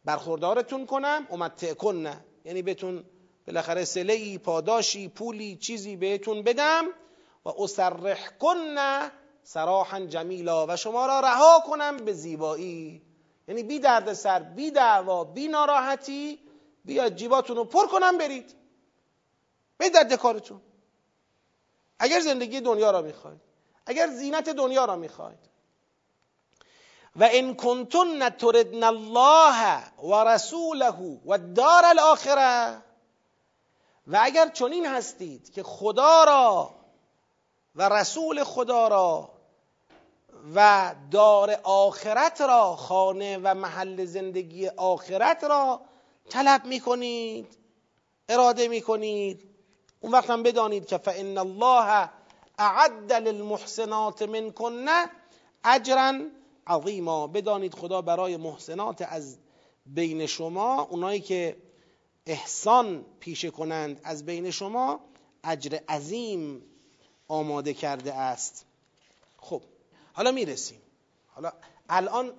برخوردارتون 0.04 0.86
کنم. 0.86 1.26
امتعکن. 1.30 2.12
یعنی 2.44 2.62
بهتون 2.62 3.04
بالاخره 3.46 3.84
سله 3.84 4.38
پاداشی 4.38 5.08
پولی 5.08 5.56
چیزی 5.56 5.96
بهتون 5.96 6.42
بدم. 6.42 6.84
و 7.44 7.48
اسرحکن 7.58 8.76
سراحا 9.42 10.00
جمیلا. 10.00 10.66
و 10.66 10.76
شما 10.76 11.06
را 11.06 11.20
رها 11.20 11.62
کنم 11.66 11.96
به 11.96 12.12
زیبایی. 12.12 13.02
یعنی 13.48 13.62
بی 13.62 13.78
درد 13.78 14.12
سر 14.12 14.42
بی 14.42 14.70
دعوا 14.70 15.24
بی 15.24 15.48
ناراحتی. 15.48 16.38
بیاد 16.84 17.14
جیباتون 17.14 17.56
رو 17.56 17.64
پر 17.64 17.86
کنم 17.86 18.18
برید. 18.18 18.54
به 19.78 19.90
درد 19.90 20.14
کارتون. 20.14 20.60
اگر 21.98 22.20
زندگی 22.20 22.60
دنیا 22.60 22.90
را 22.90 23.02
می‌خواید 23.02 23.40
اگر 23.86 24.06
زینت 24.06 24.48
دنیا 24.48 24.84
را 24.84 24.96
می‌خواید 24.96 25.49
و 27.16 27.28
ان 27.32 27.54
کنتن 27.54 28.30
تردن 28.30 28.84
الله 28.84 29.78
و 30.02 30.24
رسوله 30.24 31.20
و 31.26 31.38
دار 31.38 31.84
الاخره. 31.84 32.82
و 34.06 34.18
اگر 34.22 34.48
چنین 34.48 34.86
هستید 34.86 35.52
که 35.52 35.62
خدا 35.62 36.24
را 36.24 36.74
و 37.74 37.88
رسول 37.88 38.44
خدا 38.44 38.88
را 38.88 39.30
و 40.54 40.94
دار 41.10 41.60
آخرت 41.62 42.40
را 42.40 42.76
خانه 42.76 43.38
و 43.42 43.54
محل 43.54 44.04
زندگی 44.04 44.68
آخرت 44.68 45.44
را 45.44 45.80
طلب 46.28 46.64
می‌کنید 46.64 47.58
اراده 48.28 48.68
می‌کنید 48.68 49.50
اون 50.00 50.12
وقت 50.12 50.30
هم 50.30 50.42
بدانید 50.42 50.86
که 50.86 50.98
فان 50.98 51.38
الله 51.38 52.10
اعد 52.58 53.12
للمحسنات 53.12 54.22
منکن 54.22 54.86
اجرا 55.64 56.12
عظیما. 56.66 57.26
بدانید 57.26 57.74
خدا 57.74 58.02
برای 58.02 58.36
محسنات 58.36 59.02
از 59.02 59.38
بین 59.86 60.26
شما 60.26 60.82
اونایی 60.82 61.20
که 61.20 61.56
احسان 62.26 63.04
پیشه 63.20 63.50
کنند 63.50 64.00
از 64.04 64.26
بین 64.26 64.50
شما 64.50 65.00
اجر 65.44 65.78
عظیم 65.88 66.62
آماده 67.28 67.74
کرده 67.74 68.14
است. 68.14 68.64
خب 69.38 69.62
حالا 70.12 70.30
می‌رسیم. 70.30 70.78
حالا 71.26 71.52
الان 71.88 72.32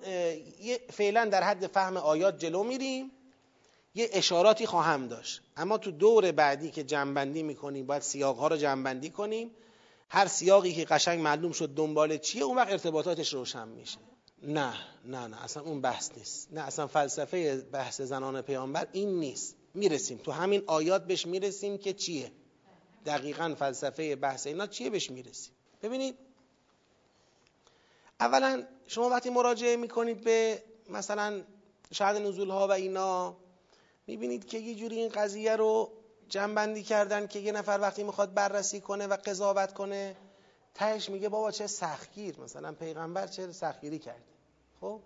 فعلا 0.90 1.24
در 1.24 1.42
حد 1.42 1.66
فهم 1.66 1.96
آیات 1.96 2.38
جلو 2.38 2.62
میریم. 2.62 3.10
یه 3.94 4.08
اشاراتی 4.12 4.66
خواهم 4.66 5.08
داشت. 5.08 5.42
اما 5.56 5.78
تو 5.78 5.90
دور 5.90 6.32
بعدی 6.32 6.70
که 6.70 6.84
جنبندی 6.84 7.42
می‌کنیم 7.42 7.86
باید 7.86 8.02
سیاق 8.02 8.36
ها 8.36 8.48
رو 8.48 8.56
جنبندی 8.56 9.10
کنیم. 9.10 9.50
هر 10.14 10.26
سیاقی 10.26 10.72
که 10.72 10.84
قشنگ 10.84 11.20
معلوم 11.20 11.52
شد 11.52 11.74
دنبال 11.74 12.18
چیه 12.18 12.42
اون 12.42 12.56
وقت 12.56 12.70
ارتباطاتش 12.70 13.34
روشن 13.34 13.68
میشه. 13.68 13.98
نه 14.42 14.74
نه 15.04 15.26
نه 15.26 15.44
اصلا 15.44 15.62
اون 15.62 15.80
بحث 15.80 16.10
نیست. 16.16 16.48
نه 16.52 16.60
اصلا 16.60 16.86
فلسفه 16.86 17.56
بحث 17.56 18.00
زنان 18.00 18.42
پیامبر 18.42 18.88
این 18.92 19.20
نیست. 19.20 19.56
می‌رسیم. 19.74 20.18
تو 20.18 20.32
همین 20.32 20.62
آیات 20.66 21.06
بهش 21.06 21.26
می‌رسیم 21.26 21.78
که 21.78 21.92
چیه؟ 21.92 22.32
دقیقا 23.06 23.54
فلسفه 23.58 24.16
بحث 24.16 24.46
اینا 24.46 24.66
چیه 24.66 24.90
بهش 24.90 25.10
می‌رسیم. 25.10 25.52
ببینید 25.82 26.18
اولا 28.20 28.66
شما 28.86 29.08
وقتی 29.08 29.30
مراجعه 29.30 29.76
می‌کنید 29.76 30.24
به 30.24 30.62
مثلا 30.90 31.42
شهد 31.92 32.16
نزول 32.16 32.50
ها 32.50 32.68
و 32.68 32.72
اینا 32.72 33.36
می‌بینید 34.06 34.46
که 34.46 34.58
یه 34.58 34.74
جوری 34.74 34.96
این 34.96 35.08
قضیه 35.08 35.56
رو 35.56 35.92
جنبندی 36.32 36.82
کردن 36.82 37.26
که 37.26 37.38
یه 37.38 37.52
نفر 37.52 37.78
وقتی 37.82 38.02
می‌خواد 38.02 38.34
بررسی 38.34 38.80
کنه 38.80 39.06
و 39.06 39.16
قضاوت 39.16 39.72
کنه 39.72 40.16
تهش 40.74 41.10
میگه 41.10 41.28
بابا 41.28 41.50
چه 41.50 41.66
سختگیر 41.66 42.40
مثلا 42.40 42.72
پیغمبر 42.72 43.26
چه 43.26 43.52
سختگیری 43.52 43.98
کرده 43.98 44.32
خب؟ 44.80 45.00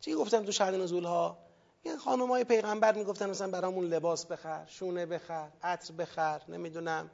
چی 0.00 0.14
گفتم 0.14 0.44
تو 0.44 0.52
شهد 0.52 0.74
نزول 0.74 1.04
ها 1.04 1.38
یه 1.84 1.96
خانم 1.96 2.28
های 2.30 2.44
پیغمبر 2.44 2.94
می‌گفتن 2.94 3.30
مثلا 3.30 3.50
برامون 3.50 3.84
لباس 3.84 4.26
بخر 4.26 4.66
شونه 4.66 5.06
بخر 5.06 5.50
عطر 5.62 5.94
بخر 5.94 6.42
نمی‌دونم. 6.48 7.10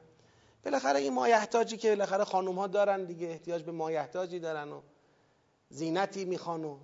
بالاخره 0.64 1.00
این 1.00 1.12
مایحتاجی 1.12 1.76
که 1.76 1.88
بالاخره 1.88 2.24
خانم 2.24 2.58
ها 2.58 2.66
دارن 2.66 3.04
دیگه 3.04 3.26
احتیاج 3.28 3.62
به 3.62 3.72
مایحتاجی 3.72 4.40
دارن 4.40 4.72
و 4.72 4.82
زینتی 5.68 6.24
می‌خوان 6.24 6.64
و 6.64 6.78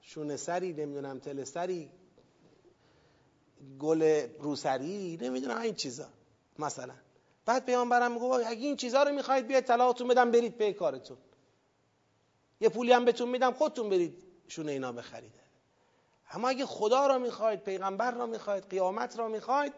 شونه 0.00 0.36
سری 0.36 0.72
نمی‌دونم 0.72 1.18
تل 1.18 1.44
سری 1.44 1.90
گل 3.78 4.28
روسری 4.40 5.18
نمی‌دونم 5.20 5.60
این 5.60 5.74
چیزا. 5.74 6.06
مثلا. 6.58 6.94
بعد 7.46 7.64
پیامبرم 7.66 8.12
میگه 8.12 8.24
اگه 8.24 8.66
این 8.66 8.76
چیزا 8.76 9.02
رو 9.02 9.12
می‌خواید 9.12 9.46
بیاید 9.46 9.64
طلاقتون 9.64 10.08
بدم 10.08 10.30
برید 10.30 10.58
به 10.58 10.72
کارتون. 10.72 11.16
یه 12.60 12.68
پولی 12.68 12.92
هم 12.92 13.04
بهتون 13.04 13.28
میدم 13.28 13.52
خودتون 13.52 13.90
برید 13.90 14.22
شونه 14.48 14.72
اینا 14.72 14.92
بخرید 14.92 15.32
اما 16.30 16.48
اگه 16.48 16.66
خدا 16.66 17.06
را 17.06 17.18
می‌خواید 17.18 17.60
پیغمبر 17.60 18.10
را 18.10 18.26
می‌خواید 18.26 18.70
قیامت 18.70 19.18
را 19.18 19.28
می‌خواید 19.28 19.72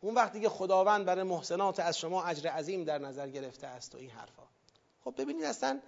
اون 0.00 0.14
وقت 0.14 0.32
دیگه 0.32 0.48
خداوند 0.48 1.04
برای 1.04 1.22
محسنات 1.22 1.80
از 1.80 1.98
شما 1.98 2.24
اجر 2.24 2.50
عظیم 2.50 2.84
در 2.84 2.98
نظر 2.98 3.28
گرفته 3.28 3.66
است 3.66 3.94
و 3.94 3.98
این 3.98 4.10
حرفا. 4.10 4.42
خب 5.04 5.14
ببینید 5.18 5.44
اصلا 5.44 5.80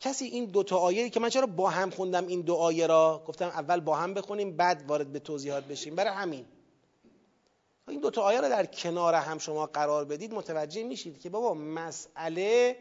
کسی 0.00 0.24
این 0.24 0.44
دو 0.44 0.62
تا 0.62 0.78
آیه 0.78 1.10
که 1.10 1.20
من 1.20 1.28
چرا 1.28 1.46
با 1.46 1.70
هم 1.70 1.90
خوندم 1.90 2.26
این 2.26 2.40
دو 2.40 2.54
آیه 2.54 2.86
را؟ 2.86 3.24
گفتم 3.26 3.46
اول 3.46 3.80
با 3.80 3.96
هم 3.96 4.14
بخونیم 4.14 4.56
بعد 4.56 4.84
وارد 4.88 5.12
به 5.12 5.18
توضیحات 5.18 5.64
بشیم. 5.64 5.94
برای 5.94 6.14
همین. 6.14 6.46
این 7.90 8.00
دو 8.00 8.10
تا 8.10 8.22
آیه 8.22 8.40
را 8.40 8.48
در 8.48 8.66
کنار 8.66 9.14
هم 9.14 9.38
شما 9.38 9.66
قرار 9.66 10.04
بدید 10.04 10.34
متوجه 10.34 10.82
میشید 10.82 11.20
که 11.20 11.30
بابا 11.30 11.54
مسئله 11.54 12.76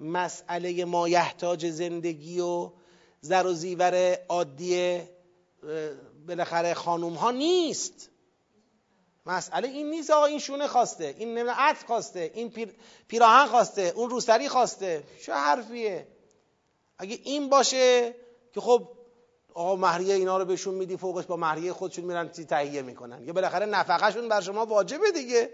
مسئله 0.00 0.84
مایحتاج 0.84 1.66
زندگی 1.66 2.40
و 2.40 2.70
زر 3.20 3.46
و 3.46 3.52
زیور 3.52 4.18
عادی 4.28 5.00
بالاخره 6.28 6.74
خانوم 6.74 7.14
ها 7.14 7.30
نیست. 7.30 8.10
مسئله 9.26 9.68
این 9.68 9.90
نیست 9.90 10.10
آقا 10.10 10.24
این 10.24 10.38
شونه 10.38 10.66
خواسته 10.66 11.14
این 11.18 11.38
عطر 11.38 11.86
خواسته 11.86 12.30
این 12.34 12.50
پیر، 12.50 12.74
پیراهن 13.08 13.46
خواسته 13.46 13.92
اون 13.96 14.10
روسری 14.10 14.48
خواسته. 14.48 15.04
چه 15.26 15.32
حرفیه؟ 15.32 16.06
اگه 16.98 17.18
این 17.24 17.48
باشه 17.48 18.14
که 18.52 18.60
خب 18.60 18.88
آقا 19.56 19.76
مهریه 19.76 20.14
اینا 20.14 20.38
رو 20.38 20.44
بهشون 20.44 20.74
میدی 20.74 20.96
فوقش 20.96 21.24
با 21.24 21.36
مهریه 21.36 21.72
خودشون 21.72 22.04
میرن 22.04 22.28
تهیه 22.28 22.82
می‌کنن. 22.82 23.24
یا 23.24 23.32
بالاخره 23.32 23.66
نفقهشون 23.66 24.28
بر 24.28 24.40
شما 24.40 24.66
واجبه 24.66 25.12
دیگه. 25.12 25.50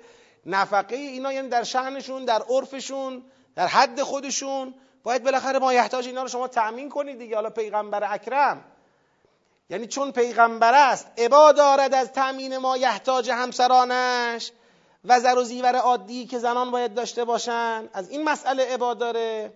نفقه 0.47 0.97
اینا 0.97 1.33
یعنی 1.33 1.49
در 1.49 1.63
شهنشون 1.63 2.25
در 2.25 2.43
عرفشون 2.43 3.23
در 3.57 3.67
حد 3.67 4.03
خودشون. 4.03 4.75
باید 5.03 5.25
بالاخره 5.25 5.59
ما 5.59 5.73
یحتاج 5.73 6.07
اینا 6.07 6.23
رو 6.23 6.29
شما 6.29 6.49
تأمین 6.49 6.89
کنید 6.89 7.19
دیگه. 7.19 7.35
حالا 7.35 7.51
پیغمبر 7.51 8.15
اکرم. 8.15 8.65
یعنی 9.71 9.87
چون 9.87 10.13
پیغمبر 10.13 10.75
است 10.75 11.07
عبا 11.19 11.53
دارد 11.53 11.95
از 11.95 12.13
تأمین 12.13 12.57
ما 12.57 12.77
یحتاج 12.77 13.31
همسرانش 13.31 14.53
و 15.05 15.21
زر 15.21 15.39
و 15.39 15.45
زیور 15.45 15.77
عادی 15.77 16.27
که 16.27 16.39
زنان 16.39 16.71
باید 16.71 16.95
داشته 16.95 17.25
باشن. 17.25 17.89
از 17.93 18.11
این 18.11 18.25
مسئله 18.25 18.75
عبا 18.75 18.95
داره. 18.95 19.53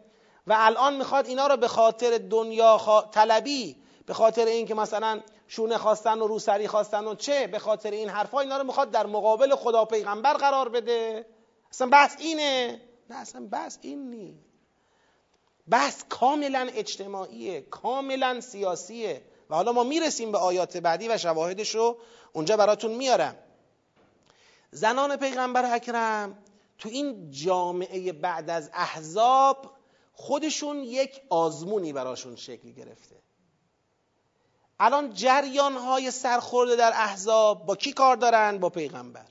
و 0.47 0.55
الان 0.59 0.97
می‌خواد 0.97 1.27
اینا 1.27 1.47
رو 1.47 1.57
به 1.57 1.69
خاطر 1.69 2.19
دنیا 2.19 3.09
طلبی 3.13 3.86
به 4.07 4.15
خاطر 4.15 4.45
اینکه 4.45 4.75
مثلا 4.75 5.21
شونه 5.49 5.79
خواستن 5.79 6.19
و 6.19 6.27
روسری 6.27 6.69
خواستن 6.69 7.05
و 7.05 7.15
چه 7.15 7.47
به 7.47 7.59
خاطر 7.59 7.91
این 7.91 8.09
حرفا 8.09 8.41
اینا 8.41 8.57
رو 8.59 8.65
می‌خواد 8.65 8.91
در 8.91 9.07
مقابل 9.07 9.55
خدا 9.55 9.85
پیغمبر 9.85 10.35
قرار 10.35 10.69
بده. 10.69 11.27
اصلا 11.71 11.87
بحث 11.87 12.17
اینه. 12.19 12.81
نه 13.11 13.17
اصلا 13.17 13.47
بحث 13.47 13.79
این 13.81 14.11
نیست. 14.11 14.47
بحث 15.69 16.05
کاملا 16.09 16.69
اجتماعیه 16.75 17.61
کاملا 17.61 18.41
سیاسیه. 18.41 19.23
و 19.51 19.55
حالا 19.55 19.73
ما 19.73 19.85
می‌رسیم 19.85 20.33
به 20.33 20.39
آیات 20.39 20.77
بعدی 20.77 21.09
و 21.09 21.19
شواهدش 21.19 21.75
رو 21.75 21.97
اونجا 22.33 22.57
براتون 22.57 22.91
میارم. 22.91 23.37
زنان 24.71 25.17
پیغمبر 25.17 25.75
اکرم 25.75 26.39
تو 26.79 26.89
این 26.89 27.31
جامعه 27.31 28.13
بعد 28.13 28.51
از 28.51 28.71
احزاب 28.75 29.73
خودشون 30.13 30.85
یک 30.85 31.21
آزمونی 31.31 31.93
براشون 31.93 32.37
شکل 32.37 32.71
گرفته. 32.73 33.26
الان 34.81 35.15
جریان 35.15 35.77
های 35.77 36.11
سرخورده 36.11 36.77
در 36.77 36.93
احزاب 36.95 37.67
با 37.67 37.77
کی 37.77 37.93
کار 37.93 38.17
دارن؟ 38.17 38.59
با 38.59 38.69
پیغمبر. 38.69 39.27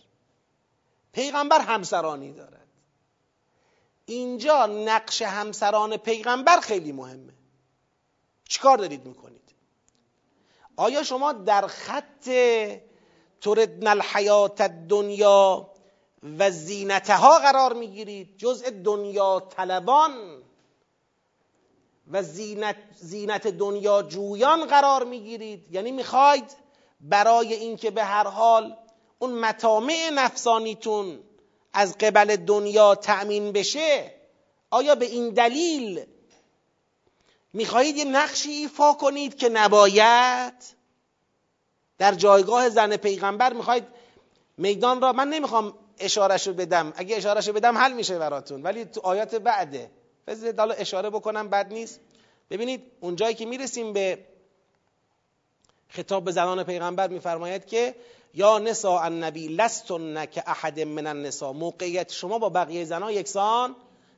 پیغمبر 1.12 1.60
همسرانی 1.60 2.34
دارد. 2.34 2.68
اینجا 4.06 4.66
نقش 4.66 5.22
همسران 5.22 5.98
پیغمبر 5.98 6.60
خیلی 6.60 6.92
مهمه. 6.92 7.34
چیکار 8.50 8.78
دارید 8.78 9.06
می‌کنید؟ 9.06 9.56
آیا 10.76 11.04
شما 11.04 11.34
در 11.34 11.68
خط 11.68 12.30
تردن 13.42 13.88
الحیات 13.88 14.62
دنیا 14.62 15.72
و 16.40 16.52
زینتها 16.52 17.40
قرار 17.40 17.74
می‌گیرید؟ 17.74 18.38
جزء 18.38 18.70
دنیا 18.70 19.48
طلبان 19.50 20.44
و 22.11 22.23
زینت, 22.23 22.76
زینت 22.95 23.48
دنیا 23.48 24.02
جویان 24.03 24.65
قرار 24.65 25.03
می‌گیرید. 25.03 25.68
یعنی 25.72 25.91
می‌خواید 25.91 26.52
برای 27.02 27.53
اینکه 27.53 27.91
به 27.91 28.03
هر 28.03 28.27
حال 28.27 28.77
اون 29.19 29.32
مطامع 29.32 30.10
نفسانیتون 30.14 31.19
از 31.73 31.98
قبل 31.98 32.36
دنیا 32.36 32.95
تأمین 32.95 33.52
بشه 33.52 34.11
آیا 34.69 34.95
به 34.95 35.06
این 35.06 35.30
دلیل 35.30 36.06
می‌خواهید 37.53 37.98
یه 37.98 38.06
نقشی 38.06 38.52
ایفا 38.52 38.94
کنید 38.94 39.38
که 39.38 39.49
نباید؟ 39.49 40.53
در 41.98 42.14
جایگاه 42.14 42.69
زن 42.69 42.95
پیغمبر 42.95 43.53
می‌خواید 43.53 43.84
میدان 44.57 45.02
را 45.02 45.14
من 45.14 45.30
نمی‌خوام 45.30 45.73
اشارهشو 45.99 46.53
بدم 46.53 46.94
اگه 46.95 47.18
اشارهشو 47.18 47.53
بدم 47.53 47.77
حل 47.77 47.94
میشه 47.94 48.18
براتون 48.18 48.64
ولی 48.64 48.86
تو 48.86 49.02
آیات 49.02 49.36
بعده. 49.36 49.91
بذارید 50.27 50.60
حالا 50.60 50.73
اشاره 50.73 51.10
بکنم 51.10 51.49
بد 51.49 51.73
نیست. 51.73 51.99
ببینید 52.49 52.91
اونجایی 52.99 53.35
که 53.35 53.45
می‌رسیم 53.45 53.93
به 53.93 54.26
خطاب 55.89 56.23
به 56.23 56.31
زنان 56.31 56.64
پیغمبر 56.64 57.07
میفرماید 57.07 57.65
که 57.65 57.95
یا 58.34 58.60
نساء 58.60 59.02
النبی 59.02 59.47
لستن 59.47 60.26
که 60.26 60.43
احد 60.47 60.80
من 60.80 61.07
النساء 61.07 61.53
موقعیت 61.53 62.11
شما 62.11 62.39
با 62.39 62.49
بقیه 62.49 62.85
زنان 62.85 63.11
یکسان 63.11 63.76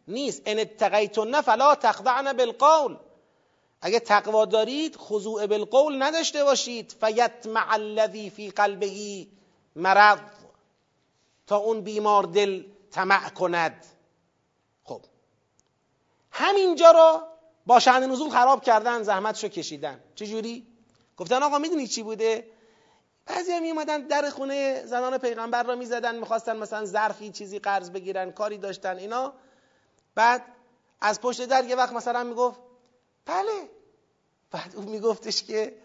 نیست. 0.07 0.41
ان 0.45 0.59
اتقیتن 0.59 1.41
فلا 1.41 1.75
تخضعن 1.75 2.34
بالقول. 2.34 2.97
اگه 3.81 3.99
تقوا 3.99 4.45
دارید 4.45 4.95
خضوع 4.95 5.45
بالقول 5.45 6.03
نداشته 6.03 6.43
باشید. 6.43 6.95
فیطمع 7.01 7.73
الذی 7.73 8.29
فی 8.29 8.49
قلبه 8.49 9.27
مرض. 9.75 10.19
تا 11.47 11.57
اون 11.57 11.81
بیمار 11.81 12.23
دل 12.23 12.63
طمع 12.91 13.29
کند. 13.29 13.85
همینجا 16.38 16.91
رو 16.91 17.22
با 17.65 17.80
شهن 17.80 18.11
نزول 18.11 18.30
خراب 18.30 18.64
کردن 18.64 19.03
زحمتشو 19.03 19.47
کشیدن 19.47 20.03
چجوری؟ 20.15 20.68
گفتن 21.18 21.43
آقا 21.43 21.57
می‌دونی 21.57 21.88
چی 21.88 22.03
بوده؟ 22.03 22.47
بعضی 23.26 23.51
هم 23.51 23.61
میومدن 23.61 24.07
در 24.07 24.30
خونه 24.30 24.85
زنان 24.85 25.18
پیغمبر 25.18 25.64
را 25.64 25.76
می‌زدن 25.76 26.19
می‌خواستن 26.19 26.57
مثلا 26.57 26.85
ظرفی 26.85 27.31
چیزی 27.31 27.59
قرض 27.59 27.89
بگیرن 27.89 28.31
کاری 28.31 28.57
داشتن 28.57 28.97
اینا 28.97 29.34
بعد 30.15 30.43
از 31.01 31.22
پشت 31.22 31.45
در 31.45 31.65
یه 31.65 31.76
وقت 31.76 31.93
مثلا 31.93 32.23
می‌گفت 32.23 32.59
بله 33.26 33.69
بعد 34.51 34.76
اون 34.76 34.85
میگفتش 34.85 35.43
که 35.43 35.76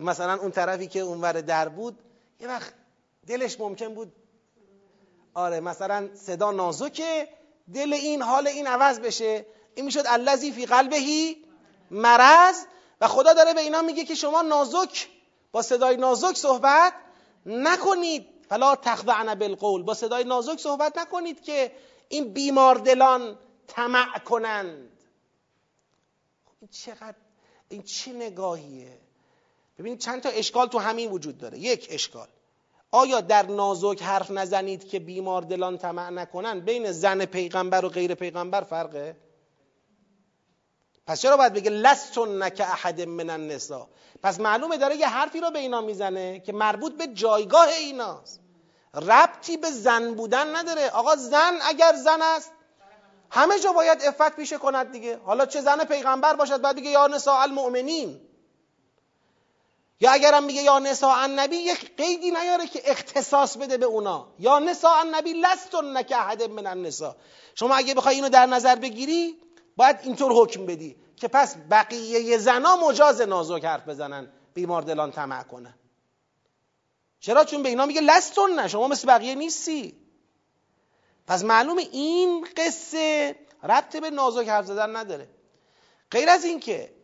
مثلا 0.00 0.40
اون 0.40 0.50
طرفی 0.50 0.86
که 0.86 1.00
اونور 1.00 1.32
در 1.32 1.68
بود 1.68 1.98
یه 2.40 2.48
وقت 2.48 2.74
دلش 3.26 3.60
ممکن 3.60 3.94
بود 3.94 4.12
آره 5.34 5.60
مثلا 5.60 6.08
صدا 6.14 6.50
نازکه 6.50 7.28
دل 7.74 7.92
این 7.92 8.22
حال 8.22 8.46
این 8.46 8.66
عوض 8.66 9.00
بشه. 9.00 9.46
این 9.74 9.84
می‌شد 9.84 10.04
الذی 10.06 10.52
فی 10.52 10.66
قلبهی 10.66 11.44
مرض. 11.90 12.64
و 13.00 13.08
خدا 13.08 13.32
داره 13.32 13.54
به 13.54 13.60
اینا 13.60 13.82
میگه 13.82 14.04
که 14.04 14.14
شما 14.14 14.42
نازک 14.42 15.08
با 15.52 15.62
صدای 15.62 15.96
نازک 15.96 16.36
صحبت 16.36 16.94
نکنید. 17.46 18.26
فلا 18.48 18.76
تخضعن 18.76 19.34
بالقول. 19.34 19.82
با 19.82 19.94
صدای 19.94 20.24
نازک 20.24 20.58
صحبت 20.58 20.98
نکنید 20.98 21.42
که 21.42 21.72
این 22.08 22.32
بیمار 22.32 22.74
دلان 22.74 23.38
طمع 23.66 24.18
کنند. 24.18 24.90
این 26.60 26.70
چقدر 26.70 27.16
این 27.68 27.82
چه 27.82 28.12
نگاهیه؟ 28.12 28.98
ببینید 29.78 29.98
چند 29.98 30.22
تا 30.22 30.28
اشکال 30.28 30.68
تو 30.68 30.78
همین 30.78 31.10
وجود 31.10 31.38
داره. 31.38 31.58
یک 31.58 31.88
اشکال. 31.90 32.28
آیا 32.92 33.20
در 33.20 33.46
نازک 33.46 34.02
حرف 34.02 34.30
نزنید 34.30 34.88
که 34.88 34.98
بیمار 34.98 35.42
دلان 35.42 35.78
طمع 35.78 36.10
نکنن؟ 36.10 36.60
بین 36.60 36.92
زن 36.92 37.24
پیغمبر 37.24 37.84
و 37.84 37.88
غیر 37.88 38.14
پیغمبر 38.14 38.60
فرقه؟ 38.60 39.16
پس 41.06 41.20
چرا 41.20 41.36
باید 41.36 41.52
بگه 41.52 41.70
لستن 41.70 42.48
که 42.48 42.64
احد 42.64 43.00
من 43.00 43.30
النساء؟ 43.30 43.86
پس 44.22 44.40
معلومه 44.40 44.76
داره 44.76 44.96
یه 44.96 45.08
حرفی 45.08 45.40
رو 45.40 45.50
به 45.50 45.58
اینا 45.58 45.80
می‌زنه 45.80 46.40
که 46.40 46.52
مربوط 46.52 46.92
به 46.92 47.06
جایگاه 47.06 47.68
ایناست. 47.68 48.40
ربطی 48.94 49.56
به 49.56 49.70
زن 49.70 50.14
بودن 50.14 50.56
نداره. 50.56 50.88
آقا 50.88 51.16
زن 51.16 51.58
اگر 51.62 51.94
زن 52.04 52.22
است 52.22 52.52
همه 53.30 53.58
جا 53.58 53.72
باید 53.72 54.02
افت 54.02 54.36
پیشه 54.36 54.58
کند 54.58 54.92
دیگه. 54.92 55.16
حالا 55.24 55.46
چه 55.46 55.60
زن 55.60 55.84
پیغمبر 55.84 56.34
باشد؟ 56.34 56.60
بعد 56.60 56.76
بگه 56.76 56.90
یا 56.90 57.06
نساء 57.06 57.42
المؤمنین. 57.42 58.20
یا 60.00 60.10
اگرم 60.12 60.44
میگه 60.44 60.62
یا 60.62 60.78
نساء 60.78 61.22
النبی 61.22 61.56
یک 61.56 61.96
قیدی 61.96 62.30
نیاره 62.30 62.66
که 62.66 62.90
اختصاص 62.90 63.56
بده 63.56 63.78
به 63.78 63.86
اونا. 63.86 64.34
یا 64.38 64.58
نساء 64.58 65.00
النبی 65.00 65.32
لستن 65.32 66.02
که 66.02 66.16
احد 66.16 66.42
من 66.42 66.66
النساء. 66.66 67.14
شما 67.54 67.74
اگه 67.74 67.94
بخوای 67.94 68.14
اینو 68.14 68.28
در 68.28 68.46
نظر 68.46 68.76
بگیری 68.76 69.36
باید 69.76 69.96
اینطور 70.02 70.32
حکم 70.32 70.66
بدی 70.66 70.96
که 71.16 71.28
پس 71.28 71.56
بقیه 71.70 72.38
زنا 72.38 72.76
مجاز 72.76 73.20
نازک 73.20 73.64
حرف 73.64 73.88
بزنن 73.88 74.32
بیمار 74.54 74.82
دلان 74.82 75.12
طمع 75.12 75.42
کنن. 75.42 75.74
چرا؟ 77.20 77.44
چون 77.44 77.62
به 77.62 77.68
اینا 77.68 77.86
میگه 77.86 78.00
لستون 78.00 78.50
نه. 78.60 78.68
شما 78.68 78.88
مثل 78.88 79.08
بقیه 79.08 79.34
نیستی. 79.34 80.00
پس 81.26 81.44
معلومه 81.44 81.82
این 81.82 82.46
قصه 82.56 83.36
ربط 83.62 83.96
به 83.96 84.10
نازک 84.10 84.48
حرف 84.48 84.66
زدن 84.66 84.96
نداره. 84.96 85.28
غیر 86.10 86.30
از 86.30 86.44
اینکه 86.44 86.99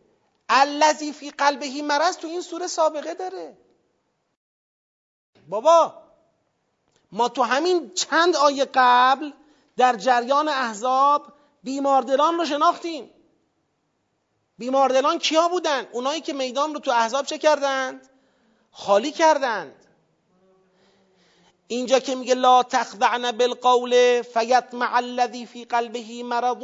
الذی 0.49 1.13
فی 1.13 1.31
قلبه 1.31 1.81
مرض 1.81 2.17
تو 2.17 2.27
این 2.27 2.41
سوره 2.41 2.67
سابقه 2.67 3.13
داره 3.13 3.57
بابا 5.47 5.93
ما 7.11 7.29
تو 7.29 7.43
همین 7.43 7.93
چند 7.93 8.35
آیه 8.35 8.65
قبل 8.73 9.31
در 9.77 9.95
جریان 9.95 10.47
احزاب 10.47 11.33
بیماردلان 11.63 12.37
رو 12.37 12.45
شناختیم 12.45 13.09
بیماردلان 14.57 15.19
کیا 15.19 15.47
بودن؟ 15.47 15.87
اونایی 15.91 16.21
که 16.21 16.33
میدان 16.33 16.73
رو 16.73 16.79
تو 16.79 16.91
احزاب 16.91 17.25
چه 17.25 17.37
کردند؟ 17.37 18.09
خالی 18.71 19.11
کردند 19.11 19.85
اینجا 21.67 21.99
که 21.99 22.15
میگه 22.15 22.35
لا 22.35 22.63
تخضعن 22.63 23.31
بالقول 23.31 24.21
فیطمع 24.21 24.95
الذی 24.95 25.45
فی 25.45 25.65
قلبه 25.65 26.23
مرض 26.23 26.57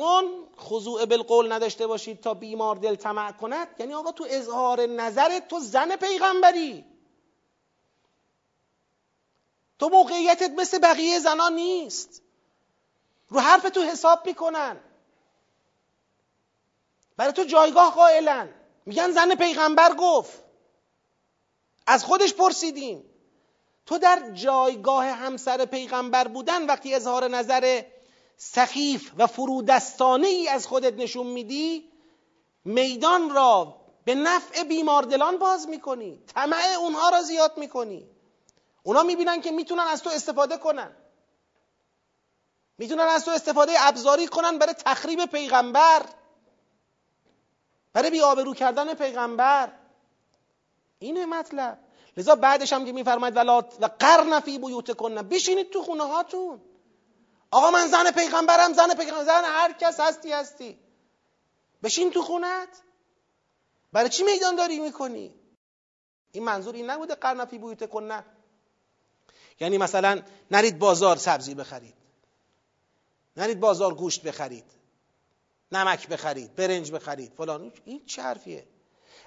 خضوع 0.63 1.05
بالقول 1.05 1.51
نداشته 1.51 1.87
باشید 1.87 2.21
تا 2.21 2.33
بیمار 2.33 2.75
دل 2.75 2.95
طمع 2.95 3.31
کند 3.31 3.67
یعنی 3.79 3.93
آقا 3.93 4.11
تو 4.11 4.25
اظهار 4.29 4.85
نظر 4.85 5.39
تو 5.39 5.59
زن 5.59 5.95
پیغمبری. 5.95 6.85
تو 9.79 9.89
موقعیتت 9.89 10.51
مثل 10.51 10.79
بقیه 10.79 11.19
زنان 11.19 11.53
نیست. 11.53 12.21
رو 13.29 13.39
حرف 13.39 13.69
تو 13.69 13.81
حساب 13.81 14.25
می‌کنن. 14.25 14.79
برای 17.17 17.33
تو 17.33 17.43
جایگاه 17.43 17.95
قائلن. 17.95 18.49
میگن 18.85 19.11
زن 19.11 19.35
پیغمبر 19.35 19.93
گفت. 19.93 20.43
از 21.87 22.03
خودش 22.03 22.33
پرسیدیم. 22.33 23.05
تو 23.85 23.97
در 23.97 24.29
جایگاه 24.29 25.05
همسر 25.05 25.65
پیغمبر 25.65 26.27
بودن 26.27 26.65
وقتی 26.65 26.95
اظهار 26.95 27.27
نظر 27.27 27.83
سخیف 28.37 29.11
و 29.17 29.27
فرودستانه 29.27 30.27
ای 30.27 30.47
از 30.47 30.67
خودت 30.67 30.93
نشون 30.93 31.27
میدی 31.27 31.91
میدان 32.65 33.29
را 33.29 33.75
به 34.05 34.15
نفع 34.15 34.63
بیماردلان 34.63 35.37
باز 35.37 35.67
می‌کنی 35.67 36.23
طمع 36.27 36.75
اونها 36.79 37.09
را 37.09 37.21
زیاد 37.21 37.57
می‌کنی. 37.57 38.09
اونا 38.83 39.03
می‌بینن 39.03 39.41
که 39.41 39.51
می‌تونن 39.51 39.83
از 39.83 40.03
تو 40.03 40.09
استفاده 40.09 40.57
کنن. 40.57 40.95
می‌تونن 42.77 43.03
از 43.03 43.25
تو 43.25 43.31
استفاده 43.31 43.73
ابزاری 43.77 44.27
کنن 44.27 44.57
برای 44.57 44.73
تخریب 44.73 45.25
پیغمبر 45.25 46.05
برای 47.93 48.11
بیابرو 48.11 48.53
کردن 48.53 48.93
پیغمبر. 48.93 49.71
اینه 50.99 51.25
مطلب. 51.25 51.79
لذا 52.17 52.35
بعدش 52.35 52.73
هم 52.73 52.85
که 52.85 52.91
میفرماید 52.91 53.37
و 53.37 53.87
قرن 53.99 54.39
بیوت 54.39 54.97
کنن 54.97 55.21
بشینید 55.21 55.69
تو 55.69 55.83
خونه 55.83 56.03
هاتون 56.03 56.61
آقا 57.53 57.71
من 57.71 57.87
زن 57.87 58.11
پیغمبرم 58.11 58.73
زن 58.73 58.93
پیغمبر 58.93 59.23
زن 59.23 59.43
هر 59.45 59.73
کس 59.73 59.99
هستی 59.99 60.31
هستی. 60.31 60.79
بشین 61.83 62.11
تو 62.11 62.21
خونت. 62.21 62.81
برای 63.91 64.09
چی 64.09 64.23
میدان 64.23 64.55
داری 64.55 64.79
می‌کنی؟ 64.79 65.35
این 66.31 66.43
منظور 66.43 66.75
این 66.75 66.89
نبوده 66.89 67.15
قرن 67.15 67.45
فی 67.45 67.57
بیوت 67.57 67.89
کنن 67.89 68.25
یعنی 69.59 69.77
مثلا 69.77 70.21
نرید 70.51 70.79
بازار 70.79 71.17
سبزی 71.17 71.55
بخرید. 71.55 71.95
نرید 73.37 73.59
بازار 73.59 73.93
گوشت 73.93 74.23
بخرید. 74.23 74.65
نمک 75.71 76.07
بخرید 76.07 76.55
برنج 76.55 76.91
بخرید 76.91 77.33
فلان. 77.37 77.71
این 77.85 78.05
چه 78.05 78.21
حرفیه؟ 78.21 78.67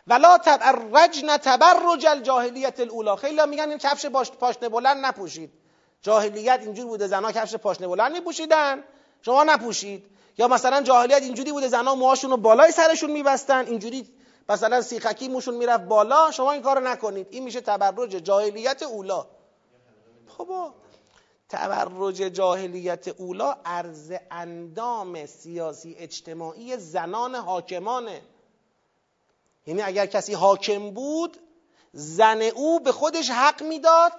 ولا 0.07 0.39
تبرجن 0.39 1.37
تبرج 1.37 2.07
الجاهلیت 2.07 2.81
الاولا 2.81 3.17
خیلی 3.17 3.47
میگن 3.47 3.69
این 3.69 3.79
کفش 3.79 4.07
پاشنه 4.07 4.69
بلند 4.69 5.07
نپوشید. 5.07 5.66
جاهلیت 6.07 6.61
اینجوری 6.63 6.89
بوده 6.89 7.07
زنا 7.07 7.33
کفش 7.33 7.55
پاشنه 7.55 7.89
بلند 7.89 8.13
میپوشیدن. 8.13 8.85
شما 9.23 9.45
نپوشید. 9.45 10.05
یا 10.39 10.49
مثلا 10.49 10.83
جاهلیت 10.83 11.23
اینجوری 11.23 11.53
بوده 11.53 11.69
زنا 11.69 11.95
موهاشون 11.95 12.31
رو 12.31 12.37
بالای 12.37 12.73
سرشون 12.73 13.11
میبستن 13.11 13.67
اینجوری 13.67 14.09
مثلا 14.49 14.83
سیخکی 14.83 15.29
موشون 15.29 15.55
می‌رفت 15.55 15.85
بالا 15.85 16.31
شما 16.31 16.53
این 16.53 16.63
کارو 16.63 16.81
نکنید. 16.81 17.27
این 17.31 17.45
میشه 17.45 17.61
تبرج 17.61 18.11
جاهلیت 18.11 18.83
اولا. 18.83 19.27
خب 20.39 20.49
تبرج 21.49 22.17
جاهلیت 22.17 23.09
اولا 23.09 23.57
ارز 23.65 24.13
اندام 24.31 25.27
سیاسی 25.27 25.97
اجتماعی 25.99 26.77
زنان 26.77 27.35
حاکمانه. 27.35 28.21
یعنی 29.67 29.83
اگر 29.83 30.07
کسی 30.07 30.35
حاکم 30.35 30.91
بود 30.91 31.37
زن 31.93 32.43
او 32.43 32.81
به 32.81 32.93
خودش 32.93 33.31
حق 33.31 33.63
می‌داد. 33.63 34.13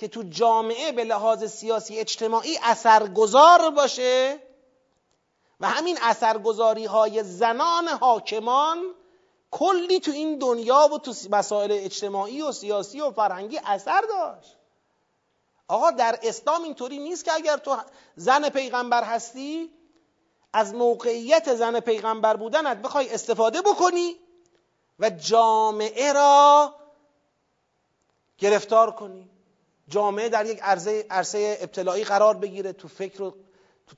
که 0.00 0.08
تو 0.08 0.22
جامعه 0.22 0.92
به 0.92 1.04
لحاظ 1.04 1.44
سیاسی 1.44 1.98
اجتماعی 1.98 2.58
اثرگذار 2.62 3.70
باشه 3.70 4.42
و 5.60 5.68
همین 5.68 5.98
اثرگذاری 6.02 6.84
های 6.84 7.22
زنان 7.22 7.88
حاکمان 7.88 8.94
کلی 9.50 10.00
تو 10.00 10.10
این 10.10 10.38
دنیا 10.38 10.88
و 10.94 10.98
تو 10.98 11.14
مسائل 11.30 11.72
اجتماعی 11.72 12.42
و 12.42 12.52
سیاسی 12.52 13.00
و 13.00 13.10
فرهنگی 13.10 13.60
اثر 13.64 14.00
داشت. 14.00 14.56
آقا 15.68 15.90
در 15.90 16.18
اسلام 16.22 16.62
اینطوری 16.62 16.98
نیست 16.98 17.24
که 17.24 17.32
اگر 17.34 17.56
تو 17.56 17.76
زن 18.16 18.48
پیغمبر 18.48 19.04
هستی 19.04 19.72
از 20.52 20.74
موقعیت 20.74 21.54
زن 21.54 21.80
پیغمبر 21.80 22.36
بودنت 22.36 22.82
بخوای 22.82 23.14
استفاده 23.14 23.62
بکنی 23.62 24.16
و 24.98 25.10
جامعه 25.10 26.12
را 26.12 26.74
گرفتار 28.38 28.90
کنی. 28.90 29.29
جامعه 29.90 30.28
در 30.28 30.46
یک 30.46 30.58
عرصه, 30.62 31.06
عرصه 31.10 31.58
ابتلایی 31.60 32.04
قرار 32.04 32.36
بگیره 32.36 32.72
تو 32.72 32.88
فکر 32.88 33.22
و 33.22 33.34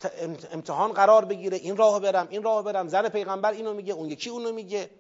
تو 0.00 0.08
امتحان 0.52 0.92
قرار 0.92 1.24
بگیره 1.24 1.56
این 1.56 1.76
راه 1.76 2.00
برم 2.00 2.26
این 2.30 2.42
راه 2.42 2.64
برم 2.64 2.88
زن 2.88 3.08
پیغمبر 3.08 3.52
اینو 3.52 3.74
میگه 3.74 3.92
اون 3.92 4.10
یکی 4.10 4.30
اونو 4.30 4.52
میگه. 4.52 4.90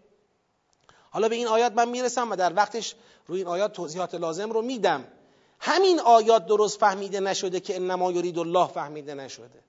حالا 1.10 1.28
به 1.28 1.34
این 1.34 1.46
آیات 1.46 1.72
من 1.72 1.88
می‌رسم 1.88 2.30
و 2.30 2.36
در 2.36 2.54
وقتش 2.54 2.94
روی 3.26 3.38
این 3.38 3.48
آیات 3.48 3.72
توضیحات 3.72 4.14
لازم 4.14 4.50
رو 4.50 4.62
میدم. 4.62 5.04
همین 5.60 6.00
آیات 6.00 6.46
درست 6.46 6.80
فهمیده 6.80 7.20
نشده 7.20 7.60
که 7.60 7.76
انما 7.76 8.12
یرید 8.12 8.38
الله 8.38 8.68
فهمیده 8.68 9.14
نشده. 9.14 9.62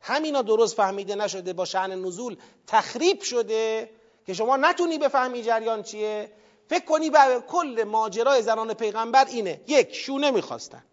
همینا 0.00 0.42
درست 0.42 0.76
فهمیده 0.76 1.14
نشده 1.14 1.52
با 1.52 1.64
شعن 1.64 2.04
نزول 2.04 2.36
تخریب 2.66 3.22
شده 3.22 3.90
که 4.26 4.34
شما 4.34 4.56
نتونی 4.56 4.98
بفهمی 4.98 5.42
جریان 5.42 5.82
چیه. 5.82 6.30
فکر 6.70 6.84
کنی 6.84 7.10
به 7.10 7.42
کل 7.48 7.84
ماجرای 7.84 8.42
زنان 8.42 8.74
پیغمبر 8.74 9.24
اینه. 9.24 9.60
یک 9.66 9.94
شونه 9.94 10.30
می‌خواستن 10.30 10.84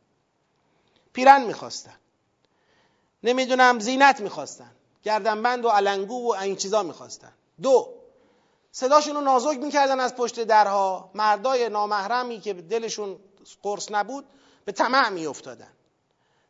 پیرن 1.13 1.43
می‌خواستن. 1.43 1.93
نمی‌دونم 3.23 3.79
زینت 3.79 4.19
می‌خواستن. 4.19 4.71
گردنبند 5.03 5.65
و 5.65 5.69
علنگو 5.69 6.27
و 6.27 6.35
این 6.35 6.55
چیزا 6.55 6.83
می‌خواستن. 6.83 7.33
دو 7.61 7.93
صداشون 8.71 9.15
رو 9.15 9.21
نازک 9.21 9.57
می‌کردن 9.57 9.99
از 9.99 10.15
پشت 10.15 10.43
درها. 10.43 11.11
مردای 11.13 11.69
نامحرمی 11.69 12.39
که 12.39 12.53
دلشون 12.53 13.19
قرص 13.63 13.91
نبود 13.91 14.25
به 14.65 14.71
طمع 14.71 15.09
میافتادن. 15.09 15.71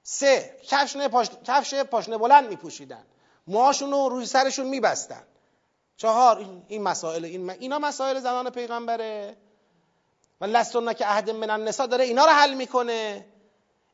سه 0.04 0.58
کفش 1.46 1.74
پاشنه, 1.74 2.18
بلند 2.18 2.50
میپوشیدن. 2.50 3.06
موهاشون 3.48 3.92
رو 3.92 4.10
روی 4.10 4.26
سرشون 4.26 4.66
میبستن. 4.66 5.24
چهار 5.98 6.46
این 6.68 6.84
مسائل 6.84 7.26
این 7.26 7.50
اینا 7.50 7.80
مسائل 7.80 8.20
زنان 8.20 8.50
پیغمبره. 8.50 9.38
و 10.42 10.46
لستون 10.46 10.94
که 10.94 11.06
عهد 11.06 11.30
من 11.30 11.50
النساء 11.50 11.88
داره 11.88 12.04
اینا 12.04 12.26
رو 12.26 12.32
حل 12.32 12.54
می‌کنه. 12.54 13.26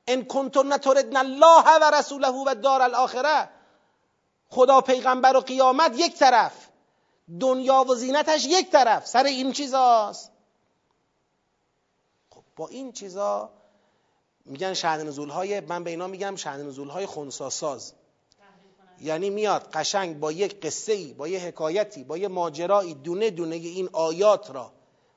ان 0.07 0.25
کنتن 0.25 0.77
تردن 0.77 1.17
الله 1.17 1.79
و 1.81 1.95
رسوله 1.95 2.27
و 2.27 2.55
دار 2.55 2.81
الاخره. 2.81 3.49
خدا 4.49 4.81
پیغمبر 4.81 5.37
و 5.37 5.39
قیامت 5.39 5.99
یک 5.99 6.15
طرف. 6.15 6.69
دنیا 7.39 7.83
و 7.83 7.95
زینتش 7.95 8.45
یک 8.45 8.71
طرف. 8.71 9.07
سر 9.07 9.23
این 9.23 9.51
چیزاست. 9.51 10.31
خب 12.29 12.43
با 12.55 12.67
این 12.67 12.91
چیزا 12.91 13.49
میگن 14.45 14.73
شهد 14.73 14.99
نزول 14.99 15.29
های 15.29 15.59
من 15.59 15.83
به 15.83 15.89
اینا 15.89 16.07
میگم 16.07 16.35
شهد 16.35 16.59
نزول 16.59 16.89
های 16.89 17.05
خونساساز. 17.05 17.93
یعنی 19.01 19.29
میاد 19.29 19.69
قشنگ 19.73 20.19
با 20.19 20.31
یک 20.31 20.61
قصه 20.61 21.13
با 21.13 21.27
یک 21.27 21.41
حکایتی 21.41 22.03
با 22.03 22.17
یک 22.17 22.29
ماجرایی 22.29 22.93
دونه 22.93 23.29
دونه 23.29 23.55
این 23.55 23.89
آیات 23.93 24.51
را 24.51 24.71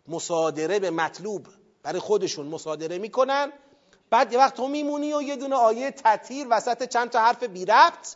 مصادره 0.09 0.79
به 0.79 0.91
مطلوب 0.91 1.47
برای 1.83 2.01
خودشون 2.01 2.47
مصادره 2.47 2.99
می‌کنن. 2.99 3.53
بعد 4.11 4.33
یه 4.33 4.39
وقت 4.39 4.55
تو 4.55 4.69
میمونی 4.69 5.13
و 5.13 5.23
یه 5.23 5.37
دونه 5.37 5.57
آیه 5.57 5.91
تطهیر 5.91 6.47
وسط 6.51 6.89
چند 6.89 7.11
تا 7.11 7.21
حرف 7.21 7.43
بی 7.43 7.65
ربط. 7.65 8.15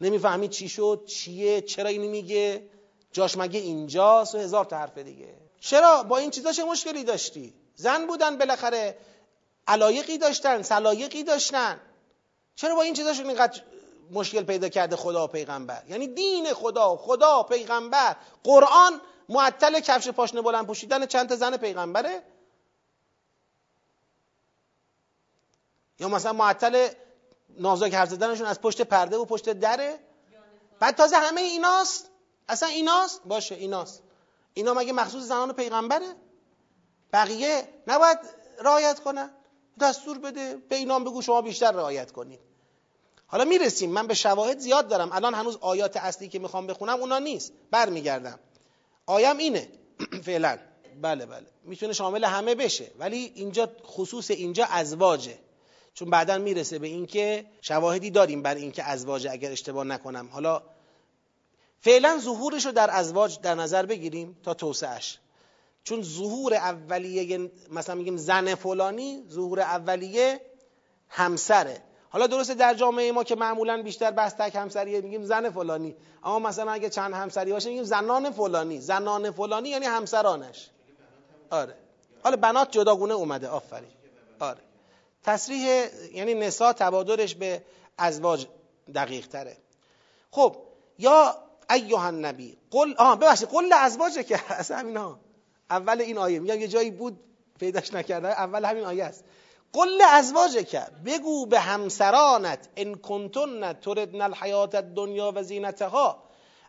نمی‌فهمی 0.00 0.48
چی 0.48 0.68
شد 0.68 1.04
چیه 1.06 1.60
چرا 1.60 1.88
اینو 1.88 2.08
میگه. 2.08 2.68
جاش 3.12 3.38
مگه 3.38 3.60
اینجاست 3.60 4.34
و 4.34 4.38
هزار 4.38 4.64
تا 4.64 4.76
حرف 4.78 4.98
دیگه. 4.98 5.34
چرا؟ 5.60 6.02
با 6.02 6.18
این 6.18 6.30
چیزا 6.30 6.52
چه 6.52 6.64
مشکلی 6.64 7.04
داشتی. 7.04 7.54
زن 7.74 8.06
بودن 8.06 8.38
بالاخره 8.38 8.98
علایقی 9.66 10.18
داشتن 10.18 10.62
سلایقی 10.62 11.22
داشتن. 11.22 11.80
چرا 12.54 12.74
با 12.74 12.82
این 12.82 12.94
چیزاشون 12.94 13.26
اینقدر 13.26 13.62
مشکل 14.10 14.42
پیدا 14.42 14.68
کرده 14.68 14.96
خدا 14.96 15.24
و 15.24 15.26
پیغمبر. 15.26 15.82
یعنی 15.88 16.06
دین 16.06 16.52
خدا 16.52 16.96
خدا 16.96 17.42
پیغمبر. 17.42 18.16
قرآن 18.44 19.00
معطل 19.28 19.80
کفش 19.80 20.08
پاشنه 20.08 20.42
بلند 20.42 20.66
پوشیدن 20.66 21.06
چند 21.06 21.28
تا 21.28 21.36
زن 21.36 21.56
پیغمبره؟ 21.56 22.22
یا 25.98 26.08
مثلا 26.08 26.32
معطل 26.32 26.88
نازک 27.48 27.94
حرف 27.94 28.08
زدنشون 28.08 28.46
از 28.46 28.60
پشت 28.60 28.82
پرده 28.82 29.16
و 29.16 29.24
پشت 29.24 29.50
دره؟ 29.50 29.98
بعد 30.80 30.96
تازه 30.96 31.16
همه 31.16 31.40
ایناست. 31.40 32.10
اصلا 32.48 32.68
ایناست؟ 32.68 33.20
باشه 33.24 33.54
ایناست. 33.54 34.02
اینا 34.54 34.74
مگه 34.74 34.92
مخصوص 34.92 35.22
زنان 35.22 35.52
پیغمبره؟ 35.52 36.14
بقیه 37.12 37.68
نباید 37.86 38.18
رعایت 38.58 39.00
کنن. 39.00 39.30
دستور 39.80 40.18
بده 40.18 40.56
به 40.56 40.76
اینام 40.76 41.04
بگو 41.04 41.22
شما 41.22 41.42
بیشتر 41.42 41.72
رعایت 41.72 42.12
کنید. 42.12 42.40
حالا 43.26 43.44
می‌رسیم. 43.44 43.90
من 43.90 44.06
به 44.06 44.14
شواهد 44.14 44.58
زیاد 44.58 44.88
دارم. 44.88 45.12
الان 45.12 45.34
هنوز 45.34 45.56
آیات 45.60 45.96
اصلی 45.96 46.28
که 46.28 46.38
می‌خوام 46.38 46.66
بخونم 46.66 47.00
اونا 47.00 47.18
نیست. 47.18 47.52
برمیگردم. 47.70 48.38
آیم 49.06 49.38
اینه. 49.38 49.68
فعلا. 50.26 50.58
بله 51.02 51.26
بله. 51.26 51.46
می‌تونه 51.64 51.92
شامل 51.92 52.24
همه 52.24 52.54
بشه. 52.54 52.90
ولی 52.98 53.32
اینجا 53.34 53.68
خصوص 53.86 54.30
اینجا 54.30 54.64
ازواجه. 54.64 55.38
چون 55.94 56.10
بعدا 56.10 56.38
می‌رسه 56.38 56.78
به 56.78 56.86
اینکه 56.86 57.46
شواهدی 57.60 58.10
داریم 58.10 58.42
برای 58.42 58.62
اینکه 58.62 58.84
ازواج 58.84 59.26
اگر 59.26 59.52
اشتباه 59.52 59.84
نکنم. 59.84 60.28
حالا 60.32 60.62
فعلا 61.80 62.18
ظهورش 62.18 62.66
رو 62.66 62.72
در 62.72 62.90
ازواج 62.90 63.40
در 63.40 63.54
نظر 63.54 63.86
بگیریم 63.86 64.36
تا 64.42 64.54
توسعش 64.54 65.18
چون 65.84 66.02
ظهور 66.02 66.54
اولیه 66.54 67.50
مثلا 67.70 67.94
میگیم 67.94 68.16
زن 68.16 68.54
فلانی 68.54 69.24
ظهور 69.30 69.60
اولیه 69.60 70.40
همسره. 71.08 71.82
حالا 72.14 72.26
درسته 72.26 72.54
در 72.54 72.74
جامعه 72.74 73.12
ما 73.12 73.24
که 73.24 73.34
معمولا 73.34 73.82
بیشتر 73.82 74.10
بحث 74.10 74.34
تک 74.34 74.56
همسریه 74.56 75.00
میگیم 75.00 75.24
زن 75.24 75.50
فلانی. 75.50 75.96
اما 76.24 76.38
مثلا 76.38 76.72
اگه 76.72 76.88
چند 76.90 77.14
همسری 77.14 77.52
باشه 77.52 77.68
میگیم 77.68 77.84
زنان 77.84 78.30
فلانی. 78.30 78.80
زنان 78.80 79.30
فلانی 79.30 79.68
یعنی 79.68 79.86
همسرانش. 79.86 80.70
آره. 81.50 81.74
حالا 82.22 82.36
بنات 82.36 82.70
جداگونه 82.70 83.14
اومده. 83.14 83.48
آفرین. 83.48 83.88
آره. 84.40 84.58
تصریح 85.22 85.86
یعنی 86.12 86.34
نسا 86.34 86.72
تبادرش 86.72 87.34
به 87.34 87.62
ازواج 87.98 88.46
دقیق 88.94 89.26
تره. 89.26 89.56
خب 90.30 90.56
یا 90.98 91.36
ایها 91.70 92.06
النبی 92.06 92.56
قل 92.70 92.94
آها 92.98 93.16
ببخشید 93.16 93.48
قل 93.48 93.72
ازواجه 93.72 94.22
که 94.22 94.40
اصلا 94.60 94.76
همینا 94.76 95.18
اول 95.70 96.00
این 96.00 96.18
آیه. 96.18 96.38
میگم 96.38 96.60
یه 96.60 96.68
جایی 96.68 96.90
بود 96.90 97.20
پیداش 97.58 97.94
نکرده. 97.94 98.28
اول 98.28 98.64
همین 98.64 98.84
آیه 98.84 99.04
است. 99.04 99.24
قل 99.74 100.02
ازواجه 100.08 100.64
که 100.64 100.82
بگو 101.06 101.46
به 101.46 101.60
همسرانت 101.60 102.68
ان 102.76 102.94
کنتن 102.94 103.72
تردن 103.72 104.20
الحیات 104.20 104.74
الدنیا 104.74 105.32
و 105.34 105.42
زینتها. 105.42 106.22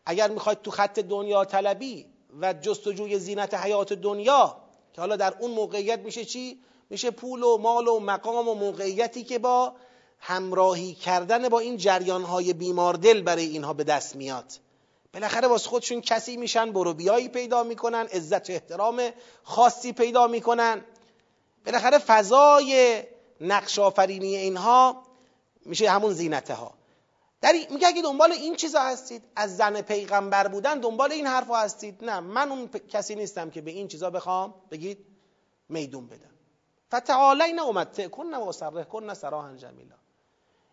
اگر 0.05 0.29
می‌خواید 0.29 0.61
تو 0.61 0.71
خط 0.71 0.99
دنیا 0.99 1.45
طلبی 1.45 2.05
و 2.41 2.53
جستجوی 2.53 3.19
زینت 3.19 3.53
حیات 3.53 3.93
دنیا 3.93 4.57
که 4.93 5.01
حالا 5.01 5.15
در 5.15 5.33
اون 5.39 5.51
موقعیت 5.51 5.99
میشه 5.99 6.25
چی؟ 6.25 6.59
میشه 6.89 7.11
پول 7.11 7.43
و 7.43 7.57
مال 7.57 7.87
و 7.87 7.99
مقام 7.99 8.47
و 8.47 8.53
موقعیتی 8.53 9.23
که 9.23 9.39
با 9.39 9.73
همراهی 10.19 10.93
کردن 10.93 11.49
با 11.49 11.59
این 11.59 11.77
جریانهای 11.77 12.53
بیماردل 12.53 13.21
برای 13.21 13.45
اینها 13.45 13.73
به 13.73 13.83
دست 13.83 14.15
میاد. 14.15 14.45
بالاخره 15.13 15.47
واسه 15.47 15.69
خودشون 15.69 16.01
کسی 16.01 16.37
میشن 16.37 16.71
برو 16.71 16.93
بیایی 16.93 17.29
پیدا 17.29 17.63
می‌کنن 17.63 18.07
عزت 18.13 18.49
و 18.49 18.53
احترام 18.53 19.01
خاصی 19.43 19.93
پیدا 19.93 20.27
می‌کنن. 20.27 20.85
بالاخره 21.65 21.97
فضای 21.97 23.03
نقش 23.41 23.79
آفرینی 23.79 24.35
اینها 24.35 25.03
میشه 25.65 25.89
همون 25.89 26.13
زینته 26.13 26.53
ها 26.53 26.73
در 27.41 27.51
میگه 27.69 27.87
اگه 27.87 28.01
دنبال 28.01 28.31
این 28.31 28.55
چیزا 28.55 28.81
هستید 28.81 29.23
از 29.35 29.57
زن 29.57 29.81
پیغمبر 29.81 30.47
بودن 30.47 30.79
دنبال 30.79 31.11
این 31.11 31.27
حرفا 31.27 31.55
هستید. 31.55 32.03
نه 32.03 32.19
من 32.19 32.51
اون 32.51 32.67
کسی 32.67 33.15
نیستم 33.15 33.49
که 33.49 33.61
به 33.61 33.71
این 33.71 33.87
چیزا 33.87 34.09
بخوام 34.09 34.53
بگید 34.71 35.05
میدون 35.69 36.07
بدم. 36.07 36.31
فتعالین 36.93 37.59
امتع 37.59 38.07
کن 38.07 38.33
و 38.33 38.47
اسره 38.49 38.83
کن 38.83 39.13
سراحا 39.13 39.55
جمیلا. 39.55 39.95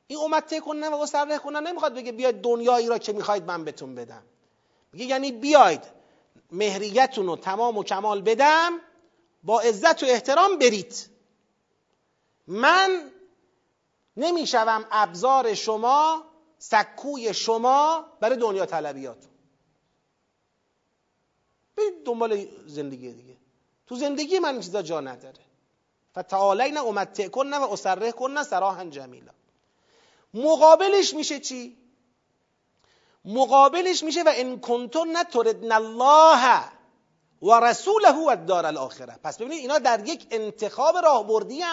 این 0.07 0.19
امتع 0.19 0.59
کن 0.59 0.85
و 0.85 0.95
اسره 0.95 1.39
کن 1.39 1.57
نمی‌خواد 1.57 1.95
بگه 1.95 2.13
بیاید 2.13 2.41
دنیایی 2.41 2.87
را 2.87 2.99
که 2.99 3.13
می‌خواید 3.13 3.45
من 3.45 3.65
بهتون 3.65 3.95
بدم. 3.95 4.23
میگه 4.93 5.05
یعنی 5.05 5.33
بیاید 5.33 5.83
مهریتون 6.53 7.27
رو 7.27 7.37
تمام 7.37 7.79
و 7.79 7.85
کمال 7.85 8.23
بدم 8.23 8.73
با 9.43 9.61
عزت 9.61 10.03
و 10.03 10.07
احترام 10.07 10.59
برید. 10.59 11.11
من 12.47 13.13
نمی‌شوم 14.17 14.85
ابزار 14.91 15.55
شما 15.55 16.25
سکوی 16.59 17.35
شما 17.35 18.07
برای 18.21 18.37
دنیا 18.37 18.67
طلبیات. 18.67 19.25
برید 21.77 22.05
دنبال 22.05 22.47
زندگی 22.67 23.13
دیگه. 23.13 23.37
تو 23.87 23.97
زندگی 23.97 24.39
من 24.39 24.53
این 24.53 24.61
چیزا 24.61 24.83
جا 24.83 25.01
نداره. 25.01 25.41
فتعالین 26.19 26.79
امتع 26.79 27.29
کن 27.29 27.55
و 27.55 27.73
اسره 27.73 28.13
کن 28.13 28.43
سراحا 28.43 28.85
جمیلا. 28.85 29.33
مقابلش 30.35 31.15
میشه 31.15 31.41
چی؟ 31.41 31.77
مقابلش 33.25 34.03
میشه 34.03 34.23
و 34.23 34.33
ان 34.35 34.61
کنتن 34.61 35.23
تردن 35.23 35.73
الله 35.73 36.63
و 37.43 37.61
رسوله 37.61 38.11
و 38.11 38.37
دار 38.47 38.67
الاخره. 38.67 39.19
پس 39.25 39.37
ببینید 39.37 39.59
اینا 39.59 39.79
در 39.79 40.09
یک 40.09 40.27
انتخاب 40.31 40.97
راهبردی. 40.97 41.65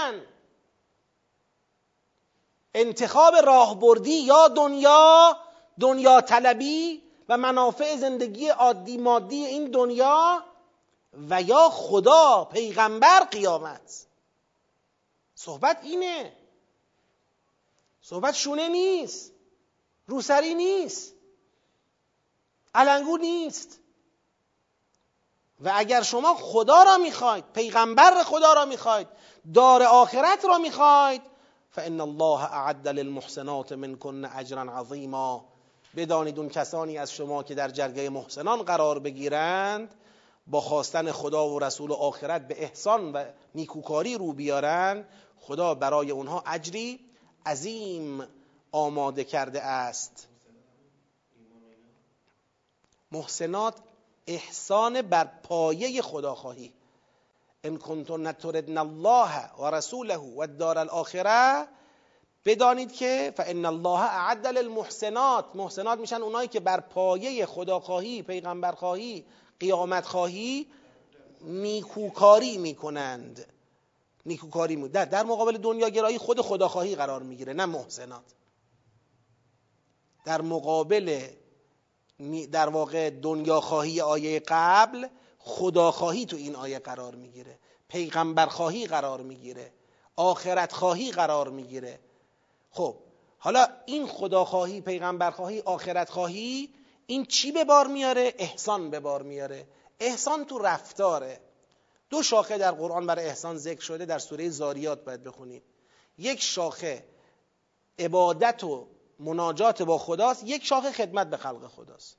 انتخاب 2.73 3.35
راهبردی 3.35 4.19
یا 4.19 4.47
دنیا 4.47 5.37
دنیا 5.79 6.21
طلبی 6.21 7.03
و 7.29 7.37
منافع 7.37 7.95
زندگی 7.95 8.49
عادی 8.49 8.97
مادی 8.97 9.45
این 9.45 9.71
دنیا 9.71 10.43
و 11.29 11.41
یا 11.41 11.69
خدا 11.69 12.45
پیغمبر 12.45 13.19
قیامت. 13.19 14.05
صحبت 15.35 15.79
اینه. 15.83 16.33
صحبت 18.01 18.35
شونه 18.35 18.67
نیست. 18.67 19.31
روسری 20.07 20.53
نیست. 20.53 21.13
علنگو 22.75 23.17
نیست. 23.17 23.78
و 25.61 25.71
اگر 25.75 26.01
شما 26.01 26.35
خدا 26.35 26.83
را 26.83 26.97
می‌خواید 26.97 27.43
پیغمبر 27.53 28.23
خدا 28.23 28.53
را 28.53 28.65
می‌خواید 28.65 29.07
دار 29.53 29.83
آخرت 29.83 30.45
را 30.45 30.57
می‌خواید 30.57 31.21
فان 31.71 32.01
الله 32.01 32.43
اعد 32.53 32.87
للمحسنات 32.87 33.71
منکن 33.71 34.25
اجرا 34.25 34.61
عظیما. 34.61 35.45
بدانید 35.95 36.39
اون 36.39 36.49
کسانی 36.49 36.97
از 36.97 37.13
شما 37.13 37.43
که 37.43 37.55
در 37.55 37.69
جرگه 37.69 38.09
محسنان 38.09 38.63
قرار 38.63 38.99
بگیرند 38.99 39.95
با 40.47 40.61
خواستن 40.61 41.11
خدا 41.11 41.49
و 41.49 41.59
رسول 41.59 41.91
و 41.91 41.93
آخرت 41.93 42.47
به 42.47 42.63
احسان 42.63 43.11
و 43.11 43.25
نیکوکاری 43.55 44.17
رو 44.17 44.33
بیارند 44.33 45.07
خدا 45.39 45.75
برای 45.75 46.11
اونها 46.11 46.43
اجری 46.47 46.99
عظیم 47.45 48.27
آماده 48.71 49.23
کرده 49.23 49.61
است. 49.61 50.27
محسنات 53.11 53.75
احسان 54.29 55.01
بر 55.01 55.25
پایه 55.43 56.01
خداخواهی. 56.01 56.73
ان 57.63 57.77
کنتن 57.77 58.31
تردن 58.31 58.77
الله 58.77 59.55
و 59.59 59.71
رسوله 59.71 60.17
و 60.17 60.47
دار 60.47 60.77
الاخره. 60.77 61.67
بدانید 62.45 62.91
که 62.91 63.33
فان 63.37 63.65
الله 63.65 63.99
اعد 63.99 64.47
للمحسنات. 64.47 65.45
محسنات 65.55 65.99
میشن 65.99 66.21
اونایی 66.21 66.47
که 66.47 66.59
بر 66.59 66.79
پایه 66.79 67.45
خداخواهی 67.45 68.21
پیغمبرخواهی 68.21 69.25
قیامت 69.59 70.05
خواهی 70.05 70.67
نیکوکاری 71.41 72.57
می‌کنند. 72.57 73.45
نیکوکاری 74.25 74.75
می 74.75 74.89
در, 74.89 75.05
در 75.05 75.23
مقابل 75.23 75.57
دنیاگرایی 75.57 76.17
خود 76.17 76.41
خداخواهی 76.41 76.95
قرار 76.95 77.23
می‌گیره 77.23 77.53
نه 77.53 77.65
محسنات. 77.65 78.23
در 80.25 80.41
مقابل 80.41 81.27
در 82.51 82.69
واقع 82.69 83.09
دنیاخواهی 83.09 84.01
آیه 84.01 84.41
قبل 84.47 85.07
خداخواهی 85.39 86.25
تو 86.25 86.35
این 86.35 86.55
آیه 86.55 86.79
قرار 86.79 87.15
می‌گیره. 87.15 87.59
پیغمبرخواهی 87.87 88.87
قرار 88.87 89.21
می‌گیره. 89.21 89.73
آخرت 90.15 90.73
خواهی 90.73 91.11
قرار 91.11 91.49
می‌گیره. 91.49 91.99
خب 92.71 92.95
حالا 93.37 93.67
این 93.85 94.07
خداخواهی 94.07 94.81
پیغمبرخواهی 94.81 95.61
آخرت 95.61 96.09
خواهی 96.09 96.69
این 97.05 97.25
چی 97.25 97.51
به 97.51 97.63
بار 97.63 97.87
میاره؟ 97.87 98.33
احسان 98.37 98.89
به 98.89 98.99
بار 98.99 99.21
میاره. 99.21 99.67
احسان 99.99 100.45
تو 100.45 100.59
رفتاره. 100.59 101.41
دو 102.09 102.23
شاخه 102.23 102.57
در 102.57 102.71
قرآن 102.71 103.07
برای 103.07 103.25
احسان 103.25 103.57
ذکر 103.57 103.81
شده 103.81 104.05
در 104.05 104.19
سوره 104.19 104.49
زاریات 104.49 105.05
باید 105.05 105.23
بخونید 105.23 105.63
یک 106.17 106.41
شاخه 106.41 107.05
عبادت 107.99 108.63
و 108.63 108.87
مناجات 109.19 109.81
با 109.81 109.97
خداست 109.97 110.43
یک 110.43 110.65
شاخه 110.65 110.91
خدمت 110.91 111.29
به 111.29 111.37
خلق 111.37 111.67
خداست. 111.67 112.17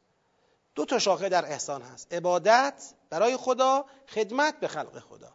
دو 0.74 0.84
تا 0.84 0.98
شاخه 0.98 1.28
در 1.28 1.44
احسان 1.44 1.82
هست. 1.82 2.14
عبادت 2.14 2.94
برای 3.10 3.36
خدا 3.36 3.84
خدمت 4.08 4.60
به 4.60 4.68
خلق 4.68 4.98
خدا. 4.98 5.32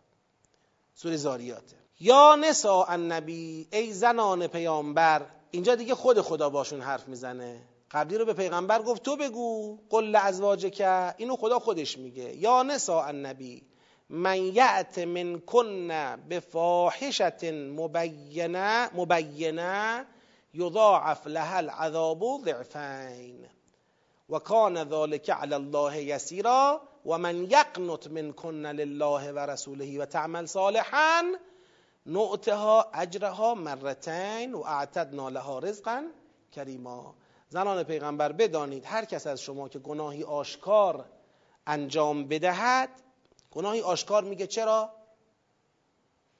سوره 0.93 1.15
زاریاته 1.17 1.75
یا 1.99 2.35
نسا 2.35 2.83
النبی 2.83 3.67
ای 3.73 3.93
زنان 3.93 4.47
پیامبر. 4.47 5.25
اینجا 5.51 5.75
دیگه 5.75 5.95
خود 5.95 6.21
خدا 6.21 6.49
باشون 6.49 6.81
حرف 6.81 7.07
می‌زنه. 7.07 7.61
قبلی 7.91 8.17
رو 8.17 8.25
به 8.25 8.33
پیغمبر 8.33 8.81
گفت 8.81 9.03
تو 9.03 9.15
بگو. 9.15 9.77
قل 9.89 10.15
ازواج 10.15 10.65
که 10.65 11.15
اینو 11.17 11.35
خدا 11.35 11.59
خودش 11.59 11.97
میگه. 11.97 12.35
یا 12.35 12.63
نسا 12.63 13.03
النبی 13.03 13.63
من 14.09 14.43
یعت 14.43 14.97
من 14.97 15.39
کن 15.39 15.87
به 16.29 16.39
فاحشت 16.39 17.43
مبینه 17.43 18.89
مبینه 18.95 20.05
یضاعف 20.55 21.27
لها 21.27 21.57
العذاب 21.57 22.23
ضعفین 22.45 23.45
و 24.29 24.39
کان 24.39 24.83
ذلك 24.83 25.29
علی 25.29 25.53
الله 25.53 26.03
یسیرا 26.03 26.81
و 27.05 27.17
من 27.17 27.43
یقنط 27.43 28.07
من 28.07 28.33
کن 28.33 28.65
لله 28.65 29.31
و 29.31 29.39
رسوله 29.39 29.99
و 29.99 30.05
تعمل 30.05 30.45
صالحا 30.45 31.23
نعتها 32.05 32.91
اجرها 32.93 33.55
مرتین 33.55 34.53
و 34.53 34.63
اعتدنا 34.65 35.29
لها 35.29 35.59
رزقا 35.59 36.03
کریما 36.51 37.15
زنان 37.49 37.83
پیغمبر 37.83 38.31
بدانید 38.31 38.85
هر 38.85 39.05
کس 39.05 39.27
از 39.27 39.41
شما 39.41 39.69
که 39.69 39.79
گناهی 39.79 40.23
آشکار 40.23 41.05
انجام 41.67 42.27
بدهد 42.27 42.89
گناهی 43.51 43.81
آشکار 43.81 44.23
میگه 44.23 44.47
چرا؟ 44.47 44.89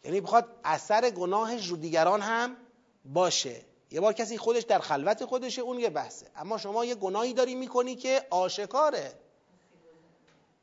یعنی 0.04 0.22
بخواد 0.22 0.48
اثر 0.64 1.10
گناهش 1.10 1.68
رو 1.68 1.78
دیگران 1.78 2.22
هم 2.22 2.58
باشه. 3.06 3.62
یه 3.92 4.02
بار 4.02 4.14
کسی 4.14 4.38
خودش 4.38 4.64
در 4.64 4.80
خلوت 4.80 5.26
خودشه 5.26 5.62
اون 5.62 5.80
یه 5.80 5.90
بحثه. 5.90 6.26
اما 6.36 6.58
شما 6.58 6.86
یه 6.86 6.96
گناهی 6.96 7.34
داری 7.34 7.56
می‌کنی 7.56 7.96
که 7.96 8.28
آشکاره. 8.30 9.14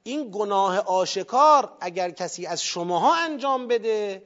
این 0.03 0.31
گناه 0.31 0.79
آشکار 0.79 1.77
اگر 1.81 2.11
کسی 2.11 2.47
از 2.47 2.63
شماها 2.63 3.15
انجام 3.15 3.69
بده 3.69 4.23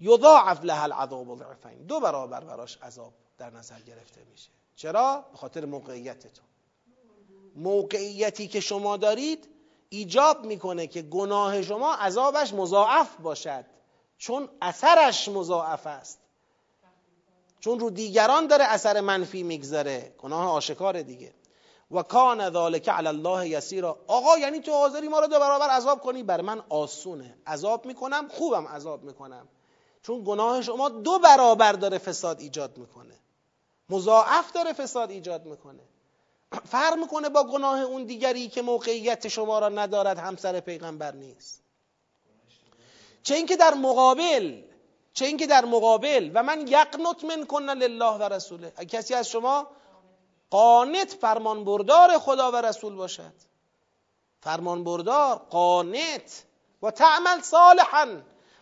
یضاعف 0.00 0.64
له 0.64 0.82
العذاب 0.82 1.38
ضعفین 1.38 1.86
دو 1.86 2.00
برابر 2.00 2.44
براش 2.44 2.78
عذاب 2.82 3.12
در 3.38 3.50
نظر 3.50 3.80
گرفته 3.80 4.20
میشه. 4.30 4.50
چرا؟ 4.76 5.24
به 5.32 5.38
خاطر 5.38 5.64
موقعیتتون. 5.64 6.44
موقعیتی 7.56 8.48
که 8.48 8.60
شما 8.60 8.96
دارید 8.96 9.48
ایجاب 9.88 10.44
می‌کنه 10.44 10.86
که 10.86 11.02
گناه 11.02 11.62
شما 11.62 11.94
عذابش 11.94 12.54
مضاعف 12.54 13.16
باشد. 13.16 13.64
چون 14.18 14.48
اثرش 14.62 15.28
مضاعف 15.28 15.86
است. 15.86 16.20
چون 17.66 17.80
رو 17.80 17.90
دیگران 17.90 18.46
داره 18.46 18.64
اثر 18.64 19.00
منفی 19.00 19.42
می‌گذاره. 19.42 20.14
گناه 20.18 20.50
آشکار 20.50 21.02
دیگه. 21.02 21.34
و 21.90 22.02
کان 22.02 22.50
ذالک 22.50 22.88
علی 22.88 23.08
الله 23.08 23.48
یسیرا. 23.48 23.98
آقا 24.06 24.38
یعنی 24.38 24.60
تو 24.60 24.72
حاضری 24.72 25.08
ما 25.08 25.20
رو 25.20 25.26
دو 25.26 25.38
برابر 25.38 25.68
عذاب 25.68 26.00
کنی؟ 26.00 26.22
بر 26.22 26.40
من 26.40 26.62
آسونه. 26.68 27.38
عذاب 27.46 27.86
می‌کنم 27.86 28.28
خوبم 28.28 28.66
عذاب 28.66 29.02
می‌کنم. 29.02 29.48
چون 30.02 30.24
گناه 30.24 30.62
شما 30.62 30.88
دو 30.88 31.18
برابر 31.18 31.72
داره 31.72 31.98
فساد 31.98 32.40
ایجاد 32.40 32.78
می‌کنه. 32.78 33.14
مضاعف 33.90 34.52
داره 34.52 34.72
فساد 34.72 35.10
ایجاد 35.10 35.46
می‌کنه. 35.46 35.82
فرق 36.64 36.98
می‌کنه 36.98 37.28
با 37.28 37.44
گناه 37.44 37.80
اون 37.80 38.04
دیگری 38.04 38.48
که 38.48 38.62
موقعیت 38.62 39.28
شما 39.28 39.58
را 39.58 39.68
ندارد 39.68 40.18
همسر 40.18 40.60
پیغمبر 40.60 41.14
نیست. 41.14 41.62
چه 43.22 43.34
اینکه 43.34 43.56
در 43.56 43.74
مقابل 43.74 44.62
چه 45.16 45.24
اینکه 45.24 45.46
در 45.46 45.64
مقابل 45.64 46.30
و 46.34 46.42
من 46.42 46.68
یقنط 46.68 47.24
من 47.24 47.46
کنن 47.46 47.70
لله 47.70 48.18
و 48.18 48.22
رسوله. 48.22 48.70
کسی 48.70 49.14
از 49.14 49.28
شما 49.28 49.66
قانت 50.50 51.12
فرمان 51.12 51.64
بردار 51.64 52.18
خدا 52.18 52.50
و 52.52 52.56
رسول 52.56 52.94
باشد. 52.94 53.32
فرمان 54.40 54.84
بردار 54.84 55.36
قانت. 55.36 56.44
و 56.82 56.90
تعمل 56.90 57.40
صالحا. 57.40 58.06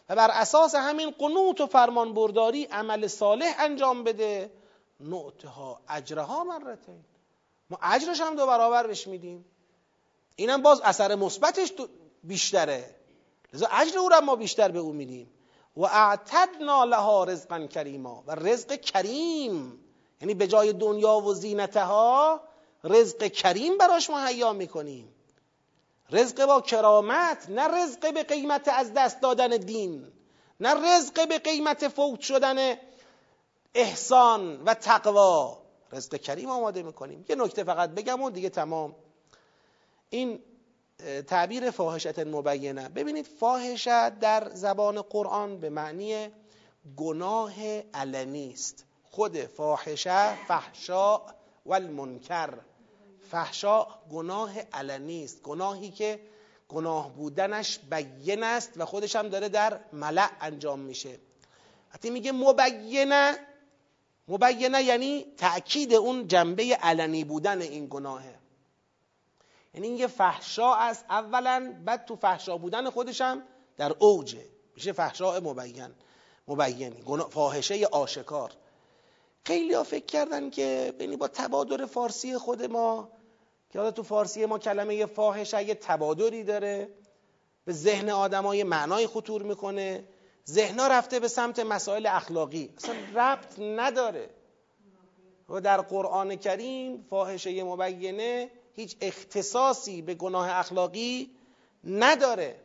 و 0.08 0.16
بر 0.16 0.30
اساس 0.30 0.74
همین 0.74 1.10
قنوت 1.10 1.60
و 1.60 1.66
فرمان 1.66 2.14
برداری 2.14 2.64
عمل 2.64 3.06
صالح 3.06 3.56
انجام 3.58 4.04
بده. 4.04 4.50
نعتها 5.00 5.80
اجرها 5.88 6.44
مرتین. 6.44 7.04
ما 7.70 7.78
اجرش 7.82 8.20
هم 8.20 8.36
دو 8.36 8.46
برابر 8.46 8.86
بهش 8.86 9.06
میدیم. 9.06 9.44
اینم 10.36 10.62
باز 10.62 10.80
اثر 10.80 11.14
مثبتش 11.14 11.72
بیشتره. 12.24 12.94
لذا 13.52 13.66
اجر 13.66 13.98
او 13.98 14.08
را 14.08 14.20
ما 14.20 14.36
بیشتر 14.36 14.68
به 14.68 14.78
او 14.78 14.92
میدیم. 14.92 15.33
و 15.76 15.84
اعتدنا 15.84 16.84
لها 16.84 17.24
رزقا 17.24 17.66
کریما. 17.66 18.24
و 18.26 18.34
رزق 18.34 18.74
کریم. 18.80 19.80
یعنی 20.20 20.34
به 20.34 20.46
جای 20.46 20.72
دنیا 20.72 21.20
و 21.20 21.34
زینتها 21.34 22.40
رزق 22.84 23.26
کریم 23.26 23.78
براش 23.78 24.10
مهیا 24.10 24.52
می‌کنیم. 24.52 25.14
رزق 26.10 26.46
با 26.46 26.60
کرامت 26.60 27.46
نه 27.48 27.68
رزق 27.68 28.14
به 28.14 28.22
قیمت 28.22 28.68
از 28.68 28.92
دست 28.94 29.20
دادن 29.20 29.48
دین 29.48 30.12
نه 30.60 30.74
رزق 30.74 31.28
به 31.28 31.38
قیمت 31.38 31.88
فوت 31.88 32.20
شدن 32.20 32.76
احسان 33.74 34.62
و 34.62 34.74
تقوا. 34.74 35.58
رزق 35.92 36.16
کریم 36.16 36.50
آماده 36.50 36.82
می‌کنیم. 36.82 37.24
یه 37.28 37.36
نکته 37.36 37.64
فقط 37.64 37.90
بگم 37.90 38.22
و 38.22 38.30
دیگه 38.30 38.48
تمام. 38.48 38.96
این 40.10 40.42
تعبیر 41.26 41.70
فاحشت 41.70 42.18
مبینه. 42.18 42.88
ببینید 42.88 43.26
فاحشه 43.26 44.10
در 44.10 44.50
زبان 44.54 45.02
قرآن 45.02 45.60
به 45.60 45.70
معنی 45.70 46.28
گناه 46.96 47.54
علنی 47.94 48.50
است. 48.52 48.84
خود 49.04 49.38
فاحشه 49.38 50.46
فحشا 50.46 51.16
و 51.66 51.72
المنکر 51.72 52.54
فحشا 53.30 53.86
گناه 54.10 54.60
علنی 54.72 55.24
است. 55.24 55.42
گناهی 55.42 55.90
که 55.90 56.20
گناه 56.68 57.12
بودنش 57.12 57.78
بین 57.78 58.42
است 58.42 58.72
و 58.76 58.84
خودش 58.84 59.16
هم 59.16 59.28
داره 59.28 59.48
در 59.48 59.80
ملع 59.92 60.30
انجام 60.40 60.80
میشه. 60.80 61.18
وقتی 61.90 62.10
میگه 62.10 62.32
مبینه 62.32 63.38
مبینه 64.28 64.82
یعنی 64.82 65.26
تأکید 65.36 65.94
اون 65.94 66.28
جنبه 66.28 66.78
علنی 66.82 67.24
بودن 67.24 67.60
این 67.60 67.86
گناهه. 67.90 68.43
یعنی 69.74 69.86
این 69.86 69.96
یه 69.96 70.06
فحشا 70.06 70.74
است. 70.74 71.04
اولا 71.10 71.74
بعد 71.84 72.04
تو 72.04 72.16
فحشا 72.16 72.58
بودن 72.58 72.90
خودشم 72.90 73.42
در 73.76 73.94
اوجه 73.98 74.44
میشه 74.74 74.92
فحشا 74.92 75.40
مبین 75.40 75.94
مبینی 76.48 77.02
فاحشه 77.30 77.86
آشکار. 77.86 78.52
خیلی 79.44 79.74
ها 79.74 79.82
فکر 79.82 80.06
کردن 80.06 80.50
که 80.50 80.94
بینی 80.98 81.16
با 81.16 81.28
تبادر 81.28 81.86
فارسی 81.86 82.38
خود 82.38 82.62
ما 82.62 83.08
که 83.70 83.78
حالا 83.78 83.90
تو 83.90 84.02
فارسی 84.02 84.46
ما 84.46 84.58
کلمه 84.58 85.06
فاحشه 85.06 85.64
یه 85.64 85.74
تبادری 85.74 86.44
داره 86.44 86.88
به 87.64 87.72
ذهن 87.72 88.10
آدمای 88.10 88.62
معنای 88.62 89.06
خطور 89.06 89.42
می‌کنه. 89.42 90.04
ذهنا 90.48 90.86
رفته 90.86 91.20
به 91.20 91.28
سمت 91.28 91.58
مسائل 91.58 92.06
اخلاقی. 92.06 92.74
اصلا 92.76 92.94
ربط 93.14 93.58
نداره. 93.58 94.30
و 95.48 95.60
در 95.60 95.80
قرآن 95.80 96.36
کریم 96.36 97.06
فاحشه 97.10 97.64
مبینه 97.64 98.50
هیچ 98.76 98.96
اختصاصی 99.00 100.02
به 100.02 100.14
گناه 100.14 100.50
اخلاقی 100.50 101.30
نداره 101.84 102.60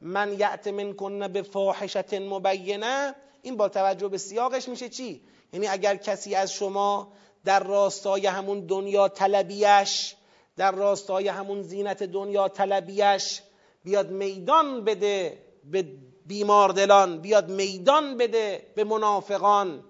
من 0.00 0.38
یعت 0.38 0.66
من 0.68 0.92
کنه 0.92 1.28
به 1.28 1.42
فاحشت 1.42 2.14
مبینه 2.14 3.14
این 3.42 3.56
با 3.56 3.68
توجه 3.68 4.08
به 4.08 4.18
سیاقش 4.18 4.68
میشه 4.68 4.88
چی؟ 4.88 5.22
یعنی 5.52 5.66
اگر 5.66 5.96
کسی 5.96 6.34
از 6.34 6.52
شما 6.52 7.12
در 7.44 7.64
راستای 7.64 8.26
همون 8.26 8.66
دنیا 8.66 9.08
طلبیش 9.08 10.14
در 10.56 10.72
راستای 10.72 11.28
همون 11.28 11.62
زینت 11.62 12.02
دنیا 12.02 12.48
طلبیش 12.48 13.42
بیاد 13.84 14.10
میدان 14.10 14.84
بده 14.84 15.42
به 15.64 15.84
بیماردلان 16.26 17.20
بیاد 17.20 17.50
میدان 17.50 18.16
بده 18.16 18.66
به 18.74 18.84
منافقان 18.84 19.84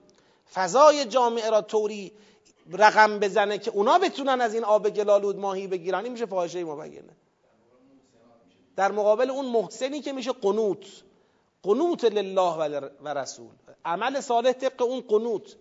فضای 0.54 1.04
جامعه 1.04 1.50
را 1.50 1.62
طوری 1.62 2.12
رقم 2.72 3.18
بزنه 3.18 3.58
که 3.58 3.70
اونا 3.70 3.98
بتونن 3.98 4.40
از 4.40 4.54
این 4.54 4.64
آب 4.64 4.90
گلالود 4.90 5.38
ماهی 5.38 5.66
بگیرن 5.66 6.02
این 6.04 6.12
میشه 6.12 6.26
فاحشه 6.26 6.64
مبینه. 6.64 7.16
در 8.76 8.92
مقابل 8.92 9.30
اون 9.30 9.46
محسنی 9.46 10.00
که 10.00 10.12
میشه 10.12 10.32
قنوت. 10.32 10.86
قنوت 11.62 12.04
لله 12.04 12.90
و 13.00 13.14
رسول. 13.14 13.50
عمل 13.84 14.20
صالح 14.20 14.52
طبق 14.52 14.82
اون 14.82 15.00
قنوت. 15.00 15.56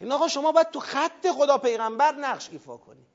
این 0.00 0.12
آقا 0.12 0.28
شما 0.28 0.52
باید 0.52 0.70
تو 0.70 0.80
خط 0.80 1.26
خدا 1.26 1.58
پیغمبر 1.58 2.12
نقش 2.12 2.48
ایفا 2.52 2.76
کنی. 2.76 3.06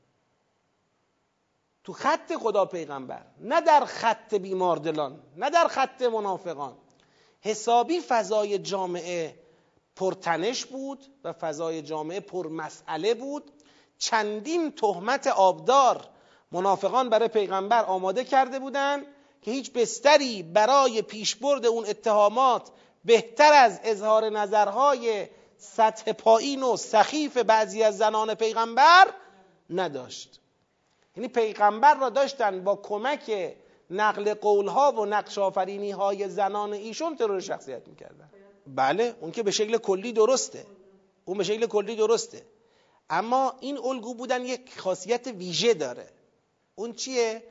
تو 1.83 1.93
خط 1.93 2.35
خدا 2.35 2.65
پیغمبر. 2.65 3.25
نه 3.39 3.61
در 3.61 3.85
خط 3.85 4.33
بیماردلان 4.33 5.23
نه 5.35 5.49
در 5.49 5.67
خط 5.67 6.01
منافقان. 6.01 6.77
حسابی 7.41 8.01
فضای 8.01 8.59
جامعه 8.59 9.46
پرتنش 9.97 10.65
بود 10.65 11.05
و 11.23 11.33
فضای 11.33 11.81
جامعه 11.81 12.19
پر 12.19 12.47
مسئله 12.47 13.13
بود. 13.13 13.51
چندین 13.97 14.71
تهمت 14.71 15.27
آبدار 15.27 16.07
منافقان 16.51 17.09
برای 17.09 17.27
پیغمبر 17.27 17.83
آماده 17.85 18.23
کرده 18.23 18.59
بودند 18.59 19.05
که 19.41 19.51
هیچ 19.51 19.71
بستری 19.71 20.43
برای 20.43 21.01
پیشبرد 21.01 21.65
اون 21.65 21.85
اتهامات 21.85 22.69
بهتر 23.05 23.53
از 23.53 23.79
اظهار 23.83 24.29
نظرهای 24.29 25.27
سطح 25.57 26.11
پایین 26.11 26.63
و 26.63 26.77
سخیف 26.77 27.37
بعضی 27.37 27.83
از 27.83 27.97
زنان 27.97 28.33
پیغمبر 28.33 29.13
نداشت. 29.69 30.39
یعنی 31.15 31.27
پیغمبر 31.27 31.95
را 31.95 32.09
داشتن 32.09 32.63
با 32.63 32.75
کمک 32.75 33.55
نقل 33.89 34.33
قولها 34.33 34.91
و 34.91 35.05
نقش 35.05 35.37
های 35.37 36.29
زنان 36.29 36.73
ایشون 36.73 37.15
ترور 37.15 37.39
شخصیت 37.39 37.87
می‌کردن. 37.87 38.29
بله 38.75 39.15
اون 39.19 39.31
که 39.31 39.43
به 39.43 39.51
شکل 39.51 39.77
کلی 39.77 40.13
درسته. 40.13 40.65
اون 41.25 41.37
به 41.37 41.43
شکل 41.43 41.65
کلی 41.65 41.95
درسته. 41.95 42.45
اما 43.09 43.57
این 43.59 43.77
الگو 43.77 44.13
بودن 44.13 44.45
یک 44.45 44.79
خاصیت 44.79 45.27
ویژه 45.27 45.73
داره. 45.73 46.09
اون 46.75 46.93
چیه؟ 46.93 47.43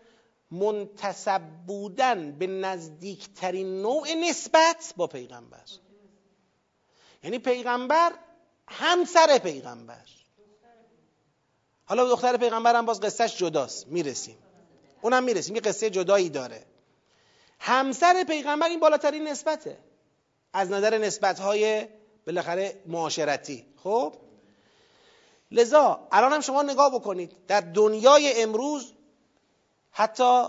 منتصب 0.51 1.43
بودن 1.67 2.33
به 2.33 2.47
نزدیکترین 2.47 3.83
نوع 3.83 4.15
نسبت 4.15 4.95
با 4.97 5.07
پیغمبر. 5.07 5.65
یعنی 7.25 7.39
پیغمبر 7.39 8.13
همسر 8.69 9.39
پیغمبر. 9.39 10.07
حالا 11.85 12.09
دختر 12.09 12.37
پیغمبر 12.37 12.77
هم 12.77 12.87
باز 12.87 13.01
قصهش 13.01 13.37
جداست. 13.37 13.87
می‌رسیم. 13.87 14.39
اونم 15.03 15.25
می‌رسیم. 15.25 15.55
یه 15.55 15.61
قصه 15.61 15.91
جدایی 15.91 16.29
داره. 16.29 16.67
همسر 17.59 18.25
پیغمبر 18.25 18.69
این 18.69 18.81
بالاترین 18.81 19.29
نسبته. 19.29 19.79
از 20.57 20.71
نظر 20.71 20.99
نسبت 20.99 21.39
های 21.39 21.87
بالاخره 22.27 22.83
معاشرتی. 22.87 23.67
خب؟ 23.77 24.15
لذا 25.51 26.09
الان 26.13 26.33
هم 26.33 26.41
شما 26.41 26.63
نگاه 26.63 26.95
بکنید. 26.95 27.33
در 27.49 27.61
دنیای 27.61 28.43
امروز 28.43 28.93
حتی 29.91 30.45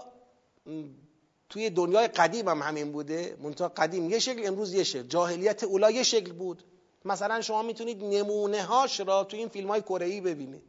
توی 1.49 1.69
دنیای 1.69 2.07
قدیم 2.07 2.49
هم 2.49 2.61
همین 2.61 2.91
بوده. 2.91 3.37
منتها 3.41 3.67
قدیم 3.67 4.09
یه 4.09 4.19
شکل 4.19 4.47
امروز 4.47 4.73
یه 4.73 4.83
شکل. 4.83 5.03
جاهلیت 5.03 5.63
اولا 5.63 5.91
یه 5.91 6.03
شکل 6.03 6.31
بود. 6.31 6.63
مثلا 7.05 7.41
شما 7.41 7.61
می‌تونید 7.61 8.03
نمونه 8.03 8.63
هاش 8.63 8.99
را 8.99 9.23
توی 9.23 9.39
این 9.39 9.47
فیلم 9.47 9.67
های 9.67 9.81
کره 9.81 10.21
ببینید. 10.21 10.63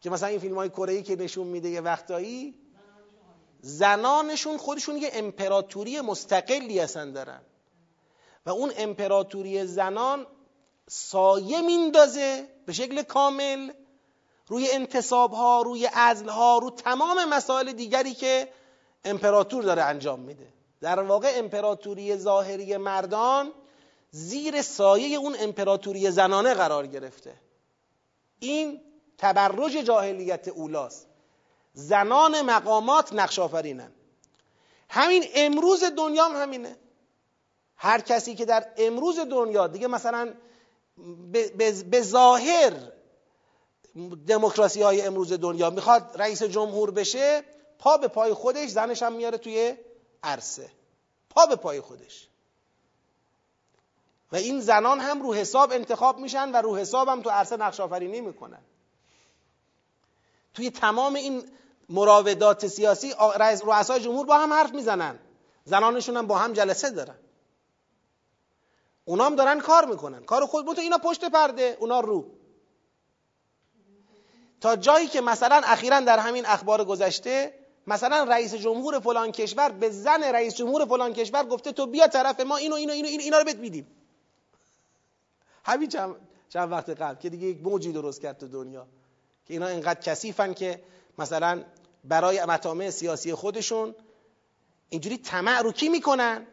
که 0.00 0.10
مثلا 0.10 0.28
این 0.28 0.38
فیلم 0.38 0.54
های 0.54 0.68
کره 0.68 1.02
که 1.02 1.16
نشون 1.16 1.46
میده 1.46 1.68
یه 1.68 1.80
وقتایی 1.80 2.54
زنانشون 3.60 4.56
خودشون 4.56 4.96
یه 4.96 5.10
امپراتوری 5.12 6.00
مستقلی 6.00 6.78
هستن 6.78 7.12
دارن. 7.12 7.40
و 8.46 8.50
اون 8.50 8.72
امپراتوری 8.76 9.66
زنان 9.66 10.26
سایه 10.88 11.60
میندازه 11.60 12.48
به 12.66 12.72
شکل 12.72 13.02
کامل 13.02 13.72
روی 14.46 14.70
انتصاب 14.70 15.32
ها 15.32 15.62
روی 15.62 15.86
عزل 15.86 16.28
ها 16.28 16.58
رو 16.58 16.70
تمام 16.70 17.24
مسائل 17.24 17.72
دیگری 17.72 18.14
که 18.14 18.48
امپراتور 19.04 19.62
داره 19.62 19.82
انجام 19.82 20.20
میده. 20.20 20.46
در 20.80 21.00
واقع 21.00 21.32
امپراتوری 21.34 22.16
ظاهری 22.16 22.76
مردان 22.76 23.52
زیر 24.10 24.62
سایه 24.62 25.18
اون 25.18 25.36
امپراتوری 25.40 26.10
زنانه 26.10 26.54
قرار 26.54 26.86
گرفته. 26.86 27.34
این 28.38 28.80
تبرج 29.18 29.72
جاهلیت 29.72 30.48
اولاست. 30.48 31.06
زنان 31.72 32.42
مقامات 32.42 33.12
نقش 33.12 33.38
آفرینن 33.38 33.92
همین 34.88 35.24
امروز 35.34 35.84
دنیا 35.84 36.24
هم 36.24 36.42
همینه. 36.42 36.76
هر 37.82 38.00
کسی 38.00 38.34
که 38.34 38.44
در 38.44 38.66
امروز 38.76 39.18
دنیا 39.18 39.66
دیگه 39.66 39.86
مثلا 39.86 40.34
به 41.90 42.02
ظاهر 42.02 42.72
دموکراسی 44.26 44.82
های 44.82 45.02
امروز 45.02 45.32
دنیا 45.32 45.70
می‌خواد 45.70 46.10
رئیس 46.14 46.42
جمهور 46.42 46.90
بشه 46.90 47.42
پا 47.78 47.96
به 47.96 48.08
پای 48.08 48.34
خودش 48.34 48.68
زنش 48.68 49.02
هم 49.02 49.12
میاره 49.12 49.38
توی 49.38 49.74
عرصه. 50.22 50.70
پا 51.30 51.46
به 51.46 51.56
پای 51.56 51.80
خودش. 51.80 52.28
و 54.32 54.36
این 54.36 54.60
زنان 54.60 55.00
هم 55.00 55.22
رو 55.22 55.34
حساب 55.34 55.72
انتخاب 55.72 56.18
میشن 56.18 56.52
و 56.52 56.56
رو 56.56 56.76
حساب 56.76 57.08
هم 57.08 57.22
تو 57.22 57.30
عرصه 57.30 57.56
نقش 57.56 57.80
آفرینی 57.80 58.20
می‌کنن. 58.20 58.62
توی 60.54 60.70
تمام 60.70 61.14
این 61.14 61.42
مراودات 61.88 62.66
سیاسی 62.66 63.14
رؤسای 63.64 64.00
جمهور 64.00 64.26
با 64.26 64.38
هم 64.38 64.52
حرف 64.52 64.74
می‌زنن. 64.74 65.18
زنانشون 65.64 66.16
هم 66.16 66.26
با 66.26 66.38
هم 66.38 66.52
جلسه 66.52 66.90
دارن. 66.90 67.16
اونا 69.10 69.26
هم 69.26 69.36
دارن 69.36 69.60
کار 69.60 69.84
می‌کنن. 69.84 70.24
کار 70.24 70.46
خود 70.46 70.74
تو 70.74 70.80
اینا 70.80 70.98
پشت 70.98 71.24
پرده 71.24 71.76
اونا 71.80 72.00
رو. 72.00 72.26
تا 74.60 74.76
جایی 74.76 75.06
که 75.06 75.20
مثلا 75.20 75.60
اخیرا 75.64 76.00
در 76.00 76.18
همین 76.18 76.46
اخبار 76.46 76.84
گذشته 76.84 77.54
مثلا 77.86 78.24
رئیس 78.24 78.54
جمهور 78.54 79.00
فلان 79.00 79.32
کشور 79.32 79.68
به 79.68 79.90
زن 79.90 80.22
رئیس 80.22 80.54
جمهور 80.54 80.84
فلان 80.84 81.12
کشور 81.12 81.44
گفته 81.44 81.72
تو 81.72 81.86
بیا 81.86 82.06
طرف 82.06 82.40
ما 82.40 82.56
اینو 82.56 82.74
اینو 82.74 82.92
اینو 82.92 83.08
اینا 83.08 83.38
رو 83.38 83.44
بهت 83.44 83.56
میدیم. 83.56 83.86
همین 85.64 85.88
چند, 85.88 86.14
چند 86.48 86.72
وقت 86.72 86.90
قبل 86.90 87.20
که 87.20 87.30
دیگه 87.30 87.46
یک 87.46 87.62
موجی 87.62 87.92
درست 87.92 88.20
کرد 88.20 88.38
تو 88.38 88.48
دنیا 88.48 88.86
که 89.46 89.54
اینا 89.54 89.66
اینقدر 89.66 90.00
کثیفن 90.00 90.54
که 90.54 90.82
مثلا 91.18 91.64
برای 92.04 92.44
مطامع 92.44 92.90
سیاسی 92.90 93.34
خودشون 93.34 93.94
اینجوری 94.88 95.18
طمع 95.18 95.62
رو 95.62 95.72
کی 95.72 95.88
می‌کنن؟ 95.88 96.46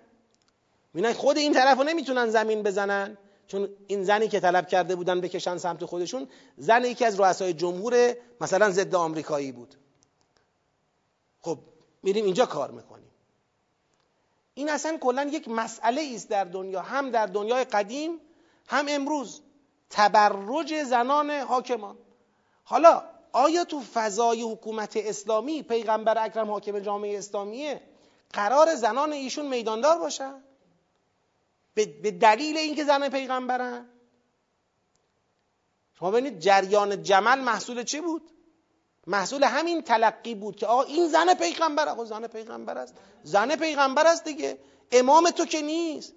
می‌بینن 0.97 1.13
خود 1.13 1.37
این 1.37 1.53
طرف 1.53 1.77
رو 1.77 1.83
نمی‌تونن 1.83 2.29
زمین 2.29 2.63
بزنن. 2.63 3.17
چون 3.47 3.69
این 3.87 4.03
زنی 4.03 4.27
که 4.27 4.39
طلب 4.39 4.67
کرده 4.67 4.95
بودن 4.95 5.21
بکشن 5.21 5.57
سمت 5.57 5.85
خودشون 5.85 6.27
زن 6.57 6.85
یکی 6.85 7.05
از 7.05 7.19
رؤسای 7.19 7.53
جمهور 7.53 8.15
مثلا 8.41 8.69
ضد 8.69 8.95
آمریکایی 8.95 9.51
بود. 9.51 9.75
خب 11.41 11.57
میریم 12.03 12.25
اینجا 12.25 12.45
کار 12.45 12.71
می‌کنیم. 12.71 13.11
این 14.53 14.69
اصلا 14.69 14.97
کلا 14.97 15.23
یک 15.23 15.47
مسئله 15.47 16.11
است 16.15 16.29
در 16.29 16.43
دنیا. 16.43 16.81
هم 16.81 17.11
در 17.11 17.25
دنیای 17.25 17.63
قدیم 17.63 18.19
هم 18.67 18.85
امروز. 18.89 19.41
تبرج 19.89 20.83
زنان 20.83 21.31
حاکمان. 21.31 21.97
حالا 22.63 23.03
آیا 23.31 23.63
تو 23.65 23.81
فضای 23.93 24.41
حکومت 24.41 24.97
اسلامی 24.97 25.63
پیغمبر 25.63 26.25
اکرم 26.25 26.51
حاکم 26.51 26.79
جامعه 26.79 27.17
اسلامیه 27.17 27.81
قرار 28.33 28.75
زنان 28.75 29.11
ایشون 29.13 29.47
میداندار 29.47 29.97
باشن؟ 29.99 30.43
به 31.85 32.11
دلیل 32.11 32.57
اینکه 32.57 32.83
زن 32.83 33.09
پیغمبرن. 33.09 33.89
شما 35.99 36.11
ببینید 36.11 36.39
جریان 36.39 37.03
جمل 37.03 37.39
محصول 37.39 37.83
چی 37.83 38.01
بود؟ 38.01 38.31
محصول 39.07 39.43
همین 39.43 39.81
تلقی 39.81 40.35
بود 40.35 40.55
که 40.55 40.67
آقا 40.67 40.83
این 40.83 41.07
زن 41.07 41.33
پیغمبر 41.33 41.89
آقا 41.89 42.05
زن 42.05 42.27
پیغمبر 42.27 42.77
است. 42.77 42.93
زن 43.23 43.55
پیغمبر 43.55 44.07
است 44.07 44.23
دیگه. 44.23 44.59
امام 44.91 45.29
تو 45.29 45.45
که 45.45 45.61
نیست. 45.61 46.13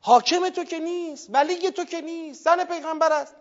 حاکم 0.00 0.48
تو 0.48 0.64
که 0.64 0.78
نیست. 0.78 1.28
ولی 1.32 1.70
تو 1.70 1.84
که 1.84 2.00
نیست. 2.00 2.44
زن 2.44 2.64
پیغمبر 2.64 3.12
است. 3.12 3.34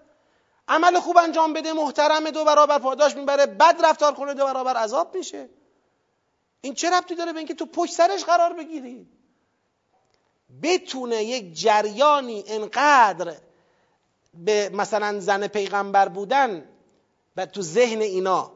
عمل 0.67 0.99
خوب 0.99 1.17
انجام 1.17 1.53
بده 1.53 1.73
محترم 1.73 2.29
دو 2.29 2.43
برابر 2.43 2.79
پاداش 2.79 3.15
می‌بره 3.15 3.45
بد 3.45 3.85
رفتار 3.85 4.13
کنه 4.13 4.33
دو 4.33 4.45
برابر 4.45 4.77
عذاب 4.77 5.15
میشه. 5.15 5.49
این 6.61 6.73
چه 6.73 6.89
ربطی 6.89 7.15
داره 7.15 7.33
به 7.33 7.37
اینکه 7.37 7.53
تو 7.53 7.65
پشت 7.65 7.93
سرش 7.93 8.23
قرار 8.23 8.53
بگیری؟ 8.53 9.16
بتونه 10.63 11.23
یک 11.23 11.53
جریانی 11.53 12.43
انقدر 12.47 13.35
به 14.33 14.69
مثلا 14.69 15.19
زن 15.19 15.47
پیغمبر 15.47 16.07
بودن 16.07 16.65
و 17.37 17.45
تو 17.45 17.61
ذهن 17.61 18.01
اینا 18.01 18.51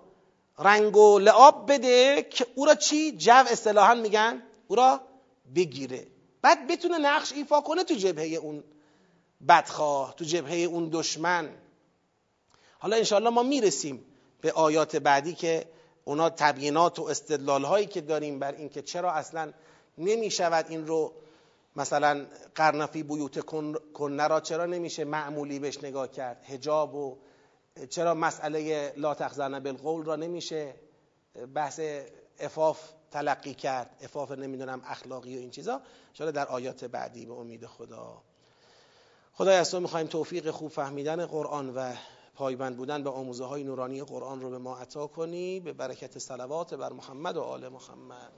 رنگ 0.60 0.98
و 0.98 1.20
لعاب 1.20 1.72
بده 1.72 2.28
که 2.30 2.48
او 2.56 2.66
را 2.66 2.76
چی؟ 2.76 3.12
جو 3.12 3.44
اصطلاحا 3.48 3.94
میگن 3.94 4.44
او 4.68 4.76
را 4.76 5.02
بگیره 5.56 6.08
بعد 6.42 6.68
بتونه 6.68 6.98
نقش 6.98 7.34
ایفا 7.34 7.62
کنه 7.62 7.84
تو 7.84 7.94
جبهه 7.94 8.26
اون 8.26 8.64
بدخواه 9.48 10.16
تو 10.16 10.26
جبهه 10.26 10.56
اون 10.56 10.90
دشمن 10.94 11.50
حالا 12.80 12.96
انشاءالله 12.96 13.30
ما 13.30 13.44
می‌رسیم 13.44 14.06
به 14.42 14.52
آیات 14.52 14.96
بعدی 14.96 15.34
که 15.34 15.66
اونا 16.04 16.30
تبیینات 16.30 17.00
و 17.00 17.04
استدلال 17.04 17.64
هایی 17.64 17.86
که 17.86 18.02
داریم 18.02 18.40
بر 18.40 18.52
اینکه 18.52 18.82
چرا 18.82 19.12
اصلا 19.12 19.54
نمی 19.98 20.32
شود 20.32 20.66
این 20.70 20.88
رو 20.88 21.14
مثلا 21.76 22.26
قرنفی 22.56 23.04
بیوت 23.04 23.40
کنه 23.94 24.28
را 24.28 24.40
چرا 24.40 24.66
نمیشه 24.66 25.04
معمولی 25.04 25.60
بهش 25.60 25.84
نگاه 25.84 26.08
کرد؟ 26.08 26.44
هجاب 26.44 26.96
و 26.96 27.18
چرا 27.90 28.14
مسئله 28.14 28.94
لا 28.98 29.14
تخزن 29.14 29.60
بالقول 29.60 30.06
را 30.06 30.16
نمیشه 30.16 30.76
بحث 31.56 31.80
افاف 32.40 32.94
تلقی 33.12 33.54
کرد؟ 33.54 33.98
افاف 34.02 34.32
نمی‌دونم 34.32 34.82
اخلاقی 34.86 35.38
و 35.38 35.40
این 35.40 35.50
چیزا. 35.50 35.82
شاید 36.14 36.36
در 36.36 36.48
آیات 36.48 36.86
بعدی 36.86 37.26
به 37.26 37.34
امید 37.34 37.66
خدا. 37.66 38.22
خدای 39.34 39.56
از 39.56 39.72
تو 39.72 39.80
می‌خوایم 39.80 40.08
توفیق 40.08 40.52
خوب 40.52 40.72
فهمیدن 40.72 41.26
قرآن 41.26 41.70
و 41.70 41.94
پایبند 42.36 42.78
بودن 42.78 43.04
به 43.04 43.10
آموزه 43.10 43.46
های 43.46 43.64
نورانی 43.64 44.04
قرآن 44.04 44.42
رو 44.42 44.50
به 44.50 44.58
ما 44.58 44.78
عطا 44.78 45.08
کنی. 45.08 45.60
به 45.60 45.74
برکت 45.74 46.20
صلوات 46.20 46.74
بر 46.74 46.94
محمد 46.94 47.38
و 47.38 47.42
آل 47.42 47.70
محمد. 47.70 48.32